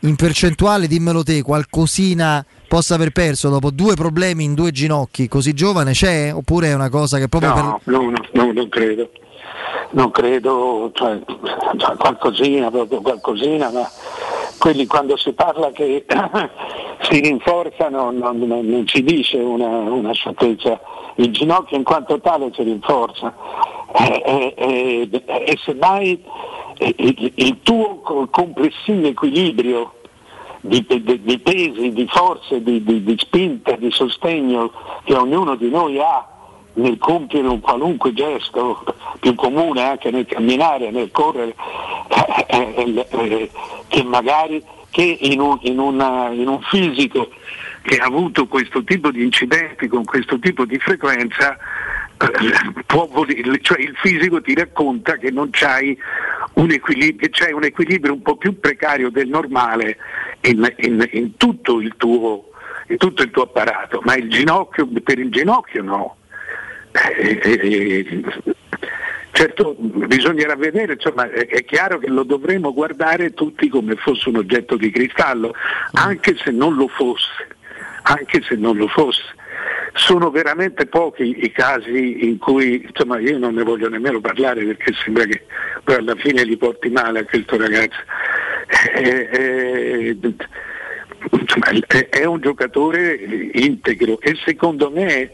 in 0.00 0.16
percentuale, 0.16 0.86
dimmelo 0.86 1.22
te, 1.22 1.42
qualcosina 1.42 2.44
possa 2.68 2.94
aver 2.94 3.10
perso 3.10 3.48
dopo 3.48 3.70
due 3.70 3.94
problemi 3.94 4.44
in 4.44 4.54
due 4.54 4.70
ginocchi 4.72 5.28
così 5.28 5.52
giovane 5.52 5.92
c'è? 5.92 6.32
Oppure 6.34 6.68
è 6.68 6.74
una 6.74 6.88
cosa 6.90 7.18
che 7.18 7.28
proprio 7.28 7.54
No, 7.54 7.80
no, 7.84 8.10
no, 8.10 8.24
no, 8.32 8.52
non 8.52 8.68
credo. 8.68 9.10
Non 9.90 10.10
credo, 10.10 10.90
cioè, 10.94 11.18
cioè, 11.76 11.96
qualcosina, 11.96 12.70
proprio 12.70 13.00
qualcosina, 13.00 13.70
ma 13.70 13.88
quelli 14.58 14.86
quando 14.86 15.16
si 15.16 15.32
parla 15.32 15.70
che 15.70 16.04
si 17.02 17.20
rinforzano 17.20 18.10
non, 18.10 18.38
non- 18.38 18.66
non 18.66 18.84
si 18.86 19.02
dice 19.02 19.38
una, 19.38 19.66
una 19.66 20.12
sciocchezza. 20.12 20.80
Il 21.16 21.30
ginocchio 21.32 21.76
in 21.76 21.84
quanto 21.84 22.20
tale 22.20 22.50
si 22.54 22.62
rinforza 22.62 23.32
e, 23.96 24.22
e- 24.26 24.54
e- 24.56 25.22
e 25.46 25.58
semmai 25.64 26.22
eh, 26.78 26.94
il, 26.98 27.32
il 27.36 27.62
tuo 27.62 28.00
co- 28.00 28.28
complessivo 28.30 29.06
equilibrio 29.06 29.92
di, 30.60 30.84
di- 30.86 31.22
di 31.22 31.38
pesi, 31.38 31.90
di 31.92 32.06
forze, 32.08 32.62
di- 32.62 32.82
di 32.82 33.16
spinta, 33.18 33.76
di 33.76 33.90
sostegno 33.90 34.72
che 35.04 35.14
ognuno 35.14 35.54
di 35.54 35.70
noi 35.70 35.98
ha 36.00 36.26
nel 36.76 36.98
compiere 36.98 37.48
un 37.48 37.60
qualunque 37.60 38.12
gesto 38.12 38.84
più 39.20 39.34
comune 39.34 39.82
anche 39.82 40.10
nel 40.10 40.26
camminare, 40.26 40.90
nel 40.90 41.10
correre, 41.10 41.54
eh, 42.48 42.74
eh, 42.76 43.06
eh, 43.10 43.50
che 43.88 44.02
magari 44.02 44.62
che 44.90 45.18
in 45.20 45.40
un, 45.40 45.58
in 45.62 45.78
una- 45.78 46.28
in 46.30 46.48
un 46.48 46.60
fisico 46.62 47.28
che 47.82 47.96
ha 47.98 48.06
avuto 48.06 48.46
questo 48.46 48.82
tipo 48.82 49.10
di 49.10 49.22
incidenti 49.22 49.86
con 49.88 50.04
questo 50.04 50.38
tipo 50.38 50.64
di 50.64 50.78
frequenza, 50.78 51.56
eh, 52.18 53.06
voler- 53.10 53.60
cioè 53.60 53.80
il 53.80 53.94
fisico 53.96 54.40
ti 54.40 54.54
racconta 54.54 55.16
che 55.16 55.30
non 55.30 55.48
c'hai 55.50 55.96
un 56.54 56.70
equilibrio, 56.70 57.28
c'è 57.30 57.52
un 57.52 57.64
equilibrio 57.64 58.12
un 58.14 58.22
po' 58.22 58.36
più 58.36 58.58
precario 58.58 59.10
del 59.10 59.28
normale 59.28 59.98
in, 60.42 60.66
in- 60.78 61.08
in 61.12 61.36
tutto 61.36 61.78
tuo, 61.96 62.50
in 62.88 62.96
tutto 62.96 63.22
il 63.22 63.30
tuo 63.30 63.42
apparato, 63.44 64.00
ma 64.04 64.14
il 64.16 64.28
ginocchio, 64.30 64.88
per 65.02 65.18
il 65.18 65.30
ginocchio 65.30 65.82
no. 65.82 66.16
Eh, 67.18 67.40
eh, 67.42 68.06
eh, 68.08 68.54
Certo, 69.36 69.76
bisognerà 69.78 70.56
vedere, 70.56 70.94
insomma, 70.94 71.30
è, 71.30 71.62
chiaro 71.66 71.98
che 71.98 72.08
lo 72.08 72.22
dovremo 72.22 72.72
guardare 72.72 73.34
tutti 73.34 73.68
come 73.68 73.94
fosse 73.96 74.30
un 74.30 74.36
oggetto 74.36 74.78
di 74.78 74.90
cristallo, 74.90 75.52
anche 75.92 76.36
se 76.42 76.50
non 76.52 76.74
lo 76.74 76.88
fosse, 76.88 77.46
anche 78.04 78.40
se 78.40 78.54
non 78.54 78.78
lo 78.78 78.88
fosse. 78.88 79.34
Sono 79.92 80.30
veramente 80.30 80.86
pochi 80.86 81.44
i 81.44 81.52
casi 81.52 82.26
in 82.26 82.38
cui, 82.38 82.86
insomma, 82.88 83.18
io 83.18 83.36
non 83.36 83.52
ne 83.52 83.62
voglio 83.62 83.90
nemmeno 83.90 84.22
parlare 84.22 84.64
perché 84.64 84.94
sembra 85.04 85.24
che 85.24 85.44
poi 85.84 85.96
alla 85.96 86.14
fine 86.14 86.42
li 86.42 86.56
porti 86.56 86.88
male 86.88 87.18
a 87.18 87.24
questo 87.24 87.58
ragazzo. 87.58 88.00
Eh, 88.94 89.28
eh, 89.32 90.16
insomma, 91.30 91.66
è 92.08 92.24
un 92.24 92.40
giocatore 92.40 93.12
integro 93.52 94.18
e 94.18 94.34
secondo 94.46 94.90
me 94.90 95.30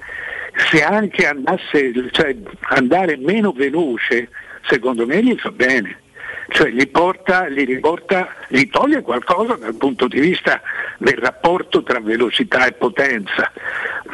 se 0.71 0.83
anche 0.83 1.27
andasse, 1.27 1.93
cioè, 2.11 2.37
andare 2.69 3.17
meno 3.17 3.53
veloce, 3.53 4.29
secondo 4.67 5.07
me 5.07 5.23
gli 5.23 5.37
fa 5.37 5.51
bene. 5.51 6.01
Cioè 6.49 6.71
gli 6.71 6.87
porta, 6.89 7.49
gli 7.49 7.65
riporta, 7.65 8.29
gli 8.49 8.69
toglie 8.69 9.01
qualcosa 9.01 9.55
dal 9.55 9.75
punto 9.77 10.07
di 10.07 10.21
vista 10.21 10.61
del 10.99 11.17
rapporto 11.17 11.83
tra 11.83 11.99
velocità 12.01 12.67
e 12.67 12.73
potenza, 12.73 13.51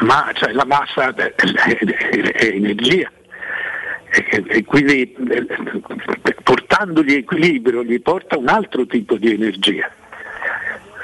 ma 0.00 0.30
cioè, 0.34 0.52
la 0.52 0.64
massa 0.64 1.12
è, 1.14 1.34
energia. 2.38 3.10
E, 4.10 4.44
e 4.46 4.64
quindi 4.64 5.12
eh, 5.12 5.46
portandogli 6.42 7.14
equilibrio 7.14 7.82
gli 7.82 8.00
porta 8.00 8.38
un 8.38 8.48
altro 8.48 8.86
tipo 8.86 9.16
di 9.16 9.32
energia. 9.32 9.90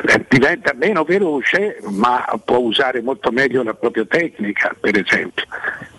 Eh, 0.06 0.26
diventa 0.28 0.74
meno 0.74 1.02
veloce 1.04 1.78
ma 1.88 2.22
può 2.44 2.58
usare 2.58 3.00
molto 3.00 3.30
meglio 3.30 3.62
la 3.62 3.72
propria 3.72 4.04
tecnica 4.04 4.76
per 4.78 4.98
esempio 5.02 5.44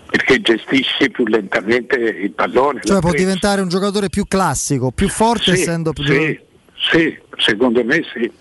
perché 0.07 0.39
gestisce 0.41 1.09
più 1.09 1.25
lentamente 1.25 1.95
il 1.95 2.29
pallone 2.31 2.81
Cioè 2.83 2.99
può 2.99 3.09
presa. 3.09 3.25
diventare 3.25 3.61
un 3.61 3.67
giocatore 3.67 4.09
più 4.09 4.25
classico, 4.27 4.91
più 4.91 5.09
forte 5.09 5.55
Sì, 5.55 5.61
essendo 5.61 5.91
più 5.91 6.03
sì, 6.05 6.39
sì, 6.91 7.17
secondo 7.37 7.83
me 7.83 8.03
sì 8.13 8.31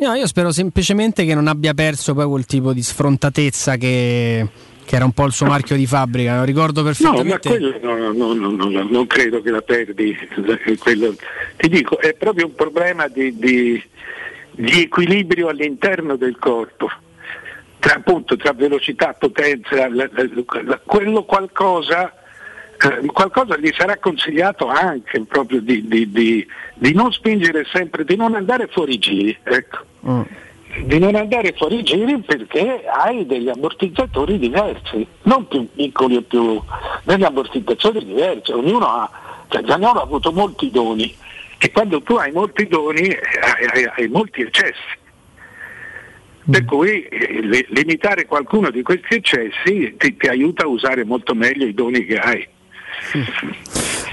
No, 0.00 0.14
io 0.14 0.26
spero 0.26 0.50
semplicemente 0.50 1.24
che 1.24 1.34
non 1.34 1.46
abbia 1.46 1.72
perso 1.74 2.12
poi 2.14 2.26
quel 2.26 2.44
tipo 2.46 2.72
di 2.72 2.82
sfrontatezza 2.82 3.76
che, 3.76 4.44
che 4.84 4.96
era 4.96 5.04
un 5.04 5.12
po' 5.12 5.24
il 5.26 5.32
suo 5.32 5.46
marchio 5.46 5.76
di 5.76 5.86
fabbrica. 5.86 6.36
Lo 6.38 6.42
ricordo 6.42 6.80
No, 6.82 6.88
ma 6.88 6.92
perfettamente. 6.92 7.48
quello 7.48 7.78
no, 7.80 8.12
no, 8.12 8.32
no, 8.34 8.50
no, 8.50 8.68
no, 8.68 8.82
non 8.90 9.06
credo 9.06 9.40
che 9.40 9.50
la 9.52 9.60
perdi. 9.60 10.16
quello- 10.80 11.14
ti 11.56 11.68
dico, 11.68 12.00
è 12.00 12.12
proprio 12.14 12.46
un 12.46 12.54
problema 12.56 13.06
di, 13.06 13.38
di- 13.38 13.80
di 14.56 14.82
equilibrio 14.82 15.48
all'interno 15.48 16.16
del 16.16 16.38
corpo, 16.38 16.90
tra, 17.78 17.94
appunto, 17.96 18.36
tra 18.36 18.52
velocità, 18.52 19.14
potenza, 19.18 19.88
la- 19.88 20.08
la- 20.12 20.62
la- 20.62 20.80
quello 20.84 21.24
qualcosa, 21.24 22.12
eh, 22.78 23.06
qualcosa 23.06 23.56
gli 23.58 23.70
sarà 23.76 23.96
consigliato 23.98 24.68
anche 24.68 25.20
proprio 25.26 25.60
di, 25.60 25.86
di- 25.86 26.10
di- 26.10 26.46
di 26.74 26.92
non 26.94 27.12
spingere 27.12 27.64
sempre, 27.72 28.04
di 28.04 28.16
non 28.16 28.34
andare 28.34 28.68
fuori 28.68 28.98
giri. 28.98 29.36
Ecco 29.42 29.78
Mm. 30.06 30.20
di 30.86 30.98
non 30.98 31.14
andare 31.14 31.52
fuori 31.56 31.82
giri 31.84 32.18
perché 32.18 32.82
hai 32.86 33.24
degli 33.26 33.48
ammortizzatori 33.48 34.38
diversi, 34.40 35.06
non 35.22 35.46
più 35.46 35.68
piccoli 35.72 36.16
e 36.16 36.22
più 36.22 36.60
degli 37.04 37.22
ammortizzatori 37.22 38.04
diversi, 38.04 38.50
ognuno 38.50 38.86
ha, 38.86 39.08
cioè 39.48 39.62
Zaniolo 39.64 40.00
ha 40.00 40.02
avuto 40.02 40.32
molti 40.32 40.70
doni 40.72 41.14
e 41.58 41.70
quando 41.70 42.02
tu 42.02 42.14
hai 42.14 42.32
molti 42.32 42.66
doni 42.66 43.08
eh, 43.08 43.20
hai, 43.40 43.66
hai- 43.72 43.90
hai 43.96 44.08
molti 44.08 44.42
eccessi. 44.42 45.02
Per 46.50 46.64
cui 46.66 47.02
eh, 47.04 47.40
li- 47.40 47.66
limitare 47.70 48.26
qualcuno 48.26 48.70
di 48.70 48.82
questi 48.82 49.14
eccessi 49.14 49.94
ti, 49.96 50.16
ti 50.16 50.26
aiuta 50.28 50.64
a 50.64 50.68
usare 50.68 51.04
molto 51.04 51.34
meglio 51.34 51.66
i 51.66 51.72
doni 51.74 52.04
che 52.04 52.18
hai. 52.18 52.48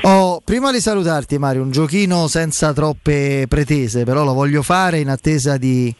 Oh, 0.03 0.41
prima 0.43 0.71
di 0.71 0.79
salutarti 0.79 1.37
Mario, 1.37 1.61
un 1.61 1.71
giochino 1.71 2.27
senza 2.27 2.73
troppe 2.73 3.45
pretese, 3.47 4.03
però 4.03 4.23
lo 4.23 4.33
voglio 4.33 4.63
fare 4.63 4.99
in 4.99 5.09
attesa 5.09 5.57
di, 5.57 5.93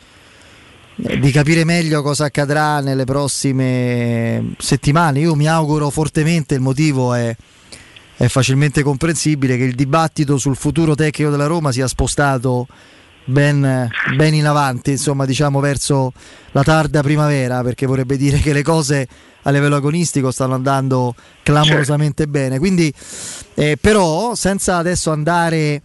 di 0.95 1.31
capire 1.31 1.63
meglio 1.65 2.01
cosa 2.01 2.25
accadrà 2.25 2.79
nelle 2.79 3.03
prossime 3.03 4.53
settimane. 4.57 5.19
Io 5.19 5.35
mi 5.35 5.47
auguro 5.47 5.89
fortemente, 5.89 6.55
il 6.55 6.61
motivo 6.61 7.13
è, 7.13 7.35
è 8.21 8.27
facilmente 8.27 8.83
comprensibile, 8.83 9.57
che 9.57 9.63
il 9.63 9.73
dibattito 9.73 10.37
sul 10.37 10.55
futuro 10.55 10.93
tecnico 10.93 11.31
della 11.31 11.47
Roma 11.47 11.71
sia 11.71 11.87
spostato 11.87 12.67
ben, 13.25 13.89
ben 14.15 14.33
in 14.35 14.45
avanti, 14.45 14.91
insomma 14.91 15.25
diciamo 15.25 15.59
verso 15.59 16.13
la 16.51 16.61
tarda 16.61 17.01
primavera, 17.01 17.63
perché 17.63 17.87
vorrebbe 17.87 18.17
dire 18.17 18.37
che 18.37 18.53
le 18.53 18.61
cose 18.61 19.07
a 19.41 19.49
livello 19.49 19.75
agonistico 19.75 20.29
stanno 20.29 20.53
andando 20.53 21.15
clamorosamente 21.41 22.27
bene. 22.27 22.59
Quindi, 22.59 22.93
eh, 23.55 23.75
però, 23.81 24.35
senza 24.35 24.77
adesso 24.77 25.09
andare 25.09 25.81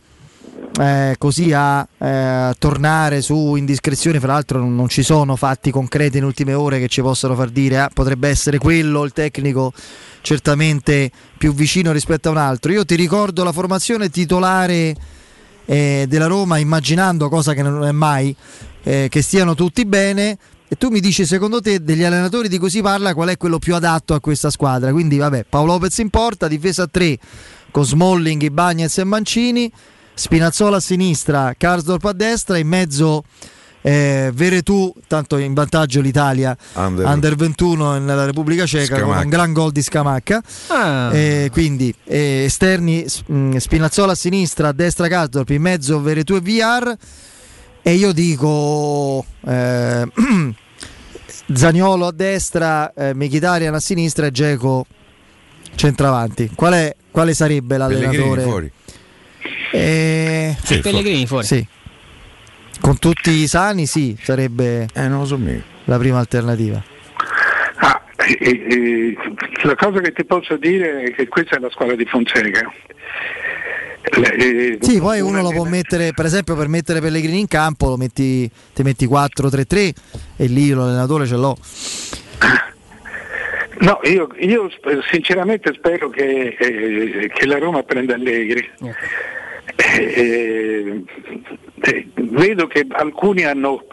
eh, 0.81 1.15
così 1.19 1.53
a 1.53 1.87
eh, 1.99 2.55
tornare 2.59 3.23
su 3.23 3.55
indiscrezioni, 3.55 4.19
fra 4.19 4.35
l'altro 4.35 4.59
non, 4.59 4.75
non 4.75 4.89
ci 4.89 5.03
sono 5.03 5.37
fatti 5.37 5.71
concreti 5.71 6.19
in 6.19 6.25
ultime 6.25 6.55
ore 6.55 6.79
che 6.79 6.89
ci 6.89 7.01
possano 7.01 7.35
far 7.35 7.49
dire 7.51 7.79
ah, 7.79 7.91
potrebbe 7.93 8.29
essere 8.29 8.59
quello 8.59 9.05
il 9.05 9.13
tecnico 9.13 9.73
certamente 10.21 11.11
più 11.39 11.55
vicino 11.55 11.93
rispetto 11.93 12.29
a 12.29 12.33
un 12.33 12.39
altro. 12.39 12.73
Io 12.73 12.85
ti 12.85 12.97
ricordo 12.97 13.45
la 13.45 13.53
formazione 13.53 14.11
titolare 14.11 14.95
eh, 15.65 16.07
della 16.09 16.27
Roma 16.27 16.59
immaginando, 16.59 17.29
cosa 17.29 17.55
che 17.55 17.63
non 17.63 17.85
è 17.85 17.93
mai, 17.93 18.35
eh, 18.83 19.07
che 19.09 19.23
stiano 19.23 19.55
tutti 19.55 19.85
bene. 19.85 20.37
E 20.69 20.75
tu 20.75 20.89
mi 20.89 20.99
dici, 20.99 21.25
secondo 21.25 21.61
te, 21.61 21.81
degli 21.81 22.03
allenatori 22.03 22.49
di 22.49 22.59
cui 22.59 22.71
si 22.71 22.83
parla, 22.83 23.15
qual 23.15 23.29
è 23.29 23.37
quello 23.37 23.59
più 23.59 23.77
adatto 23.77 24.15
a 24.15 24.21
questa 24.21 24.51
squadra? 24.51 24.91
Quindi, 24.91 25.17
vabbè, 25.17 25.45
Paolo 25.49 25.75
Lopez 25.75 25.97
in 25.99 26.11
porta, 26.11 26.49
difesa 26.49 26.83
a 26.83 26.89
3 26.89 27.19
con 27.71 27.85
Smalling, 27.85 28.43
Ibagnez 28.43 28.99
e 28.99 29.05
Mancini, 29.05 29.71
Spinazzola 30.19 30.79
a 30.79 30.81
sinistra, 30.81 31.55
Karsdorp 31.57 32.07
a 32.07 32.13
destra, 32.15 32.57
in 32.57 32.67
mezzo 32.67 33.23
eh, 33.83 34.31
Veretù, 34.33 34.93
tanto 35.07 35.37
in 35.37 35.53
vantaggio 35.53 36.01
l'Italia, 36.01 36.57
Under. 36.73 37.05
under, 37.07 37.35
21 37.35 37.99
nella 37.99 38.25
Repubblica 38.25 38.65
Ceca 38.65 38.95
con 38.95 39.03
Scamacca. 39.03 39.25
un 39.25 39.29
gran 39.29 39.53
gol 39.53 39.73
di 39.73 39.83
Scamacca. 39.83 40.43
Ah. 40.69 41.15
Eh, 41.15 41.51
quindi 41.53 41.95
eh, 42.05 42.45
esterni 42.47 43.05
mh, 43.27 43.57
Spinazzola 43.57 44.13
a 44.13 44.15
sinistra, 44.15 44.69
a 44.69 44.73
destra 44.73 45.07
Karsdorp, 45.07 45.51
in 45.51 45.61
mezzo 45.61 46.01
Veretù 46.01 46.35
e 46.35 46.41
VR. 46.41 46.97
E 47.83 47.93
io 47.93 48.13
dico 48.13 49.23
eh, 49.47 50.09
Zaniolo 51.53 52.07
a 52.07 52.13
destra, 52.13 52.91
eh, 52.95 53.15
Mkhitaryan 53.15 53.75
a 53.75 53.81
sinistra 53.81 54.25
e 54.25 54.31
Geco 54.31 54.87
centravanti. 55.75 56.53
Qual 56.55 56.73
è, 56.73 56.97
quale 57.11 57.35
sarebbe 57.35 57.77
Pellegrini 57.77 58.17
l'allenatore? 58.17 58.73
Eh, 59.73 60.57
Sì, 60.63 60.81
Pellegrini 60.81 61.27
fuori. 61.27 61.47
sì. 61.47 61.67
Con 62.81 62.99
tutti 62.99 63.31
i 63.31 63.47
sani, 63.47 63.87
sì, 63.87 64.17
sarebbe 64.21 64.87
Eh, 64.95 65.09
non 65.09 65.21
lo 65.21 65.25
so 65.25 65.39
la 65.85 65.99
prima 65.99 66.19
alternativa. 66.19 66.83
Ah, 67.77 68.03
e- 68.27 68.37
e- 68.41 69.17
la 69.63 69.75
cosa 69.75 70.01
che 70.01 70.13
ti 70.13 70.25
posso 70.25 70.57
dire 70.57 71.03
è 71.05 71.15
che 71.15 71.27
questa 71.29 71.57
è 71.57 71.59
la 71.59 71.71
squadra 71.71 71.95
di 71.97 72.05
Fonseca. 72.05 72.71
Le- 74.19 74.35
eh, 74.37 74.79
Sì, 74.81 74.99
poi 75.01 75.21
uno 75.21 75.43
lo 75.43 75.51
può 75.51 75.65
mettere, 75.65 76.13
per 76.13 76.27
esempio, 76.27 76.55
per 76.55 76.69
mettere 76.69 77.01
Pellegrini 77.01 77.41
in 77.41 77.49
campo, 77.49 77.89
lo 77.89 77.97
metti, 77.97 78.49
ti 78.75 78.83
metti 78.83 79.07
4-3-3 79.07 79.93
e 80.37 80.47
lì 80.47 80.71
l'allenatore 80.71 81.27
ce 81.27 81.35
l'ho. 81.37 81.57
No, 83.79 84.01
io, 84.05 84.29
io 84.39 84.71
sinceramente 85.11 85.73
spero 85.75 86.09
che, 86.09 86.57
eh, 86.59 87.31
che 87.35 87.47
la 87.47 87.59
Roma 87.59 87.83
prenda 87.83 88.15
Allegri. 88.15 88.71
Eh, 89.77 91.05
eh, 91.83 92.09
vedo 92.15 92.67
che 92.67 92.87
alcuni 92.91 93.45
hanno, 93.45 93.87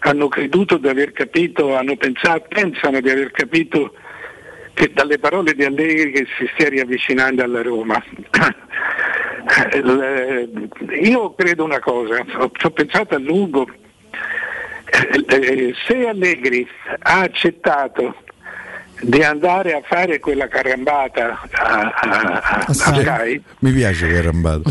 hanno 0.00 0.28
creduto 0.28 0.76
di 0.76 0.88
aver 0.88 1.12
capito, 1.12 1.76
hanno 1.76 1.96
pensato, 1.96 2.46
pensano 2.48 3.00
di 3.00 3.10
aver 3.10 3.30
capito 3.30 3.94
che 4.74 4.90
dalle 4.92 5.18
parole 5.18 5.54
di 5.54 5.64
Allegri 5.64 6.12
che 6.12 6.26
si 6.36 6.48
stia 6.52 6.68
riavvicinando 6.68 7.42
alla 7.42 7.62
Roma. 7.62 8.02
Eh, 9.72 10.48
Io 11.02 11.34
credo 11.34 11.64
una 11.64 11.80
cosa, 11.80 12.24
ci 12.24 12.66
ho 12.66 12.70
pensato 12.70 13.14
a 13.14 13.18
lungo, 13.18 13.66
Eh, 14.92 15.24
eh, 15.28 15.74
se 15.86 16.08
Allegri 16.08 16.66
ha 17.00 17.20
accettato 17.20 18.16
di 19.02 19.22
andare 19.22 19.72
a 19.74 19.80
fare 19.82 20.18
quella 20.18 20.46
carambata 20.48 21.40
a, 21.52 21.80
a- 21.80 21.94
a- 22.00 22.64
a 22.66 22.72
Sky, 22.72 23.42
Mi 23.60 23.72
piace 23.72 24.20
rambato. 24.22 24.62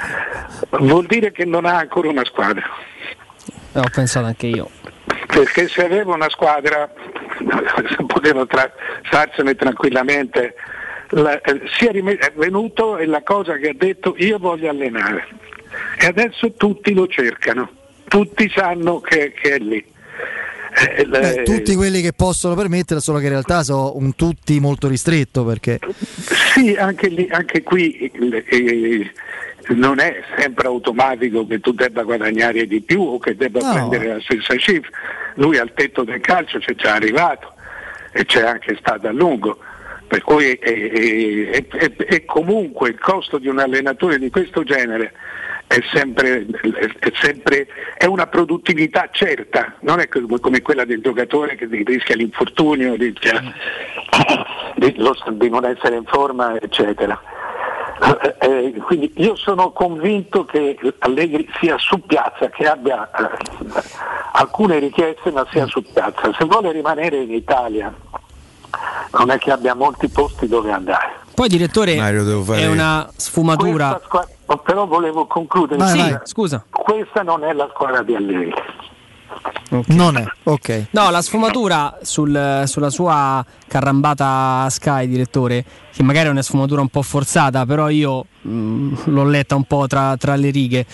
vuol 0.80 1.06
dire 1.06 1.30
che 1.32 1.44
non 1.44 1.64
ha 1.66 1.76
ancora 1.78 2.08
una 2.08 2.24
squadra. 2.24 2.62
Eh, 3.72 3.78
ho 3.78 3.88
pensato 3.92 4.26
anche 4.26 4.46
io. 4.46 4.70
Perché 5.26 5.68
se 5.68 5.84
aveva 5.84 6.14
una 6.14 6.28
squadra 6.30 6.90
poteva 8.06 8.46
tra- 8.46 8.72
starsene 9.04 9.54
tranquillamente. 9.54 10.54
La- 11.10 11.40
eh, 11.40 11.60
si 11.78 11.86
è, 11.86 11.90
rime- 11.92 12.16
è 12.16 12.32
venuto 12.34 12.96
e 12.96 13.06
la 13.06 13.22
cosa 13.22 13.56
che 13.56 13.68
ha 13.68 13.74
detto 13.74 14.14
io 14.18 14.38
voglio 14.38 14.70
allenare. 14.70 15.26
E 15.98 16.06
adesso 16.06 16.52
tutti 16.54 16.94
lo 16.94 17.06
cercano, 17.06 17.70
tutti 18.08 18.50
sanno 18.54 19.00
che, 19.00 19.32
che 19.32 19.54
è 19.54 19.58
lì. 19.58 19.84
Eh, 20.78 21.06
le- 21.06 21.20
Beh, 21.20 21.42
tutti 21.44 21.74
quelli 21.74 22.02
che 22.02 22.12
possono 22.12 22.54
permettere, 22.54 23.00
solo 23.00 23.18
che 23.18 23.24
in 23.24 23.30
realtà 23.30 23.62
sono 23.62 23.96
un 23.96 24.14
tutti 24.14 24.60
molto 24.60 24.88
ristretto 24.88 25.42
perché 25.44 25.78
Sì, 26.54 26.74
anche, 26.78 27.08
lì- 27.08 27.28
anche 27.30 27.62
qui 27.62 27.96
eh, 27.96 29.10
non 29.68 29.98
è 29.98 30.22
sempre 30.38 30.66
automatico 30.66 31.46
che 31.46 31.60
tu 31.60 31.72
debba 31.72 32.02
guadagnare 32.02 32.66
di 32.66 32.82
più 32.82 33.00
o 33.00 33.18
che 33.18 33.34
debba 33.36 33.60
No. 33.60 33.72
prendere 33.72 34.06
la 34.14 34.20
stessa 34.20 34.54
cifra. 34.58 34.90
Lui 35.36 35.56
al 35.58 35.72
tetto 35.74 36.04
del 36.04 36.20
calcio 36.20 36.58
c'è 36.58 36.74
già 36.74 36.92
arrivato 36.94 37.54
e 38.12 38.24
c'è 38.26 38.42
anche 38.42 38.76
stato 38.78 39.08
a 39.08 39.12
lungo. 39.12 39.58
Per 40.06 40.22
cui 40.22 40.50
è- 40.52 40.58
è- 40.60 41.66
è- 41.66 41.96
è 41.96 42.24
comunque 42.26 42.90
il 42.90 42.98
costo 42.98 43.38
di 43.38 43.48
un 43.48 43.58
allenatore 43.58 44.18
di 44.18 44.30
questo 44.30 44.62
genere 44.62 45.12
è 45.66 45.80
sempre, 45.92 46.46
è 47.00 47.12
sempre- 47.20 47.66
è 47.96 48.04
una 48.04 48.26
produttività 48.26 49.08
certa, 49.10 49.74
non 49.80 50.00
è 50.00 50.08
come 50.08 50.62
quella 50.62 50.84
del 50.84 51.00
giocatore 51.00 51.56
che 51.56 51.66
rischia 51.66 52.14
l'infortunio, 52.14 52.94
rischia 52.94 53.42
di, 54.76 54.92
di 54.92 55.48
non 55.50 55.64
essere 55.64 55.96
in 55.96 56.04
forma, 56.04 56.58
eccetera. 56.60 57.20
Eh, 57.98 58.34
eh, 58.40 58.72
quindi 58.84 59.10
io 59.16 59.34
sono 59.36 59.72
convinto 59.72 60.44
che 60.44 60.76
Allegri 60.98 61.48
sia 61.58 61.78
su 61.78 61.98
piazza, 62.00 62.50
che 62.50 62.66
abbia 62.68 63.10
eh, 63.10 63.82
alcune 64.32 64.78
richieste 64.78 65.30
ma 65.30 65.46
sia 65.50 65.66
su 65.66 65.82
piazza. 65.82 66.32
Se 66.38 66.44
vuole 66.44 66.72
rimanere 66.72 67.16
in 67.16 67.32
Italia 67.32 67.92
non 69.12 69.30
è 69.30 69.38
che 69.38 69.50
abbia 69.50 69.74
molti 69.74 70.08
posti 70.08 70.46
dove 70.46 70.70
andare. 70.70 71.24
Poi 71.36 71.48
direttore 71.48 71.94
Mario, 71.96 72.24
devo 72.24 72.42
fare- 72.42 72.62
è 72.62 72.66
una 72.66 73.06
sfumatura. 73.14 73.88
Questa 73.90 74.06
squa- 74.06 74.28
oh, 74.46 74.56
però 74.56 74.86
volevo 74.86 75.26
concludere. 75.26 75.76
Vai, 75.78 75.90
Sì, 75.90 75.98
vai. 75.98 76.18
scusa. 76.24 76.64
Questa 76.70 77.22
non 77.22 77.44
è 77.44 77.52
la 77.52 77.68
squadra 77.72 78.02
di 78.02 78.14
Allegri. 78.16 78.52
non 79.88 80.16
è 80.16 80.24
ok. 80.44 80.86
No, 80.92 81.10
la 81.10 81.20
sfumatura 81.20 81.98
sul- 82.00 82.62
sulla 82.64 82.88
sua 82.90 83.44
carrambata 83.68 84.66
Sky, 84.70 85.06
direttore, 85.08 85.62
che 85.92 86.02
magari 86.02 86.28
è 86.28 86.30
una 86.30 86.40
sfumatura 86.42 86.80
un 86.80 86.88
po' 86.88 87.02
forzata, 87.02 87.66
però 87.66 87.90
io 87.90 88.24
mh, 88.40 88.94
l'ho 89.10 89.24
letta 89.24 89.54
un 89.56 89.64
po' 89.64 89.86
tra, 89.86 90.16
tra 90.16 90.36
le 90.36 90.50
righe. 90.50 90.86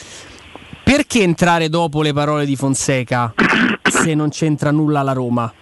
Perché 0.82 1.22
entrare 1.22 1.68
dopo 1.68 2.02
le 2.02 2.12
parole 2.12 2.44
di 2.44 2.56
Fonseca 2.56 3.32
se 3.84 4.14
non 4.14 4.30
c'entra 4.30 4.72
nulla 4.72 5.02
la 5.02 5.12
Roma? 5.12 5.52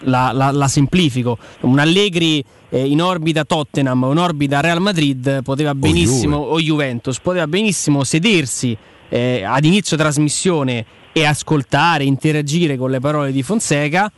La, 0.00 0.30
la- 0.32 0.50
la 0.50 0.68
semplifico. 0.68 1.38
Un 1.60 1.78
Allegri 1.78 2.44
eh, 2.70 2.84
in 2.86 3.00
orbita 3.02 3.44
Tottenham 3.44 4.02
o 4.04 4.12
in 4.12 4.18
orbita 4.18 4.60
Real 4.60 4.80
Madrid 4.80 5.42
poteva 5.42 5.74
benissimo, 5.74 6.36
o, 6.36 6.58
Juventus, 6.60 7.20
poteva 7.20 7.46
benissimo 7.46 8.02
sedersi 8.04 8.76
eh, 9.08 9.42
ad 9.44 9.64
inizio 9.64 9.96
trasmissione 9.96 10.84
e 11.12 11.24
ascoltare, 11.26 12.04
interagire 12.04 12.76
con 12.76 12.90
le 12.90 12.98
parole 13.00 13.32
di 13.32 13.42
Fonseca. 13.42 14.10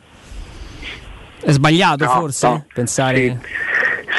È 1.41 1.51
sbagliato 1.51 2.05
No, 2.05 2.09
forse 2.11 2.47
no, 2.47 2.65
pensare... 2.73 3.39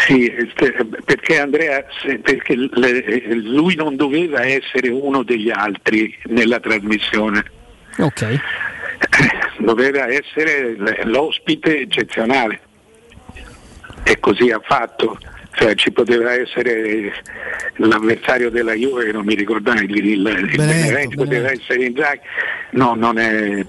Sì, 0.06 0.30
este- 0.30 0.86
perché 1.04 1.40
Andrea, 1.40 1.82
perché 2.22 2.54
le- 2.54 3.24
lui 3.42 3.74
non 3.74 3.96
doveva 3.96 4.44
essere 4.44 4.90
uno 4.90 5.22
degli 5.24 5.50
altri 5.50 6.14
nella 6.26 6.60
trasmissione, 6.60 7.42
Ok. 7.98 8.38
Doveva 9.66 10.06
essere 10.06 10.76
l'ospite 11.06 11.80
eccezionale 11.80 12.60
e 14.05 14.20
così 14.20 14.51
ha 14.51 14.60
fatto. 14.64 15.18
Cioè, 15.59 15.74
ci 15.74 15.90
poteva 15.90 16.34
essere 16.34 17.14
l'avversario 17.76 18.51
della 18.51 18.74
Juve, 18.74 19.10
non 19.10 19.24
mi 19.24 19.34
ricordo 19.34 19.72
il, 19.72 19.90
il, 19.90 20.06
il 20.06 20.22
Benevento, 20.22 20.56
Benevento, 20.56 21.16
poteva 21.24 21.51
essere 21.51 21.84
Inzaghi. 21.86 22.20
No, 22.72 22.94
non 22.94 23.18
è. 23.18 23.64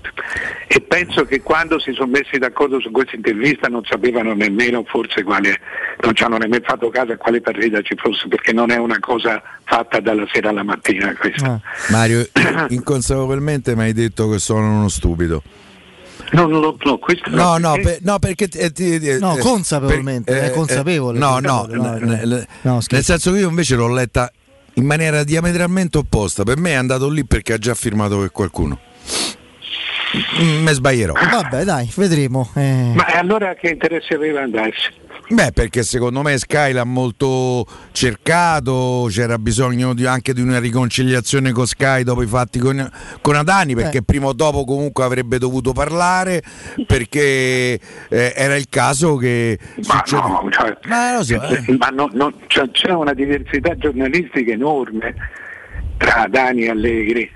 E 0.68 0.82
penso 0.82 1.24
che 1.24 1.42
quando 1.42 1.80
si 1.80 1.94
sono 1.94 2.12
messi 2.12 2.38
d'accordo 2.38 2.82
su 2.82 2.92
questa 2.92 3.16
intervista 3.16 3.70
non 3.70 3.86
sapevano 3.86 4.34
nemmeno 4.34 4.84
forse 4.84 5.24
quale, 5.24 5.62
non 6.02 6.14
ci 6.14 6.24
hanno 6.24 6.38
nemmeno 6.38 6.66
fatto 6.66 6.90
caso 6.90 7.14
a 7.14 7.18
quale 7.18 7.40
partita 7.40 7.82
ci 7.82 7.96
fosse, 7.96 8.28
perché 8.28 8.52
non 8.52 8.70
è 8.70 8.76
una 8.76 9.00
cosa 9.00 9.42
fatta 9.64 10.02
dalla 10.02 10.28
sera 10.30 10.50
alla 10.50 10.64
mattina 10.64 11.16
questa. 11.16 11.62
Mario, 11.90 12.28
inconsapevolmente 12.68 13.76
mi 13.78 13.84
hai 13.84 13.94
detto 13.94 14.30
che 14.30 14.40
sono 14.40 14.78
uno 14.78 14.90
stupido. 14.90 15.42
No, 16.32 16.46
no, 16.48 16.60
no, 16.60 16.78
no, 16.84 16.98
questo 16.98 17.30
No, 17.30 17.58
no, 17.58 17.72
perché- 17.74 17.82
per- 17.90 18.00
no, 18.04 18.20
perché 18.20 18.50
eh, 18.54 18.72
ti- 18.72 19.00
ti- 19.00 19.18
No, 19.20 19.36
eh, 19.38 19.40
consapevolmente, 19.40 20.34
per- 20.34 20.44
è 20.44 20.52
consapevole. 20.52 21.18
no, 21.20 21.40
no, 21.40 21.66
Consapevole, 21.68 22.00
no, 22.00 22.26
no. 22.26 22.46
No, 22.74 22.80
nel 22.90 23.04
senso 23.04 23.32
che 23.32 23.40
io 23.40 23.50
invece 23.50 23.76
l'ho 23.76 23.88
letta 23.92 24.32
in 24.74 24.86
maniera 24.86 25.24
diametralmente 25.24 25.98
opposta. 25.98 26.44
Per 26.44 26.58
me 26.58 26.72
è 26.72 26.76
andato 26.76 27.10
lì 27.10 27.26
perché 27.26 27.54
ha 27.54 27.58
già 27.58 27.74
firmato 27.74 28.20
per 28.20 28.32
qualcuno. 28.32 28.80
Me 30.64 30.72
sbaglierò. 30.74 31.14
Vabbè, 31.14 31.64
dai, 31.64 31.90
vedremo. 31.96 32.50
eh. 32.56 32.94
Ma 32.96 33.06
allora 33.16 33.54
che 33.56 33.70
interesse 33.70 34.14
aveva 34.14 34.42
andarsi? 34.42 34.90
Beh, 35.30 35.52
perché 35.52 35.84
secondo 35.84 36.22
me 36.22 36.38
Sky 36.38 36.72
l'ha 36.72 36.86
molto 36.86 37.66
cercato, 37.92 39.08
c'era 39.10 39.38
bisogno 39.38 39.94
di- 39.94 40.06
anche 40.06 40.34
di 40.34 40.40
una 40.42 40.58
riconciliazione 40.60 41.52
con 41.52 41.66
Sky 41.66 42.04
dopo 42.04 42.22
i 42.22 42.28
fatti 42.28 42.60
con, 42.60 42.90
con 43.20 43.36
Adani, 43.36 43.76
perché 43.76 43.98
Eh. 43.98 44.04
prima 44.04 44.28
o 44.28 44.34
dopo 44.34 44.64
comunque 44.64 45.04
avrebbe 45.04 45.38
dovuto 45.38 45.74
parlare, 45.74 46.42
perché 46.86 47.78
eh, 48.10 48.34
era 48.36 48.56
il 48.56 48.68
caso 48.70 49.18
che... 49.18 49.60
Ma 49.88 50.02
succede- 50.06 50.22
no, 50.28 50.48
cioè, 50.50 50.78
Ma 50.86 51.16
lo 51.18 51.24
so, 51.24 51.42
eh. 51.44 51.76
ma 51.78 51.88
no- 51.90 52.10
no, 52.14 52.32
cioè, 52.48 52.70
c'è 52.72 52.92
una 52.92 53.14
diversità 53.14 53.76
giornalistica 53.76 54.54
enorme 54.54 55.14
tra 55.98 56.28
Dani 56.30 56.64
e 56.64 56.70
Allegri. 56.70 57.32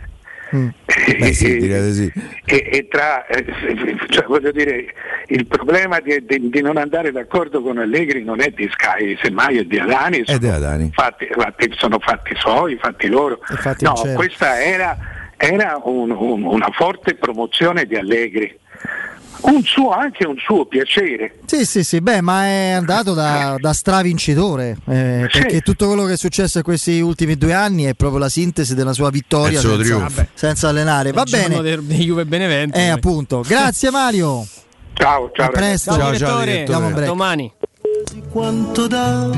Beh, 1.19 1.33
sì, 1.33 1.57
di 1.57 1.93
sì. 1.93 2.11
E, 2.45 2.69
e 2.71 2.87
tra, 2.89 3.25
eh, 3.27 3.45
cioè, 4.09 4.25
voglio 4.25 4.51
dire, 4.51 4.85
il 5.27 5.45
problema 5.47 5.99
di, 5.99 6.23
di- 6.25 6.49
di 6.49 6.61
non 6.61 6.77
andare 6.77 7.11
d'accordo 7.11 7.61
con 7.61 7.77
Allegri 7.77 8.23
non 8.23 8.41
è 8.41 8.49
di 8.49 8.69
Sky, 8.71 9.17
semmai 9.21 9.59
è 9.59 9.63
di 9.63 9.79
Adani, 9.79 10.23
È 10.25 10.37
di 10.37 10.47
Adani. 10.47 10.89
fatti, 10.93 11.27
fatti- 11.31 11.71
sono 11.77 11.99
fatti 11.99 12.35
suoi, 12.35 12.77
fatti 12.81 13.07
loro. 13.07 13.39
fatti 13.41 13.85
no, 13.85 13.93
questa 14.15 14.61
era, 14.61 14.97
era 15.37 15.79
un- 15.83 16.11
un- 16.11 16.43
una 16.43 16.69
forte 16.71 17.15
promozione 17.15 17.85
di 17.85 17.95
Allegri, 17.95 18.53
un 19.41 19.63
suo, 19.63 19.89
anche 19.89 20.25
un 20.25 20.35
suo 20.37 20.65
piacere. 20.65 21.39
Sì, 21.45 21.65
sì, 21.65 21.83
sì, 21.83 21.99
beh, 22.01 22.21
ma 22.21 22.45
è 22.45 22.69
andato 22.71 23.13
da, 23.13 23.55
da 23.59 23.73
stravincitore, 23.73 24.77
eh, 24.87 25.27
Sì. 25.31 25.39
perché 25.39 25.61
tutto 25.61 25.87
quello 25.87 26.05
che 26.05 26.13
è 26.13 26.17
successo 26.17 26.59
in 26.59 26.63
questi 26.63 26.99
ultimi 27.01 27.35
due 27.35 27.53
anni 27.53 27.83
è 27.83 27.93
proprio 27.95 28.19
la 28.19 28.29
sintesi 28.29 28.75
della 28.75 28.93
sua 28.93 29.09
vittoria 29.09 29.59
senza, 29.59 30.27
senza 30.33 30.69
allenare. 30.69 31.11
Va 31.11 31.23
bene, 31.23 31.61
del- 31.61 31.81
di 31.83 32.03
Juve 32.03 32.25
Benevento. 32.25 32.77
eh, 32.77 32.89
appunto. 32.89 33.43
Grazie 33.47 33.89
Mario. 33.89 34.45
Ciao, 34.93 35.31
ciao. 35.33 35.47
A 35.47 35.49
presto. 35.49 35.91
Ciao, 35.95 36.15
Ciao, 36.15 36.27
ciao, 36.27 36.39
break. 36.41 37.05
Domani. 37.05 37.51
Quanto 38.29 38.87
dà? 38.87 39.29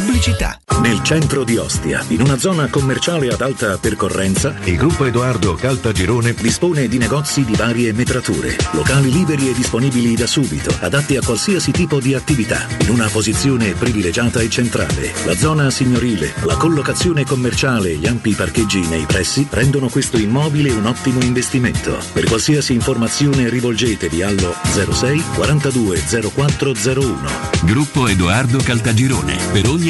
Pubblicità. 0.00 0.58
Nel 0.80 1.02
centro 1.02 1.44
di 1.44 1.58
Ostia, 1.58 2.02
in 2.08 2.22
una 2.22 2.38
zona 2.38 2.68
commerciale 2.68 3.28
ad 3.28 3.42
alta 3.42 3.76
percorrenza, 3.76 4.54
il 4.64 4.76
gruppo 4.76 5.04
Edoardo 5.04 5.54
Caltagirone 5.54 6.32
dispone 6.32 6.88
di 6.88 6.96
negozi 6.96 7.44
di 7.44 7.54
varie 7.54 7.92
metrature, 7.92 8.56
locali 8.70 9.12
liberi 9.12 9.50
e 9.50 9.52
disponibili 9.52 10.14
da 10.14 10.26
subito, 10.26 10.74
adatti 10.80 11.16
a 11.16 11.22
qualsiasi 11.22 11.70
tipo 11.70 12.00
di 12.00 12.14
attività, 12.14 12.66
in 12.80 12.88
una 12.88 13.08
posizione 13.08 13.74
privilegiata 13.74 14.40
e 14.40 14.48
centrale. 14.48 15.12
La 15.26 15.36
zona 15.36 15.68
signorile, 15.68 16.32
la 16.44 16.56
collocazione 16.56 17.26
commerciale 17.26 17.90
e 17.90 17.96
gli 17.96 18.06
ampi 18.06 18.32
parcheggi 18.32 18.80
nei 18.86 19.04
pressi 19.04 19.46
rendono 19.50 19.90
questo 19.90 20.16
immobile 20.16 20.70
un 20.70 20.86
ottimo 20.86 21.20
investimento. 21.20 21.98
Per 22.14 22.24
qualsiasi 22.24 22.72
informazione 22.72 23.50
rivolgetevi 23.50 24.22
allo 24.22 24.54
06 24.62 25.22
42 25.34 26.02
0401. 26.32 27.28
Gruppo 27.64 28.08
Edoardo 28.08 28.58
Caltagirone. 28.62 29.36
Per 29.52 29.68
ogni 29.68 29.89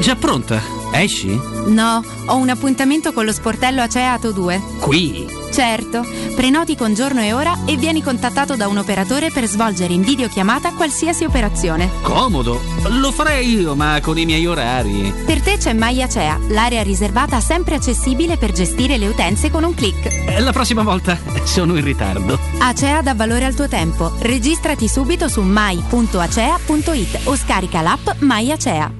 Già 0.00 0.16
pronta? 0.16 0.60
Esci? 0.92 1.38
No, 1.66 2.02
ho 2.26 2.36
un 2.36 2.48
appuntamento 2.48 3.12
con 3.12 3.24
lo 3.26 3.32
sportello 3.32 3.82
Aceato 3.82 4.32
2. 4.32 4.62
Qui? 4.80 5.26
Certo, 5.52 6.04
prenoti 6.34 6.74
con 6.76 6.94
giorno 6.94 7.20
e 7.20 7.32
ora 7.32 7.64
e 7.66 7.76
vieni 7.76 8.02
contattato 8.02 8.56
da 8.56 8.66
un 8.66 8.78
operatore 8.78 9.30
per 9.30 9.46
svolgere 9.46 9.92
in 9.92 10.02
videochiamata 10.02 10.72
qualsiasi 10.72 11.24
operazione. 11.24 11.90
Comodo. 12.02 12.60
Lo 12.88 13.12
farei 13.12 13.60
io, 13.60 13.74
ma 13.74 13.98
con 14.00 14.16
i 14.18 14.24
miei 14.24 14.46
orari. 14.46 15.12
Per 15.26 15.42
te 15.42 15.58
c'è 15.58 15.72
MyAcea, 15.74 16.38
l'area 16.48 16.82
riservata 16.82 17.40
sempre 17.40 17.74
accessibile 17.74 18.36
per 18.38 18.52
gestire 18.52 18.96
le 18.96 19.06
utenze 19.08 19.50
con 19.50 19.64
un 19.64 19.74
clic. 19.74 20.06
Eh, 20.06 20.40
La 20.40 20.52
prossima 20.52 20.82
volta 20.82 21.18
sono 21.44 21.76
in 21.76 21.84
ritardo. 21.84 22.38
Acea 22.58 23.02
dà 23.02 23.14
valore 23.14 23.44
al 23.44 23.54
tuo 23.54 23.68
tempo. 23.68 24.12
Registrati 24.20 24.88
subito 24.88 25.28
su 25.28 25.42
mai.acea.it 25.42 27.20
o 27.24 27.36
scarica 27.36 27.80
l'app 27.82 28.08
MyAcea. 28.20 28.99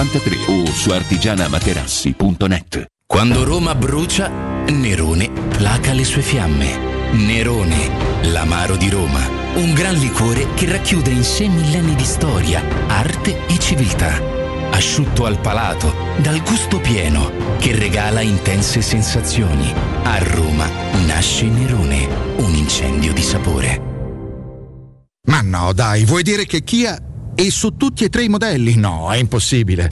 53 0.00 0.38
o 0.46 0.64
su 0.72 0.90
artigianamaterassi.net. 0.92 2.86
Quando 3.06 3.44
Roma 3.44 3.74
brucia, 3.74 4.30
Nerone 4.66 5.30
placa 5.30 5.92
le 5.92 6.04
sue 6.04 6.22
fiamme. 6.22 7.12
Nerone, 7.12 8.22
l'amaro 8.30 8.76
di 8.76 8.88
Roma. 8.88 9.20
Un 9.56 9.74
gran 9.74 9.96
liquore 9.96 10.54
che 10.54 10.70
racchiude 10.70 11.10
in 11.10 11.22
sé 11.22 11.48
millenni 11.48 11.94
di 11.96 12.04
storia, 12.04 12.62
arte 12.86 13.46
e 13.46 13.58
civiltà. 13.58 14.22
Asciutto 14.70 15.26
al 15.26 15.38
palato, 15.38 15.92
dal 16.18 16.40
gusto 16.44 16.80
pieno, 16.80 17.30
che 17.58 17.74
regala 17.74 18.22
intense 18.22 18.80
sensazioni. 18.80 19.70
A 20.04 20.16
Roma 20.18 20.66
nasce 21.04 21.44
Nerone, 21.44 22.08
un 22.38 22.54
incendio 22.54 23.12
di 23.12 23.22
sapore. 23.22 23.88
Ma 25.26 25.42
no, 25.42 25.74
dai, 25.74 26.04
vuoi 26.04 26.22
dire 26.22 26.46
che 26.46 26.62
Kia 26.62 27.09
è 27.34 27.48
su 27.48 27.76
tutti 27.76 28.04
e 28.04 28.08
tre 28.08 28.24
i 28.24 28.28
modelli? 28.28 28.76
No, 28.76 29.10
è 29.10 29.16
impossibile. 29.16 29.88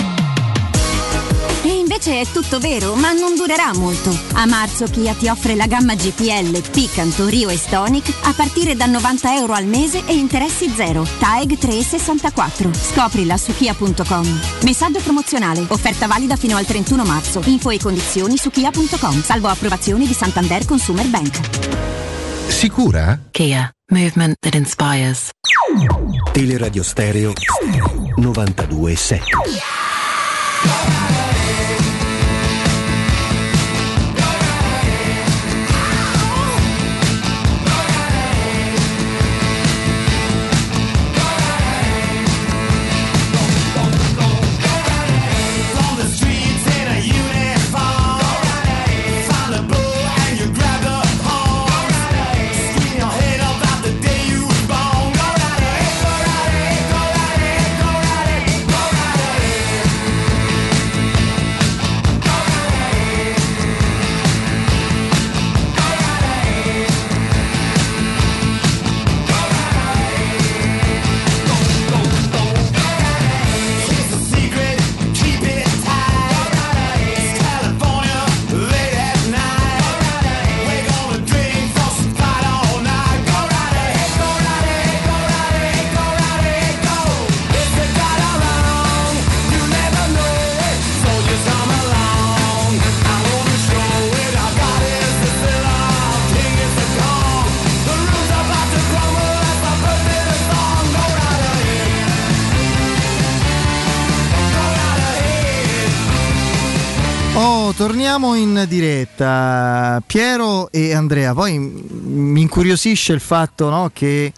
E 1.63 1.77
invece 1.77 2.21
è 2.21 2.27
tutto 2.33 2.61
vero, 2.61 2.95
ma 2.95 3.13
non 3.13 3.35
durerà 3.35 3.75
molto. 3.75 4.17
A 4.35 4.47
marzo 4.47 4.87
Kia 4.87 5.13
ti 5.15 5.29
offre 5.29 5.55
la 5.55 5.67
gamma 5.67 5.95
GPL, 5.95 6.63
Picanto, 6.71 7.27
Rio 7.27 7.49
e 7.49 7.57
Stonic 7.57 8.13
a 8.23 8.33
partire 8.33 8.77
da 8.77 8.87
90 8.87 9.35
euro 9.35 9.53
al 9.53 9.67
mese 9.67 10.03
e 10.07 10.15
interessi 10.15 10.71
zero. 10.75 11.07
TAEG 11.19 11.59
3,64. 11.59 12.75
Scoprila 12.75 13.37
su 13.37 13.55
kia.com. 13.55 14.41
Messaggio 14.63 15.01
promozionale. 15.01 15.65
Offerta 15.69 16.07
valida 16.07 16.37
fino 16.37 16.57
al 16.57 16.65
31 16.65 17.05
marzo. 17.05 17.43
Info 17.45 17.71
e 17.71 17.79
condizioni 17.79 18.37
su 18.37 18.51
kia.com. 18.51 19.23
Salvo 19.23 19.49
approvazione 19.49 20.07
di 20.07 20.15
Santander 20.15 20.65
Consumer 20.65 21.07
Bank. 21.09 21.41
Sicura? 22.49 23.21
Kia, 23.31 23.71
movement 23.91 24.37
that 24.43 24.55
inspires. 24.55 25.33
Teleradio 26.35 26.85
Stereo 26.85 27.33
927. 28.17 31.08
Torniamo 108.19 108.35
in 108.35 108.65
diretta. 108.67 110.03
Piero 110.05 110.73
e 110.73 110.93
Andrea, 110.93 111.35
poi 111.35 111.57
mi 111.57 112.41
incuriosisce 112.41 113.13
il 113.13 113.21
fatto 113.21 113.71
no, 113.71 113.91
che 113.93 114.33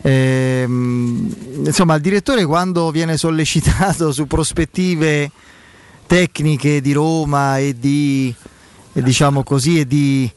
ehm, 0.00 1.34
insomma, 1.64 1.96
il 1.96 2.02
direttore 2.02 2.44
quando 2.44 2.90
viene 2.92 3.16
sollecitato 3.16 4.12
su 4.12 4.28
prospettive 4.28 5.28
tecniche 6.06 6.80
di 6.80 6.92
Roma 6.92 7.58
e 7.58 7.74
di, 7.76 8.32
e 8.92 9.02
diciamo 9.02 9.42
così, 9.42 9.80
e 9.80 9.86
di 9.88 10.30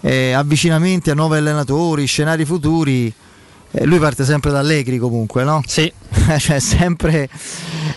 eh, 0.00 0.32
avvicinamenti 0.32 1.10
a 1.10 1.14
nuovi 1.14 1.36
allenatori, 1.36 2.06
scenari 2.06 2.46
futuri, 2.46 3.12
eh, 3.70 3.84
lui 3.84 3.98
parte 3.98 4.24
sempre 4.24 4.50
da 4.50 4.60
Allegri 4.60 4.96
comunque, 4.96 5.44
no? 5.44 5.62
Sì. 5.66 5.92
cioè 6.38 6.58
sempre 6.58 7.28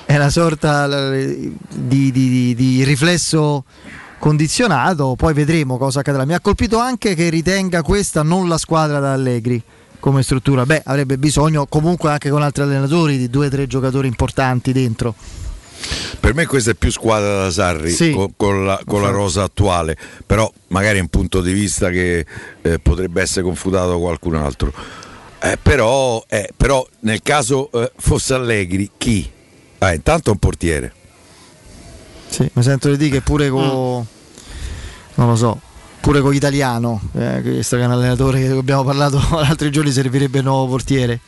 è 0.05 0.15
una 0.15 0.29
sorta 0.29 1.11
di, 1.11 1.55
di- 1.69 2.11
di- 2.11 2.55
di 2.55 2.83
riflesso 2.83 3.63
condizionato, 4.19 5.15
poi 5.15 5.33
vedremo 5.33 5.77
cosa 5.77 5.99
accadrà. 5.99 6.25
Mi 6.25 6.33
ha 6.33 6.39
colpito 6.39 6.77
anche 6.79 7.15
che 7.15 7.29
ritenga 7.29 7.81
questa 7.81 8.23
non 8.23 8.47
la 8.47 8.57
squadra 8.57 8.99
da 8.99 9.13
Allegri 9.13 9.61
come 9.99 10.23
struttura. 10.23 10.65
Beh, 10.65 10.83
avrebbe 10.85 11.17
bisogno 11.17 11.65
comunque 11.65 12.11
anche 12.11 12.29
con 12.29 12.41
altri 12.41 12.63
allenatori 12.63 13.17
di 13.17 13.29
due 13.29 13.47
o 13.47 13.49
tre 13.49 13.67
giocatori 13.67 14.07
importanti 14.07 14.71
dentro. 14.71 15.15
Per 16.19 16.33
me 16.33 16.45
questa 16.45 16.71
è 16.71 16.73
più 16.73 16.91
squadra 16.91 17.43
da 17.43 17.51
Sarri 17.51 17.91
Sì. 17.91 18.11
con, 18.11 18.33
con 18.35 18.65
la, 18.65 18.81
con 18.85 19.01
la 19.01 19.09
rosa 19.09 19.43
attuale, 19.43 19.95
però 20.25 20.51
magari 20.69 20.97
è 20.97 21.01
un 21.01 21.07
punto 21.07 21.41
di 21.41 21.53
vista 21.53 21.89
che 21.89 22.25
eh, 22.61 22.79
potrebbe 22.79 23.21
essere 23.21 23.43
confutato 23.43 23.89
da 23.89 23.97
qualcun 23.97 24.35
altro. 24.35 24.73
Eh, 25.39 25.57
però, 25.61 26.23
eh, 26.27 26.49
però 26.57 26.85
nel 27.01 27.21
caso 27.21 27.69
eh, 27.71 27.91
fosse 27.95 28.33
Allegri, 28.33 28.89
chi? 28.97 29.29
Ah, 29.77 29.93
intanto 29.93 30.31
un 30.31 30.37
portiere. 30.37 30.93
Sì, 32.29 32.49
mi 32.53 32.63
sento 32.63 32.89
di 32.89 32.97
dire 32.97 33.09
che 33.09 33.21
pure 33.21 33.49
con 33.49 34.05
non 35.17 35.27
lo 35.29 35.35
so, 35.35 35.59
pure 35.99 36.21
con 36.21 36.31
l'italiano, 36.31 37.01
eh, 37.13 37.41
questo 37.41 37.75
che 37.75 37.81
è 37.81 37.85
un 37.85 37.91
allenatore 37.91 38.41
che 38.41 38.51
abbiamo 38.51 38.83
parlato 38.83 39.19
l'altro 39.37 39.69
giorni 39.69 39.91
servirebbe 39.91 40.39
il 40.39 40.43
nuovo 40.43 40.67
portiere. 40.67 41.19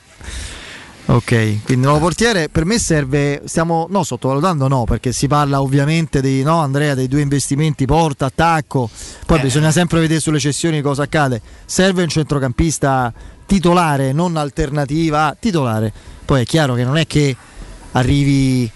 Ok, 1.05 1.26
quindi 1.26 1.73
il 1.73 1.80
nuovo 1.80 1.97
portiere 1.97 2.49
per 2.49 2.65
me 2.65 2.77
serve, 2.77 3.41
stiamo 3.45 3.88
no 3.89 4.03
sottovalutando 4.03 4.67
no, 4.67 4.84
perché 4.84 5.11
si 5.11 5.26
parla 5.26 5.59
ovviamente 5.59 6.21
dei 6.21 6.43
no 6.43 6.59
Andrea 6.59 6.93
dei 6.93 7.07
due 7.07 7.21
investimenti 7.21 7.85
porta, 7.85 8.27
attacco, 8.27 8.88
poi 9.26 9.39
bisogna 9.39 9.71
sempre 9.71 10.01
vedere 10.01 10.19
sulle 10.19 10.39
cessioni 10.39 10.81
cosa 10.81 11.03
accade. 11.03 11.41
Serve 11.65 12.03
un 12.03 12.09
centrocampista 12.09 13.11
titolare, 13.47 14.11
non 14.13 14.38
alternativa, 14.38 15.35
titolare. 15.39 15.91
Poi 16.23 16.41
è 16.41 16.45
chiaro 16.45 16.76
che 16.76 16.84
non 16.84 16.95
è 16.95 17.07
che 17.07 17.35
arrivi 17.93 18.71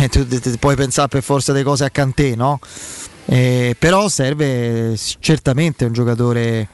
eh, 0.00 0.08
tu 0.08 0.26
tu- 0.26 0.38
tu 0.40 0.50
puoi 0.58 0.76
pensare 0.76 1.08
per 1.08 1.22
forza 1.22 1.52
delle 1.52 1.64
cose 1.64 1.84
a 1.84 1.90
Cantè, 1.90 2.34
no? 2.34 2.60
Eh, 3.26 3.76
però 3.78 4.08
serve 4.08 4.96
certamente 5.18 5.84
un 5.84 5.92
giocatore 5.92 6.68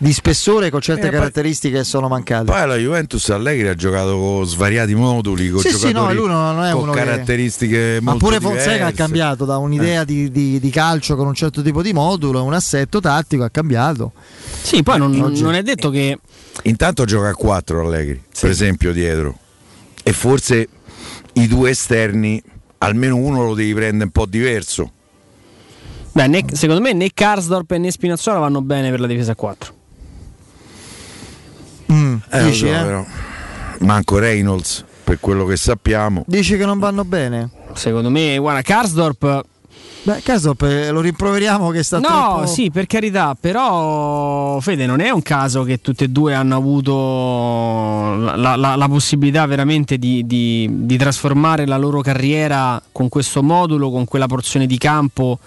di 0.00 0.12
spessore 0.12 0.70
con 0.70 0.80
certe 0.80 1.06
Eh, 1.06 1.10
poi- 1.10 1.18
caratteristiche 1.18 1.78
che 1.78 1.84
sono 1.84 2.06
mancate. 2.06 2.44
Poi 2.44 2.66
la 2.68 2.76
Juventus 2.76 3.28
Allegri 3.30 3.66
ha 3.66 3.74
giocato 3.74 4.16
con 4.16 4.44
svariati 4.46 4.94
moduli, 4.94 5.50
con 5.50 5.60
Sì, 5.60 5.70
sì, 5.70 5.90
no, 5.90 6.12
lui 6.12 6.28
non- 6.28 6.54
non 6.54 6.64
è 6.64 6.70
con 6.70 6.82
uno 6.82 6.92
che- 6.92 6.98
caratteristiche 7.00 7.98
Ma 8.00 8.14
pure 8.16 8.38
Fonseca 8.38 8.70
ha 8.70 8.74
diverse. 8.74 8.94
cambiato 8.94 9.44
da 9.44 9.56
un'idea 9.56 10.04
di, 10.04 10.30
di- 10.30 10.60
di 10.60 10.70
calcio 10.70 11.16
con 11.16 11.26
un 11.26 11.34
certo 11.34 11.62
tipo 11.62 11.82
di 11.82 11.92
modulo, 11.92 12.44
un 12.44 12.54
assetto 12.54 13.00
tattico 13.00 13.42
ha 13.42 13.50
cambiato. 13.50 14.12
Sì, 14.62 14.84
poi 14.84 14.98
non, 14.98 15.20
Oggi- 15.20 15.42
non 15.42 15.54
è 15.54 15.62
detto 15.62 15.90
che 15.90 16.16
Intanto 16.62 17.04
gioca 17.04 17.28
a 17.30 17.34
4 17.34 17.84
Allegri, 17.84 18.20
per 18.40 18.50
esempio 18.50 18.92
dietro. 18.92 19.36
E 20.04 20.12
forse 20.12 20.68
i 21.42 21.46
due 21.46 21.70
esterni, 21.70 22.42
almeno 22.78 23.16
uno 23.16 23.44
lo 23.44 23.54
devi 23.54 23.72
prendere 23.74 24.04
un 24.04 24.10
po' 24.10 24.26
diverso. 24.26 24.92
Beh, 26.12 26.26
né- 26.26 26.44
secondo 26.52 26.80
me 26.80 26.92
né 26.92 27.10
Karsdorp 27.12 27.70
né 27.72 27.90
Spinazzola 27.90 28.38
vanno 28.38 28.60
bene 28.62 28.90
per 28.90 29.00
la 29.00 29.06
difesa 29.06 29.32
a 29.32 29.36
4. 29.36 29.74
Mm, 31.92 32.16
Eh, 32.30 32.44
dici, 32.44 32.58
so, 32.58 32.66
eh? 32.66 32.70
però. 32.82 33.04
Manco 33.80 34.18
Reynolds, 34.18 34.84
per 35.04 35.20
quello 35.20 35.44
che 35.46 35.56
sappiamo. 35.56 36.24
Dici 36.26 36.56
che 36.56 36.64
non 36.66 36.78
vanno 36.78 37.04
bene? 37.04 37.50
Secondo 37.74 38.10
me, 38.10 38.36
guarda, 38.38 38.62
Karsdorp 38.62 39.44
Beh, 40.08 40.22
Casdorp 40.22 40.62
eh, 40.62 40.90
lo 40.90 41.02
rimproveriamo 41.02 41.68
che 41.68 41.82
sta 41.82 41.98
No, 41.98 42.06
troppo... 42.06 42.46
sì, 42.46 42.70
per 42.70 42.86
carità, 42.86 43.36
però 43.38 44.58
Fede 44.58 44.86
non 44.86 45.00
è 45.00 45.10
un 45.10 45.20
caso 45.20 45.64
che 45.64 45.82
tutte 45.82 46.04
e 46.04 46.08
due 46.08 46.32
hanno 46.34 46.56
avuto 46.56 48.14
la, 48.16 48.34
la- 48.36 48.56
la- 48.56 48.74
la 48.76 48.88
possibilità 48.88 49.44
veramente 49.44 49.98
di, 49.98 50.26
di- 50.26 50.66
di 50.86 50.96
trasformare 50.96 51.66
la 51.66 51.76
loro 51.76 52.00
carriera 52.00 52.80
con 52.90 53.10
questo 53.10 53.42
modulo, 53.42 53.90
con 53.90 54.06
quella 54.06 54.26
porzione 54.26 54.64
di 54.66 54.78
campo, 54.78 55.38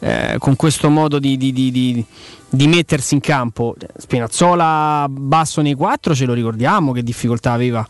eh, 0.00 0.36
con 0.38 0.54
questo 0.54 0.90
modo 0.90 1.18
di, 1.18 1.38
di- 1.38 1.52
di- 1.54 1.70
di- 1.70 2.04
di 2.50 2.66
mettersi 2.66 3.14
in 3.14 3.20
campo. 3.20 3.74
Spinazzola 3.96 5.06
basso 5.08 5.62
nei 5.62 5.72
quattro, 5.74 6.14
ce 6.14 6.26
lo 6.26 6.34
ricordiamo 6.34 6.92
che 6.92 7.02
difficoltà 7.02 7.52
aveva. 7.52 7.86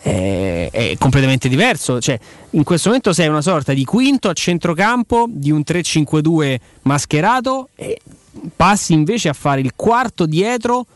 È, 0.00 0.68
è 0.70 0.96
completamente 0.98 1.48
diverso. 1.48 2.00
Cioè, 2.00 2.18
in 2.50 2.62
questo 2.64 2.88
momento 2.88 3.12
sei 3.12 3.28
una 3.28 3.42
sorta 3.42 3.72
di 3.72 3.84
quinto 3.84 4.28
a 4.28 4.32
centrocampo 4.32 5.26
di 5.28 5.50
un 5.50 5.62
3-5-2 5.66 6.56
mascherato 6.82 7.68
e 7.74 8.00
passi 8.54 8.92
invece 8.92 9.28
a 9.28 9.32
fare 9.32 9.60
il 9.60 9.72
quarto 9.74 10.26
dietro 10.26 10.86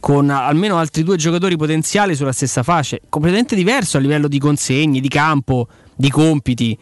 con 0.00 0.30
almeno 0.30 0.78
altri 0.78 1.04
due 1.04 1.16
giocatori 1.16 1.56
potenziali 1.56 2.14
sulla 2.14 2.32
stessa 2.32 2.62
fascia. 2.62 2.98
Completamente 3.08 3.54
diverso 3.54 3.96
a 3.96 4.00
livello 4.00 4.28
di 4.28 4.38
consegni, 4.38 5.00
di 5.00 5.08
campo, 5.08 5.68
di 5.94 6.10
compiti. 6.10 6.76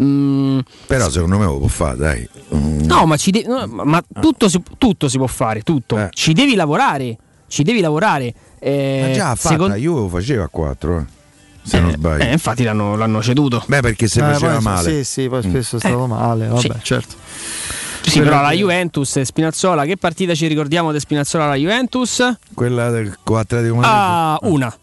Mm, 0.00 0.60
Però 0.86 1.10
secondo 1.10 1.38
me 1.38 1.44
lo 1.44 1.58
può 1.58 1.68
fare, 1.68 1.96
dai. 1.98 2.28
Mm. 2.54 2.80
No, 2.84 3.04
ma, 3.04 3.16
ci 3.18 3.30
de- 3.30 3.44
no, 3.46 3.66
ma- 3.66 3.84
ma 3.84 4.02
tutto, 4.20 4.48
si, 4.48 4.60
tutto 4.78 5.08
si 5.08 5.18
può 5.18 5.26
fare, 5.26 5.60
tutto. 5.60 6.08
Ci 6.10 6.32
devi 6.32 6.54
lavorare, 6.54 7.16
ci 7.46 7.62
devi 7.62 7.80
lavorare. 7.80 8.34
Eh, 8.64 9.06
Ma 9.08 9.12
già 9.14 9.30
ha 9.30 9.34
fatto, 9.34 9.48
secon- 9.54 9.68
la 9.70 9.76
Juve 9.76 10.00
lo 10.02 10.08
faceva 10.08 10.44
a 10.44 10.48
4, 10.48 10.98
eh, 10.98 11.04
se 11.64 11.80
non 11.80 11.90
sbaglio. 11.90 12.22
eh, 12.24 12.32
infatti 12.32 12.62
l'hanno, 12.62 12.94
l'hanno 12.96 13.20
ceduto. 13.20 13.62
Beh, 13.66 13.80
perché 13.80 14.06
se 14.06 14.20
Eh, 14.20 14.32
faceva 14.32 14.52
poi- 14.54 14.62
male. 14.62 14.90
Sì, 14.90 15.04
sì, 15.04 15.28
poi 15.28 15.42
spesso 15.42 15.76
è 15.76 15.78
Eh, 15.78 15.88
stato 15.88 16.06
male, 16.06 16.46
vabbè, 16.46 16.60
sì. 16.60 16.72
certo. 16.82 17.14
Sì, 18.04 18.20
però 18.20 18.40
la 18.40 18.50
Juventus 18.52 19.16
e 19.16 19.24
Spinazzola, 19.24 19.84
che 19.84 19.96
partita 19.96 20.34
ci 20.34 20.46
ricordiamo 20.48 20.90
di 20.92 20.98
Spinazzola 21.00 21.44
alla 21.44 21.54
Juventus? 21.54 22.36
Quella 22.54 22.90
del 22.90 23.16
con 23.22 23.38
Atletico 23.38 23.74
Madrid. 23.76 23.92
Ah, 23.94 24.38
una. 24.42 24.76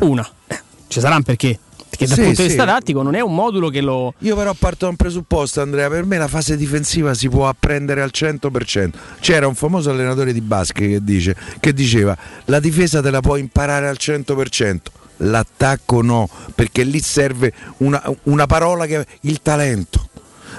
Una. 0.00 0.28
Eh, 0.46 0.60
Ci 0.88 1.00
saranno 1.00 1.22
perché? 1.22 1.58
Perché 2.06 2.14
dal 2.14 2.16
Sì, 2.16 2.22
punto 2.24 2.42
di 2.42 2.48
sì. 2.48 2.54
vista 2.56 2.64
tattico 2.64 3.02
non 3.02 3.14
è 3.14 3.20
un 3.20 3.34
modulo 3.34 3.68
che 3.68 3.80
lo. 3.80 4.14
Io 4.18 4.36
però 4.36 4.52
parto 4.54 4.84
da 4.84 4.90
un 4.90 4.96
presupposto, 4.96 5.60
Andrea, 5.60 5.88
per 5.88 6.04
me 6.04 6.18
la 6.18 6.28
fase 6.28 6.56
difensiva 6.56 7.14
si 7.14 7.28
può 7.28 7.48
apprendere 7.48 8.02
al 8.02 8.10
100%. 8.12 8.90
C'era 9.20 9.46
un 9.46 9.54
famoso 9.54 9.90
allenatore 9.90 10.32
di 10.32 10.40
basket 10.40 10.88
che, 10.88 11.02
dice, 11.02 11.36
che 11.60 11.72
diceva 11.72 12.16
la 12.46 12.60
difesa 12.60 13.00
te 13.00 13.10
la 13.10 13.20
puoi 13.20 13.40
imparare 13.40 13.88
al 13.88 13.96
100%, 13.98 14.78
l'attacco 15.18 16.02
no, 16.02 16.28
perché 16.54 16.82
lì 16.84 17.00
serve 17.00 17.52
una, 17.78 18.02
una 18.24 18.46
parola 18.46 18.86
che 18.86 19.06
il 19.22 19.40
talento. 19.42 20.08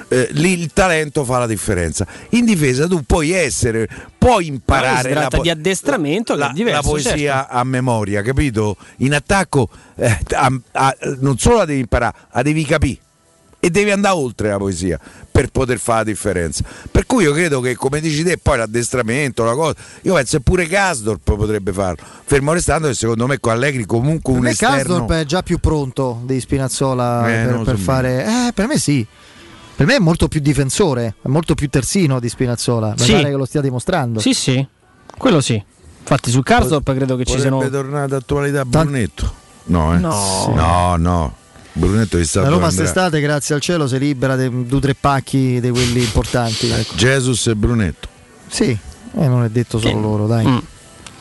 Eh, 0.08 0.28
lì 0.32 0.60
il 0.60 0.72
talento 0.74 1.24
fa 1.26 1.40
la 1.40 1.48
differenza. 1.48 2.06
In 2.30 2.46
difesa 2.46 2.88
tu 2.88 3.04
puoi 3.06 3.32
essere, 3.32 3.88
puoi 4.18 4.48
imparare 4.48 4.98
si 4.98 5.08
tratta 5.10 5.20
la 5.22 5.38
po- 5.38 5.42
di 5.42 5.50
addestramento 5.50 6.34
che 6.34 6.40
la, 6.40 6.50
è 6.50 6.54
diverso, 6.54 6.82
la 6.82 6.88
poesia 6.88 7.34
certo. 7.40 7.54
a 7.54 7.64
memoria, 7.64 8.22
capito? 8.22 8.78
In 8.98 9.14
attacco 9.14 9.70
eh, 9.96 10.20
a- 10.34 10.60
a- 10.72 10.96
non 11.20 11.38
solo 11.38 11.58
la 11.58 11.66
devi 11.66 11.80
imparare, 11.80 12.16
la 12.32 12.42
devi 12.42 12.66
capire 12.66 13.00
e 13.60 13.70
devi 13.70 13.92
andare 13.92 14.16
oltre 14.16 14.50
la 14.50 14.58
poesia 14.58 15.00
per 15.32 15.48
poter 15.48 15.80
fare 15.80 16.00
la 16.00 16.04
differenza. 16.12 16.64
Per 16.92 17.06
cui 17.06 17.24
io 17.24 17.32
credo 17.32 17.62
che, 17.62 17.76
come 17.78 18.02
dici 18.02 18.22
te, 18.22 18.38
poi 18.38 18.58
l'addestramento, 18.58 19.46
la 19.46 19.54
cosa, 19.54 19.74
io 20.02 20.14
penso 20.16 20.36
che 20.38 20.44
pure 20.44 20.68
Gasdorp 20.68 21.36
potrebbe 21.36 21.72
farlo. 21.72 22.06
Fermo 22.26 22.52
restando 22.52 22.90
che 22.90 22.94
secondo 22.94 23.26
me 23.26 23.40
con 23.40 23.54
Allegri 23.54 23.86
comunque 23.86 24.32
Per 24.34 24.42
un 24.42 24.46
me 24.48 24.50
esterno. 24.52 24.76
Casdorp 24.76 25.12
è 25.14 25.26
già 25.26 25.42
più 25.44 25.60
pronto 25.60 26.22
di 26.26 26.40
Spinazzola 26.42 27.28
Eh, 27.42 27.46
per, 27.46 27.62
per 27.62 27.78
fare... 27.78 28.26
Eh, 28.26 28.52
per 28.54 28.68
me 28.68 28.78
sì. 28.78 29.08
Per 29.76 29.86
me 29.88 29.96
è 29.96 30.00
molto 30.00 30.28
più 30.28 30.40
difensore, 30.40 31.16
è 31.22 31.28
molto 31.28 31.56
più 31.56 31.68
terzino 31.70 32.20
di 32.20 32.30
Spinazzola. 32.30 32.94
Mi 32.98 33.04
Sì. 33.04 33.12
pare 33.14 33.30
che 33.30 33.36
lo 33.36 33.46
stia 33.46 33.62
dimostrando. 33.62 34.20
Sì, 34.20 34.34
sì, 34.34 34.66
quello 35.18 35.42
sì. 35.42 35.62
Infatti 36.00 36.30
su 36.32 36.42
Karsdorp 36.44 36.94
credo 36.94 37.16
che 37.16 37.24
ci 37.26 37.36
Potrebbe 37.36 37.58
siano. 37.60 37.70
tornare 37.70 38.08
d'attualità 38.08 38.66
Brunetto. 38.66 39.34
No, 39.66 39.96
eh? 39.96 39.98
No. 39.98 40.54
no, 40.56 40.96
no. 40.98 41.36
Brunetto 41.76 42.18
è 42.20 42.24
stato 42.26 42.46
La 42.46 42.52
Roma 42.52 42.66
quest'estate, 42.68 43.20
grazie 43.20 43.56
al 43.56 43.62
cielo, 43.62 43.88
si 43.88 43.98
libera 43.98 44.36
di 44.36 44.68
due 44.68 44.78
o 44.78 44.82
tre 44.82 44.94
pacchi 44.94 45.60
di 45.60 45.70
quelli 45.70 46.02
importanti. 46.02 46.70
ecco. 46.70 46.94
Jesus 46.96 47.48
e 47.48 47.56
Brunetto. 47.56 48.08
Sì, 48.48 48.66
eh, 48.70 49.28
non 49.28 49.44
è 49.44 49.50
detto 49.50 49.80
solo 49.80 49.94
Che- 49.96 50.00
loro, 50.00 50.28
dai. 50.28 50.46
Mm. 50.46 50.58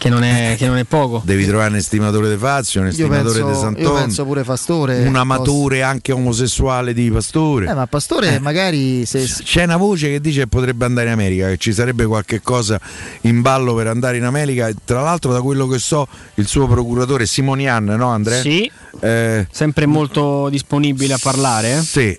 Che, 0.03 0.09
non 0.09 0.25
è, 0.25 0.57
che 0.59 0.67
non 0.67 0.79
è 0.79 0.83
poco. 0.83 1.23
Devi 1.25 1.47
trovare 1.47 1.71
un 1.71 1.77
estimatore 1.77 2.29
di 2.29 2.37
Fazio, 2.37 2.81
un 2.81 2.89
estimatore 2.89 3.41
di 3.41 3.49
io 3.49 3.55
Sant'On, 3.55 3.95
penso 3.95 4.25
pure 4.25 4.43
Pastore. 4.43 5.07
un 5.07 5.15
amatore 5.15 5.83
anche 5.83 6.11
omosessuale 6.11 6.93
di 6.93 7.09
Pastore. 7.09 7.69
Eh, 7.69 7.73
ma 7.73 7.87
Pastore 7.87 8.41
magari 8.41 9.07
se, 9.07 9.23
C'è 9.23 9.63
una 9.63 9.77
voce 9.77 10.11
che 10.11 10.21
dice 10.21 10.41
che 10.41 10.47
potrebbe 10.49 10.87
andare 10.87 11.07
in 11.07 11.13
America, 11.13 11.47
che 11.47 11.57
ci 11.57 11.73
sarebbe 11.73 12.05
qualche 12.05 12.43
cosa 12.43 12.81
in 13.21 13.43
ballo 13.43 13.77
per 13.77 13.87
andare 13.87 14.17
in 14.17 14.25
America. 14.25 14.73
Tra 14.85 15.03
l'altro, 15.03 15.33
da 15.33 15.41
quello 15.41 15.69
che 15.69 15.79
so, 15.79 16.09
il 16.35 16.49
suo 16.49 16.67
procuratore 16.67 17.25
Simonian, 17.25 17.85
no 17.85 18.09
Andrea? 18.09 18.41
Sì. 18.41 18.69
Eh, 18.99 19.47
Sempre 19.53 19.87
molto 19.87 20.49
disponibile 20.49 21.13
a 21.13 21.19
parlare. 21.23 21.77
eh? 21.77 21.81
sì. 21.81 22.19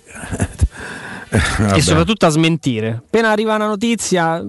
e 1.74 1.80
soprattutto 1.82 2.24
a 2.24 2.30
smentire. 2.30 3.02
Appena 3.04 3.30
arriva 3.30 3.54
una 3.56 3.66
notizia, 3.66 4.42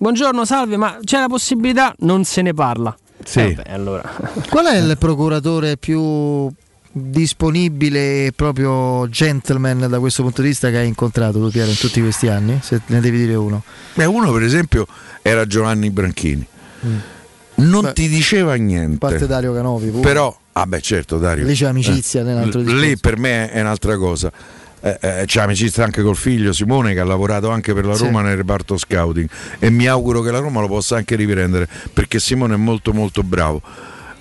buongiorno, 0.00 0.46
salve, 0.46 0.78
ma 0.78 0.98
c'è 1.04 1.18
la 1.20 1.26
possibilità, 1.28 1.94
non 1.98 2.24
se 2.24 2.40
ne 2.40 2.54
parla. 2.54 2.96
Sì. 3.22 3.40
Eh, 3.40 3.52
beh, 3.52 3.70
allora. 3.70 4.02
Qual 4.48 4.64
è 4.64 4.78
il 4.78 4.96
procuratore 4.98 5.76
più 5.76 6.50
disponibile 6.92 8.26
e 8.26 8.32
proprio 8.34 9.08
gentleman 9.10 9.86
da 9.88 9.98
questo 10.00 10.22
punto 10.22 10.40
di 10.40 10.48
vista 10.48 10.70
che 10.70 10.78
hai 10.78 10.88
incontrato 10.88 11.38
tu 11.38 11.50
Piero 11.50 11.68
in 11.70 11.76
tutti 11.76 12.00
questi 12.00 12.28
anni? 12.28 12.58
Se 12.62 12.80
ne 12.86 13.00
devi 13.00 13.18
dire 13.18 13.34
uno. 13.34 13.62
Beh, 13.94 14.06
uno 14.06 14.32
per 14.32 14.42
esempio 14.42 14.86
era 15.20 15.46
Giovanni 15.46 15.90
Branchini. 15.90 16.46
Non 17.56 17.82
Beh, 17.82 17.92
ti 17.92 18.08
diceva 18.08 18.54
A 18.54 18.56
niente. 18.56 18.96
parte 18.96 19.26
Dario 19.26 19.52
Canopi, 19.52 19.88
pure. 19.88 20.00
Però, 20.00 20.34
ah 20.52 20.66
beh 20.66 20.80
certo 20.80 21.18
Dario. 21.18 21.44
Lì 21.44 21.52
c'è 21.54 21.66
amicizia, 21.66 22.22
nell'altro 22.22 22.60
L- 22.60 22.64
discorso. 22.64 22.86
Lì 22.86 22.96
per 22.96 23.18
me 23.18 23.50
è 23.50 23.60
un'altra 23.60 23.98
cosa. 23.98 24.32
Eh, 24.82 24.98
eh, 25.00 25.22
c'è 25.26 25.42
amicizia 25.42 25.84
anche 25.84 26.00
col 26.02 26.16
figlio 26.16 26.52
Simone 26.54 26.94
che 26.94 27.00
ha 27.00 27.04
lavorato 27.04 27.50
anche 27.50 27.74
per 27.74 27.84
la 27.84 27.94
Sì. 27.94 28.04
Roma 28.04 28.22
nel 28.22 28.36
reparto 28.38 28.78
scouting 28.78 29.28
e 29.58 29.68
mi 29.68 29.86
auguro 29.86 30.22
che 30.22 30.30
la 30.30 30.38
Roma 30.38 30.60
lo 30.62 30.68
possa 30.68 30.96
anche 30.96 31.16
riprendere 31.16 31.68
perché 31.92 32.18
Simone 32.18 32.54
è 32.54 32.56
molto 32.56 32.92
molto 32.94 33.22
bravo. 33.22 33.60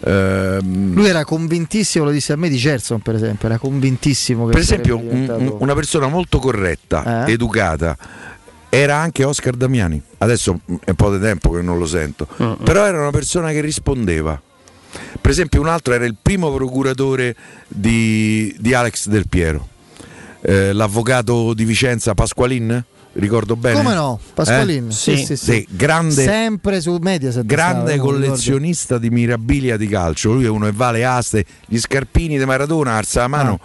Ehm, 0.06 0.94
Lui 0.94 1.07
era 1.07 1.23
convintissimo, 1.26 2.06
lo 2.06 2.11
disse 2.11 2.34
a 2.34 2.36
me 2.36 2.49
di 2.49 2.57
Gerson 2.57 2.99
per 3.02 3.15
esempio, 3.15 3.48
era 3.48 3.57
convintissimo 3.57 4.45
che 4.45 4.52
per 4.52 4.61
esempio 4.61 4.98
diventato- 4.98 5.40
un- 5.40 5.56
una 5.60 5.73
persona 5.76 6.07
molto 6.07 6.40
corretta, 6.40 7.26
Eh? 7.26 7.31
educata, 7.31 7.98
era 8.69 8.98
anche 8.98 9.23
Oscar 9.23 9.56
Damiani. 9.56 10.02
Adesso 10.19 10.60
è 10.84 10.90
un 10.90 10.95
po' 10.95 11.11
di 11.15 11.19
tempo 11.22 11.52
che 11.52 11.61
non 11.61 11.77
lo 11.77 11.86
sento, 11.88 12.27
però 12.64 12.86
era 12.86 12.99
una 12.99 13.11
persona 13.11 13.52
che 13.52 13.61
rispondeva. 13.61 14.40
Per 15.22 15.31
esempio, 15.31 15.61
un 15.61 15.68
altro 15.68 15.94
era 15.94 16.06
il 16.06 16.15
primo 16.22 16.52
procuratore 16.53 17.36
di, 17.68 18.56
di 18.60 18.73
Alex 18.73 19.07
Del 19.07 19.27
Piero, 19.27 19.68
eh, 20.41 20.73
l'avvocato 20.73 21.53
di 21.53 21.65
Vicenza 21.65 22.13
Pasqualin. 22.13 22.83
Ricordo 23.19 23.55
bene? 23.55 23.75
Come 23.81 23.93
no? 23.93 24.19
Pasqualin, 24.33 24.87
Eh? 24.89 24.91
sì, 24.91 25.17
sì, 25.17 25.35
sì. 25.35 25.67
grande, 25.69 26.23
sempre 26.23 26.81
su 26.81 26.97
Mediaset 26.99 27.45
grande 27.45 27.93
stava, 27.93 28.09
collezionista 28.09 28.97
di 28.97 29.09
mirabilia 29.09 29.77
di 29.77 29.87
calcio. 29.87 30.31
Lui 30.33 30.45
è 30.45 30.49
uno 30.49 30.65
che 30.65 30.71
va 30.73 30.87
alle 30.87 31.05
aste, 31.05 31.45
gli 31.65 31.77
scarpini 31.77 32.37
di 32.37 32.45
Maradona, 32.45 32.93
alza 32.93 33.21
la 33.21 33.27
mano, 33.27 33.59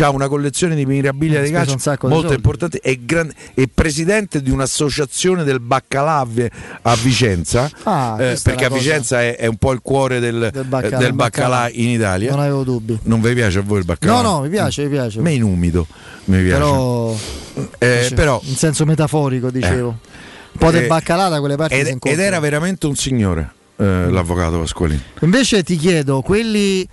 ha 0.00 0.10
una 0.10 0.28
collezione 0.28 0.74
di 0.74 0.84
mirabilia 0.86 1.40
Ha 1.40 1.42
di 1.42 1.50
calcio 1.50 1.76
di 1.76 2.08
molto 2.08 2.32
importante. 2.32 2.80
È, 2.80 2.94
gran- 2.96 3.32
è 3.54 3.64
presidente 3.72 4.42
di 4.42 4.50
un'associazione 4.50 5.44
del 5.44 5.60
baccalà 5.60 6.18
a 6.18 6.26
Vi- 6.28 6.50
a 6.82 6.96
Vicenza, 6.96 7.70
Ah, 7.84 8.16
eh, 8.18 8.32
è 8.32 8.38
perché 8.42 8.64
a 8.64 8.70
Vicenza 8.70 9.20
è, 9.22 9.36
è 9.36 9.46
un 9.46 9.56
po' 9.56 9.72
il 9.72 9.80
cuore 9.82 10.20
del, 10.20 10.50
Del 10.52 10.64
baccalà, 10.64 10.96
eh, 10.96 11.00
del 11.00 11.12
baccalà 11.12 11.48
baccalà. 11.48 11.70
in 11.82 11.88
Italia. 11.90 12.30
Non 12.30 12.40
avevo 12.40 12.64
dubbi. 12.64 12.98
Non 13.04 13.20
vi 13.20 13.32
piace 13.34 13.58
a 13.58 13.62
voi 13.62 13.78
il 13.78 13.84
baccalà? 13.84 14.20
No, 14.20 14.22
no, 14.22 14.40
mi 14.40 14.48
piace, 14.48 14.82
mi 14.84 14.88
piace. 14.90 15.18
A 15.18 15.22
me 15.22 15.32
in 15.32 15.42
umido 15.42 15.86
mi 16.24 16.42
piace. 16.42 16.52
Però, 16.52 17.16
Eh, 17.78 17.98
dice- 18.02 18.14
però 18.14 18.40
in 18.44 18.56
senso 18.56 18.84
metaforico 18.84 19.50
dicevo. 19.50 19.88
Un 19.88 20.58
po' 20.58 20.70
Eh, 20.70 20.80
di 20.82 20.86
baccalà 20.86 21.28
da 21.28 21.38
quelle 21.38 21.56
parti 21.56 21.74
ed, 21.74 21.98
ed 22.02 22.18
era 22.18 22.40
veramente 22.40 22.86
un 22.86 22.96
signore 22.96 23.52
eh, 23.76 24.10
l'avvocato 24.10 24.58
Pasqualini. 24.58 25.00
Invece 25.20 25.62
ti 25.62 25.76
chiedo, 25.76 26.20
quelli 26.22 26.86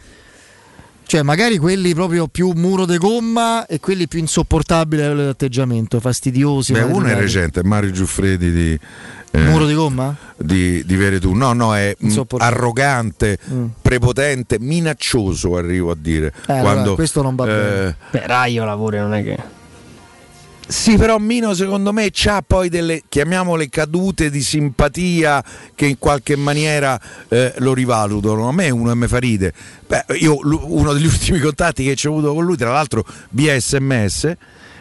cioè 1.07 1.21
magari 1.21 1.57
quelli 1.57 1.93
proprio 1.93 2.27
più 2.27 2.51
muro 2.53 2.85
de 2.85 2.97
gomma 2.97 3.65
e 3.65 3.79
quelli 3.79 4.07
più 4.09 4.19
insopportabili 4.19 5.01
a 5.01 5.09
livello 5.09 5.29
atteggiamento, 5.29 5.99
fastidiosi. 6.01 6.73
Beh, 6.73 6.81
uno 6.81 7.07
è 7.07 7.15
recente, 7.15 7.63
Mario 7.63 7.91
Giuffredi 7.91 8.51
di, 8.51 8.79
eh, 9.31 9.39
Muro 9.39 9.65
di 9.65 9.73
gomma? 9.73 10.13
di, 10.35 10.83
di 10.85 10.95
Veretù. 10.97 11.31
No, 11.33 11.53
no, 11.53 11.73
è 11.75 11.95
arrogante, 12.39 13.37
Mm. 13.51 13.65
prepotente, 13.81 14.57
minaccioso, 14.59 15.55
arrivo 15.55 15.91
a 15.91 15.95
dire. 15.97 16.27
Eh, 16.27 16.51
allora, 16.53 16.61
Quando, 16.73 16.95
questo 16.95 17.21
non 17.21 17.35
va 17.35 17.45
bene. 17.45 17.87
eh, 17.87 17.95
Beh, 18.11 18.27
Raiola 18.27 18.75
pure 18.75 18.99
non 18.99 19.13
è 19.13 19.23
che. 19.23 19.37
Sì, 20.69 20.97
però 20.97 21.17
Mino 21.17 21.53
secondo 21.53 21.93
me 21.93 22.09
c'ha 22.11 22.43
poi 22.45 22.67
delle, 22.67 23.03
chiamiamole 23.07 23.69
cadute 23.69 24.29
di 24.29 24.41
simpatia 24.41 25.41
che 25.73 25.85
in 25.85 25.97
qualche 25.97 26.35
maniera 26.35 26.99
eh, 27.29 27.53
lo 27.59 27.73
rivalutano. 27.73 28.49
A 28.49 28.51
me 28.51 28.69
uno 28.69 28.93
mi 28.93 29.07
fa 29.07 29.17
ride. 29.17 29.53
Beh, 29.87 30.05
io 30.19 30.37
uno 30.41 30.91
degli 30.91 31.05
ultimi 31.07 31.39
contatti 31.39 31.85
che 31.85 32.07
ho 32.07 32.11
avuto 32.11 32.33
con 32.33 32.43
lui, 32.43 32.57
tra 32.57 32.73
l'altro 32.73 33.05
via 33.29 33.57
sms, 33.57 34.35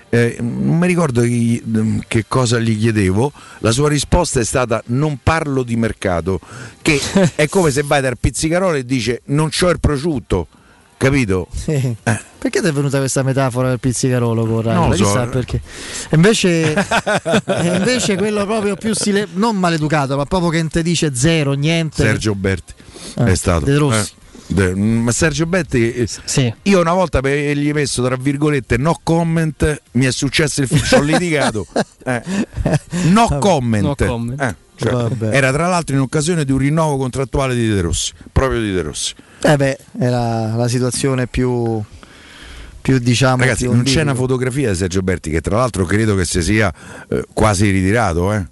eh, 0.09 0.37
non 0.41 0.77
mi 0.77 0.89
ricordo 0.89 1.23
chi- 1.23 1.63
che 2.09 2.25
cosa 2.27 2.59
gli 2.59 2.77
chiedevo, 2.77 3.31
la 3.59 3.71
sua 3.71 3.89
risposta 3.89 4.41
è 4.41 4.45
stata 4.45 4.83
non 4.87 5.21
parlo 5.23 5.63
di 5.63 5.77
mercato, 5.77 6.41
che 6.83 7.01
è 7.37 7.49
come 7.49 7.71
se 7.71 7.83
vai 7.83 8.01
dal 8.01 8.19
pizzicarolo 8.19 8.77
e 8.77 8.85
dice 8.85 9.23
non 9.27 9.51
c'ho 9.51 9.69
il 9.69 9.79
prosciutto, 9.79 10.49
capito? 10.97 11.47
Sì. 11.55 11.95
Perché 12.39 12.61
ti 12.61 12.67
è 12.69 12.73
venuta 12.73 12.99
questa 12.99 13.23
metafora 13.23 13.69
del 13.71 13.81
pizzicarolo 13.81 14.47
con 14.47 14.63
Raiola? 14.63 14.81
Non 14.81 14.89
lo 14.91 14.97
so. 14.97 15.05
Chissà 15.05 15.27
perché. 15.27 15.61
Invece, 16.13 16.75
invece 17.75 18.17
quello 18.17 18.45
proprio 18.47 18.77
più 18.77 18.95
sile- 18.95 19.27
non 19.35 19.57
maleducato, 19.57 20.17
ma 20.17 20.25
proprio 20.25 20.51
che 20.51 20.67
ti 20.69 20.83
dice 20.83 21.15
zero, 21.15 21.53
niente. 21.55 22.03
Sergio 22.03 22.35
Berti 22.35 22.73
Eh, 23.19 23.25
è 23.25 23.35
stato. 23.35 23.65
De 23.65 23.77
Rossi. 23.77 24.13
Eh, 24.49 24.55
de- 24.55 24.75
ma 24.77 25.11
Sergio 25.11 25.47
Berti, 25.47 25.93
eh, 25.93 26.55
io 26.63 26.81
una 26.81 26.93
volta 26.93 27.21
per 27.21 27.57
gli 27.57 27.69
ho 27.71 27.75
messo 27.75 28.03
tra 28.05 28.15
virgolette 28.17 28.77
no 28.77 28.99
comment, 29.03 29.83
mi 29.93 30.05
è 30.05 30.13
successo 30.13 30.63
il 30.63 30.69
ci 30.69 30.95
ho 30.95 31.03
litigato. 31.03 31.67
Eh, 32.07 32.23
No 33.07 33.27
comment. 33.41 33.83
No 33.85 33.95
comment. 33.97 34.41
Eh, 34.41 34.55
cioè, 34.77 35.09
era 35.33 35.51
tra 35.51 35.67
l'altro 35.67 35.97
in 35.97 36.03
occasione 36.03 36.45
di 36.45 36.53
un 36.53 36.59
rinnovo 36.59 36.97
contrattuale 36.99 37.57
di 37.57 37.67
De 37.67 37.81
Rossi, 37.81 38.13
proprio 38.31 38.61
di 38.61 38.71
De 38.73 38.83
Rossi. 38.83 39.13
Eh 39.43 39.57
beh, 39.57 39.79
era 39.99 40.55
la 40.55 40.69
situazione 40.69 41.27
più, 41.27 41.81
più 42.81 42.99
diciamo. 42.99 43.43
Ragazzi, 43.43 43.65
più 43.65 43.73
non 43.75 43.85
c'è 43.85 44.03
una 44.03 44.15
fotografia 44.15 44.71
di 44.71 44.77
Sergio 44.77 45.03
Berti 45.03 45.31
che 45.31 45.41
tra 45.41 45.57
l'altro 45.59 45.85
credo 45.85 46.15
che 46.17 46.25
si 46.25 46.43
sia 46.43 46.73
eh, 47.09 47.25
quasi 47.33 47.71
ritirato. 47.71 48.33
eh. 48.33 48.47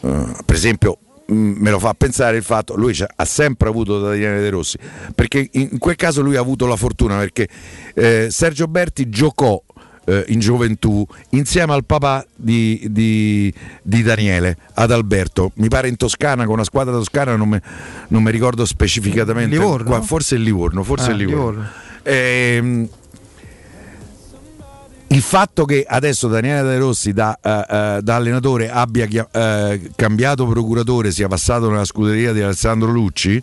Eh, 0.00 0.26
per 0.44 0.54
esempio, 0.56 0.98
me 1.26 1.70
lo 1.70 1.78
fa 1.78 1.92
pensare 1.94 2.38
il 2.38 2.42
fatto, 2.42 2.74
lui 2.74 2.94
c'ha- 2.94 3.10
ha 3.14 3.24
sempre 3.26 3.68
avuto 3.68 4.00
da 4.00 4.08
Daniele 4.10 4.40
De 4.40 4.48
Rossi, 4.50 4.78
perché 5.14 5.48
in, 5.52 5.68
in 5.72 5.78
quel 5.78 5.96
caso 5.96 6.22
lui 6.22 6.36
ha 6.36 6.40
avuto 6.40 6.66
la 6.66 6.76
fortuna 6.76 7.18
perché 7.18 7.48
eh, 7.94 8.28
Sergio 8.30 8.66
Berti 8.66 9.08
giocò 9.10 9.62
eh, 10.08 10.24
in 10.28 10.40
gioventù 10.40 11.06
insieme 11.30 11.74
al 11.74 11.84
papà 11.84 12.24
di, 12.34 12.86
di- 12.90 13.52
di 13.82 14.02
Daniele, 14.02 14.56
ad 14.74 14.90
Alberto, 14.90 15.52
mi 15.56 15.68
pare 15.68 15.88
in 15.88 15.96
Toscana, 15.96 16.44
con 16.44 16.54
una 16.54 16.64
squadra 16.64 16.92
toscana, 16.94 17.36
non 17.36 17.48
mi 17.50 17.60
non 18.08 18.22
mi 18.22 18.30
ricordo 18.30 18.64
specificatamente, 18.64 19.56
Livorno? 19.56 19.84
qua- 19.84 20.00
forse 20.00 20.34
il 20.36 20.42
Livorno, 20.42 20.82
forse 20.82 21.10
Ah, 21.10 21.12
il 21.12 21.16
Livorno. 21.18 21.38
Livorno. 21.50 21.68
Ehm, 22.04 22.88
il 25.10 25.22
fatto 25.22 25.64
che 25.64 25.84
adesso 25.88 26.28
Daniele 26.28 26.68
De 26.68 26.78
Rossi 26.78 27.12
da, 27.12 27.38
eh, 27.42 27.50
eh, 27.96 27.98
da 28.02 28.16
allenatore 28.16 28.70
abbia 28.70 29.06
eh, 29.30 29.90
cambiato 29.96 30.46
procuratore, 30.46 31.10
sia 31.10 31.28
passato 31.28 31.70
nella 31.70 31.86
scuderia 31.86 32.32
di 32.32 32.42
Alessandro 32.42 32.90
Lucci, 32.90 33.42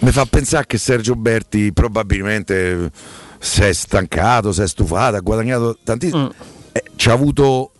mi 0.00 0.10
fa 0.10 0.24
pensare 0.26 0.64
che 0.66 0.76
Sergio 0.78 1.14
Berti 1.14 1.72
probabilmente 1.72 2.90
si 3.38 3.62
è 3.62 3.72
stancato, 3.72 4.52
si 4.52 4.62
è 4.62 4.68
stufato, 4.68 5.16
ha 5.16 5.20
guadagnato 5.20 5.78
tantissimo. 5.82 6.32
Eh, 6.72 6.82
ci 6.96 7.08
ha 7.08 7.12
avuto 7.12 7.72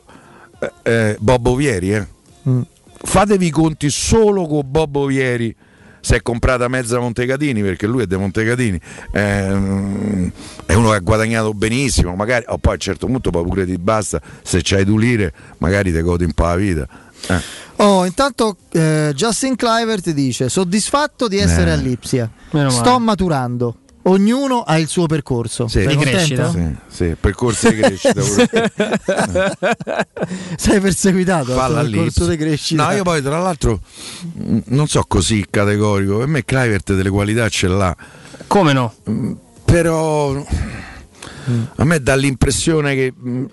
eh, 0.61 0.73
eh, 0.83 1.17
Bob 1.21 1.47
Ovieri, 1.47 1.93
eh. 1.95 2.07
Mm. 2.49 2.61
fatevi 3.03 3.47
i 3.47 3.51
conti 3.51 3.91
solo 3.91 4.47
con 4.47 4.63
Bob 4.65 4.97
Ovieri 4.97 5.55
si 6.01 6.15
è 6.15 6.23
comprata 6.23 6.69
mezza 6.69 6.99
Montecatini 7.01 7.61
perché 7.61 7.87
lui 7.87 8.05
è 8.05 8.07
dei 8.07 8.17
Montecatini 8.19 8.81
Ehm, 9.13 10.31
è 10.65 10.75
uno 10.75 10.91
che 10.91 10.97
ha 10.97 11.01
guadagnato 11.01 11.53
benissimo 11.53 12.15
magari 12.15 12.45
oh, 12.49 12.59
poi 12.59 12.73
a 12.73 12.75
un 12.75 12.81
certo 12.81 13.07
punto 13.07 13.31
poi 13.31 13.45
pure 13.45 13.67
ti 13.67 13.77
basta 13.77 14.21
se 14.43 14.61
c'hai 14.63 14.85
due 14.85 15.01
lire 15.01 15.33
magari 15.59 15.93
ti 15.93 16.01
godi 16.01 16.25
un 16.25 16.33
po' 16.33 16.45
la 16.45 16.57
vita 16.57 16.89
Eh. 17.27 17.41
Oh, 17.81 18.05
intanto 18.07 18.57
eh, 18.71 19.13
Justin 19.15 19.55
Cliver 19.57 20.01
ti 20.01 20.15
dice: 20.15 20.49
Soddisfatto 20.49 21.29
di 21.29 21.39
essere 21.39 21.71
Eh. 21.71 21.75
a 21.75 21.77
Lipsia. 21.77 22.31
Meno 22.51 22.69
male. 22.71 22.79
Sto 22.81 22.99
maturando. 22.99 23.77
Ognuno 24.09 24.63
ha 24.63 24.79
il 24.79 24.89
suo 24.89 25.07
percorso. 25.07 25.69
Sì. 25.69 25.87
Di 25.87 25.97
crescita. 25.97 26.51
Sì, 26.51 26.75
sì, 26.87 27.17
percorso 27.19 27.69
di 27.71 27.77
crescita. 27.77 28.23
Sei 30.57 30.81
perseguitato 30.81 31.53
Falla 31.55 31.83
tuo 31.83 31.91
percorso 31.91 32.27
di 32.27 32.37
crescita. 32.37 32.87
No, 32.87 32.93
io 32.95 33.03
poi 33.03 33.21
tra 33.23 33.39
l'altro 33.39 33.81
non 34.67 34.87
so 34.87 35.05
così 35.07 35.47
categorico. 35.51 36.19
Per 36.19 36.27
me 36.27 36.45
Clivert 36.45 36.95
delle 36.95 37.11
qualità 37.11 37.49
ce 37.49 37.69
l'ha. 37.69 37.95
Come 38.47 38.73
no? 38.73 38.95
Però 39.65 40.31
a 41.77 41.85
me 41.85 42.01
dà 42.01 42.15
l'impressione 42.15 42.95
che 42.95 43.13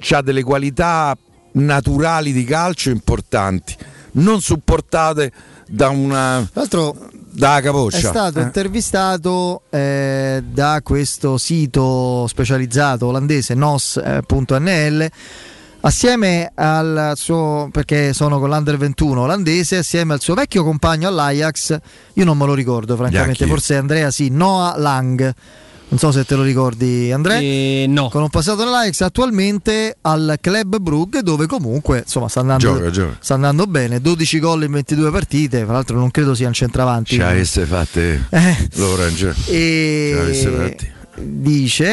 ha 0.10 0.22
delle 0.22 0.44
qualità 0.44 1.18
naturali 1.54 2.32
di 2.32 2.44
calcio 2.44 2.90
importanti, 2.90 3.76
non 4.14 4.42
supportate 4.42 5.32
da 5.68 5.90
una 5.90 6.48
Da 7.36 7.58
è 7.58 7.62
capoccia. 7.62 7.98
stato 8.10 8.40
Eh. 8.40 8.44
intervistato 8.44 9.62
eh, 9.70 10.42
da 10.46 10.80
questo 10.84 11.38
sito 11.38 12.26
specializzato 12.28 13.08
olandese 13.08 13.54
nos.nl 13.56 15.10
assieme 15.82 16.52
al 16.56 17.12
suo 17.16 17.70
perché 17.72 18.14
sono 18.14 18.40
con 18.40 18.50
l'Under 18.50 18.78
21 18.78 19.22
olandese 19.22 19.78
assieme 19.78 20.14
al 20.14 20.22
suo 20.22 20.34
vecchio 20.34 20.64
compagno 20.64 21.08
all'Ajax 21.10 21.78
io 22.14 22.26
non 22.26 22.38
me 22.38 22.46
lo 22.46 22.54
ricordo 22.54 22.96
francamente 22.96 23.46
forse 23.46 23.76
Andrea 23.76 24.10
sì 24.10 24.30
Noah 24.30 24.78
Lang 24.78 25.34
non 25.88 26.00
so 26.00 26.12
se 26.12 26.26
te 26.26 26.36
lo 26.36 26.42
ricordi 26.44 27.12
Andrea, 27.12 27.40
Eh, 27.40 27.86
no. 27.88 28.10
con 28.10 28.22
un 28.24 28.30
passato 28.30 28.64
nell'Ajax, 28.64 29.02
attualmente 29.02 29.98
al 30.02 30.38
Club 30.42 30.78
Brugge 30.80 31.22
dove 31.22 31.46
comunque 31.48 32.00
insomma 32.00 32.28
sta 32.28 32.40
andando, 32.42 32.66
Gioca, 32.74 32.90
gioca. 32.90 33.18
sta 33.20 33.34
andando 33.36 33.66
bene, 33.66 34.02
12 34.02 34.40
gol 34.40 34.64
in 34.64 34.72
22 34.72 35.12
partite, 35.12 35.64
tra 35.64 35.74
l'altro 35.74 35.98
non 35.98 36.12
credo 36.12 36.34
sia 36.36 36.48
un 36.48 36.54
centravanti. 36.54 37.16
Ci 37.16 37.22
avesse 37.22 37.66
fatte 37.66 38.26
Eh. 38.30 38.70
l'Orange. 38.76 39.34
E 39.48 40.12
l'avesse 40.16 40.50
fatti. 40.50 40.94
dice 41.18 41.86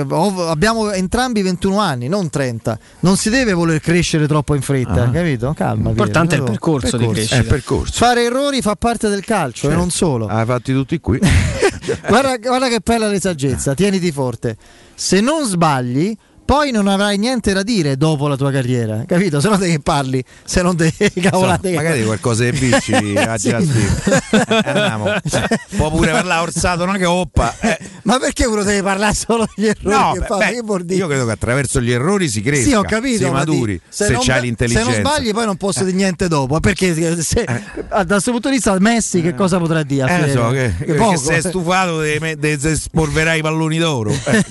eh, 0.00 0.06
abbiamo 0.10 0.90
entrambi 0.90 1.40
21 1.40 1.78
anni 1.78 2.08
non 2.08 2.28
30 2.28 2.78
non 3.00 3.16
si 3.16 3.30
deve 3.30 3.54
voler 3.54 3.80
crescere 3.80 4.26
troppo 4.26 4.54
in 4.54 4.60
fretta 4.60 5.04
Ah. 5.04 5.10
capito? 5.10 5.54
calma 5.56 5.86
L'importante 5.86 6.34
è 6.34 6.38
il 6.38 6.44
Piero. 6.44 6.58
percorso 6.58 6.96
di 6.98 7.08
crescita. 7.08 7.36
È 7.36 7.44
percorso. 7.44 7.92
fare 7.94 8.24
errori 8.24 8.60
fa 8.60 8.74
parte 8.76 9.08
del 9.08 9.24
calcio 9.24 9.60
e 9.66 9.68
Certo. 9.70 9.76
non 9.78 9.88
solo 9.90 10.26
Ah, 10.26 10.44
fatti 10.44 10.74
tutti 10.74 11.00
qui. 11.00 11.18
guarda, 12.08 12.36
guarda 12.38 12.68
che 12.68 12.80
bella 12.80 13.08
le 13.08 13.20
saggezza 13.20 13.74
tieniti 13.74 14.10
forte. 14.12 14.56
Se 14.94 15.20
non 15.20 15.44
sbagli 15.44 16.16
poi 16.46 16.70
non 16.70 16.86
avrai 16.88 17.18
niente 17.18 17.52
da 17.52 17.62
dire 17.62 17.96
dopo 17.96 18.28
la 18.28 18.36
tua 18.36 18.50
carriera 18.50 19.02
capito? 19.06 19.40
se 19.40 19.48
no 19.48 19.58
te 19.58 19.68
che 19.68 19.80
parli 19.80 20.24
se 20.44 20.62
non 20.62 20.76
te 20.76 20.92
cavolate 21.20 21.70
che- 21.70 21.76
magari 21.76 22.04
qualcosa 22.04 22.44
che 22.44 22.52
vinci 22.52 22.94
a 22.94 23.36
Sì. 23.36 23.48
Justin. 23.50 24.20
Andiamo. 24.64 25.12
Può 25.76 25.90
pure 25.90 26.12
parlare 26.12 26.42
orsato, 26.42 26.84
non 26.84 26.94
è 26.94 26.98
che 26.98 27.04
oppa. 27.04 27.54
Eh, 27.60 27.78
ma 28.02 28.18
perché 28.18 28.46
uno 28.46 28.62
deve 28.62 28.82
parlare 28.82 29.14
solo 29.14 29.46
degli 29.54 29.66
errori 29.66 29.94
No, 29.96 30.12
che 30.12 30.20
beh, 30.20 30.26
fa? 30.26 30.36
beh, 30.38 30.52
Che 30.52 30.60
vuol 30.62 30.84
dire? 30.84 30.98
io 31.00 31.06
credo 31.08 31.26
che 31.26 31.32
attraverso 31.32 31.80
gli 31.80 31.90
errori 31.90 32.28
si 32.28 32.40
cresca, 32.40 32.64
Sì, 32.68 32.74
ho 32.74 32.82
capito. 32.82 33.18
si 33.18 33.24
ma 33.24 33.30
maturi, 33.38 33.72
di- 33.74 33.80
se, 33.88 34.08
non, 34.10 34.22
c'hai 34.24 34.36
se 34.36 34.40
l'intelligenza. 34.46 34.90
non 34.90 34.98
sbagli, 35.00 35.32
poi 35.32 35.44
non 35.44 35.56
posso 35.56 35.84
dire 35.84 35.96
niente 35.96 36.28
dopo. 36.28 36.60
Perché 36.60 36.94
se, 37.22 37.44
da 37.44 38.04
questo 38.06 38.30
punto 38.30 38.48
di 38.48 38.54
vista, 38.54 38.76
Messi 38.78 39.20
che 39.20 39.34
cosa 39.34 39.58
potrà 39.58 39.82
dire? 39.82 40.26
Eh, 40.26 40.30
so, 40.30 40.48
che, 40.50 40.72
che 40.84 40.94
poco. 40.94 41.16
sei 41.16 41.40
stufato 41.40 42.00
di 42.00 42.36
di- 42.38 42.56
se 42.58 42.76
spolverai 42.76 43.38
i 43.38 43.42
palloni 43.42 43.78
d'oro. 43.78 44.14
Eh, 44.26 44.44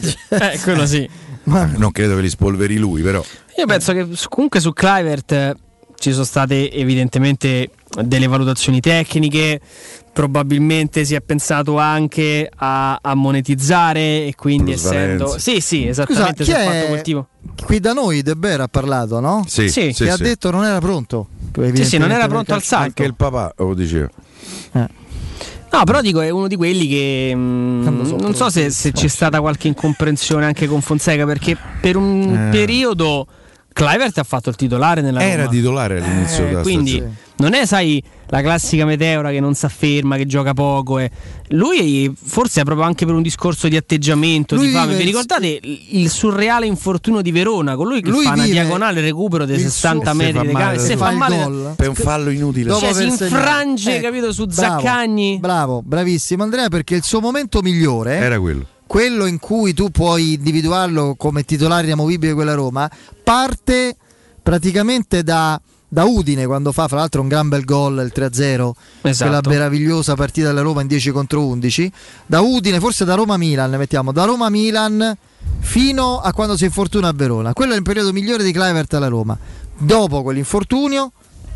Eh, 0.54 0.60
quello 0.64 0.86
sì. 0.86 1.08
Non 1.46 1.92
credo 1.92 2.16
che 2.16 2.22
li 2.22 2.30
spolveri 2.30 2.78
lui, 2.78 3.02
però. 3.02 3.24
Io 3.58 3.66
penso 3.66 3.94
che 3.94 4.08
comunque 4.30 4.60
su 4.60 4.74
Clivert 4.74 5.32
eh, 5.32 5.56
ci 5.98 6.12
sono 6.12 6.24
state 6.26 6.72
evidentemente 6.72 7.70
delle 8.04 8.28
valutazioni 8.28 8.82
tecniche, 8.82 9.62
probabilmente 10.12 11.06
si 11.06 11.16
è 11.16 11.22
pensato 11.22 11.78
anche 11.78 12.50
a, 12.54 13.00
a 13.02 13.14
monetizzare 13.16 14.26
e 14.26 14.34
quindi 14.36 14.72
Plusvalenza. 14.72 15.24
essendo... 15.26 15.38
Sì, 15.40 15.62
sì, 15.62 15.78
Scusa, 15.82 15.90
esattamente, 15.90 16.44
chi 16.44 16.52
si 16.52 16.56
è 16.58 17.02
tipo. 17.02 17.28
qui 17.64 17.80
da 17.80 17.94
noi 17.94 18.22
De 18.22 18.36
Beer 18.36 18.62
ha 18.62 18.68
parlato, 18.68 19.20
no? 19.20 19.44
Sì, 19.48 19.70
Sì. 19.70 19.94
sì, 19.94 20.04
che 20.04 20.10
ha 20.12 20.16
sì. 20.18 20.24
detto 20.24 20.52
non 20.52 20.66
era 20.66 20.80
pronto. 20.80 21.28
Sì, 21.74 21.86
sì, 21.86 21.98
non 21.98 22.12
era 22.12 22.28
pronto 22.28 22.54
al 22.54 22.62
salto. 22.62 22.86
Anche 22.88 23.04
il 23.04 23.16
papà 23.16 23.54
lo 23.58 23.74
diceva. 23.74 24.10
No, 25.72 25.84
però 25.84 26.02
dico, 26.02 26.22
è 26.22 26.30
uno 26.30 26.48
di 26.48 26.56
quelli 26.56 26.88
che 26.88 27.32
mm, 27.36 27.82
Quando 27.82 28.06
sono 28.06 28.22
non 28.22 28.34
so 28.36 28.50
se, 28.50 28.70
se 28.70 28.92
c'è 28.94 29.08
stata 29.08 29.42
qualche 29.42 29.68
incomprensione 29.68 30.46
anche 30.46 30.68
con 30.68 30.82
Fonseca, 30.82 31.26
perché 31.26 31.58
per 31.82 31.98
un 31.98 32.48
Eh. 32.48 32.50
periodo 32.52 33.28
Clivert 33.74 34.18
ha 34.20 34.24
fatto 34.24 34.50
il 34.50 34.56
titolare 34.56 35.02
nella 35.02 35.22
Era 35.22 35.44
Roma. 35.44 35.50
titolare 35.56 35.98
all'inizio 36.02 36.44
Eh, 36.46 36.48
della 36.48 36.62
quindi 36.62 36.92
stagione. 36.92 37.16
Non 37.38 37.54
è, 37.54 37.66
sai, 37.66 38.02
la 38.28 38.42
classica 38.42 38.86
meteora 38.86 39.30
che 39.32 39.40
non 39.40 39.54
si 39.56 39.66
afferma, 39.66 40.16
che 40.16 40.26
gioca 40.26 40.54
poco. 40.54 41.00
eh. 41.00 41.12
Lui 41.50 42.12
forse 42.16 42.62
è 42.62 42.64
proprio 42.64 42.86
anche 42.86 43.06
per 43.06 43.14
un 43.14 43.22
discorso 43.22 43.68
di 43.68 43.76
atteggiamento, 43.76 44.56
Lui 44.56 44.68
di 44.68 44.72
fame. 44.74 44.88
vive 44.94 45.00
Vi 45.00 45.06
ricordate 45.06 45.60
il 45.90 46.10
surreale 46.10 46.66
infortunio 46.66 47.22
di 47.22 47.32
Verona? 47.32 47.76
Con 47.76 47.88
lui 47.88 48.02
che 48.02 48.10
Lui 48.10 48.24
fa 48.24 48.34
una 48.34 48.46
diagonale 48.46 49.02
recupero 49.02 49.46
dei 49.46 49.58
il 49.58 49.62
60 49.64 50.06
suo- 50.06 50.14
metri 50.16 50.48
di 50.48 50.54
da 50.54 50.78
se 50.78 50.96
fa 50.98 51.12
male. 51.12 51.74
Per 51.76 51.90
un 51.90 51.96
fallo 51.96 52.30
inutile. 52.30 52.70
Dopo 52.70 52.80
Cioè, 52.86 52.94
si 52.94 53.04
infrange, 53.04 53.98
Eh, 53.98 54.02
capito, 54.02 54.32
su 54.32 54.46
bravo, 54.46 54.82
Zaccagni. 54.82 55.38
Bravo, 55.40 55.82
bravissimo 55.84 56.42
Andrea, 56.44 56.70
perché 56.70 56.96
il 56.96 57.04
suo 57.04 57.20
momento 57.20 57.62
migliore 57.62 58.16
Era 58.16 58.40
quello. 58.40 58.66
quello 58.88 59.26
in 59.26 59.40
cui 59.40 59.74
tu 59.74 59.90
puoi 59.92 60.34
individuarlo 60.34 61.16
come 61.18 61.44
titolare 61.44 61.86
inamovibile 61.86 62.30
di 62.30 62.36
quella 62.36 62.54
Roma, 62.54 62.90
parte 63.24 63.98
praticamente 64.42 65.22
da, 65.24 65.60
da 65.88 66.04
Udine 66.06 66.46
quando 66.46 66.72
fa 66.72 66.88
fra 66.88 66.98
l'altro 66.98 67.22
un 67.22 67.28
gran 67.28 67.48
bel 67.48 67.64
gol 67.64 68.02
il 68.04 68.12
3-0 68.14 68.72
Esatto. 69.04 69.30
quella 69.30 69.42
meravigliosa 69.46 70.16
partita 70.16 70.48
della 70.48 70.62
Roma 70.62 70.82
in 70.82 70.88
10 70.88 71.12
contro 71.12 71.46
11 71.46 71.92
da 72.26 72.42
Udine 72.42 72.80
forse 72.80 73.06
da 73.06 73.16
Roma-Milan 73.16 73.72
mettiamo. 73.72 74.12
Da 74.12 74.26
Roma-Milan 74.26 75.16
fino 75.60 76.20
a 76.20 76.34
quando 76.34 76.58
si 76.58 76.66
infortuna 76.66 77.08
a 77.10 77.14
Verona. 77.14 77.54
Quello 77.54 77.74
è 77.74 77.76
il 77.76 77.84
periodo 77.84 78.12
migliore 78.12 78.44
di 78.44 78.52
Clivert 78.52 78.94
alla 78.96 79.08
Roma. 79.08 79.38
Dopo 79.78 80.24
quell'infortunio 80.24 81.12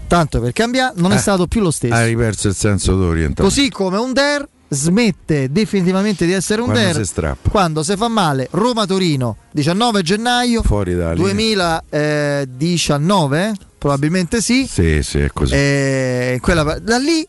tanto 0.08 0.40
per 0.40 0.54
cambiare 0.54 0.94
non 0.98 1.12
è 1.12 1.16
Eh, 1.16 1.20
stato 1.20 1.48
più 1.48 1.62
lo 1.62 1.72
stesso. 1.72 1.94
Ha 1.94 2.06
riperso 2.06 2.48
il 2.48 2.56
senso 2.56 2.96
d'orientamento. 2.96 3.44
Così 3.44 3.70
come 3.70 3.98
un 3.98 4.14
Der 4.14 4.48
smette 4.70 5.52
definitivamente 5.52 6.26
di 6.26 6.32
essere 6.34 6.62
un 6.62 6.68
Quando 6.70 6.86
Der 6.86 6.96
si 6.96 7.06
strappa. 7.06 7.50
quando 7.50 7.84
si 7.84 7.96
fa 7.96 8.08
male 8.08 8.48
Roma-Torino 8.52 9.38
19 9.52 10.02
gennaio 10.04 10.62
Fuori 10.64 10.96
da 10.96 11.12
lì. 11.14 11.20
2019 11.22 13.54
probabilmente 13.78 14.42
sì, 14.42 14.66
Sì, 14.68 15.02
sì, 15.04 15.20
è 15.20 15.30
così. 15.34 15.54
Eh, 15.56 16.40
quella- 16.42 16.80
da 16.80 16.98
lì 16.98 17.26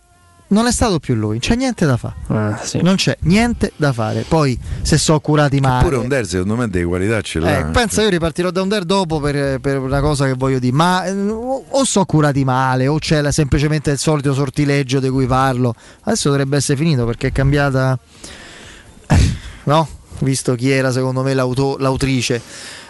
non 0.50 0.66
è 0.66 0.72
stato 0.72 0.98
più 0.98 1.14
lui, 1.14 1.38
c'è 1.38 1.54
niente 1.54 1.86
da 1.86 1.96
fare. 1.96 2.14
Ah, 2.28 2.60
sì. 2.62 2.80
Non 2.82 2.96
c'è 2.96 3.16
niente 3.22 3.72
da 3.76 3.92
fare. 3.92 4.24
Poi 4.26 4.58
se 4.82 4.98
so 4.98 5.18
curati 5.20 5.60
male. 5.60 5.84
Pure 5.84 5.96
un 5.96 6.08
Der 6.08 6.26
secondo 6.26 6.56
me 6.56 6.68
delle 6.68 6.84
qualità 6.84 7.20
ce 7.20 7.38
l'ha. 7.38 7.58
Eh, 7.58 7.64
pensa 7.66 8.02
io 8.02 8.08
ripartirò 8.08 8.50
da 8.50 8.62
un 8.62 8.68
der 8.68 8.84
dopo 8.84 9.20
per, 9.20 9.60
per 9.60 9.78
una 9.78 10.00
cosa 10.00 10.26
che 10.26 10.34
voglio 10.34 10.58
dire, 10.58 10.74
ma 10.74 11.04
eh, 11.04 11.12
o 11.12 11.84
so 11.84 12.04
curati 12.04 12.44
male 12.44 12.86
o 12.88 12.98
c'è 12.98 13.20
la- 13.20 13.30
semplicemente 13.32 13.90
il 13.92 13.98
solito 13.98 14.34
sortileggio 14.34 14.98
di 15.00 15.08
cui 15.08 15.26
parlo. 15.26 15.74
Adesso 16.02 16.28
dovrebbe 16.28 16.56
essere 16.56 16.76
finito 16.76 17.04
perché 17.06 17.28
è 17.28 17.32
cambiata, 17.32 17.98
no? 19.64 19.88
Visto 20.20 20.54
chi 20.54 20.70
era 20.70 20.92
secondo 20.92 21.22
me 21.22 21.32
l'auto- 21.32 21.76
l'autrice 21.78 22.42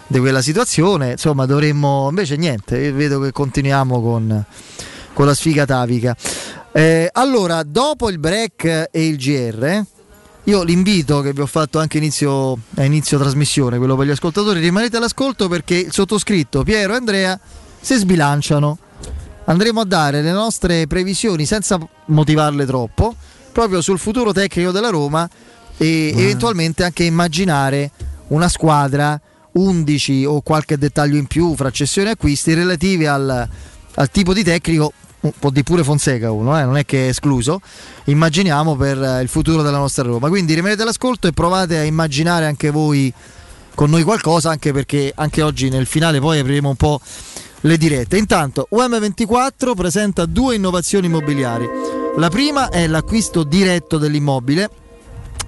di 0.07 0.19
quella 0.19 0.41
situazione, 0.41 1.11
insomma 1.11 1.45
dovremmo, 1.45 2.07
invece 2.09 2.35
niente, 2.35 2.77
io 2.77 2.93
vedo 2.93 3.19
che 3.21 3.31
continuiamo 3.31 4.01
con, 4.01 4.45
con 5.13 5.25
la 5.25 5.33
sfiga 5.33 5.65
tavica. 5.65 6.15
Eh, 6.71 7.09
allora, 7.11 7.63
dopo 7.63 8.09
il 8.09 8.17
break 8.17 8.89
e 8.91 9.07
il 9.07 9.17
GR, 9.17 9.83
io 10.45 10.63
l'invito 10.63 11.21
che 11.21 11.33
vi 11.33 11.41
ho 11.41 11.45
fatto 11.45 11.79
anche 11.79 11.97
inizio, 11.97 12.57
a 12.75 12.83
inizio 12.83 13.19
trasmissione, 13.19 13.77
quello 13.77 13.95
per 13.95 14.07
gli 14.07 14.11
ascoltatori, 14.11 14.59
rimanete 14.59 14.97
all'ascolto 14.97 15.47
perché 15.47 15.75
il 15.75 15.91
sottoscritto 15.91 16.63
Piero 16.63 16.93
e 16.93 16.95
Andrea 16.95 17.39
si 17.79 17.95
sbilanciano. 17.95 18.77
Andremo 19.45 19.81
a 19.81 19.85
dare 19.85 20.21
le 20.21 20.31
nostre 20.31 20.87
previsioni 20.87 21.45
senza 21.45 21.77
motivarle 22.05 22.65
troppo, 22.65 23.13
proprio 23.51 23.81
sul 23.81 23.99
futuro 23.99 24.31
tecnico 24.31 24.71
della 24.71 24.89
Roma 24.89 25.29
e 25.77 26.13
eventualmente 26.15 26.83
anche 26.83 27.03
immaginare 27.03 27.91
una 28.27 28.47
squadra 28.47 29.19
11 29.53 30.25
o 30.25 30.41
qualche 30.41 30.77
dettaglio 30.77 31.17
in 31.17 31.25
più 31.25 31.55
fra 31.55 31.69
cessioni 31.69 32.07
e 32.07 32.11
acquisti 32.11 32.53
relativi 32.53 33.05
al, 33.05 33.49
al 33.95 34.09
tipo 34.09 34.33
di 34.33 34.43
tecnico 34.43 34.93
po' 35.37 35.51
di 35.51 35.63
pure 35.63 35.83
Fonseca 35.83 36.31
uno, 36.31 36.59
eh, 36.59 36.63
non 36.63 36.77
è 36.77 36.85
che 36.85 37.05
è 37.05 37.09
escluso, 37.09 37.61
immaginiamo 38.05 38.75
per 38.75 39.01
eh, 39.01 39.21
il 39.21 39.27
futuro 39.27 39.61
della 39.61 39.77
nostra 39.77 40.03
Roma. 40.03 40.29
Quindi 40.29 40.55
rimanete 40.55 40.81
all'ascolto 40.81 41.27
e 41.27 41.31
provate 41.31 41.77
a 41.77 41.83
immaginare 41.83 42.45
anche 42.45 42.71
voi 42.71 43.13
con 43.75 43.89
noi 43.89 44.03
qualcosa, 44.03 44.49
anche 44.49 44.73
perché 44.73 45.11
anche 45.15 45.41
oggi 45.41 45.69
nel 45.69 45.85
finale 45.85 46.19
poi 46.19 46.39
apriremo 46.39 46.69
un 46.69 46.75
po' 46.75 46.99
le 47.61 47.77
dirette. 47.77 48.17
Intanto 48.17 48.67
UM24 48.71 49.75
presenta 49.75 50.25
due 50.25 50.55
innovazioni 50.55 51.05
immobiliari. 51.05 51.69
La 52.17 52.29
prima 52.29 52.69
è 52.69 52.87
l'acquisto 52.87 53.43
diretto 53.43 53.97
dell'immobile 53.97 54.69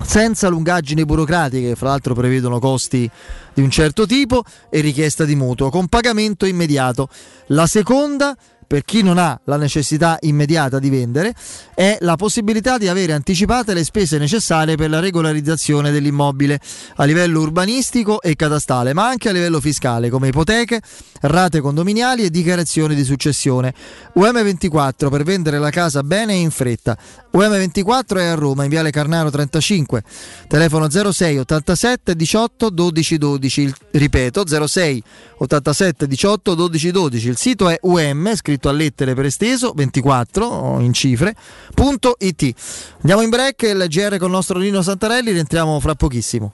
senza 0.06 0.50
lungaggini 0.50 1.06
burocratiche, 1.06 1.70
che 1.70 1.76
fra 1.76 1.90
l'altro 1.90 2.14
prevedono 2.14 2.60
costi 2.60 3.10
di 3.54 3.62
un 3.62 3.70
certo 3.70 4.06
tipo 4.06 4.44
e 4.70 4.80
richiesta 4.82 5.26
di 5.26 5.36
mutuo, 5.36 5.70
con 5.70 5.88
pagamento 5.88 6.46
immediato. 6.46 7.10
La 7.48 7.68
seconda, 7.68 8.36
per 8.66 8.84
chi 8.84 9.02
non 9.02 9.18
ha 9.18 9.40
la 9.46 9.58
necessità 9.58 10.18
immediata 10.22 10.80
di 10.80 10.90
vendere, 10.90 11.34
è 11.74 11.98
la 12.02 12.16
possibilità 12.16 12.78
di 12.78 12.88
avere 12.88 13.14
anticipate 13.14 13.74
le 13.74 13.84
spese 13.84 14.18
necessarie 14.18 14.76
per 14.76 14.90
la 14.90 15.00
regolarizzazione 15.00 15.92
dell'immobile 15.92 16.60
a 16.96 17.04
livello 17.04 17.42
urbanistico 17.42 18.22
e 18.22 18.36
catastale, 18.36 18.94
ma 18.94 19.08
anche 19.08 19.30
a 19.30 19.32
livello 19.32 19.60
fiscale, 19.60 20.10
come 20.10 20.30
ipoteche, 20.30 20.82
rate 21.22 21.62
condominiali 21.62 22.24
e 22.24 22.30
dichiarazioni 22.30 22.96
di 22.96 23.04
successione. 23.04 23.74
UM24 24.16 25.10
per 25.10 25.24
vendere 25.24 25.60
la 25.60 25.70
casa 25.70 26.04
bene 26.04 26.34
e 26.34 26.38
in 26.38 26.52
fretta. 26.52 26.98
UM24 27.34 28.18
è 28.18 28.26
a 28.26 28.36
Roma, 28.36 28.64
in 28.64 28.70
Viale 28.70 28.92
Carnaro 28.92 29.30
35, 29.30 30.04
telefono 30.48 30.90
06 30.90 31.38
87 31.40 32.16
18 32.16 32.70
12 32.70 33.18
12, 33.18 33.62
il- 33.62 33.76
ripeto 33.92 34.68
06 34.68 35.04
87 35.44 36.08
18 36.08 36.56
12 36.56 36.92
12, 36.92 37.28
il 37.30 37.38
sito 37.38 37.70
è 37.70 37.78
um, 37.82 38.34
scritto 38.36 38.70
a 38.70 38.72
lettere 38.72 39.14
per 39.14 39.26
esteso, 39.26 39.74
24 39.76 40.46
o 40.46 40.80
in 40.80 40.94
cifre, 40.94 41.36
punto 41.74 42.16
it. 42.20 42.54
Andiamo 43.02 43.22
in 43.22 43.30
break, 43.30 43.64
il 43.64 43.86
GR 43.88 44.18
con 44.18 44.28
il 44.28 44.34
nostro 44.34 44.60
Nino 44.60 44.82
Santarelli, 44.82 45.32
rientriamo 45.32 45.80
fra 45.80 45.96
pochissimo. 45.96 46.54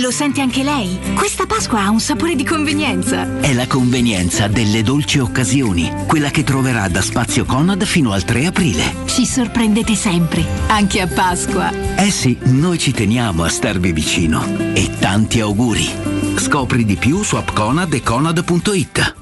Lo 0.00 0.10
sente 0.10 0.40
anche 0.40 0.62
lei? 0.62 0.98
Questa 1.14 1.44
Pasqua 1.44 1.82
ha 1.82 1.90
un 1.90 2.00
sapore 2.00 2.34
di 2.34 2.44
convenienza. 2.44 3.40
È 3.40 3.52
la 3.52 3.66
convenienza 3.66 4.46
delle 4.46 4.82
dolci 4.82 5.18
occasioni, 5.18 5.92
quella 6.06 6.30
che 6.30 6.44
troverà 6.44 6.88
da 6.88 7.02
Spazio 7.02 7.44
Conad 7.44 7.84
fino 7.84 8.12
al 8.12 8.24
3 8.24 8.46
aprile. 8.46 8.94
Ci 9.06 9.26
sorprendete 9.26 9.94
sempre, 9.94 10.46
anche 10.68 11.00
a 11.00 11.06
Pasqua. 11.06 11.70
Eh 11.96 12.10
sì, 12.10 12.38
noi 12.44 12.78
ci 12.78 12.92
teniamo 12.92 13.44
a 13.44 13.48
starvi 13.48 13.92
vicino. 13.92 14.42
E 14.72 14.88
tanti 14.98 15.40
auguri. 15.40 15.88
Scopri 16.36 16.84
di 16.86 16.96
più 16.96 17.22
su 17.22 17.36
appconad 17.36 17.92
e 17.92 18.02
conad.it. 18.02 19.21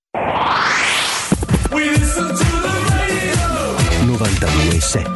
92.7 4.41 5.11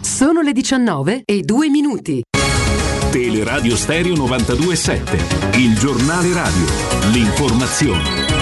Sono 0.00 0.40
le 0.40 0.52
19 0.52 1.22
e 1.26 1.42
2 1.42 1.68
minuti. 1.68 2.22
Teleradio 3.10 3.76
Stereo 3.76 4.14
92.7, 4.14 5.58
il 5.58 5.78
giornale 5.78 6.32
radio, 6.32 6.64
l'informazione. 7.12 8.32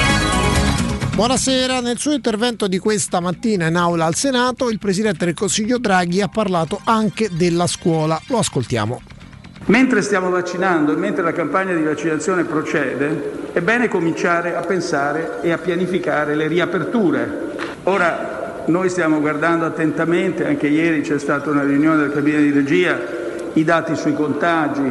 Buonasera, 1.15 1.81
nel 1.81 1.99
suo 1.99 2.13
intervento 2.13 2.69
di 2.69 2.79
questa 2.79 3.19
mattina 3.21 3.67
in 3.67 3.75
aula 3.75 4.07
al 4.07 4.15
Senato 4.15 4.71
il 4.71 4.79
Presidente 4.79 5.25
del 5.25 5.35
Consiglio 5.35 5.79
Draghi 5.79 6.21
ha 6.21 6.29
parlato 6.29 6.81
anche 6.85 7.29
della 7.33 7.67
scuola. 7.67 8.21
Lo 8.29 8.39
ascoltiamo. 8.39 9.01
Mentre 9.67 10.03
stiamo 10.03 10.29
vaccinando 10.29 10.93
e 10.93 10.97
mentre 10.97 11.23
la 11.23 11.33
campagna 11.33 11.73
di 11.73 11.83
vaccinazione 11.83 12.43
procede, 12.43 13.51
è 13.53 13.61
bene 13.61 13.87
cominciare 13.87 14.57
a 14.57 14.61
pensare 14.61 15.39
e 15.41 15.53
a 15.53 15.59
pianificare 15.59 16.35
le 16.35 16.49
riaperture. 16.49 17.51
Ora 17.85 18.63
noi 18.67 18.89
stiamo 18.89 19.21
guardando 19.21 19.65
attentamente, 19.65 20.47
anche 20.47 20.67
ieri 20.67 21.03
c'è 21.03 21.19
stata 21.19 21.51
una 21.51 21.63
riunione 21.63 21.99
del 21.99 22.13
cabina 22.13 22.39
di 22.39 22.51
regia, 22.51 22.99
i 23.53 23.63
dati 23.63 23.95
sui 23.95 24.15
contagi, 24.15 24.91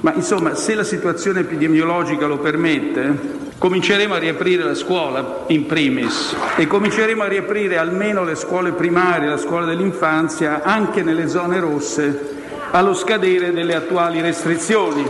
ma 0.00 0.12
insomma 0.14 0.54
se 0.54 0.74
la 0.76 0.84
situazione 0.84 1.40
epidemiologica 1.40 2.26
lo 2.26 2.38
permette, 2.38 3.44
cominceremo 3.58 4.14
a 4.14 4.18
riaprire 4.18 4.62
la 4.62 4.74
scuola 4.74 5.44
in 5.48 5.66
primis 5.66 6.36
e 6.56 6.68
cominceremo 6.68 7.24
a 7.24 7.28
riaprire 7.28 7.76
almeno 7.76 8.22
le 8.22 8.36
scuole 8.36 8.70
primarie, 8.70 9.28
la 9.28 9.38
scuola 9.38 9.66
dell'infanzia, 9.66 10.62
anche 10.62 11.02
nelle 11.02 11.26
zone 11.26 11.58
rosse 11.58 12.34
allo 12.76 12.92
scadere 12.92 13.52
delle 13.52 13.74
attuali 13.74 14.20
restrizioni, 14.20 15.02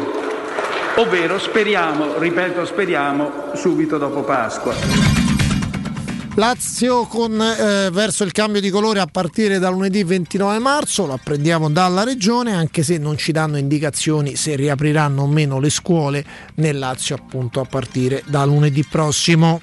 ovvero 0.98 1.36
speriamo, 1.36 2.16
ripeto 2.16 2.64
speriamo, 2.64 3.50
subito 3.54 3.98
dopo 3.98 4.22
Pasqua. 4.22 4.72
Lazio 6.36 7.06
con, 7.06 7.40
eh, 7.40 7.90
verso 7.90 8.22
il 8.22 8.30
cambio 8.30 8.60
di 8.60 8.70
colore 8.70 9.00
a 9.00 9.08
partire 9.10 9.58
da 9.58 9.68
lunedì 9.68 10.04
29 10.04 10.60
marzo, 10.60 11.06
lo 11.06 11.14
apprendiamo 11.14 11.68
dalla 11.68 12.04
regione, 12.04 12.54
anche 12.54 12.84
se 12.84 12.98
non 12.98 13.18
ci 13.18 13.32
danno 13.32 13.56
indicazioni 13.56 14.36
se 14.36 14.54
riapriranno 14.54 15.22
o 15.22 15.26
meno 15.26 15.58
le 15.58 15.70
scuole 15.70 16.24
nel 16.56 16.78
Lazio 16.78 17.16
appunto 17.16 17.58
a 17.58 17.64
partire 17.64 18.22
da 18.26 18.44
lunedì 18.44 18.84
prossimo. 18.88 19.60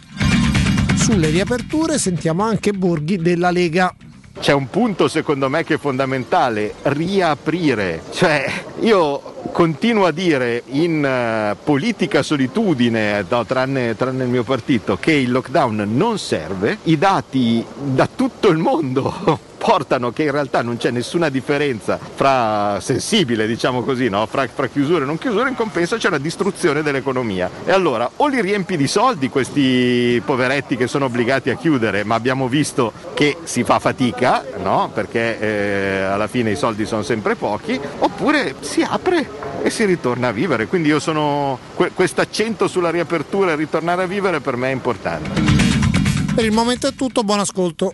Sulle 0.95 1.29
riaperture 1.29 1.97
sentiamo 1.97 2.43
anche 2.43 2.73
Borghi 2.73 3.15
della 3.15 3.49
Lega. 3.49 3.95
C'è 4.39 4.51
un 4.51 4.69
punto 4.69 5.07
secondo 5.07 5.47
me 5.47 5.63
che 5.63 5.75
è 5.75 5.77
fondamentale, 5.77 6.73
riaprire. 6.83 8.01
Cioè, 8.11 8.51
io 8.81 9.21
continuo 9.51 10.05
a 10.05 10.11
dire 10.11 10.63
in 10.65 11.05
eh, 11.05 11.55
politica 11.63 12.23
solitudine, 12.23 13.23
no, 13.29 13.45
tranne, 13.45 13.95
tranne 13.95 14.23
il 14.23 14.29
mio 14.29 14.43
partito, 14.43 14.97
che 14.97 15.13
il 15.13 15.31
lockdown 15.31 15.87
non 15.93 16.17
serve. 16.17 16.79
I 16.83 16.97
dati 16.97 17.65
da 17.73 18.09
tutto 18.13 18.49
il 18.49 18.57
mondo 18.57 19.51
portano 19.63 20.11
che 20.11 20.23
in 20.23 20.31
realtà 20.31 20.61
non 20.61 20.75
c'è 20.75 20.91
nessuna 20.91 21.29
differenza 21.29 21.97
fra 21.97 22.81
sensibile, 22.81 23.47
diciamo 23.47 23.81
così, 23.81 24.09
no? 24.09 24.25
fra, 24.25 24.45
fra 24.45 24.67
chiusure 24.67 25.03
e 25.03 25.05
non 25.05 25.17
chiusure, 25.17 25.47
in 25.47 25.55
compenso 25.55 25.95
c'è 25.95 26.09
una 26.09 26.17
distruzione 26.17 26.83
dell'economia. 26.83 27.49
E 27.63 27.71
allora 27.71 28.09
o 28.17 28.27
li 28.27 28.41
riempi 28.41 28.75
di 28.75 28.87
soldi 28.87 29.29
questi 29.29 30.21
poveretti 30.25 30.75
che 30.75 30.87
sono 30.87 31.05
obbligati 31.05 31.49
a 31.49 31.55
chiudere, 31.55 32.03
ma 32.03 32.15
abbiamo 32.15 32.49
visto 32.49 32.91
che 33.13 33.37
si 33.43 33.63
fa 33.63 33.79
fatica, 33.79 34.43
no? 34.61 34.91
perché 34.93 35.39
eh, 35.39 36.01
alla 36.01 36.27
fine 36.27 36.51
i 36.51 36.55
soldi 36.57 36.85
sono 36.85 37.01
sempre 37.01 37.35
pochi, 37.35 37.79
oppure 37.99 38.55
si 38.59 38.81
apre 38.81 39.29
e 39.61 39.69
si 39.69 39.85
ritorna 39.85 40.27
a 40.27 40.31
vivere. 40.33 40.67
Quindi 40.67 40.89
io 40.89 40.99
sono 40.99 41.57
questo 41.93 42.19
accento 42.19 42.67
sulla 42.67 42.89
riapertura 42.89 43.53
e 43.53 43.55
ritornare 43.55 44.03
a 44.03 44.07
vivere 44.07 44.41
per 44.41 44.57
me 44.57 44.71
è 44.71 44.73
importante. 44.73 45.41
Per 46.35 46.43
il 46.43 46.51
momento 46.51 46.87
è 46.87 46.93
tutto, 46.93 47.23
buon 47.23 47.39
ascolto. 47.39 47.93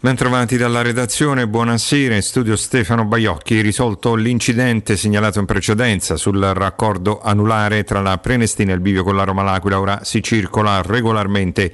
Bentrovati 0.00 0.56
dalla 0.56 0.82
redazione, 0.82 1.48
buonasera. 1.48 2.14
In 2.14 2.22
studio 2.22 2.54
Stefano 2.54 3.04
Baiocchi. 3.04 3.60
Risolto 3.60 4.14
l'incidente 4.14 4.96
segnalato 4.96 5.40
in 5.40 5.44
precedenza 5.44 6.16
sul 6.16 6.38
raccordo 6.38 7.20
anulare 7.20 7.82
tra 7.82 8.00
la 8.00 8.16
Prenestina 8.18 8.70
e 8.70 8.74
il 8.76 8.80
bivio 8.80 9.02
con 9.02 9.16
la 9.16 9.24
Roma 9.24 9.42
L'Aquila. 9.42 9.80
Ora 9.80 10.04
si 10.04 10.22
circola 10.22 10.82
regolarmente. 10.82 11.72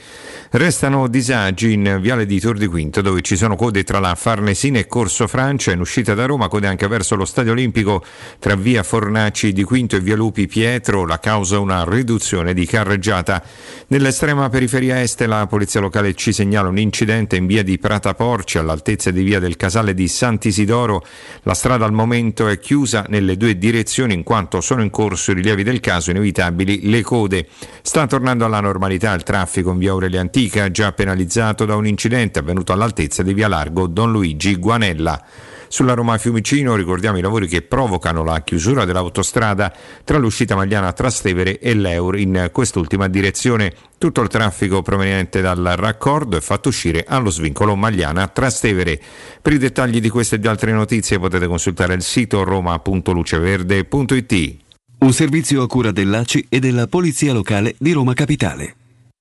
Restano 0.52 1.06
disagi 1.08 1.74
in 1.74 1.98
Viale 2.00 2.24
di 2.24 2.40
Tor 2.40 2.56
di 2.56 2.66
Quinto, 2.66 3.02
dove 3.02 3.20
ci 3.20 3.36
sono 3.36 3.56
code 3.56 3.84
tra 3.84 3.98
la 3.98 4.14
Farnesina 4.14 4.78
e 4.78 4.86
Corso 4.86 5.26
Francia. 5.26 5.72
In 5.72 5.80
uscita 5.80 6.14
da 6.14 6.24
Roma, 6.24 6.48
code 6.48 6.66
anche 6.66 6.88
verso 6.88 7.16
lo 7.16 7.26
Stadio 7.26 7.52
Olimpico 7.52 8.02
tra 8.38 8.54
via 8.54 8.82
Fornaci 8.82 9.52
di 9.52 9.64
Quinto 9.64 9.96
e 9.96 10.00
via 10.00 10.16
Lupi 10.16 10.46
Pietro. 10.46 11.04
La 11.04 11.18
causa 11.20 11.58
una 11.58 11.84
riduzione 11.86 12.54
di 12.54 12.64
carreggiata. 12.64 13.42
Nell'estrema 13.88 14.48
periferia 14.48 15.02
est, 15.02 15.20
la 15.26 15.46
polizia 15.46 15.80
locale 15.80 16.14
ci 16.14 16.32
segnala 16.32 16.70
un 16.70 16.78
incidente 16.78 17.36
in 17.36 17.44
via 17.44 17.62
di 17.62 17.78
Prata 17.78 18.12
Porci 18.14 18.58
all'altezza 18.58 19.10
di 19.10 19.22
via 19.22 19.38
del 19.38 19.56
Casale 19.56 19.94
di 19.94 20.08
Sant'Isidoro. 20.08 21.04
La 21.42 21.54
strada 21.54 21.84
al 21.84 21.92
momento 21.92 22.48
è 22.48 22.58
chiusa 22.58 23.04
nelle 23.08 23.36
due 23.36 23.58
direzioni 23.58 24.14
in 24.14 24.22
quanto 24.22 24.60
sono 24.60 24.82
in 24.82 24.90
corso 24.90 25.32
i 25.32 25.34
rilievi 25.34 25.62
del 25.62 25.80
caso 25.80 26.10
inevitabili 26.10 26.88
le 26.88 27.02
code. 27.02 27.48
Sta 27.82 28.06
tornando 28.06 28.44
alla 28.44 28.60
normalità 28.60 29.12
il 29.12 29.22
traffico 29.22 29.70
in 29.70 29.78
via 29.78 29.90
Aurelia 29.90 30.20
Antica, 30.20 30.70
già 30.70 30.92
penalizzato 30.92 31.64
da 31.64 31.76
un 31.76 31.86
incidente 31.86 32.38
avvenuto 32.38 32.72
all'altezza 32.72 33.22
di 33.22 33.34
via 33.34 33.48
Largo 33.48 33.86
Don 33.86 34.10
Luigi 34.10 34.56
Guanella. 34.56 35.22
Sulla 35.74 35.94
Roma 35.94 36.18
Fiumicino 36.18 36.76
ricordiamo 36.76 37.18
i 37.18 37.20
lavori 37.20 37.48
che 37.48 37.60
provocano 37.60 38.22
la 38.22 38.44
chiusura 38.44 38.84
dell'autostrada 38.84 39.74
tra 40.04 40.18
l'uscita 40.18 40.54
Magliana 40.54 40.92
Trastevere 40.92 41.58
e 41.58 41.74
l'Eur 41.74 42.16
in 42.16 42.50
quest'ultima 42.52 43.08
direzione. 43.08 43.74
Tutto 43.98 44.20
il 44.20 44.28
traffico 44.28 44.82
proveniente 44.82 45.40
dal 45.40 45.72
raccordo 45.74 46.36
è 46.36 46.40
fatto 46.40 46.68
uscire 46.68 47.04
allo 47.04 47.28
svincolo 47.28 47.74
Magliana 47.74 48.28
Trastevere. 48.28 49.00
Per 49.42 49.52
i 49.52 49.58
dettagli 49.58 50.00
di 50.00 50.10
queste 50.10 50.36
e 50.36 50.38
di 50.38 50.46
altre 50.46 50.70
notizie 50.70 51.18
potete 51.18 51.48
consultare 51.48 51.94
il 51.94 52.02
sito 52.02 52.44
roma.luceverde.it. 52.44 54.56
Un 54.98 55.12
servizio 55.12 55.60
a 55.60 55.66
cura 55.66 55.90
dell'ACI 55.90 56.46
e 56.50 56.60
della 56.60 56.86
Polizia 56.86 57.32
Locale 57.32 57.74
di 57.78 57.90
Roma 57.90 58.14
Capitale. 58.14 58.76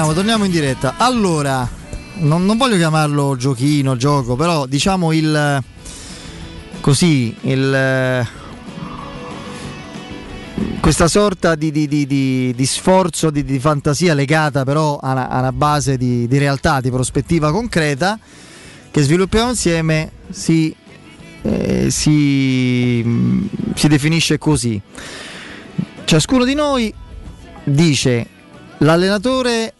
Torniamo, 0.00 0.14
torniamo 0.14 0.44
in 0.46 0.50
diretta. 0.50 0.94
Allora, 0.96 1.68
non, 2.20 2.46
non 2.46 2.56
voglio 2.56 2.76
chiamarlo 2.76 3.36
giochino, 3.36 3.96
gioco, 3.96 4.34
però 4.34 4.64
diciamo 4.64 5.12
il 5.12 5.62
così, 6.80 7.36
il 7.42 8.26
questa 10.80 11.06
sorta 11.06 11.54
di, 11.54 11.70
di, 11.70 11.86
di, 11.86 12.06
di 12.56 12.66
sforzo, 12.66 13.28
di, 13.28 13.58
fantasia 13.58 14.14
legata 14.14 14.64
però 14.64 14.96
a 14.96 15.12
una, 15.12 15.28
a 15.28 15.38
una 15.40 15.52
base 15.52 15.98
di, 15.98 16.26
realtà, 16.30 16.80
di 16.80 16.90
prospettiva 16.90 17.52
concreta 17.52 18.18
che 18.90 19.02
sviluppiamo 19.02 19.50
insieme 19.50 20.12
si, 20.30 20.74
eh, 21.42 21.90
si, 21.90 23.38
si 23.74 23.88
definisce 23.88 24.38
così. 24.38 24.80
Ciascuno 26.04 26.44
di 26.44 26.54
noi 26.54 26.90
dice 27.64 28.26
l'allenatore 28.78 29.74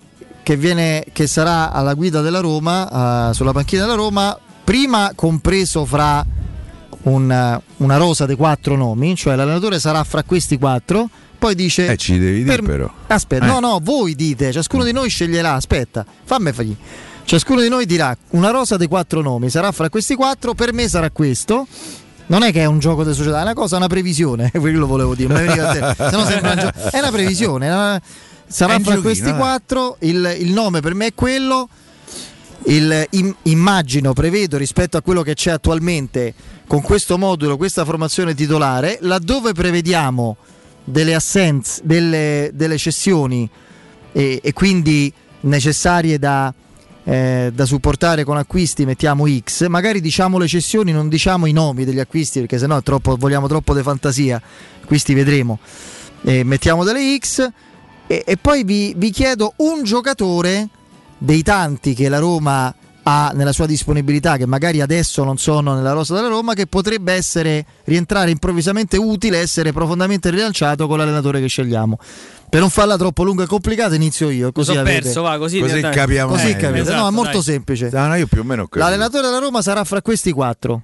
che, 0.50 0.56
viene, 0.56 1.04
che 1.12 1.28
sarà 1.28 1.70
alla 1.70 1.94
guida 1.94 2.22
della 2.22 2.40
Roma, 2.40 3.28
uh, 3.28 3.32
sulla 3.32 3.52
panchina 3.52 3.82
della 3.82 3.94
Roma, 3.94 4.36
prima 4.64 5.12
compreso 5.14 5.84
fra 5.84 6.26
un, 7.02 7.60
una 7.76 7.96
rosa 7.96 8.26
dei 8.26 8.34
quattro 8.34 8.74
nomi, 8.74 9.14
cioè 9.14 9.36
l'allenatore 9.36 9.78
sarà 9.78 10.02
fra 10.02 10.24
questi 10.24 10.58
quattro. 10.58 11.08
Poi 11.38 11.54
dice: 11.54 11.86
Eh, 11.92 11.96
ci 11.96 12.18
devi 12.18 12.42
dire, 12.42 12.56
per, 12.56 12.64
però. 12.64 12.90
Aspetta, 13.06 13.44
Eh. 13.44 13.46
no, 13.46 13.60
no, 13.60 13.78
voi 13.80 14.16
dite, 14.16 14.50
ciascuno 14.50 14.82
di 14.82 14.90
noi 14.90 15.08
sceglierà. 15.08 15.54
Aspetta, 15.54 16.04
fammi 16.24 16.50
fagli. 16.52 16.76
Ciascuno 17.24 17.60
di 17.60 17.68
noi 17.68 17.86
dirà 17.86 18.16
una 18.30 18.50
rosa 18.50 18.76
dei 18.76 18.88
quattro 18.88 19.20
nomi, 19.22 19.50
sarà 19.50 19.70
fra 19.70 19.88
questi 19.88 20.16
quattro, 20.16 20.54
per 20.54 20.72
me 20.72 20.88
sarà 20.88 21.10
questo. 21.12 21.64
Non 22.26 22.42
è 22.42 22.50
che 22.50 22.62
è 22.62 22.64
un 22.64 22.80
gioco 22.80 23.04
di 23.04 23.14
società, 23.14 23.38
è 23.38 23.42
una 23.42 23.54
cosa, 23.54 23.76
una 23.76 23.86
previsione. 23.86 24.50
Quello 24.58 24.86
volevo 24.88 25.14
dire, 25.14 25.32
non 25.32 25.42
mi 25.42 25.46
veniva 25.46 25.68
a 25.70 25.94
te. 25.94 26.10
Se 26.10 26.16
no 26.16 26.24
sembra 26.24 26.52
un 26.54 26.58
gioco- 26.58 26.90
È 26.90 26.98
una 26.98 27.10
previsione. 27.12 27.66
è 27.68 27.72
una- 27.72 28.02
Sarà 28.50 28.74
un 28.74 28.82
fra 28.82 29.00
questi 29.00 29.28
eh. 29.28 29.34
quattro. 29.34 29.96
Il, 30.00 30.36
il 30.40 30.52
nome 30.52 30.80
per 30.80 30.94
me 30.94 31.06
è 31.06 31.14
quello. 31.14 31.68
Il- 32.64 33.06
im- 33.10 33.34
immagino, 33.44 34.12
prevedo 34.12 34.58
rispetto 34.58 34.96
a 34.96 35.02
quello 35.02 35.22
che 35.22 35.34
c'è 35.34 35.52
attualmente 35.52 36.34
con 36.66 36.82
questo 36.82 37.16
modulo, 37.16 37.56
questa 37.56 37.84
formazione 37.84 38.34
titolare, 38.34 38.98
laddove 39.00 39.52
prevediamo 39.52 40.36
delle 40.84 41.14
assenze, 41.14 41.80
delle, 41.84 42.50
delle 42.52 42.76
cessioni 42.76 43.48
e, 44.12 44.40
e 44.42 44.52
quindi 44.52 45.10
necessarie 45.42 46.18
da, 46.18 46.52
eh, 47.04 47.50
da 47.54 47.64
supportare 47.64 48.24
con 48.24 48.36
acquisti, 48.36 48.84
mettiamo 48.84 49.24
X, 49.26 49.66
magari 49.68 50.00
diciamo 50.00 50.36
le 50.36 50.46
cessioni, 50.46 50.92
non 50.92 51.08
diciamo 51.08 51.46
i 51.46 51.52
nomi 51.52 51.84
degli 51.84 52.00
acquisti 52.00 52.40
perché 52.40 52.58
sennò 52.58 52.80
troppo, 52.82 53.16
vogliamo 53.16 53.48
troppo 53.48 53.74
di 53.74 53.82
fantasia, 53.82 54.40
acquisti 54.82 55.14
vedremo. 55.14 55.58
Eh, 56.22 56.44
mettiamo 56.44 56.84
delle 56.84 57.16
X 57.18 57.50
E, 58.10 58.24
e 58.26 58.36
poi 58.36 58.64
vi, 58.64 58.92
vi 58.96 59.12
chiedo 59.12 59.52
un 59.58 59.84
giocatore 59.84 60.68
dei 61.16 61.42
tanti 61.42 61.94
che 61.94 62.08
la 62.08 62.18
Roma 62.18 62.74
ha 63.04 63.30
nella 63.36 63.52
sua 63.52 63.66
disponibilità, 63.66 64.36
che 64.36 64.46
magari 64.46 64.80
adesso 64.80 65.22
non 65.22 65.38
sono 65.38 65.76
nella 65.76 65.92
rosa 65.92 66.16
della 66.16 66.26
Roma, 66.26 66.54
che 66.54 66.66
potrebbe 66.66 67.12
essere 67.12 67.64
rientrare 67.84 68.32
improvvisamente 68.32 68.96
utile, 68.96 69.38
essere 69.38 69.72
profondamente 69.72 70.28
rilanciato 70.28 70.88
con 70.88 70.98
l'allenatore 70.98 71.40
che 71.40 71.46
scegliamo. 71.46 71.98
Per 72.48 72.58
non 72.58 72.68
farla 72.68 72.96
troppo 72.96 73.22
lunga 73.22 73.44
e 73.44 73.46
complicata, 73.46 73.94
inizio 73.94 74.28
io. 74.28 74.50
Così 74.50 74.76
avete- 74.76 75.02
perso, 75.02 75.22
va, 75.22 75.38
così, 75.38 75.60
Così 75.60 75.80
capiamo 75.80 76.32
Così 76.32 76.46
meglio. 76.46 76.58
capite. 76.58 76.80
Esatto, 76.80 77.00
no, 77.00 77.06
è 77.06 77.12
molto 77.12 77.30
dai. 77.34 77.42
semplice. 77.42 77.90
No, 77.92 78.06
no, 78.08 78.16
io 78.16 78.26
più 78.26 78.40
o 78.40 78.44
meno 78.44 78.62
ho 78.62 78.64
capito. 78.64 78.84
L'allenatore 78.84 79.28
della 79.28 79.38
Roma 79.38 79.62
sarà 79.62 79.84
fra 79.84 80.02
questi 80.02 80.32
quattro: 80.32 80.82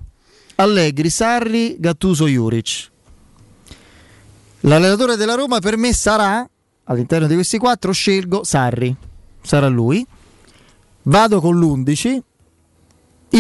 Allegri, 0.55 1.11
Sarri, 1.11 1.75
Gattuso, 1.81 2.29
Juric. 2.29 2.91
L'allenatore 4.61 5.17
della 5.17 5.35
Roma 5.35 5.59
per 5.59 5.77
me 5.77 5.93
sarà 5.93 6.49
all'interno 6.87 7.27
di 7.27 7.35
questi 7.35 7.59
quattro. 7.59 7.93
Scelgo 7.93 8.43
Sarri, 8.45 8.95
sarà 9.43 9.69
lui. 9.69 10.05
Vado 11.03 11.41
con 11.41 11.59
l'11. 11.59 12.19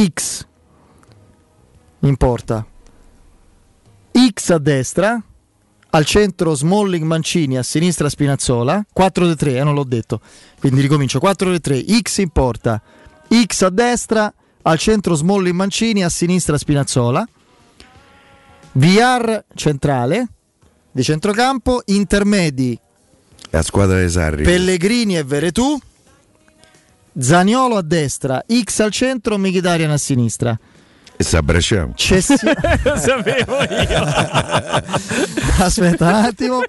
X 0.08 0.46
in 2.00 2.16
porta. 2.16 2.64
X 4.12 4.50
a 4.50 4.58
destra. 4.58 5.22
Al 5.88 6.04
centro 6.04 6.54
Smalling 6.54 7.04
Mancini, 7.04 7.56
a 7.56 7.62
sinistra 7.62 8.08
Spinazzola. 8.08 8.84
4-3, 8.94 9.56
eh, 9.56 9.64
non 9.64 9.74
l'ho 9.74 9.84
detto. 9.84 10.20
Quindi 10.60 10.80
ricomincio 10.80 11.18
4-3. 11.18 12.00
X 12.02 12.18
in 12.18 12.28
porta. 12.30 12.82
X 13.28 13.62
a 13.62 13.70
destra, 13.70 14.32
al 14.62 14.78
centro 14.78 15.14
Smalling 15.14 15.54
Mancini, 15.54 16.04
a 16.04 16.08
sinistra 16.08 16.58
Spinazzola. 16.58 17.26
VR 18.72 19.44
centrale 19.54 20.28
di 20.92 21.02
centrocampo, 21.02 21.82
intermedi 21.86 22.78
La 23.50 23.62
squadra 23.62 23.96
dei 23.96 24.10
Sarri. 24.10 24.42
Pellegrini 24.44 25.16
e 25.16 25.22
Veretù. 25.24 25.78
Zaniolo 27.18 27.76
a 27.78 27.82
destra, 27.82 28.44
X 28.46 28.80
al 28.80 28.90
centro, 28.90 29.38
Mkhitaryan 29.38 29.90
a 29.90 29.96
sinistra. 29.96 30.58
E 31.16 31.24
si 31.24 31.34
abbracciamo. 31.36 31.94
Cessi- 31.94 32.34
Lo 32.82 32.96
sapevo 33.00 33.56
io. 33.62 34.04
Aspetta 35.64 36.08
un 36.08 36.14
attimo. 36.14 36.60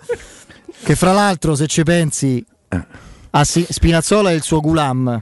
Che 0.83 0.95
fra 0.95 1.11
l'altro, 1.11 1.55
se 1.55 1.67
ci 1.67 1.83
pensi, 1.83 2.43
a 3.31 3.43
Si- 3.43 3.65
Spinazzola 3.69 4.29
è 4.29 4.33
il 4.33 4.43
suo 4.43 4.61
Gulam, 4.61 5.21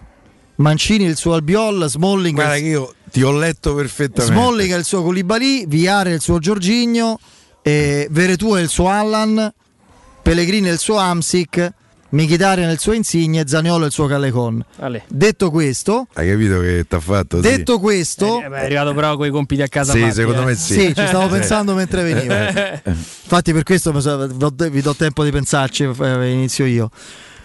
Mancini 0.58 1.06
il 1.06 1.16
suo 1.16 1.34
Albiol, 1.34 1.90
Smalling, 1.90 2.36
Guarda 2.36 2.56
il- 2.58 2.62
che 2.62 2.68
io 2.70 2.94
ti 3.10 3.24
ho 3.24 3.32
letto 3.32 3.74
perfettamente. 3.74 4.32
Smalling 4.36 4.74
è 4.74 4.78
il 4.78 4.84
suo 4.86 5.02
Koulibaly, 5.02 5.66
Viare 5.68 6.12
è 6.12 6.14
il 6.14 6.22
suo 6.22 6.38
Giorginio, 6.38 7.18
eh, 7.64 8.08
Veretù 8.12 8.54
è 8.54 8.62
il 8.62 8.70
suo 8.70 8.90
Allan, 8.90 9.52
Pellegrini 10.26 10.70
è 10.70 10.72
il 10.72 10.80
suo 10.80 10.98
Amsic, 10.98 11.72
è 12.68 12.72
il 12.72 12.80
suo 12.80 12.94
Insigne 12.94 13.46
Zaniolo 13.48 13.86
il 13.86 13.92
suo 13.92 14.08
Callecon. 14.08 14.66
Ale. 14.78 15.04
Detto 15.08 15.52
questo, 15.52 16.08
Hai 16.14 16.28
capito 16.28 16.60
che 16.62 16.84
ti 16.90 16.96
ha 16.96 17.00
fatto? 17.00 17.36
sì. 17.44 17.48
detto 17.48 17.80
questo, 17.80 18.42
Eh, 18.42 18.50
beh, 18.50 18.58
è 18.62 18.64
arrivato 18.66 18.96
però 18.96 19.16
con 19.18 19.28
i 19.28 19.30
compiti 19.30 19.62
a 19.62 19.68
casa 19.68 19.92
Sì, 19.92 20.00
fatti, 20.00 20.14
secondo 20.14 20.42
eh. 20.42 20.46
me 20.46 20.56
sì. 20.56 20.74
sì, 20.74 20.96
ci 20.96 21.06
stavo 21.06 21.28
pensando 21.28 21.76
mentre 21.76 22.02
venivo. 22.02 22.34
Infatti, 22.90 23.54
per 23.54 23.62
questo 23.62 23.92
vi 23.92 24.82
do- 24.82 24.96
tempo 24.96 25.24
di 25.24 25.30
pensarci. 25.30 25.84
eh, 25.84 26.32
Inizio 26.32 26.66
io. 26.66 26.90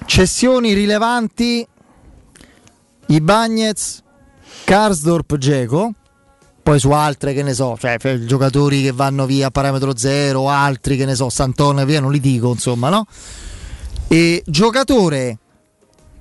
Cessioni 0.06 0.72
rilevanti: 0.72 1.66
Ibagnez, 3.08 4.02
Karsdorp, 4.64 5.36
Geco. 5.36 5.92
Poi 6.70 6.78
su 6.78 6.92
altre 6.92 7.32
che 7.32 7.42
ne 7.42 7.52
so, 7.52 7.76
cioè 7.76 7.96
giocatori 8.20 8.80
che 8.80 8.92
vanno 8.92 9.26
via 9.26 9.48
a 9.48 9.50
parametro 9.50 9.96
zero, 9.96 10.48
altri 10.48 10.96
che 10.96 11.04
ne 11.04 11.16
so, 11.16 11.28
Santone 11.28 11.84
via, 11.84 11.98
non 11.98 12.12
li 12.12 12.20
dico, 12.20 12.52
insomma, 12.52 12.88
no? 12.90 13.08
E 14.06 14.40
giocatore 14.46 15.36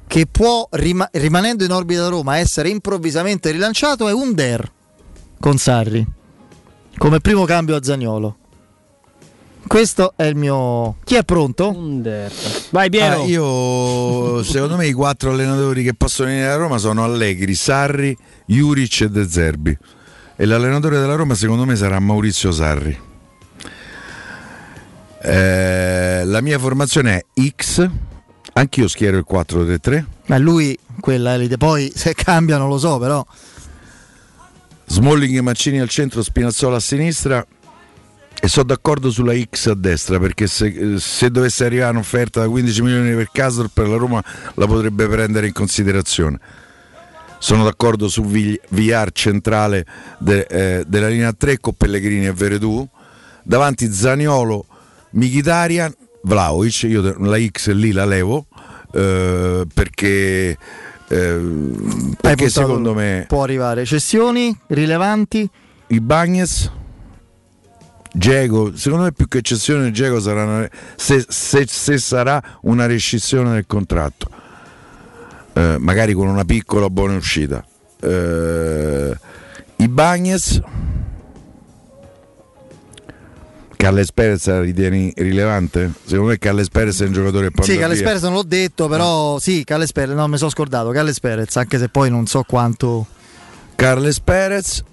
che 0.08 0.26
può, 0.26 0.68
rima- 0.72 1.08
rimanendo 1.12 1.64
in 1.66 1.72
orbita 1.72 2.02
da 2.02 2.08
Roma, 2.08 2.38
essere 2.38 2.70
improvvisamente 2.70 3.52
rilanciato 3.52 4.08
è 4.08 4.12
Under 4.12 4.72
con 5.40 5.60
Sarri 5.60 6.04
come 6.98 7.20
primo 7.20 7.46
cambio 7.46 7.76
a 7.76 7.84
Zagnolo. 7.84 8.38
Questo 9.68 10.14
è 10.16 10.24
il 10.24 10.36
mio. 10.36 10.96
Chi 11.04 11.14
è 11.14 11.24
pronto? 11.24 11.76
Vai 12.72 12.90
Piero. 12.90 13.22
Ah, 13.22 13.26
io 13.26 14.42
secondo 14.42 14.78
me 14.78 14.88
i 14.88 14.94
quattro 14.94 15.30
allenatori 15.30 15.84
che 15.84 15.94
possono 15.94 16.30
venire 16.30 16.48
a 16.48 16.56
Roma 16.56 16.80
sono 16.80 17.04
Allegri, 17.04 17.54
Sarri, 17.54 18.18
Juric 18.48 19.02
e 19.02 19.10
De 19.12 19.30
Zerbi. 19.30 19.78
E 20.41 20.45
l'allenatore 20.45 20.98
della 20.98 21.16
Roma 21.16 21.36
secondo 21.36 21.66
me 21.66 21.76
sarà 21.76 21.99
Maurizio 21.99 22.53
Sarri. 22.53 22.98
Eh, 25.22 26.22
la 26.24 26.40
mia 26.40 26.57
formazione 26.57 27.26
è 27.34 27.41
X, 27.57 27.90
anch'io 28.53 28.88
schiero 28.88 29.18
il 29.18 29.26
4-3-3. 29.30 30.06
Ma 30.28 30.38
lui, 30.38 30.80
quella 31.02 31.34
è 31.34 31.38
l'idea. 31.38 31.57
Poi 31.57 31.91
se 31.94 32.14
cambia 32.14 32.57
non 32.57 32.70
lo 32.70 32.78
so, 32.78 32.98
però. 32.99 33.26
Smalling 34.86 35.36
e 35.36 35.41
Mancini 35.41 35.82
al 35.82 35.90
centro, 35.90 36.24
Spinazzola 36.24 36.78
a 36.78 36.80
sinistra 36.80 37.45
e 38.40 38.48
sono 38.48 38.68
d'accordo 38.68 39.11
sulla 39.11 39.34
X 39.38 39.66
a 39.68 39.76
destra 39.76 40.20
perché 40.20 40.48
se, 40.48 40.99
se 40.99 41.30
dovesse 41.30 41.66
arrivare 41.66 41.91
un'offerta 41.91 42.40
da 42.40 42.48
15 42.48 42.82
milioni 42.82 43.14
per 43.14 43.30
Castor 43.30 43.68
per 43.74 43.90
la 43.90 43.98
Roma 43.98 44.24
la 44.53 44.68
potrebbe 44.68 45.06
prendere 45.10 45.48
in 45.48 45.53
considerazione. 45.53 46.40
Sono 47.40 47.64
d'accordo 47.64 48.07
su 48.10 48.22
VR 48.24 49.10
centrale 49.14 49.86
de- 50.20 50.45
eh, 50.49 50.84
della 50.86 51.07
linea 51.07 51.34
3 51.34 51.60
con 51.60 51.74
Pellegrini 51.74 52.26
e 52.26 52.34
Veredù. 52.34 52.88
Davanti 53.44 53.91
Zaniolo, 53.91 54.66
Mkhitaryan, 55.11 55.95
Vlaovic, 56.24 56.84
io 56.84 57.16
la 57.20 57.38
X 57.40 57.72
lì 57.72 57.91
la 57.94 58.06
levo 58.06 58.45
eh, 58.91 59.66
perché, 59.74 60.57
eh, 61.07 61.40
perché 62.20 62.49
secondo 62.49 62.94
me 62.94 63.26
Può 63.28 63.44
arrivare. 63.44 63.86
Cessioni 63.86 64.56
rilevanti. 64.68 65.49
i 65.88 65.99
Bagnes 66.02 66.72
Diego, 68.11 68.76
secondo 68.76 69.06
me 69.06 69.11
più 69.14 69.28
che 69.28 69.38
eccezione 69.40 69.91
Diego 69.91 70.20
sarà 70.20 70.44
una- 70.44 70.70
se, 70.95 71.24
se- 71.28 71.66
se 71.68 71.98
sarà 71.99 72.41
una 72.64 72.86
rescissione 72.88 73.53
del 73.53 73.66
contratto 73.68 74.30
eh, 75.54 75.76
magari 75.80 76.14
con 76.14 76.28
una 76.28 76.46
piccola 76.46 76.90
buona 76.90 77.16
uscita 77.16 77.66
eh, 78.02 79.16
i 79.78 79.88
Bagnes 79.88 80.62
Carles 83.76 84.12
Perez 84.12 84.46
la 84.48 84.60
ritieni 84.60 85.14
rilevante? 85.16 85.90
Secondo 86.04 86.32
me 86.32 86.38
Carles 86.38 86.68
Perez 86.68 87.02
è 87.02 87.06
un 87.06 87.14
giocatore 87.14 87.50
Sì, 87.62 87.78
via. 88.00 88.08
Perez 88.08 88.24
non 88.24 88.34
l'ho 88.34 88.44
detto, 88.44 88.90
però 88.90 89.40
sì, 89.40 89.64
Calles 89.64 89.94
Perez, 89.94 90.16
no, 90.16 90.28
mi 90.28 90.38
sono 90.38 90.50
scordato, 90.50 90.90
Calles 90.90 91.18
Perez, 91.22 91.56
anche 91.56 91.78
se 91.78 91.88
poi 91.88 92.10
non 92.10 92.26
so 92.28 92.44
quanto... 92.44 93.08
Carles 93.76 94.20
Perez 94.20 94.84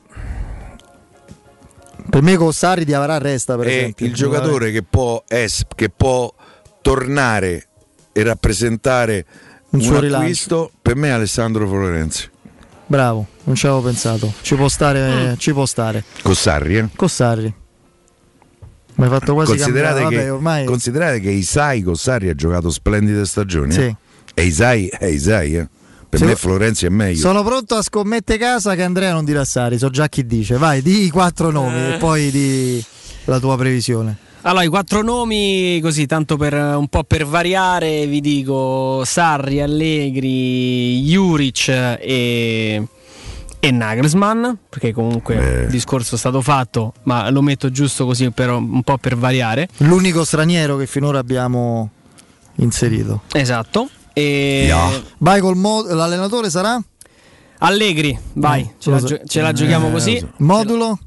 Per 2.09 2.23
me 2.23 2.37
con 2.37 2.53
Sarri 2.53 2.85
di 2.85 2.95
avrà 2.95 3.19
resta, 3.19 3.57
per 3.57 3.67
è 3.67 3.77
esempio. 3.77 4.07
il 4.07 4.15
giocatore 4.15 4.71
che 4.71 4.85
può, 4.85 5.25
es- 5.27 5.65
che 5.75 5.89
può 5.91 6.33
tornare 6.81 7.67
e 8.13 8.23
rappresentare 8.23 9.25
Un 9.77 9.83
suo 9.83 10.01
rilancio. 10.01 10.17
acquisto 10.23 10.71
per 10.83 10.97
me 10.97 11.11
Alessandro 11.13 11.67
Florenzi 11.69 12.29
Bravo, 12.89 13.27
non 13.45 13.57
ci 13.57 13.67
avevo 13.67 13.83
pensato. 13.83 14.33
Ci 14.43 14.55
può 14.55 14.69
stare, 14.69 15.35
ci 15.39 15.53
può 15.53 15.67
stare. 15.67 16.05
con 16.23 16.35
Sarri 16.37 16.77
eh? 16.79 16.89
Con 16.95 17.09
Sarri. 17.09 17.53
Mi 18.95 19.05
hai 19.05 19.11
fatto 19.11 19.35
quasi 19.35 19.57
considerate, 19.57 20.01
cambiare. 20.01 20.15
che, 20.25 20.31
Vabbè, 20.31 20.33
ormai... 20.33 20.65
considerate 20.65 21.21
che 21.21 21.31
Isai 21.31 21.83
con 21.83 21.97
Sarri 21.97 22.29
ha 22.29 22.35
giocato 22.35 22.71
splendide 22.71 23.27
stagioni 23.27 23.73
Sì. 23.73 23.81
eh? 23.81 23.97
e 24.35 24.45
Isai 24.45 24.87
è 24.87 25.07
Isai 25.07 25.57
eh? 25.57 25.69
per 26.09 26.21
Sì. 26.21 26.25
me 26.27 26.37
Florenzi 26.37 26.87
è 26.87 26.89
meglio 26.89 27.19
Sono 27.19 27.43
pronto 27.43 27.75
a 27.75 27.83
scommettere 27.83 28.39
casa 28.39 28.75
che 28.75 28.83
Andrea 28.85 29.13
non 29.13 29.25
dirà 29.25 29.45
Sari, 29.45 29.77
so 29.79 29.91
già 29.91 30.09
chi 30.09 30.25
dice. 30.25 30.57
Vai, 30.57 30.81
di 30.81 31.05
i 31.05 31.11
quattro 31.11 31.51
nomi 31.51 31.77
Eh. 31.77 31.95
e 31.95 31.99
poi 31.99 32.31
di 32.31 32.83
la 33.25 33.39
tua 33.41 33.57
previsione. 33.57 34.17
Allora, 34.47 34.63
i 34.63 34.69
quattro 34.69 35.03
nomi, 35.03 35.81
così 35.83 36.07
tanto 36.07 36.37
per 36.37 36.55
un 36.55 36.87
po' 36.87 37.03
per 37.03 37.27
variare, 37.27 38.07
vi 38.07 38.21
dico 38.21 39.03
Sarri, 39.05 39.61
Allegri, 39.61 41.03
Juric 41.03 41.67
e, 41.69 42.87
e 43.59 43.71
Nagelsmann, 43.73 44.51
perché 44.69 44.93
comunque 44.93 45.63
il 45.65 45.69
discorso 45.69 46.15
è 46.15 46.19
stato 46.19 46.41
fatto, 46.43 46.93
ma 47.05 47.29
lo 47.31 47.43
metto 47.43 47.73
giusto 47.73 48.07
così 48.07 48.31
per 48.31 48.51
un 48.51 48.85
po' 48.85 48.99
per 48.99 49.17
variare. 49.17 49.69
L'unico 49.79 50.23
straniero 50.25 50.77
che 50.77 50.87
finora 50.87 51.19
abbiamo 51.19 51.91
inserito. 52.59 53.23
Esatto. 53.33 53.89
E 54.13 54.73
Vai 55.19 55.41
col 55.41 55.57
mo- 55.57 55.83
l'allenatore 55.83 56.51
sarà? 56.51 56.81
Allegri, 57.59 58.17
vai, 58.35 58.61
Eh, 58.61 58.75
ce 58.79 58.91
la, 58.91 59.01
gio- 59.01 59.21
ce 59.27 59.41
la 59.41 59.51
giochiamo 59.53 59.89
Eh, 59.89 59.91
così. 59.91 60.27
Modulo? 60.37 61.01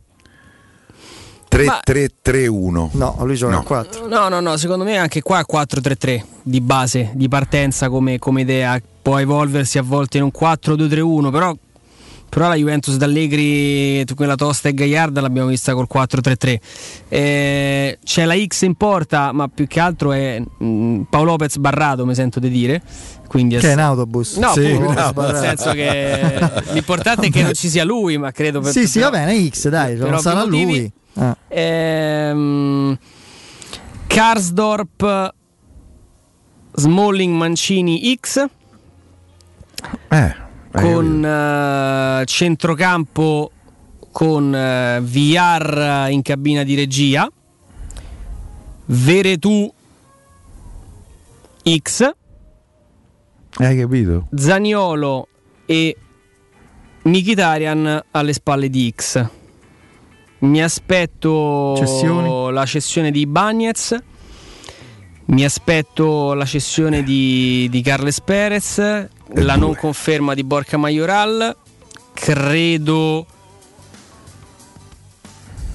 3-3-3-1 1.49 2.89
No, 2.91 3.15
lui 3.21 3.35
gioca 3.35 3.53
No. 3.53 3.59
a 3.59 3.63
4. 3.63 4.07
No, 4.07 4.29
no, 4.29 4.39
no, 4.39 4.57
secondo 4.57 4.83
me 4.83 4.97
anche 4.97 5.21
qua 5.21 5.39
è 5.39 5.45
4-3-3 5.51 6.21
di 6.43 6.61
base, 6.61 7.11
di 7.13 7.27
partenza 7.27 7.89
come, 7.89 8.19
come 8.19 8.41
idea. 8.41 8.79
Può 9.01 9.17
evolversi 9.17 9.77
a 9.77 9.81
volte 9.81 10.17
in 10.17 10.23
un 10.23 10.31
4-2-3-1, 10.37 11.31
però 11.31 11.55
Però 12.29 12.47
la 12.47 12.55
Juventus 12.55 12.95
d'Allegri, 12.95 14.05
quella 14.15 14.35
tosta 14.35 14.69
e 14.69 14.73
gagliarda, 14.73 15.19
l'abbiamo 15.19 15.47
vista 15.49 15.73
col 15.73 15.87
4-3-3. 15.91 16.59
Eh, 17.09 17.97
c'è 18.03 18.25
la 18.25 18.35
X 18.37 18.61
in 18.61 18.75
porta, 18.75 19.31
ma 19.31 19.47
più 19.47 19.65
che 19.65 19.79
altro 19.79 20.11
è 20.11 20.39
mh, 20.39 21.01
Paolo 21.09 21.31
Lopez 21.31 21.57
Barrato, 21.57 22.05
mi 22.05 22.13
sento 22.13 22.39
di 22.39 22.49
dire. 22.49 22.81
Quindi 23.27 23.57
Che 23.57 23.69
è 23.69 23.73
in 23.73 23.79
autobus? 23.79 24.37
No, 24.37 24.53
Sì, 24.53 24.71
appunto, 24.71 25.21
no. 25.21 25.27
nel 25.31 25.35
senso 25.35 25.71
che 25.71 26.39
l'importante 26.71 27.27
è 27.27 27.29
che 27.31 27.41
non 27.43 27.53
ci 27.53 27.67
sia 27.69 27.83
lui, 27.83 28.17
ma 28.17 28.31
credo 28.31 28.59
per 28.59 28.71
Sì, 28.71 28.87
sì, 28.87 28.99
va 28.99 29.09
bene, 29.09 29.47
X, 29.49 29.69
dai, 29.69 29.95
non 29.97 30.19
sarà 30.19 30.45
motivi. 30.45 30.63
lui. 30.65 30.91
Ah. 31.15 31.35
Ehm, 31.47 32.97
Karsdorp 34.07 35.33
Smalling 36.75 37.35
Mancini 37.35 38.17
X 38.19 38.45
Eh, 40.09 40.35
con 40.71 41.25
eh, 41.25 42.25
centrocampo 42.25 43.51
con 44.11 44.55
eh, 44.55 44.99
VR 45.01 46.07
in 46.09 46.21
cabina 46.21 46.63
di 46.63 46.75
regia 46.75 47.29
Veretù 48.85 49.71
X 51.77 52.11
Hai 53.57 53.77
capito? 53.77 54.27
Zaniolo 54.33 55.27
e 55.65 55.95
Mkhitaryan 57.01 58.05
alle 58.11 58.33
spalle 58.33 58.69
di 58.69 58.93
X. 58.95 59.27
Mi 60.39 60.63
aspetto 60.63 61.75
Cessioni? 61.77 62.53
la 62.53 62.65
cessione 62.65 63.11
di 63.11 63.25
Bagnez. 63.25 63.97
Mi 65.25 65.43
aspetto 65.43 66.33
la 66.33 66.45
cessione 66.45 67.03
di, 67.03 67.67
di 67.69 67.81
Carles 67.81 68.21
Perez, 68.21 69.07
la 69.33 69.55
non 69.55 69.75
conferma 69.75 70.33
di 70.33 70.43
Borca 70.43 70.77
Majoral. 70.77 71.55
Credo 72.13 73.25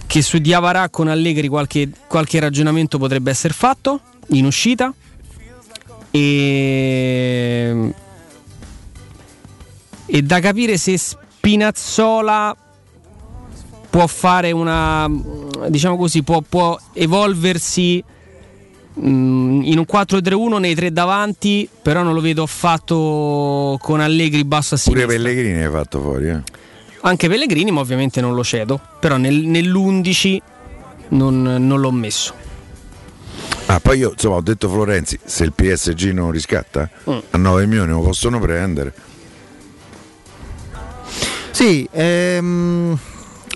che 0.06 0.22
su 0.22 0.38
Diavarà 0.38 0.88
con 0.90 1.08
Allegri 1.08 1.48
qualche, 1.48 1.90
qualche 2.06 2.38
ragionamento 2.38 2.98
potrebbe 2.98 3.30
essere 3.30 3.54
fatto 3.54 4.00
in 4.28 4.44
uscita. 4.44 4.92
E, 6.10 7.94
e 10.06 10.22
da 10.22 10.40
capire 10.40 10.78
se 10.78 10.96
Spinazzola 10.96 12.56
può 13.90 14.06
fare 14.06 14.52
una 14.52 15.08
diciamo 15.68 15.96
così 15.96 16.22
può, 16.22 16.40
può 16.40 16.78
evolversi 16.92 18.02
in 18.96 19.74
un 19.76 19.84
4-3-1 19.90 20.58
nei 20.60 20.74
tre 20.74 20.92
davanti 20.92 21.68
però 21.82 22.02
non 22.02 22.14
lo 22.14 22.20
vedo 22.20 22.44
affatto 22.44 23.76
con 23.80 24.00
Allegri 24.00 24.44
basso 24.44 24.76
a 24.76 24.78
Pure 24.82 25.00
sinistra 25.00 25.16
Pellegrini 25.30 25.62
hai 25.64 25.70
fatto 25.70 26.00
fuori, 26.00 26.28
eh. 26.28 26.40
anche 27.00 27.28
Pellegrini 27.28 27.72
ma 27.72 27.80
ovviamente 27.80 28.20
non 28.20 28.34
lo 28.34 28.44
cedo 28.44 28.80
però 29.00 29.16
nel- 29.16 29.46
nell'11 29.46 30.38
non, 31.08 31.42
non 31.42 31.80
l'ho 31.80 31.90
messo 31.90 32.34
Ah, 33.66 33.80
poi 33.80 33.98
io 33.98 34.10
insomma 34.12 34.36
ho 34.36 34.40
detto 34.42 34.68
Florenzi, 34.68 35.18
se 35.24 35.42
il 35.42 35.52
PSG 35.54 36.10
non 36.12 36.30
riscatta 36.30 36.88
Mm. 37.10 37.18
a 37.30 37.38
9 37.38 37.66
milioni 37.66 37.90
lo 37.92 38.02
possono 38.02 38.38
prendere. 38.38 38.92
Sì, 41.50 41.88
ehm, 41.90 42.98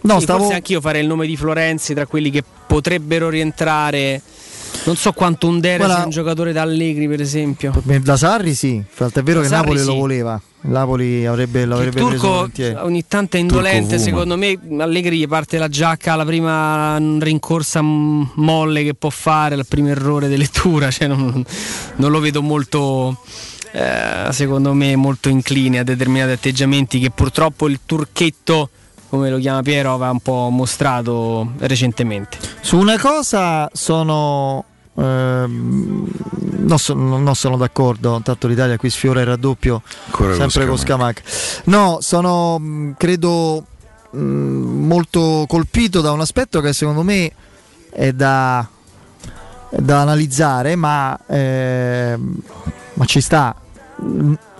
no, 0.02 0.14
Sì, 0.16 0.22
stavo... 0.22 0.38
forse 0.40 0.54
anch'io 0.54 0.80
farei 0.80 1.02
il 1.02 1.06
nome 1.08 1.26
di 1.26 1.36
Florenzi 1.36 1.92
tra 1.94 2.06
quelli 2.06 2.30
che 2.30 2.42
potrebbero 2.66 3.28
rientrare 3.28 4.20
non 4.84 4.96
so 4.96 5.12
quanto 5.12 5.46
un 5.46 5.60
Dere 5.60 5.84
sia 5.84 6.04
un 6.04 6.10
giocatore 6.10 6.52
da 6.52 6.62
Allegri 6.62 7.08
per 7.08 7.20
esempio 7.20 7.72
Da 7.82 8.16
Sarri 8.16 8.54
sì, 8.54 8.74
infatti 8.74 9.18
è 9.18 9.22
vero 9.22 9.40
Da 9.40 9.44
che 9.44 9.50
Sarri 9.50 9.66
Napoli 9.66 9.84
lo 9.84 9.92
sì. 9.92 9.98
voleva. 9.98 10.40
Napoli 10.60 11.24
avrebbe, 11.24 11.62
Il 11.62 11.68
l'avrebbe 11.68 12.02
preso 12.04 12.48
turco 12.50 12.84
ogni 12.84 13.04
tanto 13.06 13.36
è 13.36 13.40
indolente, 13.40 13.98
secondo 13.98 14.36
me 14.36 14.58
Allegri 14.78 15.18
gli 15.18 15.28
parte 15.28 15.56
la 15.56 15.68
giacca 15.68 16.14
alla 16.14 16.24
prima 16.24 16.98
rincorsa 16.98 17.80
molle 17.80 18.82
che 18.82 18.94
può 18.94 19.10
fare, 19.10 19.54
al 19.54 19.66
primo 19.66 19.88
errore 19.88 20.28
di 20.28 20.36
lettura, 20.36 20.90
cioè 20.90 21.06
non, 21.06 21.44
non 21.96 22.10
lo 22.10 22.18
vedo 22.18 22.42
molto, 22.42 23.18
eh, 23.70 24.26
secondo 24.32 24.72
me, 24.74 24.96
molto 24.96 25.28
incline 25.28 25.78
a 25.78 25.84
determinati 25.84 26.32
atteggiamenti 26.32 26.98
che 26.98 27.10
purtroppo 27.10 27.68
il 27.68 27.78
turchetto, 27.86 28.70
come 29.08 29.30
lo 29.30 29.38
chiama 29.38 29.62
Piero, 29.62 29.94
aveva 29.94 30.10
un 30.10 30.20
po' 30.20 30.48
mostrato 30.50 31.52
recentemente. 31.58 32.38
Su 32.60 32.78
una 32.78 32.98
cosa 32.98 33.68
sono. 33.72 34.64
ehm, 34.96 36.10
non, 36.58 36.78
sono 36.78 37.18
non 37.18 37.34
sono 37.34 37.56
d'accordo, 37.56 38.20
tanto 38.22 38.46
l'Italia 38.48 38.76
qui 38.76 38.90
sfiora 38.90 39.20
il 39.20 39.26
raddoppio, 39.26 39.82
Ancora 40.06 40.34
sempre 40.34 40.66
con 40.66 40.76
Scamac. 40.76 41.22
No, 41.64 41.98
sono 42.00 42.58
mh, 42.58 42.94
credo 42.98 43.64
mh, 44.10 44.18
molto 44.20 45.44
colpito 45.48 46.00
da 46.00 46.10
un 46.12 46.20
aspetto 46.20 46.60
che 46.60 46.72
secondo 46.72 47.02
me 47.02 47.32
è 47.90 48.12
da, 48.12 48.66
è 49.70 49.78
da 49.80 50.00
analizzare, 50.00 50.76
ma, 50.76 51.18
ehm, 51.26 52.36
ma 52.94 53.04
ci 53.04 53.20
sta. 53.20 53.54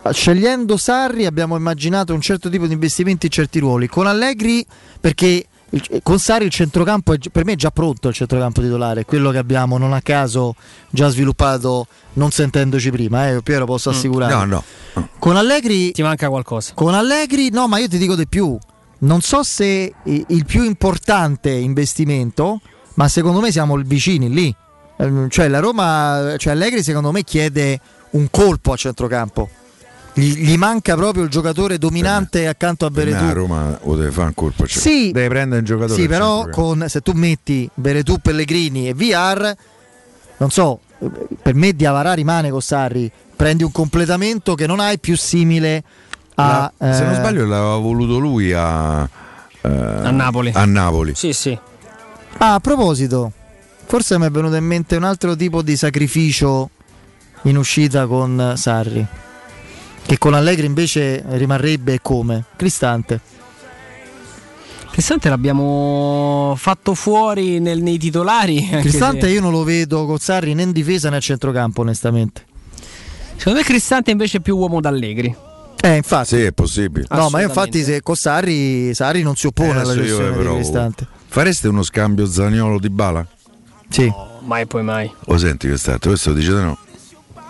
Mm, 0.07 0.11
Scegliendo 0.11 0.77
Sarri 0.77 1.27
abbiamo 1.27 1.57
immaginato 1.57 2.15
un 2.15 2.21
certo 2.21 2.49
tipo 2.49 2.67
di 2.67 2.73
investimenti 2.73 3.27
in 3.27 3.33
certi 3.33 3.59
ruoli. 3.59 3.89
Con 3.89 4.07
Allegri, 4.07 4.65
perché 5.01 5.47
il- 5.71 6.01
con 6.03 6.19
Sarri 6.19 6.45
il 6.47 6.51
centrocampo 6.51 7.13
è, 7.13 7.19
per 7.31 7.45
me 7.45 7.53
è 7.53 7.57
già 7.57 7.71
pronto 7.71 8.09
il 8.09 8.15
centrocampo 8.15 8.61
titolare, 8.63 9.05
quello 9.05 9.31
che 9.31 9.39
abbiamo 9.39 9.77
non 9.77 9.93
a 9.93 10.01
caso 10.01 10.55
già 10.91 11.09
sviluppato 11.09 11.87
non 12.15 12.31
sentendoci 12.31 12.91
prima, 12.91 13.29
eh, 13.29 13.43
Piero 13.43 13.67
posso 13.67 13.91
Mm. 13.91 13.93
assicurare. 13.93 14.35
No, 14.35 14.45
no. 14.95 15.07
Con 15.19 15.37
Allegri 15.37 15.93
ti 15.93 16.03
manca 16.03 16.29
qualcosa. 16.29 16.73
Con 16.75 16.95
Allegri 16.95 17.51
no, 17.51 17.69
ma 17.69 17.79
io 17.79 17.89
ti 17.89 17.99
dico 17.99 18.15
di 18.15 18.27
più. 18.27 18.57
Non 19.01 19.21
so 19.21 19.43
se 19.45 19.93
il 20.05 20.45
più 20.45 20.65
importante 20.65 21.51
investimento, 21.51 22.61
ma 22.95 23.07
secondo 23.09 23.41
me 23.41 23.53
siamo 23.53 23.77
vicini 23.77 24.29
lì. 24.29 24.53
Ehm, 24.97 25.29
Cioè 25.29 25.47
la 25.49 25.61
Roma, 25.61 26.35
cioè 26.37 26.53
Allegri 26.55 26.83
secondo 26.83 27.13
me 27.13 27.23
chiede 27.23 27.79
un 28.11 28.27
colpo 28.31 28.73
a 28.73 28.77
centrocampo. 28.77 29.49
Gli, 30.19 30.35
gli 30.49 30.57
manca 30.57 30.97
proprio 30.97 31.23
il 31.23 31.31
giocatore 31.31 31.79
dominante 31.79 32.49
accanto 32.49 32.87
a 32.87 32.91
me 32.93 33.15
a. 33.15 33.33
Roma 33.33 33.79
lo 33.85 33.95
deve 33.95 34.11
fare 34.11 34.27
un 34.29 34.35
colpo. 34.35 34.67
Cioè, 34.67 34.81
Sì. 34.81 35.13
deve 35.13 35.29
prendere 35.29 35.61
un 35.61 35.65
giocatore. 35.67 36.01
Sì, 36.01 36.09
però 36.09 36.49
con, 36.49 36.85
se 36.89 37.01
tu 37.03 37.13
metti 37.13 37.71
Veretù, 37.75 38.19
Pellegrini 38.21 38.89
e 38.89 38.95
VR, 38.95 39.55
non 40.39 40.51
so, 40.51 40.81
eh, 40.99 41.09
per 41.41 41.55
me 41.55 41.73
Diavarà 41.73 42.15
rimane 42.15 42.51
con 42.51 42.61
Sarri. 42.61 43.11
Prendi 43.37 43.63
un 43.63 43.71
completamento 43.71 44.57
che 44.57 44.67
non 44.67 44.81
hai 44.81 44.99
più 44.99 45.17
simile 45.17 45.85
a... 46.35 46.73
La- 46.77 46.93
se 46.93 47.05
non 47.05 47.13
eh, 47.13 47.17
sbaglio 47.17 47.47
l'aveva 47.47 47.77
voluto 47.77 48.19
lui 48.19 48.53
a, 48.53 49.03
eh, 49.61 49.69
A 49.69 50.11
Napoli. 50.11 50.51
A 50.53 50.65
Napoli. 50.65 51.13
Sì, 51.15 51.33
sì. 51.33 51.57
Ah, 52.39 52.55
a 52.55 52.61
proposito, 52.61 53.31
forse 53.87 54.19
mi 54.19 54.27
è 54.27 54.31
venuto 54.31 54.57
in 54.57 54.65
mente 54.65 54.97
un 54.97 55.05
altro 55.05 55.37
tipo 55.37 55.63
di 55.63 55.77
sacrificio 55.77 56.71
in 57.43 57.57
uscita 57.57 58.07
con 58.07 58.55
Sarri, 58.57 59.07
che 60.09 60.17
con 60.17 60.33
Allegri 60.33 60.65
invece 60.65 61.23
rimarrebbe 61.29 61.99
come? 62.01 62.45
Cristante. 62.57 63.21
Cristante 64.91 65.29
l'abbiamo 65.29 66.55
fatto 66.57 66.95
fuori 66.95 67.61
nel- 67.61 67.83
nei 67.83 67.99
titolari. 67.99 68.59
anche 68.73 68.89
Cristante 68.89 69.27
se- 69.27 69.33
io 69.33 69.43
non 69.43 69.53
lo 69.53 69.63
vedo 69.65 70.07
con 70.07 70.17
Sarri 70.19 70.55
né 70.55 70.63
in 70.63 70.73
difesa 70.73 71.11
né 71.11 71.17
a 71.17 71.21
centrocampo, 71.21 71.83
onestamente. 71.83 72.47
Secondo 73.37 73.59
me 73.59 73.65
Cristante 73.67 74.11
invece 74.11 74.39
è 74.39 74.41
più 74.41 74.57
uomo 74.57 74.81
d'Allegri. 74.81 75.37
Eh, 75.81 75.95
infatti. 75.97 76.29
Sì, 76.37 76.43
è 76.43 76.53
possibile. 76.53 77.07
No, 77.11 77.29
ma 77.29 77.41
io 77.41 77.47
infatti 77.49 77.85
se 77.85 78.01
con 78.03 78.17
Sarri, 78.17 78.93
Sarri 78.95 79.23
non 79.23 79.37
si 79.37 79.47
oppone 79.47 79.73
alla 79.73 79.81
Adesso 79.93 79.99
io 79.99 80.05
gestione 80.07 80.31
di 80.31 80.37
però- 80.39 80.55
Cristante. 80.55 81.07
Fareste 81.27 81.69
uno 81.69 81.83
scambio 81.83 82.25
Zaniolo 82.27 82.79
di 82.81 82.89
Bala? 82.89 83.25
Sì. 83.91 84.11
Mai 84.41 84.67
poi 84.67 84.83
mai. 84.83 85.13
Lo 85.27 85.37
senti 85.39 85.69
quest'altro? 85.69 86.11
Questo 86.11 86.33
dice 86.33 86.49
di 86.55 86.61
no. 86.63 86.79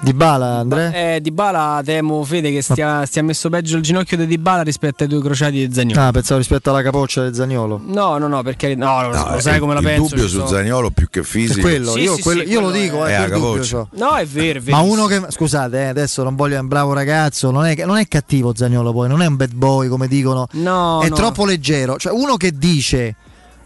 Di 0.00 0.14
Bala, 0.14 0.58
Andrea? 0.58 0.92
Eh, 1.16 1.20
di 1.20 1.32
Bala 1.32 1.82
temo 1.84 2.22
Fede 2.22 2.52
che 2.52 2.62
stia, 2.62 3.04
stia 3.04 3.20
messo 3.24 3.48
peggio 3.50 3.76
il 3.76 3.82
ginocchio 3.82 4.16
di 4.16 4.26
Di 4.28 4.38
Bala 4.38 4.62
rispetto 4.62 5.02
ai 5.02 5.08
due 5.08 5.20
crociati 5.20 5.66
di 5.66 5.74
Zagnolo. 5.74 6.00
Ah, 6.00 6.12
pensavo 6.12 6.38
rispetto 6.38 6.70
alla 6.70 6.82
capoccia 6.82 7.22
del 7.22 7.34
Zagnolo. 7.34 7.80
No, 7.84 8.16
no, 8.16 8.28
no, 8.28 8.42
perché 8.44 8.76
no, 8.76 9.02
lo, 9.02 9.08
lo 9.32 9.40
sai 9.40 9.54
il- 9.54 9.60
come 9.60 9.74
la 9.74 9.80
il 9.80 9.86
penso. 9.86 10.14
dubbio 10.14 10.28
ci 10.28 10.30
su 10.34 10.38
so. 10.38 10.46
Zaniolo 10.46 10.90
più 10.90 11.08
che 11.10 11.24
fisico. 11.24 11.58
È 11.58 11.62
quello, 11.62 11.90
Sì, 11.92 12.00
io, 12.00 12.14
sì, 12.14 12.22
quello- 12.22 12.42
sì, 12.42 12.48
io 12.48 12.60
lo 12.60 12.68
quello 12.68 12.82
dico, 12.84 13.04
è- 13.04 13.08
eh, 13.08 13.12
è 13.12 13.14
a 13.16 13.22
dubbio 13.28 13.38
capoccia. 13.54 13.76
c'ho. 13.76 13.88
No, 13.94 14.14
è 14.14 14.24
vero, 14.26 14.58
è 14.60 14.62
vero. 14.62 14.76
Ma 14.76 14.82
uno 14.84 15.06
che, 15.06 15.20
scusate, 15.30 15.78
eh, 15.80 15.84
adesso 15.86 16.22
non 16.22 16.36
voglio 16.36 16.60
un 16.60 16.68
bravo 16.68 16.92
ragazzo, 16.92 17.50
non 17.50 17.66
è, 17.66 17.74
non 17.84 17.96
è 17.98 18.06
cattivo 18.06 18.54
Zagnolo 18.54 18.92
poi, 18.92 19.08
non 19.08 19.20
è 19.20 19.26
un 19.26 19.34
bad 19.34 19.52
boy 19.52 19.88
come 19.88 20.06
dicono, 20.06 20.46
No, 20.52 21.00
è 21.02 21.08
no. 21.08 21.14
troppo 21.16 21.44
leggero. 21.44 21.96
Cioè 21.96 22.12
uno 22.12 22.36
che 22.36 22.52
dice 22.56 23.16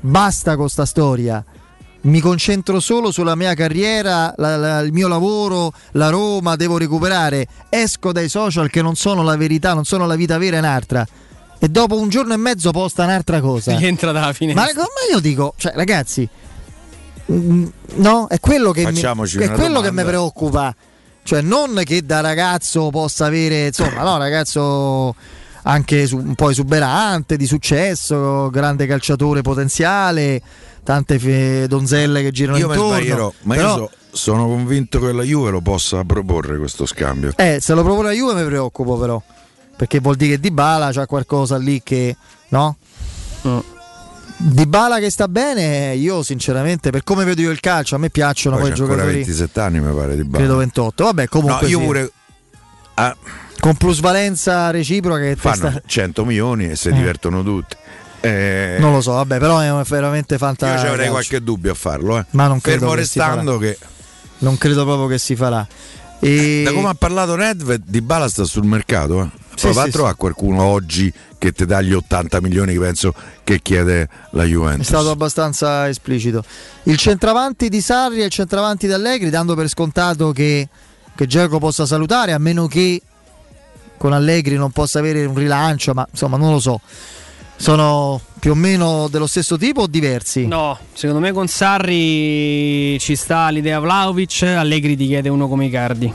basta 0.00 0.56
con 0.56 0.70
sta 0.70 0.86
storia, 0.86 1.44
mi 2.02 2.20
concentro 2.20 2.80
solo 2.80 3.10
sulla 3.12 3.34
mia 3.34 3.54
carriera, 3.54 4.32
la- 4.36 4.56
la- 4.56 4.78
il 4.80 4.92
mio 4.92 5.08
lavoro, 5.08 5.72
la 5.92 6.08
Roma, 6.08 6.56
devo 6.56 6.78
recuperare, 6.78 7.46
esco 7.68 8.12
dai 8.12 8.28
social 8.28 8.70
che 8.70 8.82
non 8.82 8.94
sono 8.96 9.22
la 9.22 9.36
verità, 9.36 9.72
non 9.74 9.84
sono 9.84 10.06
la 10.06 10.16
vita 10.16 10.36
vera, 10.38 10.56
è 10.56 10.58
un'altra. 10.60 11.06
E 11.58 11.68
dopo 11.68 11.96
un 11.98 12.08
giorno 12.08 12.34
e 12.34 12.36
mezzo 12.36 12.70
posta 12.72 13.04
un'altra 13.04 13.40
cosa. 13.40 13.74
Rientra 13.78 14.10
dalla 14.10 14.32
fine. 14.32 14.52
Ma 14.52 14.66
come 14.74 14.88
io 15.12 15.20
dico, 15.20 15.54
cioè 15.56 15.72
ragazzi, 15.76 16.28
mm, 17.30 17.66
no, 17.96 18.26
è 18.28 18.40
quello 18.40 18.72
che, 18.72 18.80
mi, 18.86 18.94
Facciamoci 18.94 19.38
è 19.38 19.50
quello 19.50 19.80
che 19.80 19.92
mi 19.92 20.04
preoccupa. 20.04 20.74
Cioè 21.24 21.40
non 21.40 21.80
che 21.84 22.04
da 22.04 22.18
ragazzo 22.20 22.90
possa 22.90 23.26
avere, 23.26 23.66
insomma, 23.68 24.02
no, 24.02 24.16
ragazzo 24.16 25.14
anche 25.62 26.06
su- 26.08 26.16
un 26.16 26.34
po' 26.34 26.50
esuberante, 26.50 27.36
di 27.36 27.46
successo, 27.46 28.50
grande 28.50 28.86
calciatore 28.88 29.40
potenziale, 29.42 30.42
tante 30.84 31.18
fe- 31.18 31.66
donzelle 31.68 32.22
che 32.22 32.30
girano 32.32 32.58
Io 32.58 32.66
mi 32.68 32.74
intorno. 32.74 32.94
sbaglierò, 32.96 33.32
ma 33.42 33.54
Però, 33.54 33.68
io 33.68 33.74
so- 33.76 33.90
sono 34.16 34.46
convinto 34.46 35.00
che 35.00 35.12
la 35.12 35.22
Juve 35.22 35.50
lo 35.50 35.60
possa 35.60 36.04
proporre 36.04 36.58
questo 36.58 36.86
scambio. 36.86 37.32
eh, 37.36 37.58
se 37.60 37.74
lo 37.74 37.82
propone 37.82 38.08
la 38.08 38.14
Juve 38.14 38.34
mi 38.40 38.44
preoccupo 38.46 38.98
però, 38.98 39.20
perché 39.76 40.00
vuol 40.00 40.16
dire 40.16 40.34
che 40.34 40.40
Dybala 40.40 40.90
c'ha 40.92 41.06
qualcosa 41.06 41.56
lì 41.56 41.80
che, 41.82 42.16
no? 42.48 42.76
Mm. 43.46 43.58
Dybala 44.44 44.98
che 44.98 45.08
sta 45.10 45.28
bene, 45.28 45.94
io 45.94 46.22
sinceramente 46.24 46.90
per 46.90 47.04
come 47.04 47.22
vedo 47.24 47.42
io 47.42 47.50
il 47.50 47.60
calcio, 47.60 47.94
a 47.94 47.98
me 47.98 48.10
piacciono 48.10 48.56
Poi 48.56 48.64
poi, 48.64 48.72
i 48.72 48.74
c'ha 48.74 48.82
ancora 48.82 49.00
giocatori 49.02 49.24
27 49.24 49.60
anni 49.60 49.80
mi 49.80 49.94
pare 49.94 50.16
di 50.16 50.28
credo 50.28 50.56
28. 50.56 51.04
Vabbè, 51.04 51.28
comunque 51.28 51.62
No, 51.62 51.68
io 51.68 51.78
sì. 51.78 51.84
pure 51.84 52.12
ah, 52.94 53.16
con 53.60 53.76
plusvalenza 53.76 54.70
reciproca 54.72 55.20
che 55.20 55.36
fanno 55.36 55.54
sta- 55.70 55.82
100 55.86 56.24
milioni 56.24 56.64
e 56.70 56.74
si 56.76 56.88
Eh. 56.88 56.92
divertono 56.92 57.44
tutti. 57.44 57.76
Eh, 58.24 58.76
Non 58.78 58.92
lo 58.92 59.00
so, 59.00 59.12
vabbè, 59.12 59.38
però 59.38 59.58
è 59.58 59.82
veramente 59.84 60.34
io 60.34 60.38
fantastico. 60.38 60.80
ci 60.82 60.86
avrei 60.86 61.08
qualche 61.08 61.42
dubbio 61.42 61.72
a 61.72 61.74
farlo, 61.74 62.18
eh. 62.18 62.24
Ma 62.30 62.46
non 62.46 62.60
credo 62.60 62.78
fermo 62.80 62.94
che 62.94 63.00
restando 63.00 63.58
che 63.58 63.78
Non 64.38 64.58
credo 64.58 64.84
proprio 64.84 65.08
che 65.08 65.18
si 65.18 65.34
farà. 65.36 65.66
E... 66.20 66.62
da 66.64 66.72
come 66.72 66.88
ha 66.88 66.94
parlato 66.94 67.34
Nedved 67.34 67.82
di 67.84 68.00
Bala 68.00 68.28
sta 68.28 68.44
sul 68.44 68.64
mercato, 68.64 69.22
eh. 69.22 69.40
Sì, 69.56 69.66
Poi 69.66 69.74
va 69.74 69.82
sì, 69.82 69.88
a 69.88 69.92
trovare 69.92 70.14
qualcuno 70.16 70.62
oggi 70.62 71.12
che 71.36 71.52
ti 71.52 71.66
dà 71.66 71.80
gli 71.82 71.92
80 71.92 72.40
milioni 72.40 72.72
che 72.74 72.78
penso 72.78 73.12
che 73.42 73.60
chiede 73.60 74.08
la 74.30 74.44
È 74.44 74.46
Juventus. 74.46 74.86
stato 74.86 75.10
abbastanza 75.10 75.88
esplicito. 75.88 76.44
Il 76.84 76.96
centravanti 76.96 77.68
di 77.68 77.80
Sarri 77.80 78.22
e 78.22 78.26
il 78.26 78.30
centravanti 78.30 78.86
di 78.86 78.92
Allegri, 78.92 79.28
dando 79.30 79.54
per 79.56 79.68
scontato 79.68 80.30
che, 80.30 80.68
che 81.14 81.26
Geco 81.26 81.58
possa 81.58 81.84
salutare, 81.86 82.32
a 82.32 82.38
meno 82.38 82.68
che 82.68 83.02
con 83.98 84.12
Allegri 84.12 84.56
non 84.56 84.70
possa 84.70 85.00
avere 85.00 85.24
un 85.24 85.34
rilancio, 85.34 85.92
ma 85.92 86.06
insomma 86.08 86.36
non 86.36 86.52
lo 86.52 86.60
so. 86.60 86.80
Sono 87.62 88.20
più 88.40 88.50
o 88.50 88.54
meno 88.56 89.06
dello 89.08 89.28
stesso 89.28 89.56
tipo 89.56 89.82
o 89.82 89.86
diversi? 89.86 90.48
No, 90.48 90.76
secondo 90.94 91.20
me 91.20 91.30
con 91.30 91.46
Sarri 91.46 92.98
ci 92.98 93.14
sta 93.14 93.50
l'idea 93.50 93.78
Vlaovic, 93.78 94.42
Allegri 94.42 94.96
ti 94.96 95.06
chiede 95.06 95.28
uno 95.28 95.46
come 95.46 95.66
Icardi. 95.66 96.12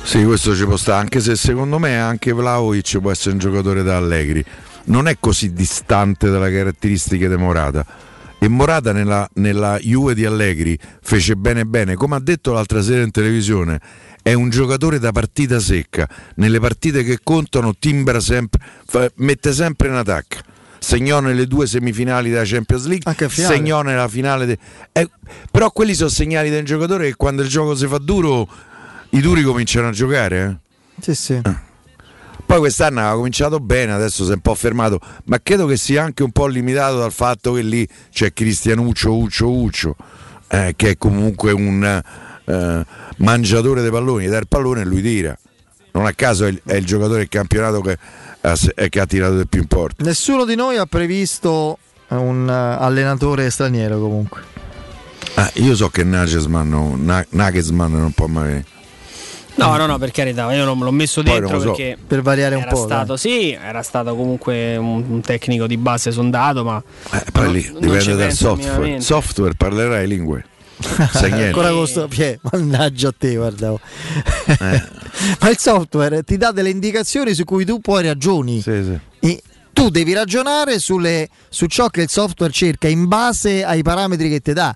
Sì, 0.00 0.22
questo 0.22 0.54
ci 0.54 0.64
può 0.64 0.76
stare, 0.76 1.00
anche 1.00 1.18
se 1.18 1.34
secondo 1.34 1.80
me 1.80 1.98
anche 1.98 2.30
Vlaovic 2.32 3.00
può 3.00 3.10
essere 3.10 3.32
un 3.32 3.40
giocatore 3.40 3.82
da 3.82 3.96
Allegri. 3.96 4.44
Non 4.84 5.08
è 5.08 5.16
così 5.18 5.52
distante 5.52 6.30
dalle 6.30 6.52
caratteristiche 6.52 7.28
di 7.28 7.34
Morata. 7.34 7.84
E 8.38 8.46
Morata 8.46 8.92
nella, 8.92 9.28
nella 9.34 9.76
Juve 9.78 10.14
di 10.14 10.24
Allegri 10.24 10.78
fece 11.02 11.34
bene 11.34 11.64
bene, 11.64 11.96
come 11.96 12.14
ha 12.14 12.20
detto 12.20 12.52
l'altra 12.52 12.80
sera 12.80 13.02
in 13.02 13.10
televisione, 13.10 13.80
è 14.24 14.32
un 14.32 14.48
giocatore 14.48 14.98
da 14.98 15.12
partita 15.12 15.60
secca. 15.60 16.08
Nelle 16.36 16.58
partite 16.58 17.04
che 17.04 17.18
contano 17.22 17.74
timbra 17.78 18.20
sempre, 18.20 18.58
fa- 18.86 19.10
mette 19.16 19.52
sempre 19.52 19.88
in 19.88 19.94
attacco. 19.94 20.36
Segnò 20.78 21.20
nelle 21.20 21.46
due 21.46 21.66
semifinali 21.66 22.30
della 22.30 22.44
Champions 22.44 22.86
League, 22.86 23.28
segnò 23.28 23.82
nella 23.82 24.08
finale. 24.08 24.46
de- 24.46 24.58
eh, 24.92 25.10
però 25.50 25.70
quelli 25.70 25.94
sono 25.94 26.08
segnali 26.08 26.48
un 26.56 26.64
giocatore 26.64 27.08
che 27.08 27.16
quando 27.16 27.42
il 27.42 27.48
gioco 27.48 27.74
si 27.74 27.86
fa 27.86 27.98
duro 27.98 28.48
i 29.10 29.20
duri 29.20 29.42
cominciano 29.42 29.88
a 29.88 29.90
giocare. 29.92 30.60
eh. 30.98 31.02
Sì, 31.02 31.14
sì. 31.14 31.40
Poi 32.46 32.58
quest'anno 32.58 33.00
aveva 33.00 33.14
cominciato 33.16 33.60
bene, 33.60 33.92
adesso 33.92 34.24
si 34.24 34.30
è 34.30 34.34
un 34.34 34.40
po' 34.40 34.54
fermato, 34.54 35.00
ma 35.24 35.38
credo 35.42 35.66
che 35.66 35.76
sia 35.76 36.02
anche 36.02 36.22
un 36.22 36.30
po' 36.32 36.46
limitato 36.46 36.98
dal 36.98 37.12
fatto 37.12 37.52
che 37.52 37.62
lì 37.62 37.86
c'è 38.10 38.32
Cristianuccio 38.32 39.16
Uccio 39.16 39.50
Uccio, 39.50 39.96
eh, 40.48 40.74
che 40.76 40.90
è 40.90 40.96
comunque 40.98 41.52
un 41.52 42.02
eh, 42.44 42.84
mangiatore 43.18 43.80
dei 43.82 43.90
palloni, 43.90 44.26
dà 44.26 44.38
il 44.38 44.48
pallone 44.48 44.82
e 44.82 44.84
lui 44.84 45.02
tira. 45.02 45.36
Non 45.92 46.06
a 46.06 46.12
caso 46.12 46.44
è 46.46 46.48
il, 46.48 46.60
è 46.64 46.74
il 46.74 46.84
giocatore 46.84 47.18
del 47.18 47.28
campionato 47.28 47.80
che 47.80 47.96
ha, 48.40 48.56
se- 48.56 48.74
che 48.88 49.00
ha 49.00 49.06
tirato 49.06 49.36
di 49.38 49.46
più 49.46 49.60
in 49.60 49.66
porta. 49.68 50.02
Nessuno 50.04 50.44
di 50.44 50.54
noi 50.56 50.76
ha 50.76 50.86
previsto 50.86 51.78
un 52.08 52.48
eh, 52.48 52.52
allenatore 52.84 53.48
straniero 53.50 53.98
comunque. 54.00 54.42
Ah, 55.36 55.50
io 55.54 55.74
so 55.76 55.88
che 55.88 56.02
Nagelsmann, 56.04 56.68
non- 56.68 57.04
Na- 57.04 57.24
Nagelsmann 57.30 57.92
non 57.96 58.12
può 58.12 58.26
mai... 58.26 58.64
No, 59.56 59.76
no, 59.76 59.86
no, 59.86 59.98
per 59.98 60.10
carità, 60.10 60.52
io 60.52 60.64
l'ho, 60.64 60.74
l'ho 60.74 60.90
messo 60.90 61.22
dentro 61.22 61.48
non 61.48 61.60
so. 61.60 61.66
perché 61.68 61.96
Per 62.04 62.22
variare 62.22 62.56
un 62.56 62.62
era 62.62 62.70
po'. 62.72 62.76
stato, 62.84 63.16
sì, 63.16 63.52
era 63.52 63.82
stato 63.82 64.16
comunque 64.16 64.76
un, 64.76 65.04
un 65.08 65.20
tecnico 65.20 65.68
di 65.68 65.76
base 65.76 66.10
sondato, 66.10 66.64
ma 66.64 66.82
Eh, 67.12 67.22
poi 67.32 67.52
lì 67.52 67.70
non 67.70 67.80
dipende 67.80 68.16
dal 68.16 68.32
software. 68.32 69.00
Software 69.00 69.54
parlerai 69.54 70.08
lingue. 70.08 70.44
Sai 71.12 71.30
niente. 71.30 71.46
Ancora 71.46 71.70
con 71.70 71.86
sto 71.86 72.08
mannaggia 72.52 73.08
a 73.08 73.14
te, 73.16 73.34
guarda. 73.36 73.72
oh. 73.72 73.80
Eh. 74.46 74.82
Ma 75.40 75.48
il 75.50 75.58
software 75.58 76.22
ti 76.22 76.36
dà 76.36 76.50
delle 76.52 76.70
indicazioni 76.70 77.34
su 77.34 77.44
cui 77.44 77.64
tu 77.64 77.80
poi 77.80 78.02
ragioni. 78.04 78.60
Sì, 78.60 78.82
sì. 78.84 78.98
E 79.26 79.42
tu 79.72 79.88
devi 79.90 80.12
ragionare 80.12 80.78
sulle- 80.78 81.28
su 81.48 81.66
ciò 81.66 81.88
che 81.88 82.02
il 82.02 82.08
software 82.08 82.52
cerca 82.52 82.88
in 82.88 83.06
base 83.08 83.64
ai 83.64 83.82
parametri 83.82 84.28
che 84.28 84.40
ti 84.40 84.52
dà. 84.52 84.74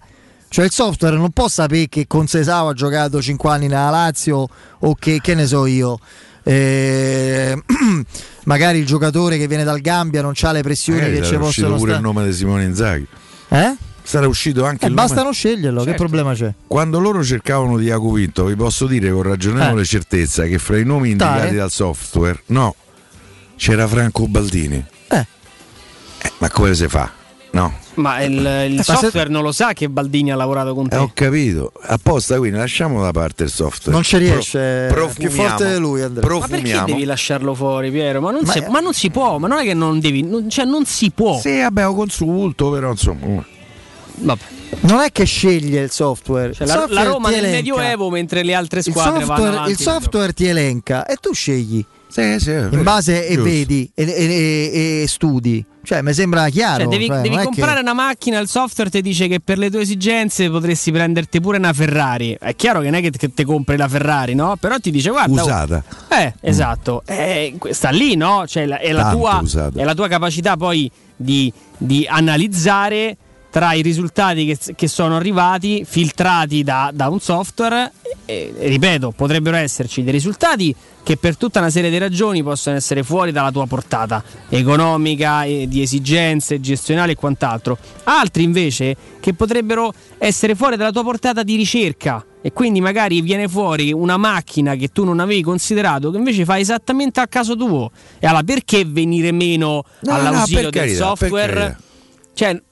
Cioè 0.50 0.64
il 0.64 0.70
software 0.72 1.16
non 1.16 1.30
può 1.32 1.46
sapere 1.48 1.88
che 1.88 2.06
Consesao 2.06 2.68
ha 2.68 2.72
giocato 2.72 3.20
5 3.20 3.50
anni 3.50 3.66
nella 3.66 3.90
Lazio 3.90 4.48
o 4.78 4.94
che, 4.94 5.20
che 5.20 5.34
ne 5.34 5.46
so 5.46 5.66
io. 5.66 5.98
eh, 6.42 7.54
magari 8.44 8.78
il 8.78 8.86
giocatore 8.86 9.36
che 9.36 9.46
viene 9.46 9.64
dal 9.64 9.80
Gambia 9.80 10.22
non 10.22 10.32
ha 10.40 10.52
le 10.52 10.62
pressioni 10.62 11.00
Magari 11.00 11.18
che 11.18 11.24
ci 11.24 11.32
sarà 11.32 11.44
uscito 11.44 11.66
possono 11.66 11.76
pure 11.78 11.90
il 11.92 11.98
stare. 11.98 12.14
nome 12.14 12.26
di 12.30 12.34
Simone 12.34 12.64
Inzaghi. 12.64 13.06
Eh? 13.48 13.74
Sarà 14.08 14.26
uscito 14.26 14.64
anche 14.64 14.86
Eh, 14.86 14.88
il 14.88 14.94
basta 14.94 15.16
nome. 15.16 15.24
non 15.26 15.34
sceglierlo, 15.34 15.84
che 15.84 15.92
problema 15.92 16.32
c'è? 16.32 16.50
Quando 16.66 16.98
loro 16.98 17.22
cercavano 17.22 17.76
di 17.76 17.84
Iaco 17.84 18.10
Vinto, 18.12 18.46
vi 18.46 18.56
posso 18.56 18.86
dire 18.86 19.10
con 19.12 19.20
ragionevole 19.22 19.82
Eh. 19.82 19.84
certezza 19.84 20.44
che 20.44 20.58
fra 20.58 20.78
i 20.78 20.84
nomi 20.86 21.10
indicati 21.10 21.48
Dai. 21.48 21.56
dal 21.56 21.70
software, 21.70 22.40
no, 22.46 22.74
c'era 23.56 23.86
Franco 23.86 24.26
Baldini. 24.26 24.82
Eh. 25.08 25.26
Eh, 26.22 26.32
ma 26.38 26.48
come 26.48 26.74
si 26.74 26.88
fa? 26.88 27.12
No. 27.50 27.70
Ma 27.96 28.22
il, 28.22 28.32
il 28.32 28.78
Eh, 28.78 28.82
se- 28.82 28.94
software 28.94 29.28
non 29.28 29.42
lo 29.42 29.52
sa 29.52 29.74
che 29.74 29.90
Baldini 29.90 30.32
ha 30.32 30.36
lavorato 30.36 30.74
con 30.74 30.88
te. 30.88 30.96
Eh, 30.96 31.00
ho 31.00 31.10
capito. 31.12 31.72
Apposta, 31.82 32.38
quindi 32.38 32.56
lasciamo 32.56 33.02
da 33.02 33.10
parte 33.10 33.42
il 33.44 33.50
software. 33.50 33.92
Non 33.92 34.04
ci 34.04 34.16
riesce, 34.16 34.86
Pro- 34.90 35.08
è 35.08 35.12
più 35.12 35.28
forte 35.30 35.74
di 35.74 35.78
lui, 35.78 36.00
Andrea. 36.00 36.26
Ma 36.30 36.38
perché 36.46 36.48
profumiamo. 36.62 36.86
devi 36.86 37.04
lasciarlo 37.04 37.54
fuori, 37.54 37.90
Piero? 37.90 38.22
Ma 38.22 38.30
non, 38.30 38.40
Ma- 38.42 38.52
si, 38.52 38.64
ma 38.70 38.80
non 38.80 38.94
si 38.94 39.10
può, 39.10 39.36
ma 39.36 39.48
non 39.48 39.58
è 39.58 39.64
che 39.64 39.74
non 39.74 40.00
devi, 40.00 40.22
non- 40.22 40.48
cioè 40.48 40.64
non 40.64 40.86
si 40.86 41.10
può. 41.10 41.38
Sì, 41.40 41.58
vabbè, 41.60 41.86
ho 41.86 41.94
consulto, 41.94 42.70
però 42.70 42.90
insomma. 42.90 43.44
Vabbè. 44.20 44.42
Non 44.80 45.00
è 45.00 45.10
che 45.10 45.24
sceglie 45.24 45.80
il 45.82 45.90
software. 45.90 46.52
Cioè, 46.52 46.66
Il 46.66 46.72
la, 46.72 46.78
software 46.80 47.04
la 47.04 47.10
Roma 47.10 47.30
nel. 47.30 47.42
Medioevo 47.50 48.10
mentre 48.10 48.42
le 48.42 48.54
altre 48.54 48.80
Il 48.80 48.84
squadre 48.86 49.12
vanno 49.12 49.26
software, 49.26 49.50
avanti. 49.52 49.70
il 49.70 49.78
software 49.78 50.32
ti 50.32 50.46
elenca 50.46 51.06
e 51.06 51.16
tu 51.20 51.32
scegli 51.32 51.84
Sì, 52.08 52.38
sì, 52.38 52.50
in 52.50 52.82
base 52.82 53.26
e 53.26 53.34
giusto. 53.34 53.42
vedi 53.50 53.90
e, 53.94 54.02
e- 54.04 54.12
e- 54.12 55.02
e 55.02 55.08
studi. 55.08 55.64
Cioè, 55.82 56.02
mi 56.02 56.12
sembra 56.12 56.46
chiaro. 56.50 56.82
Cioè, 56.82 56.88
devi, 56.90 57.06
cioè, 57.06 57.20
devi 57.22 57.36
comprare 57.36 57.74
che- 57.76 57.80
una 57.80 57.94
macchina, 57.94 58.38
il 58.40 58.48
software 58.48 58.90
ti 58.90 59.00
dice 59.00 59.26
che 59.26 59.40
per 59.40 59.56
le 59.56 59.70
tue 59.70 59.80
esigenze 59.80 60.50
potresti 60.50 60.92
prenderti 60.92 61.40
pure 61.40 61.56
una 61.56 61.72
Ferrari. 61.72 62.36
È 62.38 62.54
chiaro 62.54 62.80
che 62.80 62.90
non 62.90 62.94
è 62.96 63.00
che 63.00 63.10
te, 63.10 63.32
te 63.32 63.44
compri 63.46 63.76
la 63.78 63.88
Ferrari, 63.88 64.34
no? 64.34 64.56
Però 64.60 64.76
ti 64.78 64.90
dice 64.90 65.08
guarda... 65.08 65.40
oh, 65.40 65.44
Usata. 65.44 65.82
Eh, 66.10 66.34
esatto. 66.42 67.02
Eh, 67.06 67.56
sta 67.70 67.88
lì, 67.88 68.16
no? 68.16 68.44
Cioè, 68.46 68.66
la- 68.66 68.78
è, 68.80 68.92
la 68.92 69.10
tua, 69.10 69.42
è 69.74 69.82
la 69.84 69.94
tua 69.94 70.08
capacità 70.08 70.56
poi 70.58 70.90
di, 71.16 71.50
di 71.78 72.06
analizzare 72.06 73.16
tra 73.50 73.72
i 73.72 73.82
risultati 73.82 74.44
che, 74.44 74.74
che 74.74 74.88
sono 74.88 75.16
arrivati, 75.16 75.84
filtrati 75.86 76.62
da, 76.62 76.90
da 76.92 77.08
un 77.08 77.20
software. 77.20 77.92
E, 78.24 78.52
ripeto, 78.56 79.12
potrebbero 79.16 79.56
esserci 79.56 80.02
dei 80.02 80.12
risultati 80.12 80.74
che 81.02 81.16
per 81.16 81.38
tutta 81.38 81.60
una 81.60 81.70
serie 81.70 81.88
di 81.88 81.96
ragioni 81.96 82.42
possono 82.42 82.76
essere 82.76 83.02
fuori 83.02 83.32
dalla 83.32 83.50
tua 83.50 83.66
portata 83.66 84.22
economica, 84.50 85.44
e 85.44 85.66
di 85.66 85.80
esigenze 85.80 86.60
gestionali 86.60 87.12
e 87.12 87.14
quant'altro. 87.14 87.78
Altri 88.04 88.42
invece 88.42 88.94
che 89.18 89.32
potrebbero 89.32 89.92
essere 90.18 90.54
fuori 90.54 90.76
dalla 90.76 90.92
tua 90.92 91.02
portata 91.02 91.42
di 91.42 91.56
ricerca 91.56 92.22
e 92.42 92.52
quindi 92.52 92.80
magari 92.80 93.20
viene 93.22 93.48
fuori 93.48 93.92
una 93.92 94.16
macchina 94.16 94.74
che 94.74 94.88
tu 94.88 95.04
non 95.04 95.18
avevi 95.18 95.42
considerato 95.42 96.10
che 96.10 96.18
invece 96.18 96.44
fa 96.44 96.58
esattamente 96.58 97.20
al 97.20 97.28
caso 97.28 97.56
tuo. 97.56 97.90
E 98.18 98.26
allora 98.26 98.42
perché 98.42 98.84
venire 98.84 99.32
meno 99.32 99.84
No, 100.00 100.12
all'ausilio 100.12 100.64
no, 100.64 100.70
del 100.70 100.80
carità, 100.80 101.04
software? 101.04 101.78
Cioè, 102.34 102.62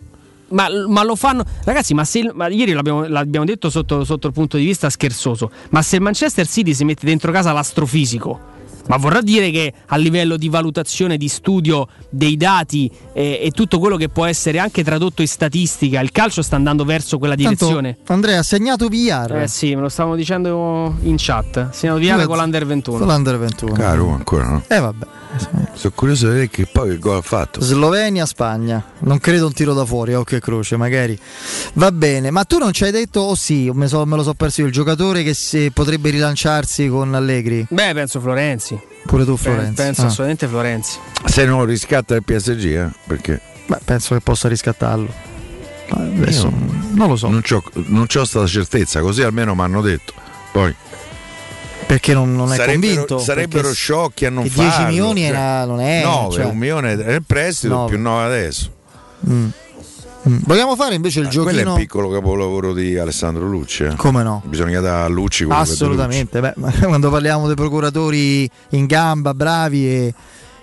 ma, 0.48 0.68
ma 0.86 1.02
lo 1.02 1.16
fanno, 1.16 1.44
ragazzi. 1.64 1.94
Ma 1.94 2.04
se 2.04 2.30
ma 2.32 2.48
ieri 2.48 2.72
l'abbiamo, 2.72 3.06
l'abbiamo 3.06 3.46
detto 3.46 3.70
sotto, 3.70 4.04
sotto 4.04 4.26
il 4.26 4.32
punto 4.32 4.56
di 4.56 4.64
vista 4.64 4.90
scherzoso. 4.90 5.50
Ma 5.70 5.82
se 5.82 5.96
il 5.96 6.02
Manchester 6.02 6.46
City 6.46 6.74
si 6.74 6.84
mette 6.84 7.06
dentro 7.06 7.32
casa 7.32 7.52
l'astrofisico, 7.52 8.54
ma 8.88 8.96
vorrà 8.96 9.20
dire 9.20 9.50
che 9.50 9.72
a 9.86 9.96
livello 9.96 10.36
di 10.36 10.48
valutazione, 10.48 11.16
di 11.16 11.28
studio 11.28 11.88
dei 12.08 12.36
dati 12.36 12.90
eh, 13.12 13.40
e 13.42 13.50
tutto 13.50 13.78
quello 13.78 13.96
che 13.96 14.08
può 14.08 14.24
essere 14.24 14.58
anche 14.58 14.84
tradotto 14.84 15.22
in 15.22 15.28
statistica, 15.28 16.00
il 16.00 16.12
calcio 16.12 16.42
sta 16.42 16.56
andando 16.56 16.84
verso 16.84 17.18
quella 17.18 17.34
Tanto, 17.34 17.48
direzione. 17.66 17.98
Andrea 18.06 18.38
ha 18.40 18.42
segnato 18.42 18.88
VR. 18.88 19.40
Eh 19.42 19.48
sì, 19.48 19.74
me 19.74 19.82
lo 19.82 19.88
stavamo 19.88 20.16
dicendo 20.16 20.96
in 21.02 21.14
chat. 21.18 21.70
Siamo 21.70 21.98
di 21.98 22.10
Due- 22.10 22.26
con 22.26 22.36
l'Under 22.38 22.66
21. 22.66 22.98
Con 22.98 23.06
l'Under 23.06 23.38
21. 23.38 23.72
Caro 23.72 24.10
ancora, 24.10 24.48
no? 24.48 24.62
Eh 24.68 24.78
vabbè. 24.78 25.06
Sono 25.74 25.92
curioso 25.94 26.26
di 26.26 26.32
vedere 26.32 26.48
che 26.48 26.66
poi 26.66 26.90
che 26.90 26.98
gol 26.98 27.16
ha 27.16 27.20
fatto. 27.20 27.60
Slovenia, 27.60 28.24
Spagna. 28.24 28.82
Non 29.00 29.18
credo 29.18 29.46
un 29.46 29.52
tiro 29.52 29.74
da 29.74 29.84
fuori, 29.84 30.14
occhio 30.14 30.38
e 30.38 30.40
croce, 30.40 30.76
magari. 30.76 31.18
Va 31.74 31.92
bene, 31.92 32.30
ma 32.30 32.44
tu 32.44 32.58
non 32.58 32.72
ci 32.72 32.84
hai 32.84 32.90
detto, 32.90 33.20
oh 33.20 33.34
sì, 33.34 33.70
me, 33.74 33.86
so- 33.88 34.06
me 34.06 34.16
lo 34.16 34.22
so 34.22 34.34
perso 34.34 34.62
io, 34.62 34.68
il 34.68 34.72
giocatore 34.72 35.22
che 35.22 35.70
potrebbe 35.72 36.10
rilanciarsi 36.10 36.88
con 36.88 37.14
Allegri. 37.14 37.66
Beh, 37.68 37.92
penso 37.92 38.20
Florenzi. 38.20 38.75
Pure 39.06 39.24
tu 39.24 39.36
Florenzi. 39.36 39.74
Penso 39.82 40.02
Ah. 40.02 40.06
assolutamente 40.06 40.46
Florenzi. 40.48 40.98
Se 41.24 41.44
non 41.44 41.64
riscatta 41.64 42.14
il 42.14 42.22
PSG, 42.24 42.64
eh, 42.64 42.88
perché 43.06 43.40
Beh, 43.66 43.78
penso 43.84 44.14
che 44.14 44.20
possa 44.20 44.48
riscattarlo. 44.48 45.08
Adesso 45.88 46.50
non 46.94 47.08
lo 47.08 47.16
so. 47.16 47.28
non 47.28 47.42
c'ho, 47.42 47.62
non 47.86 48.06
c'ho 48.06 48.24
stata 48.24 48.46
certezza, 48.46 49.00
così 49.00 49.22
almeno 49.22 49.54
mi 49.54 49.60
hanno 49.62 49.80
detto. 49.80 50.12
Poi 50.50 50.74
Perché 51.86 52.12
non, 52.14 52.34
non 52.34 52.52
è 52.52 52.56
sarebbero, 52.56 52.94
convinto. 52.94 53.18
sarebbero 53.18 53.72
sciocchi 53.72 54.24
a 54.26 54.30
non 54.30 54.42
che 54.42 54.50
10 54.50 54.68
farlo. 54.70 54.86
milioni 54.88 55.20
cioè, 55.20 55.28
era- 55.28 55.64
non 55.64 55.80
è. 55.80 56.02
9, 56.02 56.34
cioè. 56.34 56.44
un 56.46 56.56
milione 56.56 56.92
è 57.04 57.12
il 57.14 57.22
prestito 57.24 57.74
Nove. 57.74 57.90
più 57.90 58.00
9 58.02 58.24
adesso. 58.24 58.72
Mm. 59.28 59.48
Mm. 60.28 60.38
Vogliamo 60.44 60.74
fare 60.76 60.94
invece 60.94 61.20
il 61.20 61.26
Ah, 61.26 61.30
Quello 61.30 61.48
è 61.48 61.52
giochino? 61.52 61.74
il 61.74 61.80
piccolo 61.80 62.10
capolavoro 62.10 62.72
di 62.72 62.98
Alessandro 62.98 63.46
Lucci. 63.46 63.84
eh. 63.84 63.94
Come 63.96 64.22
no? 64.22 64.42
Bisogna 64.46 64.80
dare 64.80 65.04
a 65.04 65.08
Lucci 65.08 65.44
quello 65.44 65.60
Assolutamente, 65.60 66.40
Beh, 66.40 66.54
quando 66.82 67.10
parliamo 67.10 67.46
dei 67.46 67.54
procuratori 67.56 68.48
in 68.70 68.86
gamba, 68.86 69.34
bravi 69.34 69.86
e 69.88 70.14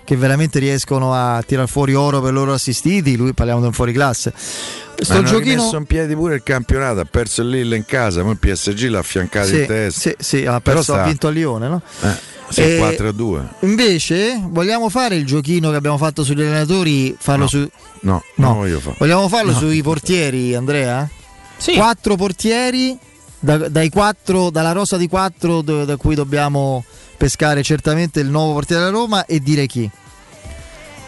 che 0.04 0.16
veramente 0.16 0.58
riescono 0.58 1.14
a 1.14 1.42
tirar 1.46 1.66
fuori 1.66 1.94
oro 1.94 2.20
per 2.20 2.30
i 2.30 2.34
loro 2.34 2.52
assistiti, 2.52 3.16
lui 3.16 3.32
parliamo 3.32 3.60
di 3.60 3.66
un 3.68 3.72
fuoriclasse. 3.72 4.34
Sto 4.36 5.12
Hanno 5.14 5.22
giochino 5.22 5.54
rimesso 5.62 5.76
in 5.78 5.84
piedi 5.86 6.14
pure 6.14 6.34
il 6.34 6.42
campionato, 6.42 7.00
ha 7.00 7.06
perso 7.10 7.40
il 7.40 7.48
Lille 7.48 7.74
in 7.76 7.86
casa, 7.86 8.20
poi 8.20 8.32
il 8.32 8.38
PSG 8.38 8.88
l'ha 8.90 8.98
affiancato 8.98 9.46
Sì, 9.48 9.60
in 9.60 9.66
testa. 9.66 10.00
sì, 10.00 10.14
sì, 10.18 10.44
ha, 10.46 10.60
perso, 10.60 10.92
ha 10.92 10.96
sta- 10.98 11.04
vinto 11.04 11.26
a 11.26 11.30
Lione, 11.30 11.68
no? 11.68 11.80
Eh, 12.02 12.08
sì, 12.48 12.60
E- 12.62 12.76
4 12.78 13.08
a 13.08 13.12
2. 13.12 13.48
Invece 13.60 14.40
vogliamo 14.48 14.88
fare 14.88 15.16
il 15.16 15.24
giochino 15.26 15.70
che 15.70 15.76
abbiamo 15.76 15.96
fatto 15.98 16.22
sugli 16.24 16.40
allenatori, 16.42 17.14
farlo 17.18 17.42
No. 17.44 17.48
su 17.48 17.58
No, 18.00 18.22
No. 18.36 18.46
non 18.48 18.56
voglio 18.56 18.80
fare. 18.80 18.96
Vogliamo 18.98 19.28
farlo 19.28 19.52
No. 19.52 19.58
sui 19.58 19.82
portieri, 19.82 20.54
Andrea? 20.54 21.08
Sì. 21.56 21.74
Quattro 21.74 22.16
portieri, 22.16 22.96
da- 23.38 23.68
dai 23.68 23.88
quattro, 23.88 24.50
dalla 24.50 24.72
rosa 24.72 24.96
di 24.96 25.08
quattro 25.08 25.62
do- 25.62 25.84
da 25.84 25.96
cui 25.96 26.14
dobbiamo 26.14 26.84
pescare 27.16 27.62
certamente 27.62 28.20
il 28.20 28.28
nuovo 28.28 28.52
portiere 28.52 28.82
della 28.84 28.94
Roma 28.96 29.24
e 29.24 29.40
dire 29.40 29.66
chi. 29.66 29.88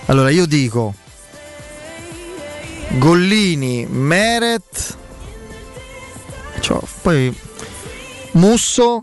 Allora 0.07 0.31
io 0.31 0.47
dico 0.47 0.95
Gollini, 2.99 3.87
Meret, 3.89 4.97
cioè, 6.61 6.79
poi 7.03 7.35
Musso 8.33 9.03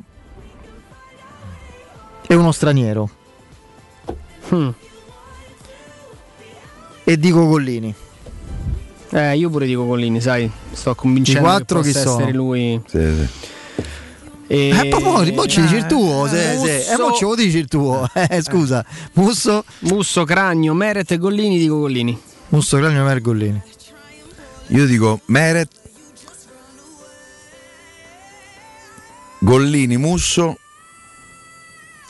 e 2.33 2.35
uno 2.35 2.51
straniero. 2.51 3.09
Mm. 4.53 4.69
E 7.03 7.17
dico 7.17 7.45
Gollini. 7.45 7.93
Eh, 9.11 9.37
io 9.37 9.49
pure 9.51 9.67
dico 9.67 9.85
Collini, 9.85 10.19
sai, 10.19 10.49
sto 10.71 10.95
convincendo 10.95 11.41
I 11.41 11.43
quattro 11.43 11.81
che 11.81 11.87
chi 11.87 11.93
possa 11.93 12.05
sono? 12.05 12.19
essere 12.21 12.35
lui. 12.35 12.81
Sì, 12.87 12.97
sì. 12.97 13.51
E... 14.47 14.69
Eh, 14.69 14.89
poi 14.89 15.31
mo 15.31 15.45
ci 15.45 15.61
dici 15.61 15.75
il 15.75 15.85
tuo, 15.85 16.27
se, 16.27 16.53
Musso- 16.53 16.65
se, 16.65 16.91
eh, 16.91 16.97
mo 16.97 17.11
ce 17.13 17.25
lo 17.25 17.35
dici 17.35 17.57
il 17.59 17.67
tuo. 17.67 18.09
Eh, 18.13 18.41
scusa, 18.41 18.83
Musso, 19.13 19.63
Musso, 19.79 20.23
Cragno, 20.23 20.73
Meret 20.73 21.11
e 21.11 21.17
Gollini, 21.17 21.59
dico 21.59 21.77
Gollini. 21.77 22.19
Musso 22.49 22.77
Cranio 22.77 23.03
Mer 23.03 23.21
Gollini. 23.21 23.61
Io 24.67 24.85
dico 24.87 25.19
Meret, 25.25 25.69
Gollini, 29.39 29.97
Musso 29.97 30.57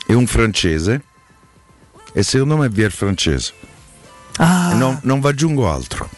e 0.06 0.14
un 0.14 0.26
francese. 0.26 1.02
E 2.12 2.22
secondo 2.22 2.56
me 2.56 2.68
via 2.68 2.86
il 2.86 2.92
francese. 2.92 3.52
Ah, 4.36 4.74
non, 4.74 4.98
non 5.02 5.20
vi 5.20 5.26
aggiungo 5.28 5.70
altro. 5.70 6.08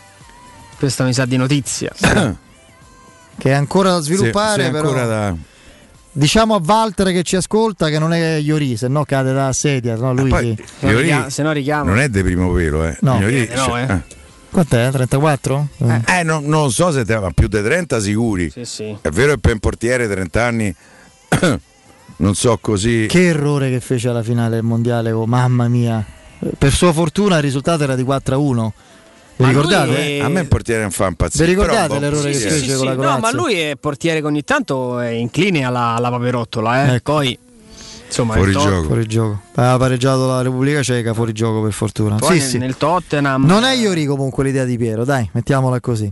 Questa 0.79 1.05
mi 1.05 1.13
sa 1.13 1.25
di 1.25 1.37
notizia. 1.37 1.93
che 3.39 3.51
è 3.51 3.53
ancora 3.53 3.91
da 3.93 4.01
sviluppare, 4.01 4.61
Sì, 4.63 4.67
sì, 4.67 4.73
però. 4.75 4.89
ancora 4.89 5.07
da- 5.07 5.35
Diciamo 6.13 6.55
a 6.55 6.61
Walter 6.65 7.13
che 7.13 7.23
ci 7.23 7.37
ascolta 7.37 7.91
che 7.91 7.99
non 7.99 8.15
è 8.15 8.37
Iori, 8.37 8.79
se 8.79 8.89
no 8.89 9.05
cade 9.05 9.35
da 9.35 9.53
sedia, 9.53 9.97
no? 9.97 10.15
Lui 10.15 10.31
poi- 10.31 10.57
Se 10.57 10.87
no 10.87 10.91
Iori 10.93 11.03
richiama- 11.03 11.29
se 11.31 11.43
no 11.43 11.53
richiama. 11.53 11.91
Non 11.91 11.99
è 11.99 12.09
di 12.09 12.23
primo 12.23 12.51
pelo, 12.53 12.85
eh. 12.85 12.97
No. 13.03 13.19
Iori- 13.21 13.47
Eh, 13.47 13.55
no, 13.55 13.77
eh. 13.79 14.01
Quant'è? 14.51 14.91
34? 14.91 15.69
Eh. 15.79 16.01
Eh, 16.21 16.23
non, 16.23 16.45
non 16.47 16.63
lo 16.63 16.71
so 16.71 16.91
se 16.91 17.05
te, 17.05 17.19
ma 17.19 17.31
più 17.33 17.49
di 17.49 17.63
30 17.63 18.01
sicuri. 18.01 18.49
Sì, 18.51 18.65
sì. 18.65 18.97
È 18.99 19.11
vero 19.11 19.35
che 19.35 19.39
per 19.41 19.53
un 19.53 19.59
portiere 19.59 20.09
30 20.09 20.43
anni 20.45 20.75
non 22.17 22.35
so 22.35 22.59
così. 22.61 23.07
Che 23.09 23.27
errore 23.27 23.70
che 23.70 23.81
fece 23.81 24.09
alla 24.09 24.23
finale 24.23 24.57
del 24.57 24.65
mondiale, 24.65 25.11
oh, 25.12 25.27
mamma 25.27 25.69
mia. 25.69 26.05
Eh, 26.41 26.51
Per 26.57 26.73
sua 26.73 26.93
fortuna 26.93 27.36
il 27.36 27.43
risultato 27.43 27.83
era 27.83 27.95
di 27.95 28.03
4 28.03 28.35
a 28.35 28.39
1. 28.39 28.73
Vi 29.39 29.43
Ma 29.45 29.51
ricordate? 29.51 29.86
lui- 29.91 30.20
A 30.20 30.28
me 30.28 30.41
il 30.41 30.49
portiere 30.49 30.81
non 30.83 30.91
fa 30.91 31.07
impazzire. 31.09 31.45
Vi 31.45 31.51
ricordate 31.51 31.89
però, 31.89 31.95
boh, 31.95 32.01
l'errore 32.01 32.33
sì, 32.33 32.43
che 32.43 32.51
sì, 32.51 32.59
fece 32.61 32.70
sì. 32.73 32.77
con 32.77 32.86
la 32.86 32.95
No, 32.95 33.01
Croazia? 33.01 33.20
ma 33.20 33.33
lui 33.33 33.55
è 33.55 33.77
portiere 33.78 34.20
che 34.20 34.27
ogni 34.27 34.43
tanto 34.45 34.99
è 34.99 35.09
incline 35.09 35.65
alla, 35.65 35.95
alla 35.95 36.09
paperottola, 36.11 36.86
eh. 36.86 36.95
Ecco. 36.95 37.12
Poi 37.12 37.39
insomma 38.07 38.35
Fuori 38.35 38.51
il 38.51 38.57
Tot- 38.57 38.67
gioco. 38.69 38.83
Fuori 38.85 39.07
gioco. 39.07 39.41
Aveva 39.57 39.77
pareggiato 39.77 40.27
la 40.27 40.41
Repubblica 40.41 40.83
Ceca, 40.83 41.12
fuori 41.12 41.33
gioco 41.33 41.61
per 41.62 41.73
fortuna. 41.73 42.17
poi 42.17 42.35
Sì, 42.36 42.39
nel, 42.41 42.49
sì. 42.49 42.59
nel 42.59 42.77
Tottenham 42.78 43.45
Non 43.45 43.65
è 43.65 43.75
Iori 43.75 44.07
comunque 44.07 44.43
l'idea 44.45 44.65
di 44.65 44.78
Piero, 44.78 45.05
dai, 45.05 45.28
mettiamola 45.33 45.81
così. 45.81 46.11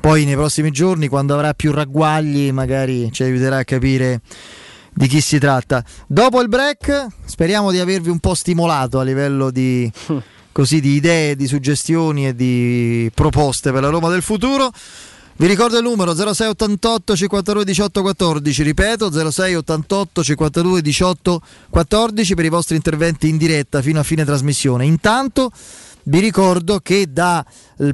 Poi 0.00 0.24
nei 0.24 0.34
prossimi 0.34 0.70
giorni, 0.70 1.08
quando 1.08 1.34
avrà 1.34 1.52
più 1.52 1.72
ragguagli, 1.72 2.50
magari 2.52 3.12
ci 3.12 3.22
aiuterà 3.22 3.58
a 3.58 3.64
capire 3.64 4.20
di 4.94 5.06
chi 5.06 5.20
si 5.20 5.38
tratta. 5.38 5.84
Dopo 6.06 6.40
il 6.40 6.48
break, 6.48 7.06
speriamo 7.24 7.70
di 7.70 7.78
avervi 7.78 8.10
un 8.10 8.18
po' 8.18 8.34
stimolato 8.34 8.98
a 9.00 9.02
livello 9.02 9.50
di, 9.50 9.90
così, 10.52 10.80
di 10.80 10.94
idee, 10.94 11.36
di 11.36 11.46
suggestioni 11.46 12.28
e 12.28 12.34
di 12.34 13.10
proposte 13.14 13.72
per 13.72 13.82
la 13.82 13.88
Roma 13.88 14.10
del 14.10 14.22
futuro. 14.22 14.70
Vi 15.34 15.46
ricordo 15.46 15.78
il 15.78 15.82
numero 15.82 16.14
0688 16.14 17.16
52 17.16 17.64
18 17.64 18.02
14, 18.02 18.62
ripeto 18.62 19.10
0688 19.10 20.22
52 20.22 20.82
18 20.82 21.40
14 21.70 22.34
per 22.34 22.44
i 22.44 22.48
vostri 22.48 22.76
interventi 22.76 23.28
in 23.28 23.38
diretta 23.38 23.80
fino 23.82 23.98
a 23.98 24.02
fine 24.02 24.24
trasmissione. 24.24 24.84
Intanto 24.84 25.50
vi 26.04 26.20
ricordo 26.20 26.80
che 26.80 27.06
dal 27.10 27.44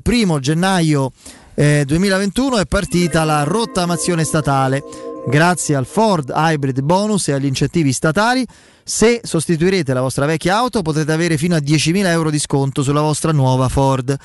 primo 0.02 0.40
gennaio 0.40 1.12
eh, 1.54 1.84
2021 1.86 2.58
è 2.58 2.66
partita 2.66 3.24
la 3.24 3.44
rottamazione 3.44 4.24
statale. 4.24 4.82
Grazie 5.28 5.74
al 5.74 5.84
Ford 5.84 6.32
Hybrid 6.34 6.80
Bonus 6.80 7.28
e 7.28 7.32
agli 7.32 7.44
incentivi 7.44 7.92
statali, 7.92 8.46
se 8.82 9.20
sostituirete 9.22 9.92
la 9.92 10.00
vostra 10.00 10.24
vecchia 10.24 10.56
auto 10.56 10.80
potrete 10.80 11.12
avere 11.12 11.36
fino 11.36 11.54
a 11.54 11.58
10.000 11.58 12.06
euro 12.06 12.30
di 12.30 12.38
sconto 12.38 12.82
sulla 12.82 13.02
vostra 13.02 13.30
nuova 13.30 13.68
Ford. 13.68 14.16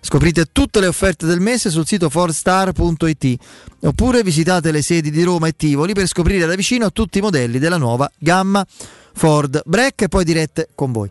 Scoprite 0.00 0.48
tutte 0.52 0.80
le 0.80 0.88
offerte 0.88 1.24
del 1.24 1.40
mese 1.40 1.70
sul 1.70 1.86
sito 1.86 2.10
fordstar.it 2.10 3.36
oppure 3.80 4.22
visitate 4.22 4.70
le 4.72 4.82
sedi 4.82 5.10
di 5.10 5.22
Roma 5.22 5.46
e 5.46 5.56
Tivoli 5.56 5.94
per 5.94 6.06
scoprire 6.06 6.44
da 6.44 6.54
vicino 6.54 6.92
tutti 6.92 7.16
i 7.16 7.22
modelli 7.22 7.58
della 7.58 7.78
nuova 7.78 8.10
gamma 8.18 8.64
Ford. 9.14 9.62
Break 9.64 10.02
e 10.02 10.08
poi 10.08 10.24
dirette 10.24 10.68
con 10.74 10.92
voi. 10.92 11.10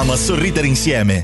a 0.09 0.15
sorridere 0.15 0.67
insieme. 0.67 1.23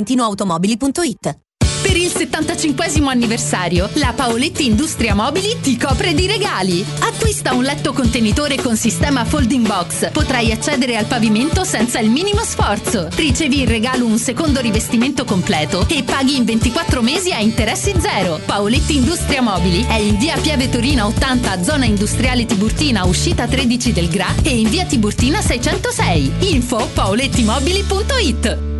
valentinoautomobili.it. 0.00 1.38
Per 1.82 1.96
il 1.96 2.10
75 2.10 2.84
anniversario, 3.08 3.88
la 3.94 4.12
Paoletti 4.14 4.66
Industria 4.66 5.14
Mobili 5.14 5.56
ti 5.62 5.78
copre 5.78 6.12
di 6.12 6.26
regali. 6.26 6.84
Acquista 7.00 7.54
un 7.54 7.62
letto 7.62 7.94
contenitore 7.94 8.56
con 8.56 8.76
sistema 8.76 9.24
folding 9.24 9.66
box. 9.66 10.10
Potrai 10.12 10.52
accedere 10.52 10.96
al 10.96 11.06
pavimento 11.06 11.64
senza 11.64 11.98
il 11.98 12.10
minimo 12.10 12.42
sforzo. 12.42 13.08
Ricevi 13.10 13.60
in 13.60 13.66
regalo 13.66 14.04
un 14.04 14.18
secondo 14.18 14.60
rivestimento 14.60 15.24
completo 15.24 15.86
e 15.88 16.02
paghi 16.02 16.36
in 16.36 16.44
24 16.44 17.00
mesi 17.00 17.32
a 17.32 17.40
interessi 17.40 17.94
zero. 17.98 18.38
Paoletti 18.44 18.96
Industria 18.96 19.40
Mobili 19.40 19.84
è 19.86 19.96
in 19.96 20.18
via 20.18 20.36
Pieve 20.36 20.68
Torina 20.68 21.06
80, 21.06 21.62
zona 21.62 21.86
industriale 21.86 22.44
Tiburtina, 22.44 23.06
uscita 23.06 23.48
13 23.48 23.92
del 23.92 24.08
Gra 24.08 24.34
e 24.42 24.50
in 24.50 24.68
via 24.68 24.84
Tiburtina 24.84 25.40
606. 25.40 26.32
Info 26.40 26.88
paolettimobili.it 26.92 28.79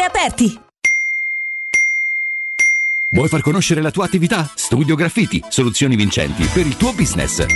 aperti. 0.00 0.60
Vuoi 3.14 3.28
far 3.28 3.42
conoscere 3.42 3.80
la 3.80 3.92
tua 3.92 4.06
attività? 4.06 4.50
Studio 4.54 4.96
Graffiti, 4.96 5.40
soluzioni 5.48 5.94
vincenti 5.94 6.44
per 6.52 6.66
il 6.66 6.76
tuo 6.76 6.92
business. 6.92 7.46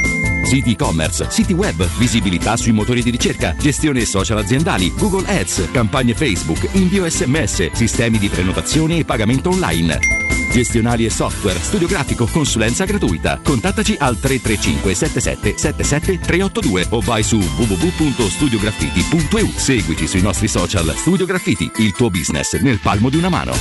Siti 0.44 0.70
e-commerce, 0.70 1.31
siti 1.31 1.52
web, 1.52 1.84
visibilità 1.98 2.57
sui 2.57 2.73
motori 2.73 3.02
di 3.02 3.10
ricerca, 3.10 3.57
gestione 3.57 4.05
social 4.05 4.39
aziendali, 4.39 4.94
Google 4.97 5.26
Ads, 5.26 5.70
campagne 5.73 6.15
Facebook, 6.15 6.68
invio 6.74 7.08
sms, 7.10 7.73
sistemi 7.73 8.18
di 8.18 8.28
prenotazione 8.28 8.98
e 8.98 9.05
pagamento 9.05 9.50
online. 9.50 10.27
Gestionali 10.59 11.05
e 11.05 11.11
software, 11.11 11.61
studio 11.61 11.87
grafico, 11.87 12.27
consulenza 12.27 12.85
gratuita. 12.85 13.39
Contattaci 13.45 13.95
al 13.97 14.19
335 14.19 14.93
77 14.93 15.55
77 15.57 16.19
382 16.19 16.87
o 16.91 17.01
vai 17.01 17.23
su 17.23 17.37
www.studiograffiti.eu. 17.37 19.53
Seguici 19.55 20.09
sui 20.09 20.20
nostri 20.20 20.49
social 20.49 20.93
Studio 20.97 21.27
Graffiti, 21.27 21.70
il 21.77 21.93
tuo 21.93 22.11
business 22.11 22.59
nel 22.59 22.81
palmo 22.81 23.09
di 23.09 23.17
una 23.17 23.28
mano. 23.28 23.53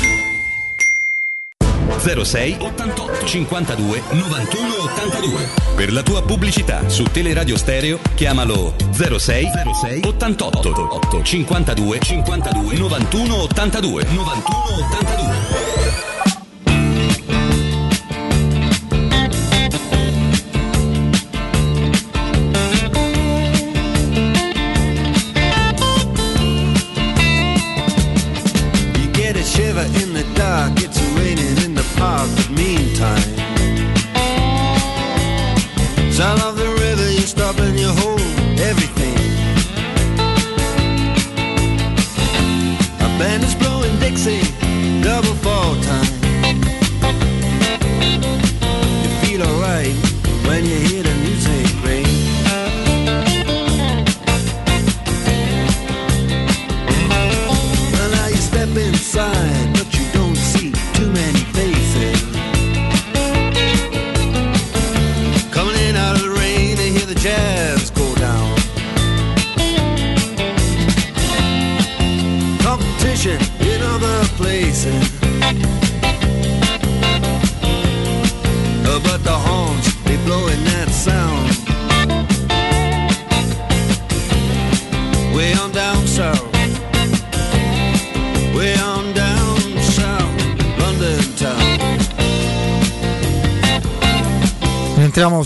06 2.00 2.58
88 2.62 3.26
52 3.28 4.02
91 4.14 4.82
82. 4.82 5.50
Per 5.76 5.94
la 5.94 6.02
tua 6.02 6.24
pubblicità 6.24 6.90
su 6.90 7.04
Teleradio 7.04 7.58
Stereo 7.58 8.00
chiamalo 8.16 8.74
06 8.92 9.48
06 9.82 10.02
88 10.04 11.22
52 11.22 12.00
52 12.00 12.76
91 12.76 13.36
82 13.36 14.08
91 14.10 14.56
82. 14.90 16.07
Meantime. 32.50 33.24
Sound 36.12 36.42
of 36.42 36.57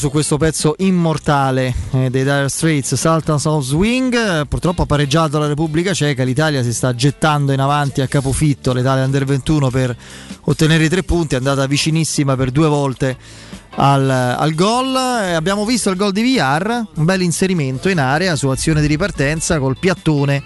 su 0.02 0.10
questo 0.10 0.38
pezzo 0.38 0.74
immortale 0.80 1.76
eh, 1.92 2.10
dei 2.10 2.24
Dire 2.24 2.50
Straits, 2.50 2.96
Sultans 2.96 3.46
of 3.46 3.64
Swing. 3.64 4.48
Purtroppo 4.48 4.82
ha 4.82 4.86
pareggiato 4.88 5.38
la 5.38 5.46
Repubblica 5.46 5.94
Ceca. 5.94 6.24
L'Italia 6.24 6.64
si 6.64 6.74
sta 6.74 6.96
gettando 6.96 7.52
in 7.52 7.60
avanti 7.60 8.02
a 8.02 8.08
capofitto. 8.08 8.74
L'Italia 8.74 9.04
Under 9.04 9.26
21 9.26 9.70
per 9.70 9.96
ottenere 10.46 10.86
i 10.86 10.90
tre 10.90 11.04
punti. 11.04 11.36
È 11.36 11.38
andata 11.38 11.68
vicinissima 11.68 12.36
per 12.36 12.50
due 12.50 12.68
volte 12.68 13.16
al, 13.76 14.10
al 14.10 14.56
gol. 14.56 14.96
Eh, 14.96 15.34
abbiamo 15.34 15.66
visto 15.66 15.92
il 15.92 15.98
gol 15.98 16.14
di 16.14 16.34
VR. 16.34 16.84
Un 16.96 17.06
bel 17.06 17.22
inserimento 17.22 17.88
in 17.88 18.00
area 18.00 18.36
su 18.36 18.48
azione 18.48 18.82
di 18.82 18.88
ripartenza 18.88 19.60
col 19.60 19.78
piattone. 19.78 20.42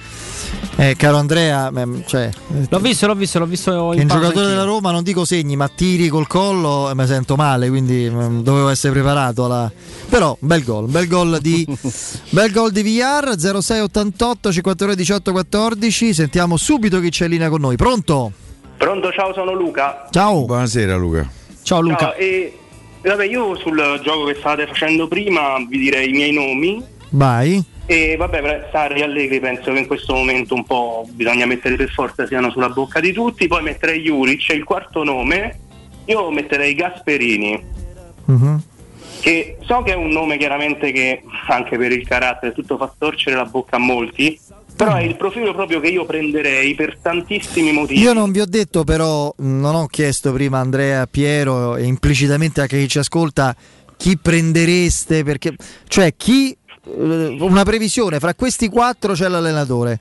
Eh, 0.78 0.96
caro 0.98 1.16
Andrea, 1.18 1.72
ehm, 1.74 2.04
cioè, 2.06 2.30
L'ho 2.70 2.80
visto, 2.80 3.08
l'ho 3.08 3.16
visto, 3.16 3.40
l'ho 3.40 3.46
visto 3.46 3.72
che 3.72 3.96
in 3.96 4.02
un 4.02 4.08
giocatore 4.08 4.26
anch'io. 4.26 4.48
della 4.48 4.64
Roma 4.64 4.92
non 4.92 5.04
dico 5.04 5.24
segni, 5.24 5.56
ma 5.56 5.70
tiri 5.74 6.10
col 6.10 6.28
collo 6.28 6.90
e 6.90 6.96
mi 6.96 7.06
sento 7.08 7.36
male, 7.38 7.70
quindi 7.70 8.10
mm, 8.12 8.42
dovevo 8.42 8.68
essere 8.68 8.92
preparato. 8.92 9.46
alla- 9.46 9.72
Però 10.10 10.36
bel 10.40 10.64
gol, 10.66 10.88
bel 10.90 11.08
gol 11.08 11.40
di 11.42 11.66
bel 12.32 12.52
gol 12.52 12.72
di 12.72 12.84
VR 12.84 13.36
0688 13.38 14.52
52 14.52 14.96
18 14.96 15.32
14. 15.32 16.14
Sentiamo 16.14 16.58
subito 16.58 17.00
chi 17.00 17.10
c'è 17.10 17.24
in 17.26 17.32
linea 17.32 17.50
con 17.50 17.62
noi. 17.62 17.78
Pronto? 17.78 18.32
Pronto, 18.78 19.12
ciao, 19.14 19.34
sono 19.34 19.54
Luca. 19.54 20.08
Ciao. 20.12 20.44
Buonasera 20.46 20.96
Luca. 20.98 21.28
Ciao 21.64 21.82
Ciao, 21.96 22.14
e, 22.16 22.54
e 23.02 23.10
vabbè, 23.10 23.26
io 23.26 23.56
sul 23.58 23.78
gioco 24.04 24.26
che 24.26 24.36
state 24.40 24.68
facendo 24.68 25.08
prima 25.08 25.56
vi 25.70 25.78
direi 25.80 26.10
i 26.10 26.12
miei 26.12 26.34
nomi. 26.34 26.84
Vai. 27.12 27.64
E 27.88 28.16
vabbè, 28.18 28.70
Sarri 28.72 29.02
e 29.02 29.04
Allegri 29.04 29.40
penso 29.40 29.72
che 29.72 29.80
in 29.80 29.86
questo 29.88 30.14
momento 30.14 30.56
un 30.56 30.66
po' 30.66 31.08
bisogna 31.12 31.46
mettere 31.46 31.76
per 31.76 31.92
forza 31.92 32.26
siano 32.26 32.50
sulla 32.50 32.70
bocca 32.70 33.00
di 33.00 33.12
tutti. 33.14 33.46
Poi 33.48 33.62
metterei 33.62 34.02
Juric, 34.02 34.50
il 34.50 34.64
quarto 34.64 35.04
nome. 35.04 35.60
Io 36.06 36.30
metterei 36.32 36.74
Gasperini, 36.74 37.64
Mhm. 38.26 38.62
che 39.22 39.58
so 39.66 39.82
che 39.84 39.92
è 39.92 39.96
un 39.96 40.10
nome 40.10 40.38
chiaramente 40.38 40.92
che 40.92 41.22
anche 41.48 41.78
per 41.78 41.92
il 41.92 42.08
carattere 42.08 42.54
tutto 42.54 42.78
fa 42.78 42.92
storcere 42.96 43.36
la 43.36 43.46
bocca 43.46 43.76
a 43.76 43.80
molti. 43.80 44.40
Però 44.76 44.96
è 44.96 45.04
il 45.04 45.16
profilo 45.16 45.54
proprio 45.54 45.80
che 45.80 45.88
io 45.88 46.06
prenderei 46.06 46.76
per 46.76 46.98
tantissimi 47.02 47.72
motivi. 47.72 48.02
Io 48.02 48.12
non 48.14 48.32
vi 48.32 48.42
ho 48.42 48.46
detto 48.46 48.84
però, 48.84 49.34
non 49.38 49.74
ho 49.74 49.86
chiesto 49.88 50.34
prima 50.34 50.58
a 50.58 50.62
Andrea, 50.62 51.08
Piero 51.08 51.78
e 51.78 51.86
implicitamente 51.86 52.60
anche 52.62 52.76
a 52.76 52.80
chi 52.80 52.88
ci 52.90 53.00
ascolta 53.00 53.56
chi 53.96 54.18
prendereste 54.18 55.24
perché 55.24 55.56
cioè 55.88 56.14
chi 56.18 56.56
una 56.86 57.64
previsione 57.64 58.20
fra 58.20 58.34
questi 58.34 58.70
quattro 58.70 59.14
c'è 59.14 59.28
l'allenatore. 59.28 60.00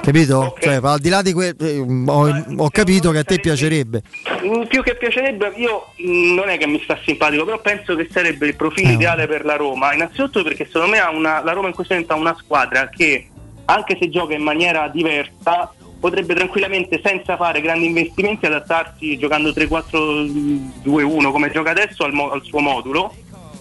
Capito? 0.00 0.54
Cioè, 0.60 0.78
al 0.80 1.00
di 1.00 1.08
là 1.08 1.20
di 1.20 1.32
que- 1.32 1.54
eh, 1.58 1.78
ho, 2.06 2.44
ho 2.58 2.70
capito 2.70 3.10
che 3.10 3.18
a 3.18 3.24
te 3.24 3.40
piacerebbe. 3.40 4.02
Mm, 4.46 4.62
Più 4.62 4.82
che 4.82 4.94
piacerebbe, 4.94 5.52
io 5.56 5.86
mm, 6.00 6.34
non 6.34 6.48
è 6.48 6.56
che 6.58 6.66
mi 6.68 6.80
sta 6.84 6.96
simpatico, 7.04 7.44
però 7.44 7.60
penso 7.60 7.96
che 7.96 8.08
sarebbe 8.10 8.46
il 8.46 8.54
profilo 8.54 8.88
Eh. 8.88 8.92
ideale 8.92 9.26
per 9.26 9.44
la 9.44 9.56
Roma. 9.56 9.92
Innanzitutto 9.92 10.42
perché 10.44 10.64
secondo 10.66 10.88
me 10.90 10.98
ha 11.00 11.10
una- 11.10 11.42
la 11.42 11.52
Roma 11.52 11.66
in 11.68 11.74
questo 11.74 11.92
momento 11.92 12.14
ha 12.14 12.16
una 12.16 12.36
squadra 12.38 12.88
che, 12.88 13.26
anche 13.64 13.96
se 14.00 14.08
gioca 14.08 14.32
in 14.34 14.42
maniera 14.42 14.88
diversa, 14.88 15.72
potrebbe 15.98 16.34
tranquillamente, 16.34 17.00
senza 17.04 17.36
fare 17.36 17.60
grandi 17.60 17.86
investimenti, 17.86 18.46
adattarsi 18.46 19.18
giocando 19.18 19.52
3-4-2-1 19.52 21.30
come 21.30 21.50
gioca 21.50 21.70
adesso 21.70 22.04
al, 22.04 22.12
mo- 22.12 22.30
al 22.30 22.42
suo 22.42 22.60
modulo. 22.60 23.12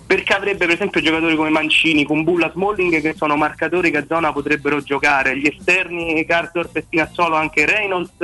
Perché 0.09 0.33
avrebbe 0.33 0.65
per 0.65 0.73
esempio 0.73 1.01
giocatori 1.01 1.35
come 1.35 1.51
Mancini, 1.51 2.03
con 2.03 2.23
Bulla 2.23 2.49
Smalling 2.51 2.99
che 2.99 3.13
sono 3.15 3.35
marcatori 3.35 3.91
che 3.91 3.97
a 3.97 4.05
zona 4.07 4.33
potrebbero 4.33 4.81
giocare, 4.81 5.37
gli 5.37 5.45
esterni 5.45 6.25
Karsdorp 6.25 6.75
e 6.77 6.81
Spinazzolo, 6.81 7.35
anche 7.35 7.67
Reynolds 7.67 8.15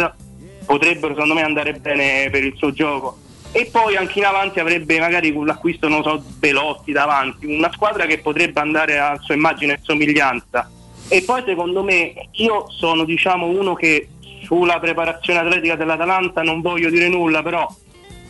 potrebbero 0.66 1.14
secondo 1.14 1.36
me 1.36 1.44
andare 1.44 1.74
bene 1.74 2.28
per 2.32 2.44
il 2.44 2.56
suo 2.58 2.72
gioco. 2.72 3.20
E 3.52 3.70
poi 3.72 3.96
anche 3.98 4.18
in 4.18 4.26
avanti 4.26 4.60
avrebbe 4.60 4.98
magari 5.00 5.32
con 5.32 5.46
l'acquisto, 5.46 5.88
non 5.88 6.02
so, 6.02 6.24
Belotti 6.40 6.92
davanti, 6.92 7.46
una 7.46 7.72
squadra 7.72 8.08
che 8.08 8.18
potrebbe 8.18 8.60
andare 8.60 8.98
a 8.98 9.20
sua 9.22 9.36
immagine 9.36 9.74
e 9.74 9.80
somiglianza. 9.84 10.68
E 11.08 11.22
poi 11.22 11.44
secondo 11.46 11.84
me 11.84 12.30
io 12.32 12.66
sono 12.72 13.04
diciamo 13.04 13.46
uno 13.46 13.76
che 13.76 14.08
sulla 14.42 14.80
preparazione 14.80 15.38
atletica 15.38 15.76
dell'Atalanta 15.76 16.42
non 16.42 16.62
voglio 16.62 16.90
dire 16.90 17.10
nulla, 17.10 17.44
però 17.44 17.72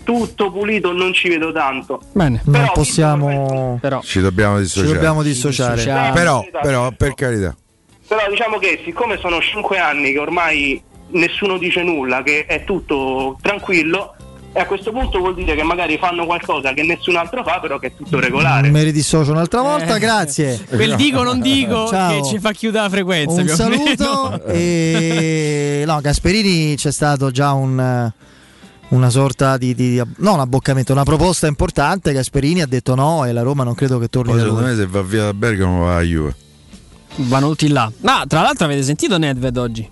tutto 0.05 0.51
pulito 0.51 0.93
non 0.93 1.11
ci 1.13 1.27
vedo 1.27 1.51
tanto. 1.51 2.01
Bene. 2.13 2.41
Non 2.45 2.69
possiamo. 2.73 3.77
Ci 4.03 4.21
dobbiamo 4.21 4.59
dissociare. 4.59 4.87
Ci 4.87 4.93
dobbiamo 4.93 5.21
dissociare. 5.23 5.75
dissociare. 5.75 6.13
Però, 6.13 6.45
però, 6.61 6.91
per 6.91 7.13
carità. 7.15 7.53
Però 8.07 8.21
diciamo 8.29 8.57
che 8.59 8.81
siccome 8.85 9.17
sono 9.17 9.41
5 9.41 9.77
anni 9.77 10.13
che 10.13 10.19
ormai 10.19 10.81
nessuno 11.09 11.57
dice 11.57 11.81
nulla, 11.81 12.23
che 12.23 12.45
è 12.45 12.63
tutto 12.63 13.37
tranquillo, 13.41 14.15
e 14.53 14.59
a 14.61 14.65
questo 14.67 14.91
punto 14.91 15.19
vuol 15.19 15.35
dire 15.35 15.53
che 15.53 15.63
magari 15.63 15.97
fanno 15.97 16.25
qualcosa 16.25 16.71
che 16.71 16.83
nessun 16.83 17.17
altro 17.17 17.43
fa, 17.43 17.59
però 17.59 17.77
che 17.77 17.87
è 17.87 17.95
tutto 17.95 18.19
regolare. 18.21 18.69
Me 18.69 18.83
ridissocio 18.83 19.31
un'altra 19.31 19.61
volta, 19.61 19.95
Eh. 19.95 19.99
grazie. 19.99 20.63
Quel 20.69 20.95
dico 20.95 21.23
non 21.23 21.41
dico 21.41 21.87
Ciao. 21.87 22.21
che 22.21 22.27
ci 22.27 22.39
fa 22.39 22.53
chiudere 22.53 22.83
la 22.83 22.89
frequenza. 22.89 23.41
Un 23.41 23.47
saluto 23.49 24.41
e 24.47 25.83
no, 25.85 25.99
Gasperini 25.99 26.75
c'è 26.75 26.91
stato 26.91 27.31
già 27.31 27.51
un 27.51 28.11
una 28.89 29.09
sorta 29.09 29.57
di, 29.57 29.73
di 29.75 30.01
no, 30.17 30.33
un 30.33 30.39
abboccamento, 30.39 30.91
una 30.91 31.03
proposta 31.03 31.47
importante. 31.47 32.11
Gasperini 32.13 32.61
ha 32.61 32.67
detto 32.67 32.95
no 32.95 33.25
e 33.25 33.31
la 33.33 33.41
Roma 33.41 33.63
non 33.63 33.73
credo 33.75 33.97
che 33.99 34.07
torni 34.07 34.31
Poi 34.31 34.39
da 34.39 34.45
secondo 34.47 34.67
me 34.67 34.75
se 34.75 34.85
va 34.85 35.01
via 35.01 35.23
da 35.23 35.33
Bergamo 35.33 35.85
va 35.85 35.97
a 35.97 36.01
Juve. 36.01 36.35
Vanno 37.17 37.47
tutti 37.49 37.67
là. 37.69 37.91
Ma 38.01 38.25
tra 38.27 38.41
l'altro 38.41 38.65
avete 38.65 38.83
sentito 38.83 39.17
Nedved 39.17 39.57
oggi? 39.57 39.89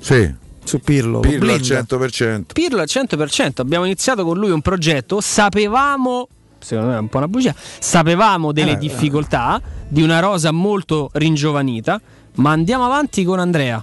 Sì. 0.00 0.34
Su 0.62 0.78
Pirlo. 0.80 1.14
lo 1.14 1.20
Pirlo 1.20 1.52
al 1.52 1.58
blinda. 1.58 1.80
100%. 1.80 2.42
Pirlo 2.52 2.80
al 2.80 2.86
100%. 2.88 3.60
Abbiamo 3.60 3.84
iniziato 3.86 4.24
con 4.24 4.38
lui 4.38 4.50
un 4.50 4.60
progetto. 4.60 5.20
Sapevamo, 5.20 6.28
secondo 6.58 6.90
me 6.90 6.96
è 6.96 7.00
un 7.00 7.08
po' 7.08 7.16
una 7.16 7.28
bugia, 7.28 7.54
sapevamo 7.56 8.52
delle 8.52 8.72
Eh, 8.72 8.76
difficoltà 8.78 9.60
di 9.88 10.02
una 10.02 10.20
rosa 10.20 10.50
molto 10.52 11.08
ringiovanita. 11.14 12.00
Ma 12.34 12.52
andiamo 12.52 12.84
avanti 12.84 13.24
con 13.24 13.38
Andrea. 13.40 13.82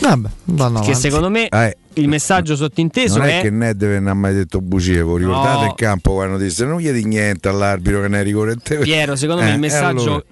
Vabbè, 0.00 0.28
vanno 0.44 0.80
Che 0.80 0.84
avanti. 0.90 1.00
secondo 1.00 1.28
me 1.30 1.48
Eh, 1.48 1.76
il 1.94 2.08
messaggio 2.08 2.56
sottinteso 2.56 3.18
non 3.18 3.28
è, 3.28 3.38
è. 3.38 3.42
che 3.42 3.50
Nedved 3.50 3.98
non 4.00 4.08
ha 4.08 4.14
mai 4.14 4.34
detto 4.34 4.60
bugie, 4.60 5.02
voi 5.02 5.20
ricordate 5.20 5.64
No. 5.64 5.66
il 5.66 5.74
campo 5.74 6.14
quando 6.14 6.36
disse 6.38 6.64
non 6.64 6.80
gli 6.80 6.90
di 6.90 7.04
niente 7.04 7.48
all'arbitro 7.48 8.00
che 8.02 8.08
ne 8.08 8.20
è 8.20 8.22
rigorente. 8.22 8.76
Piero, 8.84 9.14
secondo 9.16 9.42
me 9.42 9.48
Eh, 9.48 9.50
il 9.52 9.56
e 9.56 9.60
messaggio 9.60 10.02
allora? 10.02 10.22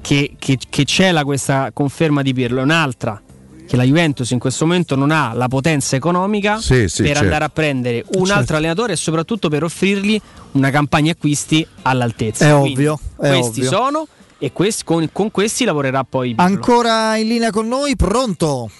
che, 0.00 0.34
che, 0.38 0.58
che 0.68 0.84
c'è 0.84 1.12
la, 1.12 1.24
questa 1.24 1.70
conferma 1.72 2.22
di 2.22 2.32
Pirlo 2.34 2.60
è 2.60 2.62
un'altra. 2.62 3.20
Che 3.66 3.76
la 3.76 3.82
Juventus 3.84 4.28
in 4.30 4.38
questo 4.38 4.66
momento 4.66 4.94
non 4.94 5.10
ha 5.10 5.32
la 5.32 5.48
potenza 5.48 5.96
economica 5.96 6.58
Sì, 6.58 6.86
sì, 6.86 6.98
per 7.02 7.12
certo. 7.12 7.22
andare 7.22 7.44
a 7.44 7.48
prendere 7.48 8.04
un 8.14 8.24
Certo. 8.26 8.32
altro 8.40 8.56
allenatore 8.56 8.92
e 8.92 8.96
soprattutto 8.96 9.48
per 9.48 9.62
offrirgli 9.64 10.20
una 10.52 10.68
campagna 10.70 11.12
acquisti 11.12 11.66
all'altezza. 11.82 12.46
È 12.46 12.52
Quindi 12.60 12.72
ovvio, 12.86 13.00
è 13.20 13.28
questi 13.28 13.60
ovvio. 13.64 13.70
sono 13.70 14.06
e 14.38 14.52
questi- 14.52 14.84
con, 14.84 15.08
con 15.12 15.30
questi 15.30 15.64
lavorerà 15.64 16.04
poi 16.04 16.34
Pirlo. 16.34 16.42
Ancora 16.44 17.16
in 17.16 17.26
linea 17.26 17.50
con 17.50 17.66
noi, 17.66 17.96
pronto? 17.96 18.70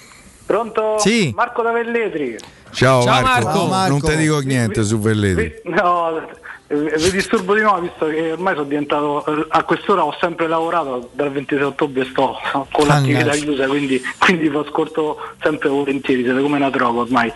Pronto? 0.47 0.98
Sì. 0.98 1.32
Marco 1.34 1.62
da 1.62 1.73
Velletri. 1.73 2.36
Ciao, 2.70 3.02
Ciao, 3.02 3.23
Marco. 3.23 3.28
Marco. 3.28 3.50
Ciao, 3.50 3.60
non 3.60 3.98
Marco. 3.98 4.08
ti 4.08 4.16
dico 4.16 4.39
niente 4.40 4.82
su 4.82 4.98
Velletri. 4.98 5.60
No, 5.64 6.18
eh, 6.66 6.97
vi 6.97 7.10
disturbo 7.10 7.55
di 7.55 7.60
nuovo 7.60 7.82
visto 7.82 8.06
che 8.06 8.32
ormai 8.32 8.55
sono 8.55 8.66
diventato 8.66 9.24
eh, 9.26 9.47
a 9.50 9.62
quest'ora 9.64 10.02
ho 10.05 10.16
sempre 10.18 10.48
lavorato 10.48 11.10
dal 11.12 11.31
26 11.31 11.62
ottobre 11.62 12.06
sto 12.06 12.39
con 12.73 12.86
l'attività 12.86 13.32
chiusa 13.32 13.66
quindi, 13.66 14.00
quindi 14.18 14.48
vi 14.48 14.56
ascolto 14.56 15.18
sempre 15.42 15.68
volentieri 15.68 16.23
siete 16.24 16.40
come 16.40 16.56
una 16.56 16.70
droga 16.70 17.00
ormai 17.00 17.31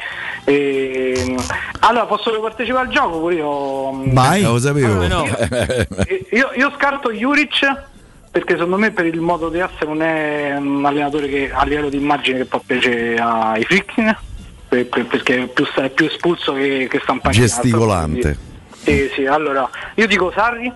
E, 0.44 1.36
allora 1.80 2.06
posso 2.06 2.30
partecipare 2.40 2.86
al 2.86 2.92
gioco 2.92 3.18
pure 3.18 3.34
io 3.34 4.02
Vai. 4.12 4.40
Eh, 4.40 4.44
lo 4.46 4.58
sapevo. 4.58 4.94
Come 4.94 5.08
no? 5.08 5.24
Io, 6.30 6.50
io 6.54 6.72
scarto 6.76 7.12
Juric 7.12 7.84
perché 8.38 8.54
secondo 8.54 8.76
me 8.78 8.92
per 8.92 9.04
il 9.06 9.20
modo 9.20 9.48
di 9.48 9.58
essere 9.58 9.86
non 9.86 10.00
è 10.00 10.54
un 10.56 10.84
allenatore 10.84 11.28
che 11.28 11.50
a 11.52 11.64
livello 11.64 11.88
di 11.88 11.96
immagine 11.96 12.38
che 12.38 12.44
può 12.44 12.62
piacere 12.64 13.16
ai 13.16 13.64
Frickin 13.64 14.16
per- 14.68 14.86
per- 14.86 15.06
perché 15.06 15.42
è 15.42 15.46
più, 15.48 15.66
è 15.66 15.90
più 15.90 16.06
espulso 16.06 16.52
che, 16.52 16.86
che 16.88 17.00
stampaginato 17.02 17.52
Gesticolante. 17.52 18.38
sì, 18.76 19.10
sì, 19.14 19.26
allora 19.26 19.68
io 19.96 20.06
dico 20.06 20.30
Sarri, 20.30 20.72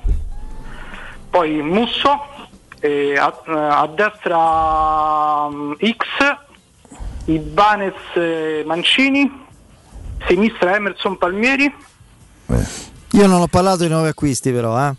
poi 1.30 1.62
Musso, 1.62 2.08
a, 2.10 3.42
a 3.80 3.86
destra 3.94 5.48
mm, 5.48 5.72
X, 5.74 6.36
Ibanez 7.26 7.94
eh, 8.14 8.64
Mancini, 8.66 9.30
sinistra 10.26 10.74
Emerson 10.74 11.16
Palmieri, 11.16 11.72
Io 13.12 13.26
non 13.28 13.40
ho 13.40 13.46
parlato 13.46 13.84
di 13.84 13.88
nuovi 13.88 14.08
acquisti, 14.08 14.50
però, 14.50 14.76
eh. 14.88 14.94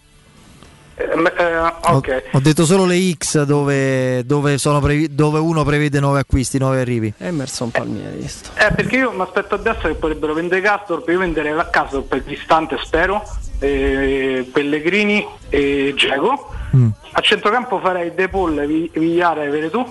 Eh, 0.96 1.04
eh, 1.38 1.58
ok. 1.92 2.24
Ho 2.34 2.40
detto 2.40 2.66
solo 2.66 2.86
le 2.86 3.12
X 3.18 3.44
dove, 3.44 4.24
dove 4.26 4.58
sono 4.60 4.80
previ- 4.80 5.14
dove 5.14 5.40
uno 5.40 5.64
prevede 5.64 6.00
nuovi 6.00 6.20
acquisti, 6.20 6.60
nuovi 6.60 6.78
arrivi. 6.78 7.12
Emerson 7.18 7.72
Palmieri. 7.72 8.18
visto. 8.18 8.50
Eh, 8.56 8.72
perché 8.74 8.98
io 8.98 9.12
mi 9.12 9.22
aspetto 9.22 9.56
adesso 9.56 9.88
che 9.88 9.96
potrebbero 9.96 10.34
vendere 10.34 10.62
Castor, 10.62 11.04
io 11.08 11.18
venderei 11.20 11.52
a 11.54 11.66
Castor 11.66 12.04
per 12.04 12.22
distante 12.22 12.78
spero, 12.84 13.24
eh, 13.60 14.48
Pellegrini 14.52 15.26
e 15.50 15.94
Geco. 15.96 16.50
Mm. 16.76 16.90
A 17.12 17.22
centrocampo 17.22 17.80
farei 17.80 18.14
De 18.14 18.28
Paul, 18.30 18.66
Vi- 18.66 18.92
Vigliara 18.94 19.44
e 19.44 19.50
Veretù. 19.50 19.84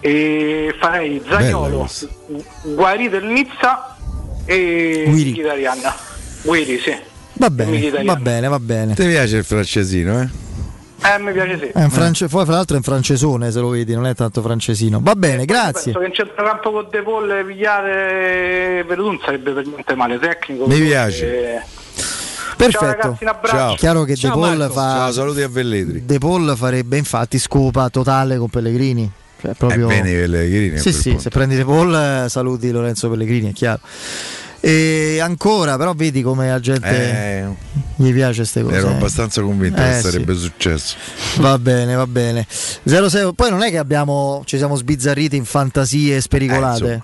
E 0.00 0.74
farei 0.78 1.22
Zagnolo, 1.28 1.88
Guarito 2.62 3.18
del 3.18 3.24
Nizza 3.24 3.96
e 4.44 5.04
Guiri. 5.08 5.42
Guiri, 6.42 6.78
sì. 6.78 6.96
Va 7.38 7.50
bene, 7.50 8.02
va 8.04 8.16
bene, 8.16 8.48
va 8.48 8.58
bene. 8.58 8.94
Ti 8.94 9.06
piace 9.06 9.36
il 9.38 9.44
francesino, 9.44 10.20
eh? 10.22 10.28
Eh, 11.02 11.18
mi 11.20 11.32
piace 11.32 11.58
sì. 11.58 11.66
È 11.66 11.82
un 11.82 11.90
france- 11.90 12.26
poi 12.28 12.44
fra 12.46 12.54
l'altro 12.54 12.74
è 12.74 12.78
un 12.78 12.82
francesone 12.84 13.50
se 13.52 13.60
lo 13.60 13.68
vedi, 13.68 13.94
non 13.94 14.06
è 14.06 14.14
tanto 14.14 14.40
francesino. 14.42 14.98
Va 15.02 15.14
bene, 15.14 15.44
grazie. 15.44 15.92
Penso 15.92 15.98
che 16.00 16.06
in 16.06 16.12
centrocampo 16.14 16.72
con 16.72 16.86
De 16.90 17.02
Paul, 17.02 17.44
Vigliare 17.44 18.78
e 18.78 18.84
Veretù 18.84 19.04
non 19.06 19.20
sarebbe 19.24 19.52
per 19.52 19.66
niente 19.66 19.94
male 19.94 20.18
tecnico. 20.18 20.66
Mi 20.66 20.80
piace. 20.80 21.54
Eh, 21.56 21.60
Perfetto. 22.56 22.78
Ciao 22.78 22.86
ragazzi, 22.86 23.22
un 23.24 23.28
abbraccio. 23.28 23.56
Ciao. 23.56 23.74
Chiaro 23.74 24.02
che 24.04 24.16
Ciao, 24.16 24.34
De 24.34 24.40
Paul 24.40 24.56
Marco. 24.56 24.72
fa 24.72 24.80
Ciao, 24.94 25.12
saluti 25.12 25.42
a 25.42 25.48
Velletri. 25.48 26.04
De 26.06 26.18
Paul 26.18 26.54
farebbe 26.56 26.96
infatti 26.96 27.38
scopa 27.38 27.88
totale 27.90 28.38
con 28.38 28.48
Pellegrini. 28.48 29.12
Cioè, 29.38 29.52
proprio... 29.52 29.84
Eh, 29.90 30.00
bene 30.00 30.10
Pellegrini 30.12 30.78
Sì, 30.78 30.92
sì, 30.94 31.08
punto. 31.10 31.22
se 31.24 31.28
prendi 31.28 31.54
De 31.56 31.64
Paul 31.66 31.94
eh, 31.94 32.28
saluti 32.30 32.70
Lorenzo 32.70 33.10
Pellegrini, 33.10 33.50
è 33.50 33.52
chiaro. 33.52 33.80
E 34.68 35.20
ancora, 35.20 35.76
però 35.76 35.92
vedi 35.94 36.22
come 36.22 36.48
la 36.48 36.58
gente 36.58 36.88
Eh, 36.88 37.44
gli 37.94 38.12
piace 38.12 38.38
queste 38.38 38.62
cose. 38.64 38.74
ero 38.74 38.88
abbastanza 38.88 39.40
convinto 39.40 39.80
Eh, 39.80 39.84
che 39.84 39.94
sì. 39.94 40.00
sarebbe 40.10 40.34
successo. 40.34 40.96
Va 41.38 41.56
bene, 41.56 41.94
va 41.94 42.06
bene. 42.08 42.44
06, 42.48 43.32
poi 43.36 43.50
non 43.50 43.62
è 43.62 43.70
che 43.70 43.78
abbiamo, 43.78 44.42
ci 44.44 44.56
siamo 44.56 44.74
sbizzarriti 44.74 45.36
in 45.36 45.44
fantasie 45.44 46.20
spericolate. 46.20 46.92
Eh, 46.94 47.02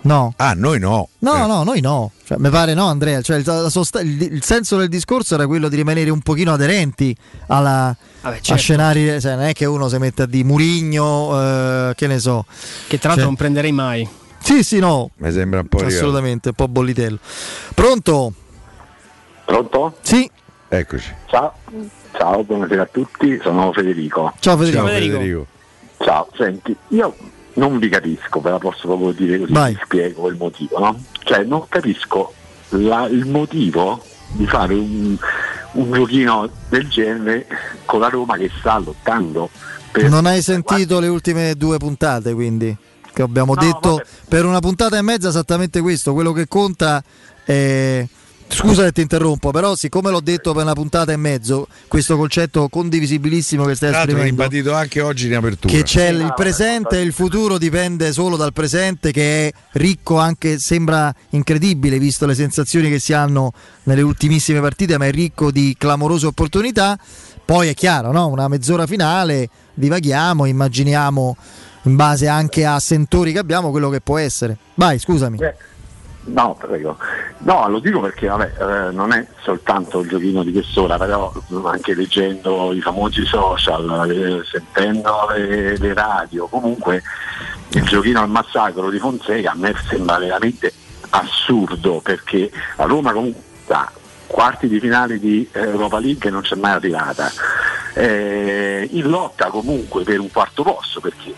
no. 0.00 0.34
Ah, 0.36 0.54
noi 0.54 0.80
no. 0.80 1.08
No, 1.20 1.44
Eh. 1.44 1.46
no, 1.46 1.62
noi 1.62 1.80
no. 1.80 2.10
Cioè, 2.26 2.38
mi 2.38 2.48
pare 2.50 2.74
no, 2.74 2.86
Andrea. 2.88 3.22
Cioè, 3.22 3.36
il, 3.36 3.44
la 3.46 3.70
sosta- 3.70 4.00
il- 4.00 4.20
il 4.22 4.42
senso 4.42 4.76
del 4.76 4.88
discorso 4.88 5.34
era 5.34 5.46
quello 5.46 5.68
di 5.68 5.76
rimanere 5.76 6.10
un 6.10 6.22
pochino 6.22 6.52
aderenti 6.52 7.14
alla, 7.46 7.96
Vabbè, 8.22 8.36
a 8.36 8.40
certo. 8.40 8.60
scenari. 8.60 9.20
Cioè, 9.20 9.36
non 9.36 9.44
è 9.44 9.52
che 9.52 9.64
uno 9.64 9.88
si 9.88 9.96
mette 9.98 10.22
a 10.22 10.26
di 10.26 10.42
Murigno, 10.42 11.40
eh, 11.90 11.92
che 11.94 12.08
ne 12.08 12.18
so. 12.18 12.44
Che 12.88 12.98
tra 12.98 13.10
l'altro 13.10 13.14
Cioè- 13.14 13.24
non 13.26 13.36
prenderei 13.36 13.70
mai. 13.70 14.08
Sì, 14.38 14.62
sì, 14.62 14.78
no. 14.78 15.10
Mi 15.16 15.32
sembra 15.32 15.60
un 15.60 15.66
po' 15.66 15.78
arrivato. 15.78 15.96
Assolutamente, 15.96 16.48
un 16.48 16.54
po' 16.54 16.68
bollitello. 16.68 17.18
Pronto? 17.74 18.32
Pronto? 19.44 19.96
Sì. 20.00 20.28
Eccoci. 20.68 21.14
Ciao. 21.26 21.52
Ciao, 22.12 22.42
buonasera 22.44 22.82
a 22.82 22.88
tutti, 22.90 23.38
sono 23.42 23.72
Federico. 23.72 24.32
Ciao 24.40 24.56
Federico. 24.56 24.86
Ciao 24.86 24.94
Federico. 24.94 25.46
Ciao, 25.98 26.28
senti, 26.36 26.76
io 26.88 27.14
non 27.54 27.78
vi 27.78 27.88
capisco, 27.88 28.40
ve 28.40 28.50
la 28.50 28.58
posso 28.58 28.86
proprio 28.86 29.12
dire 29.12 29.38
così, 29.38 29.52
Vai. 29.52 29.72
vi 29.74 29.80
spiego 29.84 30.28
il 30.28 30.36
motivo, 30.36 30.78
no? 30.78 31.02
Cioè 31.24 31.42
non 31.44 31.66
capisco 31.68 32.32
la- 32.70 33.06
il 33.06 33.24
motivo 33.26 34.02
di 34.32 34.46
fare 34.46 34.74
un, 34.74 35.16
un 35.72 35.92
giochino 35.92 36.50
del 36.68 36.88
genere 36.88 37.46
con 37.86 38.00
la 38.00 38.08
Roma 38.08 38.36
che 38.36 38.50
sta 38.58 38.78
lottando 38.78 39.48
per... 39.90 40.08
Non 40.10 40.26
hai 40.26 40.42
sentito 40.42 41.00
le 41.00 41.08
ultime 41.08 41.54
due 41.54 41.78
puntate, 41.78 42.34
quindi? 42.34 42.76
Che 43.16 43.22
abbiamo 43.22 43.54
No, 43.54 43.60
detto 43.62 43.94
vabbè. 43.94 44.04
per 44.28 44.44
una 44.44 44.60
puntata 44.60 44.98
e 44.98 45.00
mezza 45.00 45.30
esattamente 45.30 45.80
questo. 45.80 46.12
Quello 46.12 46.32
che 46.32 46.46
conta 46.46 47.02
è. 47.44 48.06
Scusa 48.48 48.84
che 48.84 48.92
ti 48.92 49.00
interrompo, 49.00 49.50
però 49.50 49.74
siccome 49.74 50.08
l'ho 50.10 50.20
detto 50.20 50.52
per 50.52 50.62
una 50.62 50.74
puntata 50.74 51.10
e 51.12 51.16
mezzo, 51.16 51.66
questo 51.88 52.16
concetto 52.16 52.68
condivisibilissimo 52.68 53.64
che 53.64 53.74
stai 53.74 53.90
esprimendo, 53.92 54.22
ribadito 54.22 54.72
anche 54.72 55.00
oggi 55.00 55.26
in 55.26 55.34
apertura. 55.34 55.74
che 55.74 55.82
c'è 55.82 56.10
il 56.10 56.32
presente 56.36 56.98
e 56.98 57.02
il 57.02 57.12
futuro 57.12 57.58
dipende 57.58 58.12
solo 58.12 58.36
dal 58.36 58.52
presente 58.52 59.10
che 59.10 59.48
è 59.48 59.52
ricco 59.72 60.18
anche, 60.18 60.60
sembra 60.60 61.12
incredibile 61.30 61.98
visto 61.98 62.24
le 62.24 62.34
sensazioni 62.36 62.88
che 62.88 63.00
si 63.00 63.12
hanno 63.14 63.52
nelle 63.84 64.02
ultimissime 64.02 64.60
partite, 64.60 64.96
ma 64.96 65.06
è 65.06 65.10
ricco 65.10 65.50
di 65.50 65.74
clamorose 65.76 66.26
opportunità. 66.26 66.96
Poi 67.44 67.66
è 67.68 67.74
chiaro, 67.74 68.12
no? 68.12 68.28
una 68.28 68.46
mezz'ora 68.46 68.86
finale, 68.86 69.48
divaghiamo, 69.74 70.44
immaginiamo 70.44 71.36
in 71.86 71.96
base 71.96 72.28
anche 72.28 72.66
a 72.66 72.78
sentori 72.78 73.32
che 73.32 73.38
abbiamo 73.38 73.70
quello 73.70 73.88
che 73.88 74.00
può 74.00 74.18
essere. 74.18 74.56
Vai, 74.74 74.98
scusami. 74.98 75.38
No, 76.24 76.56
prego. 76.58 76.96
No, 77.38 77.68
lo 77.68 77.78
dico 77.78 78.00
perché 78.00 78.26
vabbè, 78.26 78.52
eh, 78.58 78.90
non 78.90 79.12
è 79.12 79.24
soltanto 79.42 80.00
il 80.00 80.08
giochino 80.08 80.42
di 80.42 80.50
quest'ora, 80.50 80.98
però 80.98 81.32
anche 81.64 81.94
leggendo 81.94 82.72
i 82.72 82.80
famosi 82.80 83.24
social, 83.24 84.10
eh, 84.10 84.42
sentendo 84.44 85.28
le, 85.30 85.78
le 85.78 85.94
radio, 85.94 86.48
comunque 86.48 87.02
il 87.68 87.82
giochino 87.84 88.20
al 88.20 88.28
massacro 88.28 88.90
di 88.90 88.98
Fonseca 88.98 89.52
a 89.52 89.56
me 89.56 89.74
sembra 89.88 90.18
veramente 90.18 90.72
assurdo 91.10 92.00
perché 92.00 92.50
la 92.76 92.84
Roma 92.84 93.12
comunque 93.12 93.42
da 93.66 93.90
quarti 94.26 94.66
di 94.66 94.80
finale 94.80 95.20
di 95.20 95.48
Europa 95.52 96.00
League 96.00 96.28
non 96.30 96.42
c'è 96.42 96.56
mai 96.56 96.72
arrivata. 96.72 97.30
Eh, 97.94 98.88
in 98.92 99.08
lotta 99.08 99.46
comunque 99.46 100.02
per 100.02 100.18
un 100.18 100.30
quarto 100.30 100.62
posto 100.62 101.00
perché 101.00 101.32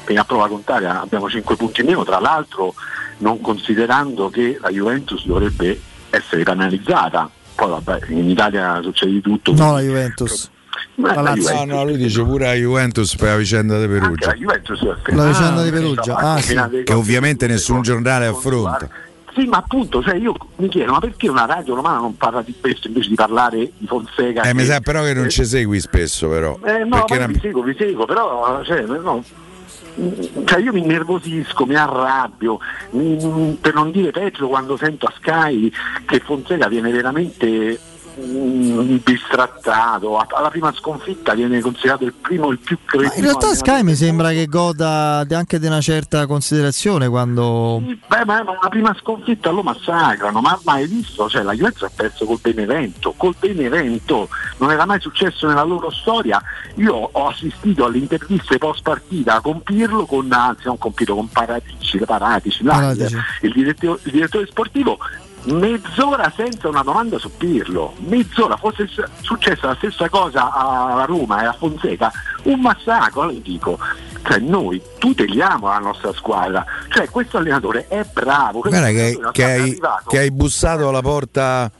appena 0.00 0.24
prova 0.24 0.44
a 0.44 0.48
contare 0.48 0.86
abbiamo 0.86 1.28
5 1.28 1.56
punti 1.56 1.80
in 1.80 1.86
meno, 1.88 2.04
tra 2.04 2.18
l'altro 2.20 2.74
non 3.18 3.40
considerando 3.40 4.28
che 4.28 4.58
la 4.60 4.68
Juventus 4.70 5.24
dovrebbe 5.26 5.80
essere 6.10 6.42
penalizzata. 6.42 7.30
Poi 7.54 7.68
vabbè, 7.70 8.00
in 8.08 8.28
Italia 8.28 8.80
succede 8.82 9.12
di 9.12 9.20
tutto. 9.22 9.52
No, 9.54 9.72
la 9.72 9.80
Juventus. 9.80 10.50
Ma 10.96 11.14
La 11.14 11.20
la 11.22 11.30
Lazio. 11.34 11.64
No, 11.64 11.74
no, 11.76 11.84
lui 11.84 11.96
dice 11.96 12.22
pure 12.22 12.44
la 12.46 12.52
Juventus 12.54 13.16
per 13.16 13.30
la 13.30 13.36
vicenda 13.36 13.80
di 13.80 13.86
Perugia. 13.86 14.26
La 14.28 14.32
Juventus 14.34 14.82
La 15.06 15.24
vicenda 15.26 15.62
di 15.62 15.70
Perugia. 15.70 16.16
Ah, 16.16 16.40
sì. 16.40 16.54
Che 16.84 16.92
ovviamente 16.92 17.46
nessun 17.46 17.80
giornale 17.82 18.26
affronta. 18.26 18.88
Sì, 19.34 19.44
ma 19.46 19.58
appunto, 19.58 20.02
cioè 20.02 20.14
io 20.14 20.34
mi 20.56 20.68
chiedo, 20.68 20.92
ma 20.92 20.98
perché 20.98 21.28
una 21.28 21.44
radio 21.44 21.74
romana 21.74 21.98
non 21.98 22.16
parla 22.16 22.40
di 22.40 22.54
questo 22.58 22.88
invece 22.88 23.10
di 23.10 23.14
parlare 23.16 23.70
di 23.76 23.86
Fonseca? 23.86 24.42
Eh, 24.42 24.54
mi 24.54 24.60
che- 24.60 24.66
sa 24.66 24.80
però 24.80 25.02
che 25.02 25.12
non 25.12 25.28
ci 25.28 25.44
segui 25.44 25.78
spesso, 25.80 26.26
però. 26.28 26.58
Eh, 26.64 26.84
no, 26.84 26.88
Perché 26.96 27.14
ma 27.18 27.24
era- 27.24 27.26
vi 27.26 27.38
seguo, 27.40 27.62
vi 27.62 27.74
seguo, 27.78 28.06
però 28.06 28.62
cioè, 28.64 28.80
no, 28.82 29.22
cioè, 30.44 30.60
io 30.60 30.72
mi 30.72 30.80
innervosisco, 30.80 31.64
mi 31.64 31.74
arrabbio, 31.74 32.58
mi- 32.90 33.56
per 33.60 33.74
non 33.74 33.90
dire 33.90 34.10
peggio 34.10 34.48
quando 34.48 34.76
sento 34.76 35.06
a 35.06 35.12
Sky 35.16 35.72
che 36.04 36.20
Fonseca 36.20 36.68
viene 36.68 36.90
veramente 36.90 37.78
mm, 38.18 38.96
bistrattato, 39.02 40.18
A- 40.18 40.26
alla 40.30 40.50
prima 40.50 40.72
sconfitta 40.72 41.34
viene 41.34 41.60
considerato 41.60 42.04
il 42.04 42.12
primo, 42.12 42.50
il 42.50 42.58
più 42.58 42.78
cretino. 42.84 43.12
In 43.14 43.22
realtà 43.22 43.54
Sky 43.54 43.82
mi 43.82 43.94
sembra 43.94 44.30
che 44.30 44.46
goda 44.46 45.26
anche 45.30 45.58
di 45.58 45.66
una 45.66 45.80
certa 45.80 46.26
considerazione 46.26 47.08
quando... 47.08 47.82
Beh, 48.06 48.24
ma 48.24 48.42
la 48.42 48.68
prima 48.68 48.94
sconfitta 48.98 49.50
lo 49.50 49.62
massacrano, 49.62 50.40
ma 50.40 50.58
mai 50.64 50.86
visto? 50.86 51.28
Cioè, 51.28 51.42
la 51.42 51.52
Juventus 51.52 51.82
ha 51.82 51.90
perso 51.94 52.24
col 52.24 52.38
Benevento, 52.40 53.14
col 53.16 53.34
Benevento, 53.38 54.28
non 54.58 54.70
era 54.70 54.84
mai 54.84 55.00
successo 55.00 55.46
nella 55.46 55.64
loro 55.64 55.90
storia. 55.90 56.42
Io 56.76 56.94
ho 56.94 57.28
assistito 57.28 57.84
alle 57.84 57.98
interviste 57.98 58.58
post 58.58 58.82
partita 58.82 59.40
con 59.40 59.62
Pirlo, 59.62 60.06
con, 60.06 60.30
anzi 60.32 60.62
non 60.66 60.78
con 60.78 60.92
Pirlo, 60.92 61.16
con 61.16 61.28
Paratici, 61.28 61.98
Paratici, 61.98 62.62
Paratici. 62.62 63.16
il 63.42 63.52
direttore, 63.52 64.00
il 64.04 64.12
direttore 64.12 64.46
sportivo, 64.46 64.98
mezz'ora 65.46 66.32
senza 66.34 66.68
una 66.68 66.82
domanda 66.82 67.18
su 67.18 67.30
Pirlo, 67.36 67.94
mezz'ora, 67.98 68.56
fosse 68.56 68.88
successa 69.20 69.68
la 69.68 69.74
stessa 69.76 70.08
cosa 70.08 70.52
a 70.52 71.04
Roma 71.06 71.42
e 71.42 71.46
a 71.46 71.52
Fonseca, 71.52 72.10
un 72.44 72.60
massacro, 72.60 73.22
allora 73.22 73.38
dico. 73.42 73.78
Cioè 74.22 74.38
noi 74.40 74.82
tuteliamo 74.98 75.68
la 75.68 75.78
nostra 75.78 76.12
squadra, 76.12 76.64
cioè 76.88 77.08
questo 77.08 77.36
allenatore 77.36 77.86
è 77.86 78.04
bravo. 78.12 78.58
Guarda 78.58 78.88
che, 78.88 79.20
che 79.30 79.44
è 79.44 79.60
hai, 79.60 79.80
che 80.08 80.18
hai 80.18 80.30
bussato 80.32 80.88
alla 80.88 81.00
porta. 81.00 81.70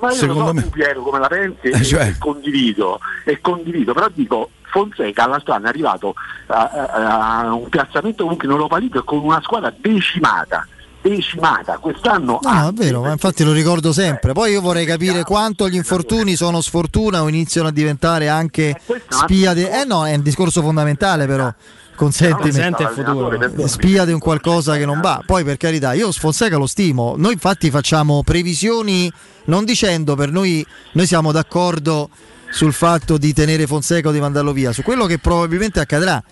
Ma 0.00 0.08
io 0.08 0.14
secondo 0.16 0.40
non 0.42 0.48
so 0.48 0.54
me. 0.54 0.62
tu 0.62 0.70
Piero 0.70 1.02
come 1.02 1.18
la 1.20 1.28
pensi 1.28 1.68
Eh, 1.70 1.84
cioè. 1.84 2.06
e 2.08 2.18
condivido, 2.18 2.98
e 3.24 3.40
condivido, 3.40 3.92
però 3.92 4.08
dico 4.12 4.50
Fonseca 4.62 5.22
all'anno 5.24 5.64
è 5.64 5.68
arrivato 5.68 6.14
a, 6.46 6.70
a- 6.72 7.38
a 7.42 7.54
un 7.54 7.68
piazzamento 7.68 8.24
comunque 8.24 8.46
in 8.46 8.52
Europa 8.52 8.78
League 8.78 9.04
con 9.04 9.18
una 9.18 9.40
squadra 9.40 9.72
decimata, 9.76 10.66
decimata, 11.02 11.78
quest'anno 11.78 12.38
No, 12.42 12.52
no, 12.52 12.70
vero, 12.72 13.02
ma 13.02 13.12
infatti 13.12 13.44
lo 13.44 13.52
ricordo 13.52 13.92
sempre. 13.92 14.32
Poi 14.32 14.52
io 14.52 14.60
vorrei 14.60 14.86
capire 14.86 15.24
quanto 15.24 15.68
gli 15.68 15.74
infortuni 15.74 16.36
sono 16.36 16.60
sfortuna 16.60 17.22
o 17.22 17.28
iniziano 17.28 17.68
a 17.68 17.72
diventare 17.72 18.28
anche 18.28 18.80
spia 19.08 19.52
di... 19.52 19.64
Eh 19.64 19.84
no, 19.84 20.06
è 20.06 20.14
un 20.14 20.22
discorso 20.22 20.62
fondamentale 20.62 21.26
però. 21.26 21.52
Consentimi. 21.94 22.50
Presente 22.50 22.84
e 22.84 22.88
futuro. 22.88 23.66
Spia 23.66 24.04
di 24.04 24.12
un 24.12 24.18
qualcosa 24.18 24.76
che 24.76 24.86
non 24.86 25.00
va. 25.00 25.22
Poi 25.24 25.44
per 25.44 25.56
carità, 25.56 25.92
io 25.92 26.10
Fonseca 26.10 26.56
lo 26.56 26.66
stimo. 26.66 27.14
Noi 27.16 27.34
infatti 27.34 27.70
facciamo 27.70 28.22
previsioni 28.22 29.12
non 29.44 29.64
dicendo 29.64 30.14
per 30.14 30.30
noi, 30.30 30.64
noi 30.92 31.06
siamo 31.06 31.32
d'accordo 31.32 32.10
sul 32.50 32.72
fatto 32.72 33.16
di 33.16 33.32
tenere 33.32 33.66
Fonseca 33.66 34.08
o 34.08 34.12
di 34.12 34.20
mandarlo 34.20 34.52
via, 34.52 34.72
su 34.72 34.82
quello 34.82 35.06
che 35.06 35.18
probabilmente 35.18 35.80
accadrà. 35.80 36.22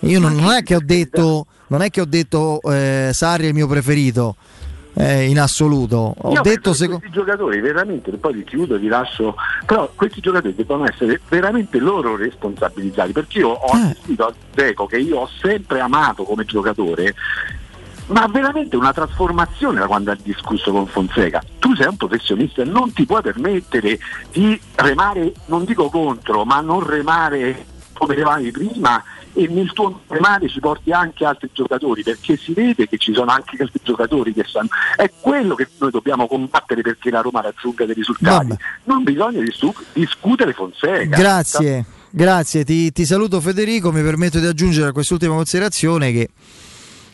Io 0.00 0.18
non, 0.18 0.34
non 0.34 0.52
è 0.52 0.62
che 0.62 0.74
ho 0.74 0.82
detto, 0.82 1.46
non 1.68 1.82
è 1.82 1.90
che 1.90 2.00
ho 2.00 2.06
detto 2.06 2.60
eh, 2.62 3.10
Sarri 3.12 3.44
è 3.44 3.48
il 3.48 3.54
mio 3.54 3.66
preferito. 3.66 4.36
eh, 4.98 5.28
in 5.28 5.38
assoluto. 5.38 6.14
Ho 6.18 6.32
Io 6.32 6.40
detto 6.42 6.72
secondo 6.72 6.98
questi 7.00 7.16
giocatori 7.16 7.60
veramente, 7.60 8.10
poi 8.12 8.34
li 8.34 8.44
chiudo, 8.44 8.78
vi 8.78 8.88
lascio, 8.88 9.36
però 9.64 9.90
questi 9.94 10.20
giocatori 10.20 10.54
devono 10.54 10.86
essere 10.86 11.20
veramente 11.28 11.78
loro 11.78 12.16
responsabilizzati, 12.16 13.12
perché 13.12 13.38
io 13.38 13.50
ho 13.50 13.72
assistito 13.72 14.26
a 14.26 14.34
Deco 14.52 14.86
che 14.86 14.98
io 14.98 15.20
ho 15.20 15.28
sempre 15.40 15.78
amato 15.80 16.24
come 16.24 16.44
giocatore, 16.44 17.14
ma 18.06 18.26
veramente 18.26 18.74
una 18.74 18.92
trasformazione 18.92 19.78
da 19.78 19.86
quando 19.86 20.10
ha 20.10 20.16
discusso 20.20 20.72
con 20.72 20.86
Fonseca. 20.88 21.42
Tu 21.60 21.74
sei 21.76 21.86
un 21.86 21.96
professionista 21.96 22.62
e 22.62 22.64
non 22.64 22.92
ti 22.92 23.06
puoi 23.06 23.22
permettere 23.22 23.98
di 24.32 24.60
remare, 24.74 25.32
non 25.46 25.64
dico 25.64 25.88
contro, 25.90 26.44
ma 26.44 26.60
non 26.60 26.84
remare 26.84 27.66
come 27.92 28.14
revavi 28.14 28.50
prima 28.50 29.02
e 29.34 29.46
nel 29.48 29.72
tuo 29.72 30.00
remare 30.08 30.48
ci 30.48 30.60
porti 30.60 30.90
anche 30.92 31.24
altri 31.24 31.50
giocatori 31.52 32.02
perché 32.02 32.36
si 32.36 32.52
vede 32.52 32.88
che 32.88 32.98
ci 32.98 33.12
sono 33.12 33.30
anche 33.30 33.56
altri 33.60 33.80
giocatori 33.82 34.32
che 34.32 34.44
sanno 34.46 34.68
è 34.96 35.10
quello 35.20 35.54
che 35.54 35.68
noi 35.78 35.90
dobbiamo 35.90 36.26
combattere 36.26 36.82
perché 36.82 37.10
la 37.10 37.20
Roma 37.20 37.40
raggiunga 37.40 37.84
dei 37.84 37.94
risultati 37.94 38.56
non 38.84 39.02
bisogna 39.02 39.42
discutere 39.92 40.52
Fonseca 40.52 41.16
Grazie, 41.16 41.84
grazie. 42.10 42.64
Ti, 42.64 42.92
ti 42.92 43.04
saluto 43.04 43.40
Federico. 43.40 43.92
Mi 43.92 44.02
permetto 44.02 44.38
di 44.38 44.46
aggiungere 44.46 44.88
a 44.88 44.92
quest'ultima 44.92 45.34
considerazione 45.34 46.12
che 46.12 46.28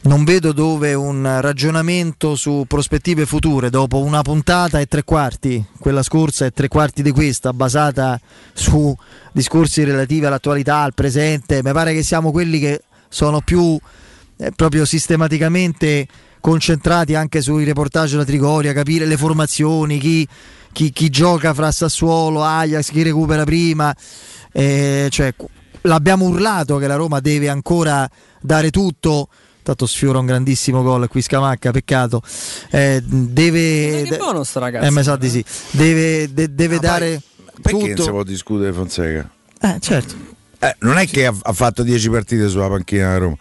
non 0.05 0.25
vedo 0.25 0.53
dove 0.53 0.93
un 0.95 1.41
ragionamento 1.41 2.37
su 2.37 2.65
prospettive 2.69 3.25
future 3.25 3.71
dopo 3.71 4.01
una 4.01 4.23
puntata 4.23 4.79
e 4.79 4.87
tre 4.87 5.03
quarti, 5.03 5.65
quella 5.79 6.03
scorsa 6.03 6.45
e 6.45 6.51
tre 6.51 6.69
quarti 6.69 7.03
di 7.03 7.11
questa, 7.11 7.53
basata 7.53 8.21
su 8.53 8.95
discorsi 9.33 9.83
relativi 9.83 10.27
all'attualità, 10.27 10.79
al 10.83 10.95
presente, 10.95 11.63
mi 11.63 11.73
pare 11.73 11.95
che 11.95 12.03
siamo 12.03 12.33
quelli 12.33 12.59
che 12.59 12.83
sono 13.09 13.41
più 13.41 13.79
eh, 14.37 14.53
proprio 14.55 14.85
sistematicamente 14.85 16.07
concentrati 16.39 17.15
anche 17.15 17.41
sui 17.41 17.65
reportage 17.65 18.13
della 18.13 18.25
Trigoria, 18.25 18.75
capire 18.75 19.07
le 19.07 19.17
formazioni, 19.17 19.99
chi, 19.99 20.29
chi- 20.73 20.93
chi 20.93 21.09
gioca 21.09 21.55
fra 21.55 21.73
Sassuolo, 21.73 22.43
Ajax, 22.43 22.91
chi 22.91 23.03
recupera 23.03 23.45
prima. 23.45 23.95
Eh, 24.53 25.09
cioè, 25.11 25.33
l'abbiamo 25.83 26.27
urlato 26.27 26.77
che 26.77 26.87
la 26.87 26.97
Roma 26.97 27.21
deve 27.21 27.49
ancora 27.49 28.07
dare 28.43 28.69
tutto. 28.71 29.29
Tanto 29.65 29.87
sfiora 29.87 30.19
un 30.19 30.27
grandissimo 30.27 30.83
gol 30.83 31.09
qui 31.09 31.23
Scamacca, 31.23 31.71
peccato. 31.71 32.23
Eh, 32.71 33.01
deve. 33.03 34.03
che 34.03 34.17
buono 34.19 34.45
sto 34.45 34.59
ragazzo. 34.61 34.87
Eh, 34.87 34.91
mi 34.91 35.03
sa 35.03 35.17
di 35.17 35.29
sì. 35.31 35.45
Deve, 35.71 36.33
de- 36.35 36.55
deve 36.55 36.79
dare 36.79 37.21
Perché 37.63 37.79
non 37.79 37.89
tutto. 37.89 38.03
si 38.03 38.11
può 38.11 38.23
discutere 38.23 38.73
Fonseca? 38.75 39.31
Eh, 39.61 39.77
certo. 39.81 40.15
Eh, 40.59 40.77
non 40.81 40.99
è 40.99 41.07
che 41.07 41.25
ha, 41.25 41.35
ha 41.43 41.53
fatto 41.55 41.83
10 41.83 42.11
partite 42.11 42.49
sulla 42.49 42.69
panchina 42.69 43.09
da 43.13 43.19
Roma. 43.19 43.37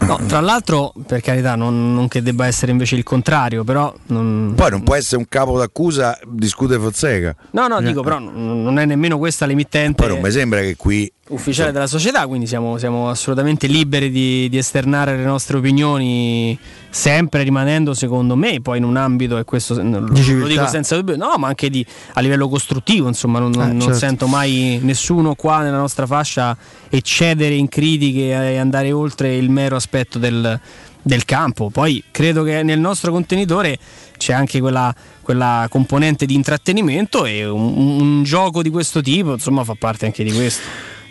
No, 0.00 0.18
tra 0.26 0.40
l'altro, 0.40 0.92
per 1.06 1.20
carità, 1.20 1.54
non, 1.54 1.94
non 1.94 2.08
che 2.08 2.22
debba 2.22 2.46
essere 2.46 2.72
invece 2.72 2.96
il 2.96 3.02
contrario, 3.02 3.64
però. 3.64 3.94
Non... 4.06 4.54
Poi 4.56 4.70
non 4.70 4.82
può 4.82 4.94
essere 4.94 5.18
un 5.18 5.26
capo 5.28 5.58
d'accusa 5.58 6.18
discute 6.26 6.78
Fonseca. 6.78 7.34
No, 7.50 7.66
no, 7.68 7.80
dico, 7.80 8.02
però 8.02 8.18
non 8.18 8.78
è 8.78 8.84
nemmeno 8.84 9.18
questa 9.18 9.46
l'emittente 9.46 10.02
Poi 10.02 10.08
non 10.08 10.20
mi 10.20 10.30
sembra 10.30 10.60
che 10.60 10.76
qui 10.76 11.10
ufficiale 11.30 11.72
della 11.72 11.86
società, 11.86 12.26
quindi 12.26 12.46
siamo, 12.46 12.78
siamo 12.78 13.08
assolutamente 13.08 13.66
liberi 13.66 14.10
di, 14.10 14.48
di 14.48 14.58
esternare 14.58 15.16
le 15.16 15.24
nostre 15.24 15.56
opinioni, 15.56 16.58
sempre 16.90 17.44
rimanendo, 17.44 17.94
secondo 17.94 18.34
me, 18.36 18.60
poi 18.60 18.78
in 18.78 18.84
un 18.84 18.96
ambito, 18.96 19.38
e 19.38 19.44
questo 19.44 19.80
lo, 19.80 20.00
lo 20.00 20.46
dico 20.46 20.66
senza 20.66 20.96
dubbio, 20.96 21.16
no, 21.16 21.34
ma 21.38 21.48
anche 21.48 21.70
di, 21.70 21.84
a 22.14 22.20
livello 22.20 22.48
costruttivo, 22.48 23.06
insomma, 23.06 23.38
non, 23.38 23.52
non- 23.52 23.68
Eh, 23.68 23.72
non 23.72 23.80
certo. 23.80 23.96
sento 23.96 24.26
mai 24.26 24.80
nessuno 24.82 25.34
qua 25.34 25.62
nella 25.62 25.78
nostra 25.78 26.06
fascia 26.06 26.56
eccedere 26.88 27.54
in 27.54 27.68
critiche 27.68 28.30
e 28.30 28.56
andare 28.56 28.90
oltre 28.92 29.36
il 29.36 29.50
mero 29.50 29.76
aspetto 29.76 30.18
del, 30.18 30.58
del 31.00 31.24
campo. 31.24 31.70
Poi 31.70 32.02
credo 32.10 32.42
che 32.42 32.62
nel 32.64 32.80
nostro 32.80 33.12
contenitore 33.12 33.78
c'è 34.18 34.32
anche 34.32 34.60
quella, 34.60 34.92
quella 35.22 35.66
componente 35.70 36.26
di 36.26 36.34
intrattenimento 36.34 37.24
e 37.24 37.46
un, 37.48 38.00
un 38.00 38.22
gioco 38.24 38.62
di 38.62 38.70
questo 38.70 39.00
tipo, 39.00 39.32
insomma, 39.34 39.62
fa 39.64 39.74
parte 39.78 40.06
anche 40.06 40.24
di 40.24 40.32
questo. 40.32 40.62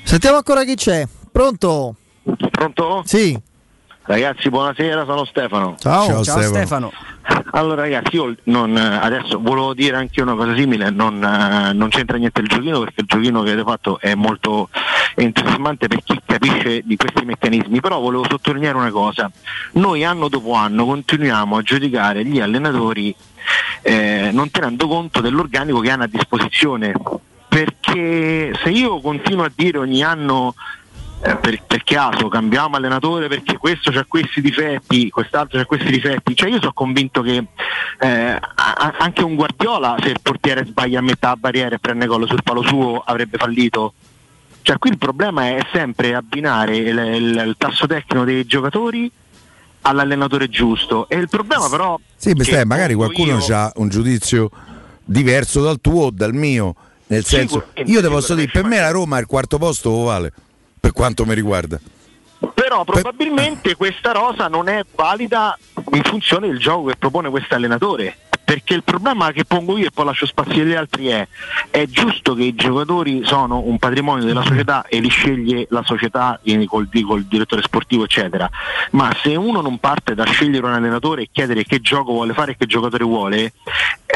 Sentiamo 0.03 0.37
ancora 0.37 0.63
chi 0.65 0.75
c'è. 0.75 1.07
Pronto? 1.31 1.95
Pronto? 2.51 3.01
Sì. 3.05 3.39
Ragazzi, 4.09 4.49
buonasera, 4.49 5.05
sono 5.05 5.23
Stefano. 5.23 5.75
Ciao. 5.77 6.07
Ciao, 6.07 6.23
Ciao, 6.23 6.41
Stefano. 6.41 6.91
Allora 7.51 7.83
ragazzi, 7.83 8.15
io 8.15 8.33
non, 8.45 8.75
adesso 8.75 9.39
volevo 9.39 9.75
dire 9.75 9.97
anche 9.97 10.19
una 10.23 10.33
cosa 10.33 10.55
simile, 10.55 10.89
non, 10.89 11.19
non 11.19 11.89
c'entra 11.89 12.17
niente 12.17 12.41
il 12.41 12.47
giochino 12.47 12.79
perché 12.79 13.01
il 13.01 13.05
giochino 13.05 13.43
che 13.43 13.51
avete 13.51 13.69
fatto 13.69 13.99
è 13.99 14.15
molto 14.15 14.69
entusiasmante 15.13 15.87
per 15.87 16.01
chi 16.03 16.19
capisce 16.25 16.81
di 16.83 16.95
questi 16.95 17.23
meccanismi, 17.23 17.79
però 17.81 17.99
volevo 17.99 18.25
sottolineare 18.27 18.77
una 18.77 18.89
cosa, 18.89 19.29
noi 19.73 20.03
anno 20.03 20.27
dopo 20.27 20.53
anno 20.53 20.85
continuiamo 20.85 21.57
a 21.57 21.61
giudicare 21.61 22.25
gli 22.25 22.39
allenatori 22.39 23.15
eh, 23.83 24.31
non 24.33 24.49
tenendo 24.49 24.87
conto 24.87 25.21
dell'organico 25.21 25.81
che 25.81 25.91
hanno 25.91 26.03
a 26.05 26.07
disposizione, 26.07 26.93
perché 27.47 28.57
se 28.63 28.69
io 28.69 29.01
continuo 29.01 29.43
a 29.43 29.51
dire 29.53 29.77
ogni 29.77 30.03
anno 30.03 30.55
eh, 31.21 31.35
per, 31.35 31.61
per 31.67 31.83
caso 31.83 32.27
cambiamo 32.29 32.75
allenatore 32.77 33.27
perché 33.27 33.57
questo 33.57 33.89
ha 33.89 34.05
questi 34.07 34.41
difetti, 34.41 35.09
quest'altro 35.09 35.59
ha 35.59 35.65
questi 35.65 35.91
difetti. 35.91 36.35
Cioè 36.35 36.49
io 36.49 36.59
sono 36.59 36.73
convinto 36.73 37.21
che 37.21 37.43
eh, 37.99 38.07
a- 38.09 38.95
anche 38.99 39.23
un 39.23 39.35
Guardiola, 39.35 39.97
se 40.01 40.09
il 40.09 40.19
portiere 40.21 40.65
sbaglia 40.65 40.99
a 40.99 41.01
metà 41.01 41.35
barriera 41.35 41.75
e 41.75 41.79
prende 41.79 42.05
gol 42.05 42.27
sul 42.27 42.43
palo 42.43 42.61
suo, 42.63 43.01
avrebbe 43.05 43.37
fallito. 43.37 43.93
Cioè 44.61 44.77
qui 44.77 44.89
il 44.91 44.97
problema 44.97 45.47
è 45.47 45.59
sempre 45.73 46.15
abbinare 46.15 46.77
il, 46.77 46.97
il- 46.97 47.43
il 47.47 47.55
tasso 47.57 47.85
tecnico 47.87 48.23
dei 48.25 48.45
giocatori 48.45 49.11
all'allenatore 49.81 50.47
giusto. 50.49 51.07
E 51.09 51.15
il 51.17 51.29
problema 51.29 51.69
però 51.69 51.99
Sì, 52.15 52.33
beh, 52.33 52.43
stai, 52.43 52.65
magari 52.65 52.93
qualcuno 52.93 53.37
io- 53.39 53.55
ha 53.55 53.71
un 53.75 53.89
giudizio 53.89 54.49
diverso 55.03 55.61
dal 55.61 55.79
tuo 55.81 56.05
o 56.05 56.11
dal 56.11 56.33
mio. 56.33 56.75
Nel 57.07 57.25
senso, 57.25 57.55
Sicuramente, 57.65 57.91
io 57.91 58.01
ti 58.01 58.07
posso 58.07 58.35
dire, 58.35 58.51
per 58.51 58.65
me 58.65 58.79
la 58.79 58.91
Roma 58.91 59.17
è 59.17 59.21
il 59.21 59.25
quarto 59.25 59.57
posto 59.57 60.03
vale, 60.03 60.31
per 60.79 60.91
quanto 60.91 61.25
mi 61.25 61.33
riguarda. 61.33 61.79
Però 62.53 62.83
probabilmente 62.83 63.75
questa 63.75 64.11
rosa 64.11 64.47
non 64.47 64.69
è 64.69 64.85
valida 64.95 65.57
in 65.91 66.03
funzione 66.03 66.47
del 66.47 66.59
gioco 66.59 66.87
che 66.89 66.95
propone 66.95 67.29
questo 67.29 67.55
allenatore. 67.55 68.28
Perché 68.49 68.73
il 68.73 68.83
problema 68.83 69.31
che 69.31 69.45
pongo 69.45 69.77
io 69.77 69.85
e 69.85 69.91
poi 69.91 70.05
lascio 70.05 70.25
spazio 70.25 70.63
agli 70.63 70.73
altri 70.73 71.05
è 71.05 71.27
è 71.69 71.85
giusto 71.85 72.33
che 72.33 72.41
i 72.41 72.55
giocatori 72.55 73.21
sono 73.23 73.59
un 73.59 73.77
patrimonio 73.77 74.25
della 74.25 74.41
società 74.41 74.87
e 74.87 74.99
li 74.99 75.09
sceglie 75.09 75.67
la 75.69 75.83
società 75.85 76.39
col, 76.65 76.89
col 77.05 77.25
direttore 77.25 77.61
sportivo 77.61 78.05
eccetera. 78.05 78.49
Ma 78.91 79.15
se 79.21 79.35
uno 79.35 79.61
non 79.61 79.77
parte 79.77 80.15
da 80.15 80.25
scegliere 80.25 80.65
un 80.65 80.73
allenatore 80.73 81.21
e 81.21 81.29
chiedere 81.31 81.63
che 81.63 81.79
gioco 81.79 82.11
vuole 82.11 82.33
fare 82.33 82.53
e 82.53 82.57
che 82.57 82.65
giocatore 82.65 83.03
vuole 83.03 83.53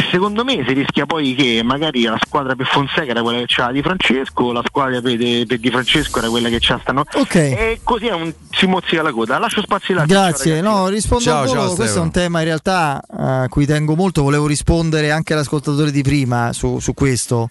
secondo 0.09 0.43
me 0.43 0.63
si 0.65 0.73
rischia 0.73 1.05
poi 1.05 1.35
che 1.35 1.61
magari 1.63 2.01
la 2.01 2.17
squadra 2.19 2.55
per 2.55 2.65
Fonseca 2.65 3.11
era 3.11 3.21
quella 3.21 3.39
che 3.39 3.45
c'ha 3.47 3.71
di 3.71 3.83
Francesco 3.83 4.51
la 4.51 4.63
squadra 4.65 4.99
per, 5.01 5.15
per 5.45 5.59
Di 5.59 5.69
Francesco 5.69 6.17
era 6.17 6.29
quella 6.29 6.49
che 6.49 6.57
c'ha 6.59 6.79
stanno 6.81 7.03
e 7.51 7.79
così 7.83 8.07
è 8.07 8.13
un, 8.13 8.33
si 8.51 8.65
mozzica 8.65 9.01
la 9.01 9.11
coda. 9.11 9.37
Lascio 9.37 9.61
spazio 9.61 9.93
agli 9.93 9.99
altri 10.01 10.15
Grazie, 10.15 10.61
no, 10.61 10.87
rispondo 10.87 11.23
Ciao, 11.23 11.47
ciao, 11.47 11.73
Questo 11.75 11.99
è 11.99 12.01
un 12.01 12.11
tema 12.11 12.39
in 12.39 12.45
realtà 12.45 13.01
eh, 13.01 13.23
a 13.23 13.47
cui 13.49 13.65
tengo 13.65 13.95
molto. 13.95 14.22
Volevo 14.23 14.47
rispondere 14.47 15.11
anche 15.11 15.33
all'ascoltatore 15.33 15.91
di 15.91 16.01
prima 16.01 16.53
su, 16.53 16.79
su 16.79 16.93
questo. 16.93 17.49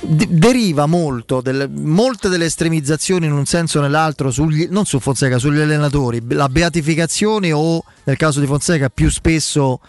De- 0.00 0.26
deriva 0.28 0.84
molto, 0.86 1.40
del- 1.40 1.70
molte 1.70 2.28
delle 2.28 2.44
estremizzazioni 2.46 3.26
in 3.26 3.32
un 3.32 3.46
senso 3.46 3.78
o 3.78 3.82
nell'altro, 3.82 4.30
sugli- 4.30 4.68
non 4.68 4.84
su 4.84 4.98
Fonseca, 5.00 5.38
sugli 5.38 5.60
allenatori. 5.60 6.22
La 6.28 6.48
beatificazione 6.48 7.52
o 7.52 7.82
nel 8.04 8.16
caso 8.16 8.40
di 8.40 8.46
Fonseca 8.46 8.90
più 8.90 9.10
spesso 9.10 9.80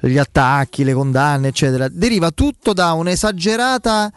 gli 0.00 0.18
attacchi, 0.18 0.82
le 0.82 0.94
condanne, 0.94 1.48
eccetera, 1.48 1.88
deriva 1.88 2.30
tutto 2.30 2.72
da 2.72 2.92
un'esagerata 2.92 4.10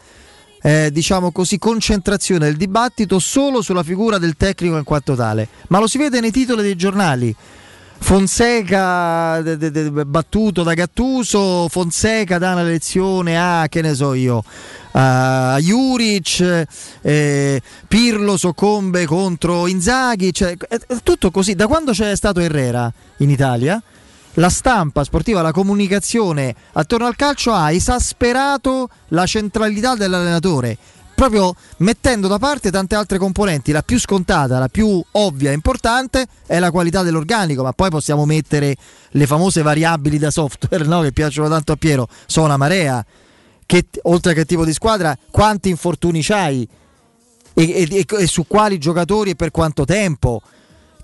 eh, 0.65 0.89
diciamo 0.93 1.33
così, 1.33 1.59
concentrazione 1.59 2.45
del 2.45 2.55
dibattito 2.55 3.19
solo 3.19 3.61
sulla 3.61 3.83
figura 3.83 4.17
del 4.17 4.35
tecnico 4.37 4.77
in 4.77 4.85
quanto 4.85 5.13
tale. 5.13 5.49
Ma 5.67 5.79
lo 5.79 5.87
si 5.87 5.97
vede 5.97 6.21
nei 6.21 6.31
titoli 6.31 6.61
dei 6.61 6.77
giornali. 6.77 7.35
Fonseca 7.99 9.41
de- 9.41 9.57
de- 9.57 9.71
de- 9.71 10.05
battuto 10.05 10.63
da 10.63 10.73
Gattuso, 10.73 11.67
Fonseca 11.69 12.37
dà 12.37 12.51
una 12.51 12.63
lezione 12.63 13.37
a 13.37 13.67
che 13.69 13.81
ne 13.81 13.95
so 13.95 14.13
io, 14.13 14.43
a 14.91 15.57
Juric, 15.59 16.65
eh, 17.01 17.61
Pirlo 17.87 18.37
soccombe 18.37 19.05
contro 19.05 19.67
Inzaghi, 19.67 20.33
cioè, 20.33 20.55
è, 20.57 20.79
è 20.85 20.97
tutto 21.01 21.31
così. 21.31 21.55
Da 21.55 21.67
quando 21.67 21.91
c'è 21.91 22.15
stato 22.15 22.39
Herrera 22.39 22.91
in 23.17 23.29
Italia, 23.29 23.81
la 24.37 24.49
stampa 24.49 25.03
sportiva, 25.03 25.41
la 25.41 25.51
comunicazione 25.51 26.53
attorno 26.73 27.05
al 27.05 27.15
calcio 27.15 27.53
ha 27.53 27.71
esasperato 27.71 28.89
la 29.09 29.25
centralità 29.25 29.95
dell'allenatore, 29.95 30.77
proprio 31.29 31.55
mettendo 31.77 32.27
da 32.27 32.37
parte 32.37 32.69
tante 32.69 32.95
altre 32.95 33.17
componenti. 33.17 33.71
La 33.71 33.81
più 33.81 33.99
scontata, 33.99 34.59
la 34.59 34.67
più 34.67 35.01
ovvia 35.11 35.51
e 35.51 35.53
importante 35.53 36.25
è 36.45 36.59
la 36.59 36.71
qualità 36.71 37.01
dell'organico, 37.01 37.63
ma 37.63 37.71
poi 37.71 37.89
possiamo 37.89 38.25
mettere 38.25 38.75
le 39.11 39.25
famose 39.25 39.61
variabili 39.61 40.17
da 40.17 40.31
software 40.31 40.83
no? 40.85 41.01
che 41.01 41.11
piacciono 41.13 41.47
tanto 41.47 41.71
a 41.71 41.75
Piero, 41.75 42.07
sono 42.25 42.47
una 42.47 42.57
marea. 42.57 43.05
Che, 43.65 43.85
oltre 44.03 44.33
che 44.33 44.43
tipo 44.43 44.65
di 44.65 44.73
squadra, 44.73 45.17
quanti 45.31 45.69
infortuni 45.69 46.21
c'hai? 46.21 46.67
e, 47.53 47.87
e- 47.89 48.05
e- 48.17 48.27
su 48.27 48.45
quali 48.47 48.77
giocatori 48.77 49.31
e 49.31 49.35
per 49.35 49.51
quanto 49.51 49.85
tempo. 49.85 50.41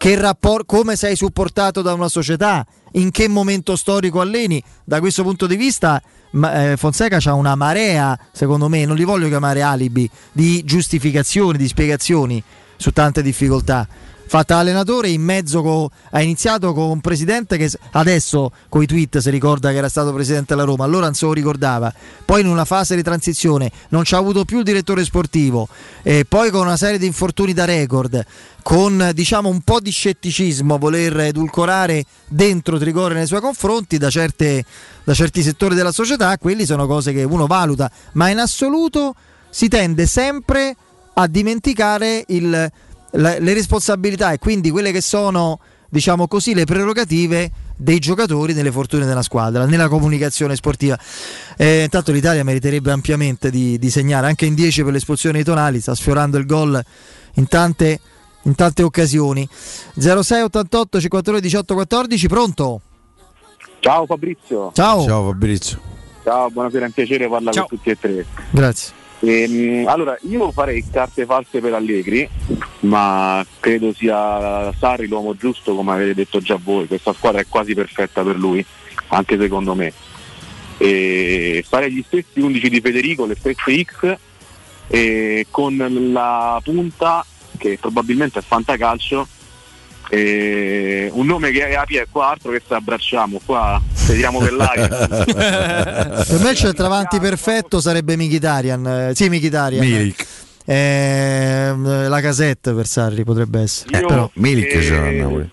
rapport- 0.01 0.65
come 0.65 0.95
sei 0.95 1.15
supportato 1.15 1.81
da 1.81 1.93
una 1.93 2.09
società, 2.09 2.65
in 2.93 3.11
che 3.11 3.27
momento 3.27 3.75
storico 3.75 4.19
alleni. 4.19 4.61
Da 4.83 4.99
questo 4.99 5.23
punto 5.23 5.47
di 5.47 5.55
vista 5.55 6.01
ma, 6.31 6.71
eh, 6.71 6.77
Fonseca 6.77 7.19
ha 7.23 7.33
una 7.33 7.55
marea, 7.55 8.17
secondo 8.31 8.67
me, 8.69 8.85
non 8.85 8.95
li 8.95 9.03
voglio 9.03 9.27
chiamare 9.27 9.61
alibi, 9.61 10.09
di 10.31 10.63
giustificazioni, 10.63 11.57
di 11.57 11.67
spiegazioni 11.67 12.43
su 12.75 12.91
tante 12.91 13.21
difficoltà. 13.21 13.87
Fatta 14.29 14.57
allenatore 14.57 15.09
in 15.09 15.23
mezzo 15.23 15.63
co- 15.63 15.89
ha 16.11 16.21
iniziato 16.21 16.71
con 16.73 16.91
un 16.91 17.01
presidente 17.01 17.57
che 17.57 17.67
adesso 17.93 18.51
con 18.69 18.83
i 18.83 18.85
tweet 18.85 19.17
si 19.17 19.31
ricorda 19.31 19.71
che 19.71 19.77
era 19.77 19.89
stato 19.89 20.13
presidente 20.13 20.53
della 20.53 20.67
Roma, 20.67 20.83
allora 20.83 21.05
non 21.05 21.15
se 21.15 21.25
lo 21.25 21.33
ricordava. 21.33 21.91
Poi 22.25 22.41
in 22.41 22.47
una 22.47 22.63
fase 22.63 22.95
di 22.95 23.01
transizione 23.01 23.71
non 23.89 24.03
ci 24.03 24.13
ha 24.13 24.19
avuto 24.19 24.45
più 24.45 24.59
il 24.59 24.63
direttore 24.63 25.03
sportivo, 25.03 25.67
e 26.03 26.25
poi 26.29 26.51
con 26.51 26.61
una 26.67 26.77
serie 26.77 26.99
di 26.99 27.07
infortuni 27.07 27.53
da 27.53 27.65
record, 27.65 28.23
con 28.61 29.09
diciamo 29.15 29.49
un 29.49 29.61
po' 29.61 29.79
di 29.79 29.89
scetticismo 29.89 30.77
voler 30.77 31.21
edulcorare 31.21 32.05
dentro 32.27 32.77
Trigore 32.77 33.15
nei 33.15 33.25
suoi 33.25 33.41
confronti 33.41 33.97
da, 33.97 34.11
certe, 34.11 34.63
da 35.03 35.15
certi 35.15 35.41
settori 35.41 35.73
della 35.73 35.91
società, 35.91 36.37
quelli 36.37 36.67
sono 36.67 36.85
cose 36.85 37.13
che 37.13 37.23
uno 37.23 37.47
valuta, 37.47 37.89
ma 38.11 38.29
in 38.29 38.37
assoluto 38.37 39.15
si 39.49 39.67
tende 39.69 40.05
sempre 40.05 40.75
a 41.15 41.25
dimenticare 41.25 42.25
il- 42.27 42.71
la- 43.11 43.37
le 43.39 43.53
responsabilità 43.53 44.31
e 44.31 44.37
quindi 44.37 44.69
quelle 44.69 44.91
che 44.91 45.01
sono, 45.01 45.59
diciamo 45.89 46.27
così, 46.27 46.53
le 46.53 46.65
prerogative 46.65 47.51
dei 47.75 47.99
giocatori 47.99 48.53
nelle 48.53 48.71
fortune 48.71 49.05
della 49.05 49.21
squadra, 49.21 49.65
nella 49.65 49.87
comunicazione 49.87 50.55
sportiva. 50.55 50.97
Eh, 51.57 51.83
intanto 51.83 52.11
l'Italia 52.11 52.43
meriterebbe 52.43 52.91
ampiamente 52.91 53.49
di, 53.49 53.79
di 53.79 53.89
segnare 53.89 54.27
anche 54.27 54.45
in 54.45 54.53
10 54.53 54.83
per 54.83 54.93
l'espulsione 54.93 55.37
di 55.39 55.43
Tonali, 55.43 55.79
sta 55.79 55.95
sfiorando 55.95 56.37
il 56.37 56.45
gol 56.45 56.81
in 57.35 57.47
tante, 57.47 57.99
in 58.43 58.55
tante 58.55 58.83
occasioni. 58.83 59.47
06 59.97 60.41
88 60.41 60.99
52 60.99 61.41
18 61.41 61.73
14, 61.73 62.27
pronto? 62.27 62.81
Ciao 63.79 64.05
Fabrizio. 64.05 64.71
Ciao. 64.73 65.05
Ciao 65.05 65.25
Fabrizio. 65.27 65.79
Ciao, 66.21 66.49
buonasera, 66.49 66.83
è 66.83 66.87
un 66.87 66.93
piacere 66.93 67.29
parlare 67.29 67.55
Ciao. 67.55 67.65
con 67.67 67.77
tutti 67.77 67.89
e 67.91 67.97
tre. 67.97 68.25
Grazie. 68.51 68.93
Ehm, 69.21 69.87
allora, 69.87 70.17
io 70.29 70.51
farei 70.51 70.83
carte 70.89 71.25
false 71.25 71.59
per 71.59 71.73
Allegri, 71.73 72.27
ma 72.81 73.45
credo 73.59 73.93
sia 73.93 74.71
Sarri 74.77 75.07
l'uomo 75.07 75.35
giusto, 75.35 75.75
come 75.75 75.91
avete 75.91 76.13
detto 76.13 76.39
già 76.39 76.57
voi. 76.61 76.87
Questa 76.87 77.13
squadra 77.13 77.41
è 77.41 77.45
quasi 77.47 77.73
perfetta 77.73 78.23
per 78.23 78.37
lui, 78.37 78.65
anche 79.07 79.37
secondo 79.37 79.75
me. 79.75 79.91
E 80.77 81.63
farei 81.67 81.91
gli 81.91 82.03
stessi 82.05 82.39
11 82.39 82.69
di 82.69 82.79
Federico, 82.79 83.25
le 83.25 83.35
stesse 83.35 83.83
X, 83.83 84.17
con 85.49 86.11
la 86.13 86.61
punta, 86.63 87.25
che 87.57 87.77
probabilmente 87.79 88.39
è 88.39 88.41
Fantacalcio, 88.41 89.27
e 90.09 91.09
un 91.13 91.25
nome 91.25 91.51
che 91.51 91.75
Api 91.75 91.97
è 91.97 92.07
qua 92.11 92.29
altro 92.31 92.51
che 92.51 92.61
se 92.67 92.73
abbracciamo, 92.73 93.39
qua 93.45 93.79
vediamo 94.07 94.39
per 94.39 94.53
l'aria. 94.53 94.87
Per 96.29 96.39
me 96.41 96.49
il 96.51 96.55
centravanti 96.55 97.19
perfetto 97.19 97.79
sarebbe 97.79 98.15
Mkhitaryan, 98.17 98.87
eh, 98.87 99.11
sì 99.15 99.29
Mkhitaryan. 99.29 99.85
Milik. 99.85 100.25
Ehm, 100.65 102.07
la 102.09 102.21
casetta 102.21 102.73
per 102.73 102.85
Sarri 102.85 103.23
potrebbe 103.23 103.61
essere. 103.61 103.99
Io- 103.99 104.07
però. 104.07 104.29
Milik 104.35 104.73
Eh, 104.73 104.95
a 104.95 105.23
Napoli. 105.23 105.49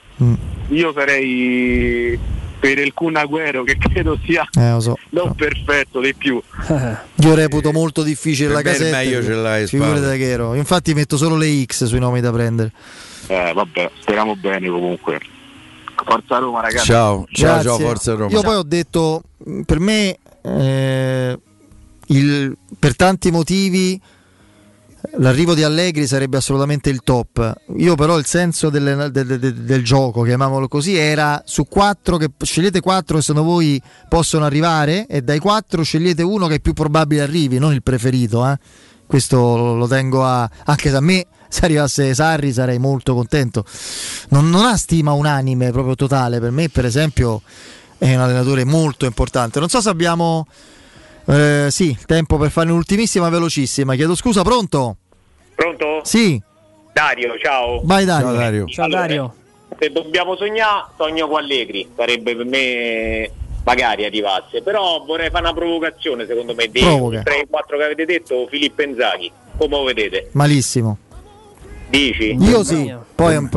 Io 0.68 0.92
sarei 0.94 2.18
per 2.66 2.78
il 2.78 2.92
Kun 2.94 3.14
Agüero 3.14 3.62
che 3.62 3.76
credo 3.78 4.18
sia 4.24 4.48
Eh, 4.58 4.70
lo 4.72 4.80
so. 4.80 4.98
non 5.10 5.34
perfetto 5.34 6.00
di 6.00 6.14
più. 6.14 6.40
Io 7.22 7.34
reputo 7.34 7.70
molto 7.72 8.02
difficile 8.02 8.48
Per 8.52 8.56
la 8.56 8.62
casetta. 8.62 8.96
meglio 8.96 9.22
ce 9.22 9.34
l'hai, 9.34 9.66
Spalletti. 9.68 10.18
che 10.18 10.30
ero. 10.30 10.54
Infatti 10.54 10.92
metto 10.94 11.16
solo 11.16 11.36
le 11.36 11.64
X 11.64 11.84
sui 11.84 12.00
nomi 12.00 12.20
da 12.20 12.32
prendere. 12.32 12.72
Eh, 13.28 13.52
vabbè, 13.54 13.90
speriamo 14.00 14.34
bene 14.36 14.68
comunque. 14.68 15.20
Forza 16.04 16.38
Roma 16.38 16.60
ragazzi. 16.60 16.88
Grazie. 16.88 18.14
Io 18.28 18.42
poi 18.42 18.54
ho 18.56 18.62
detto, 18.62 19.22
per 19.64 19.78
me, 19.78 20.18
eh, 20.42 21.38
il- 22.08 22.56
per 22.78 22.96
tanti 22.96 23.30
motivi, 23.30 24.00
l'arrivo 25.18 25.55
di 25.55 25.62
Allegri 25.62 26.07
sarebbe 26.07 26.36
assolutamente 26.36 26.91
il 26.91 27.02
top. 27.02 27.55
Io 27.76 27.94
però 27.94 28.18
il 28.18 28.25
senso 28.26 28.70
delle- 28.70 29.10
del, 29.10 29.39
del- 29.39 29.55
del 29.55 29.84
gioco, 29.84 30.23
chiamiamolo 30.23 30.68
così, 30.68 30.97
era 30.97 31.42
su 31.44 31.66
quattro, 31.66 32.16
che 32.16 32.31
scegliete 32.42 32.81
quattro 32.81 33.16
che 33.16 33.23
secondo 33.23 33.49
voi 33.49 33.81
possono 34.08 34.44
arrivare 34.44 35.07
e 35.07 35.23
dai 35.23 35.39
quattro 35.39 35.83
scegliete 35.83 36.23
uno 36.23 36.47
che 36.47 36.57
è 36.57 36.60
più 36.60 36.73
probabile 36.73 37.23
arrivi, 37.23 37.58
non 37.58 37.73
il 37.73 37.83
preferito. 37.83 38.47
eh. 38.49 38.58
Questo 39.07 39.36
lo, 39.57 39.75
lo 39.76 39.86
tengo 39.86 40.25
a... 40.25 40.49
anche 40.65 40.91
se 40.91 40.97
a 40.97 41.00
me 41.00 41.26
se 41.49 41.65
arrivasse 41.65 42.12
Sarri 42.12 42.52
sarei 42.52 42.78
molto 42.78 43.15
contento. 43.15 43.65
Non, 44.31 44.50
non 44.50 44.65
ha 44.65 44.76
stima 44.76 45.12
unanime 45.12 45.70
proprio 45.70 45.94
totale, 45.94 46.41
per 46.41 46.50
me 46.50 46.68
per 46.68 46.84
esempio 46.84 47.42
è 47.99 48.12
un 48.15 48.20
allenatore 48.20 48.65
molto 48.65 49.07
importante. 49.07 49.60
Non 49.60 49.68
so 49.68 49.81
se 49.81 49.89
abbiamo... 49.89 50.47
eh, 51.26 51.66
sì, 51.70 51.96
tempo 52.06 52.36
per 52.36 52.50
fare 52.50 52.70
un'ultimissima 52.70 53.28
velocissima. 53.28 53.94
Chiedo 53.94 54.14
scusa, 54.14 54.42
pronto? 54.42 54.96
Pronto? 55.55 56.00
Sì, 56.05 56.40
Dario, 56.92 57.38
ciao. 57.38 57.80
vai 57.84 58.05
Dario. 58.05 58.64
Allora, 58.76 59.34
Se 59.78 59.90
dobbiamo 59.90 60.36
sognare, 60.36 60.86
sogno 60.96 61.28
con 61.28 61.38
Allegri. 61.38 61.88
Sarebbe 61.94 62.34
per 62.34 62.46
me 62.46 63.30
magari 63.64 64.05
arrivasse. 64.05 64.62
Però 64.62 65.05
vorrei 65.05 65.28
fare 65.28 65.44
una 65.44 65.52
provocazione, 65.52 66.24
secondo 66.26 66.55
me, 66.55 66.70
dei 66.70 66.82
Provoca. 66.82 67.20
3-4 67.20 67.76
che 67.76 67.84
avete 67.84 68.05
detto, 68.06 68.46
Filippo 68.48 68.82
Inzaghi. 68.82 69.30
Come 69.58 69.76
lo 69.76 69.82
vedete? 69.84 70.30
Malissimo. 70.32 70.98
Dici? 71.89 72.36
Io 72.40 72.65
sì, 72.65 72.92
poi 73.15 73.34
è, 73.34 73.36
un 73.36 73.48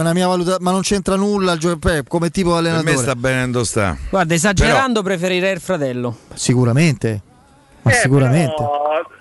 una 0.00 0.12
mia 0.12 0.26
valutazione, 0.26 0.62
ma 0.64 0.70
non 0.70 0.82
c'entra 0.82 1.16
nulla 1.16 1.56
eh, 1.56 2.02
come 2.06 2.30
tipo 2.30 2.50
Per 2.50 2.58
allenatore. 2.58 2.92
me 2.92 2.96
sta 2.98 3.16
benendo 3.16 3.64
sta. 3.64 3.96
Guarda, 4.10 4.34
esagerando 4.34 5.02
preferirei 5.02 5.52
il 5.52 5.60
fratello. 5.60 6.16
Sicuramente. 6.34 7.20
Ma 7.82 7.90
Eh, 7.90 7.94
sicuramente. 7.94 8.54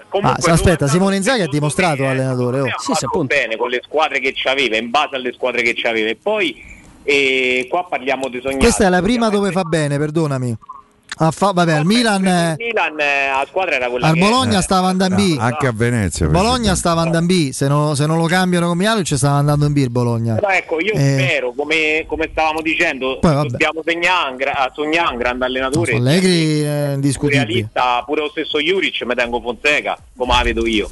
Comunque, 0.09 0.37
Ah, 0.37 0.41
se- 0.41 0.51
aspetta, 0.51 0.87
Simone 0.87 1.15
Inzaghi 1.15 1.41
ha 1.41 1.47
dimostrato 1.47 2.05
allenatore. 2.05 2.59
oh. 2.59 2.65
ha 2.65 2.93
fatto 2.95 3.23
bene 3.23 3.55
con 3.55 3.69
le 3.69 3.81
squadre 3.83 4.19
che 4.19 4.33
c'aveva, 4.35 4.77
in 4.77 4.89
base 4.91 5.15
alle 5.15 5.31
squadre 5.33 5.63
che 5.63 5.73
c'aveva. 5.75 6.09
E 6.09 6.17
poi 6.21 6.61
eh, 7.03 7.65
qua 7.69 7.85
parliamo 7.85 8.27
di 8.29 8.39
sognare. 8.39 8.59
Questa 8.59 8.85
è 8.85 8.89
la 8.89 9.01
prima 9.01 9.29
dove 9.29 9.51
fa 9.51 9.63
bene, 9.63 9.97
perdonami. 9.97 10.55
Ah, 11.17 11.29
fa- 11.31 11.51
vabbè, 11.51 11.73
al 11.73 11.85
Milan, 11.85 12.25
eh, 12.25 12.55
Il 12.57 12.65
Milan, 12.65 12.99
eh, 12.99 13.27
la 13.29 13.45
squadra 13.47 13.75
era 13.75 13.87
quella 13.87 14.07
al 14.07 14.13
che 14.13 14.19
Bologna 14.19 14.61
stava 14.61 14.87
andando 14.87 15.21
in 15.21 15.35
B. 15.35 15.39
Anche 15.39 15.67
a 15.67 15.71
Venezia. 15.71 16.25
per 16.27 16.35
Bologna 16.35 16.75
stava 16.75 17.01
andando 17.01 17.31
in 17.33 17.39
B, 17.47 17.51
se, 17.51 17.67
non- 17.67 17.95
se 17.95 18.05
non 18.07 18.17
lo 18.17 18.25
cambiano 18.25 18.67
con 18.67 18.77
Mialovic 18.77 19.15
stava 19.15 19.35
andando 19.37 19.65
in 19.67 19.73
B 19.73 19.77
il 19.77 19.89
Bologna. 19.91 20.35
Però 20.35 20.49
ecco, 20.49 20.79
io 20.79 20.93
Eh, 20.93 21.17
spero, 21.19 21.53
come, 21.55 22.05
come 22.07 22.29
stavamo 22.31 22.61
dicendo, 22.61 23.19
Poi 23.19 23.33
vabbè. 23.33 23.47
dobbiamo 23.49 23.81
gra- 24.35 24.55
a 24.55 24.71
sognare 24.73 25.11
un 25.11 25.17
grande 25.17 25.45
allenatore. 25.45 25.93
Allegri 25.95 26.61
è 26.61 26.91
indiscutibile. 26.95 27.45
realista, 27.45 28.01
pure 28.05 28.21
lo 28.21 28.29
stesso 28.29 28.59
Juric 28.59 29.03
mi 29.03 29.13
tengo 29.13 29.39
Fonseca, 29.39 29.97
come 30.17 30.33
la 30.35 30.41
vedo 30.43 30.65
io. 30.65 30.89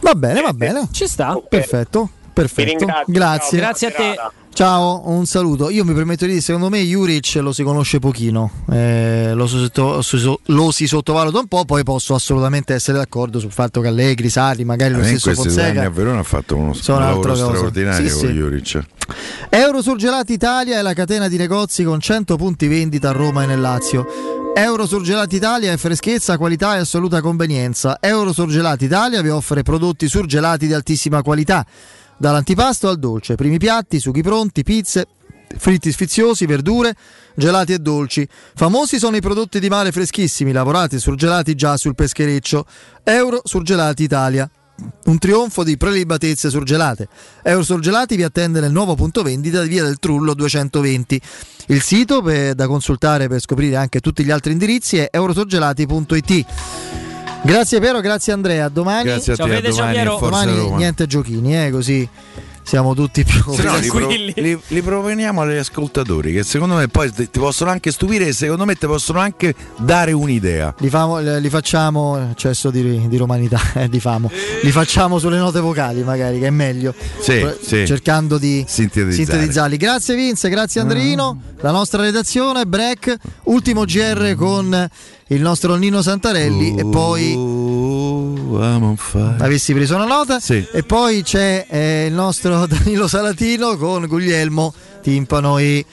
Va 0.00 0.14
bene, 0.14 0.40
va 0.42 0.52
bene. 0.52 0.88
Ci 0.92 1.06
sta. 1.06 1.40
Perfetto, 1.48 2.10
perfetto. 2.32 2.68
ringrazio, 2.68 3.12
Grazie. 3.12 3.58
ciao, 3.58 3.68
Grazie 3.68 3.86
a 3.86 3.90
te. 3.90 4.02
serata. 4.02 4.32
Ciao, 4.56 5.02
un 5.10 5.26
saluto. 5.26 5.68
Io 5.68 5.84
mi 5.84 5.92
permetto 5.92 6.24
di 6.24 6.30
dire, 6.30 6.42
secondo 6.42 6.70
me 6.70 6.80
Juric 6.80 7.34
lo 7.42 7.52
si 7.52 7.62
conosce 7.62 7.98
pochino, 7.98 8.50
eh, 8.70 9.32
lo, 9.34 9.46
so- 9.46 10.40
lo 10.46 10.70
si 10.70 10.86
sottovaluta 10.86 11.40
un 11.40 11.46
po', 11.46 11.66
poi 11.66 11.82
posso 11.82 12.14
assolutamente 12.14 12.72
essere 12.72 12.96
d'accordo 12.96 13.38
sul 13.38 13.52
fatto 13.52 13.82
che 13.82 13.88
Allegri, 13.88 14.30
Sarri, 14.30 14.64
magari 14.64 14.94
lo 14.94 15.00
A 15.00 15.04
stesso 15.04 15.34
Fonseca 15.34 15.82
a 15.82 15.90
Verona 15.90 16.20
ha 16.20 16.22
fatto 16.22 16.56
uno 16.56 16.72
Sono 16.72 17.00
lavoro 17.00 17.34
straordinario 17.34 18.08
Sì, 18.08 18.18
con 18.18 18.28
sì. 18.28 18.32
Juric. 18.32 18.84
Eurosurgelati 19.50 20.32
Italia 20.32 20.78
è 20.78 20.80
la 20.80 20.94
catena 20.94 21.28
di 21.28 21.36
negozi 21.36 21.84
con 21.84 22.00
100 22.00 22.36
punti 22.36 22.66
vendita 22.66 23.10
a 23.10 23.12
Roma 23.12 23.42
e 23.42 23.46
nel 23.46 23.60
Lazio. 23.60 24.06
Eurosurgelati 24.54 25.36
Italia 25.36 25.70
è 25.70 25.76
freschezza, 25.76 26.38
qualità 26.38 26.76
e 26.76 26.78
assoluta 26.78 27.20
convenienza. 27.20 27.98
Eurosurgelati 28.00 28.86
Italia 28.86 29.20
vi 29.20 29.28
offre 29.28 29.62
prodotti 29.62 30.08
surgelati 30.08 30.66
di 30.66 30.72
altissima 30.72 31.20
qualità, 31.20 31.62
dall'antipasto 32.16 32.88
al 32.88 32.98
dolce, 32.98 33.34
primi 33.34 33.58
piatti, 33.58 34.00
sughi 34.00 34.22
pronti, 34.22 34.62
pizze, 34.62 35.06
fritti 35.56 35.92
sfiziosi, 35.92 36.46
verdure, 36.46 36.94
gelati 37.34 37.72
e 37.72 37.78
dolci. 37.78 38.26
Famosi 38.54 38.98
sono 38.98 39.16
i 39.16 39.20
prodotti 39.20 39.60
di 39.60 39.68
mare 39.68 39.92
freschissimi, 39.92 40.52
lavorati 40.52 40.96
e 40.96 40.98
surgelati 40.98 41.54
già 41.54 41.76
sul 41.76 41.94
peschereccio. 41.94 42.66
Euro 43.04 43.40
Surgelati 43.44 44.02
Italia. 44.02 44.48
Un 45.04 45.18
trionfo 45.18 45.64
di 45.64 45.78
prelibatezze 45.78 46.50
surgelate. 46.50 47.08
Eurosurgelati 47.42 48.14
vi 48.14 48.24
attende 48.24 48.60
nel 48.60 48.72
nuovo 48.72 48.94
punto 48.94 49.22
vendita 49.22 49.62
di 49.62 49.68
via 49.68 49.82
del 49.82 49.98
Trullo 49.98 50.34
220. 50.34 51.18
Il 51.68 51.80
sito 51.80 52.20
per- 52.20 52.54
da 52.54 52.66
consultare 52.66 53.26
per 53.26 53.40
scoprire 53.40 53.76
anche 53.76 54.00
tutti 54.00 54.22
gli 54.22 54.30
altri 54.30 54.52
indirizzi 54.52 54.98
è 54.98 55.08
eurosurgelati.it. 55.10 57.05
Grazie 57.46 57.78
Piero, 57.80 58.00
grazie 58.00 58.32
Andrea. 58.32 58.68
Domani, 58.68 59.04
Grazie 59.04 59.32
a 59.34 59.36
Ciao 59.36 59.46
te, 59.46 59.52
a 59.52 59.56
Fede, 59.56 59.72
ciao 59.72 59.86
domani. 59.92 60.18
Forza 60.18 60.44
domani 60.44 60.70
niente 60.76 61.06
giochini, 61.06 61.64
eh, 61.66 61.70
così 61.70 62.08
siamo 62.62 62.96
tutti 62.96 63.22
più 63.22 63.44
no, 63.46 63.76
li, 63.78 63.86
pro- 63.86 64.08
li- 64.08 64.58
li 64.66 64.82
proveniamo 64.82 65.40
agli 65.42 65.54
ascoltatori 65.56 66.32
che 66.32 66.42
secondo 66.42 66.74
me 66.74 66.88
poi 66.88 67.12
ti 67.12 67.30
ti 67.30 67.38
possono 67.38 67.70
anche 67.70 67.92
stupire 67.92 68.26
e 68.26 68.32
secondo 68.32 68.64
me 68.64 68.74
ti 68.74 68.86
possono 68.86 69.20
anche 69.20 69.54
dare 69.78 70.10
un'idea. 70.10 70.74
Li, 70.78 70.88
famo- 70.90 71.20
li 71.20 71.48
facciamo, 71.48 72.30
eccesso 72.32 72.70
di, 72.70 73.06
di 73.06 73.16
romanità, 73.16 73.60
eh, 73.74 73.88
di 73.88 74.00
famo. 74.00 74.28
li 74.62 74.70
facciamo 74.72 75.20
sulle 75.20 75.38
note 75.38 75.60
vocali 75.60 76.02
magari, 76.02 76.40
che 76.40 76.48
è 76.48 76.50
meglio. 76.50 76.92
Sì, 77.20 77.38
Eh, 77.38 77.56
sì. 77.62 77.86
Cercando 77.86 78.36
di 78.36 78.64
Sintetizzare. 78.66 79.12
sintetizzarli. 79.12 79.76
Grazie 79.76 80.16
Vince, 80.16 80.48
grazie 80.48 80.80
Andrino, 80.80 81.40
la 81.60 81.70
nostra 81.70 82.02
redazione, 82.02 82.66
break, 82.66 83.14
ultimo 83.44 83.84
GR 83.84 84.34
con 84.34 84.88
il 85.28 85.40
nostro 85.40 85.74
Nino 85.74 86.02
Santarelli 86.02 86.76
e 86.76 86.84
poi... 86.86 87.34
Oh, 87.34 88.62
I'm 88.62 88.82
on 88.82 88.96
fire. 88.96 89.36
Avessi 89.38 89.72
preso 89.74 89.96
una 89.96 90.04
nota? 90.04 90.38
Sì. 90.38 90.64
E 90.72 90.82
poi 90.82 91.22
c'è 91.22 91.66
eh, 91.68 92.06
il 92.06 92.12
nostro 92.14 92.66
Danilo 92.68 93.08
Salatino 93.08 93.76
con 93.76 94.06
Guglielmo 94.06 94.72
Timpano 95.02 95.58
e 95.58 95.84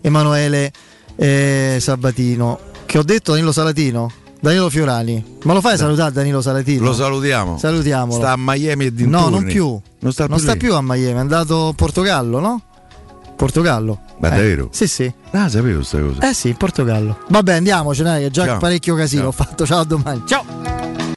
Emanuele 0.00 0.72
eh, 1.16 1.76
Sabatino. 1.80 2.58
Che 2.86 2.98
ho 2.98 3.02
detto 3.02 3.32
Danilo 3.32 3.52
Salatino? 3.52 4.10
Danilo 4.40 4.70
Fiorani. 4.70 5.36
Ma 5.42 5.52
lo 5.52 5.60
fai 5.60 5.76
salutare 5.76 6.12
Danilo 6.12 6.40
Salatino? 6.40 6.84
Lo 6.84 6.94
salutiamo. 6.94 7.58
Salutiamolo. 7.58 8.18
Sta 8.18 8.32
a 8.32 8.36
Miami 8.38 8.86
e 8.86 8.94
dintorni. 8.94 9.24
No, 9.24 9.28
non 9.28 9.44
più. 9.44 9.78
Non 10.00 10.12
sta 10.12 10.24
più, 10.24 10.32
Non 10.32 10.40
sta 10.40 10.52
lì. 10.52 10.58
più 10.58 10.74
a 10.74 10.80
Miami, 10.80 11.16
è 11.16 11.20
andato 11.20 11.68
a 11.68 11.72
Portogallo, 11.72 12.38
no? 12.38 12.62
Portogallo. 13.38 14.00
Ma 14.18 14.26
Eh, 14.26 14.30
davvero? 14.30 14.68
Sì, 14.72 14.88
sì. 14.88 15.10
Ah, 15.30 15.48
sapevo 15.48 15.76
questa 15.76 16.00
cosa. 16.00 16.28
Eh 16.28 16.34
sì, 16.34 16.48
in 16.48 16.56
Portogallo. 16.56 17.20
Vabbè, 17.28 17.54
andiamocene, 17.54 18.18
che 18.18 18.30
già 18.32 18.44
Ciao. 18.44 18.58
parecchio 18.58 18.96
casino 18.96 19.20
Ciao. 19.22 19.30
ho 19.30 19.32
fatto. 19.32 19.64
Ciao, 19.64 19.80
a 19.80 19.84
domani. 19.84 20.22
Ciao. 20.26 20.87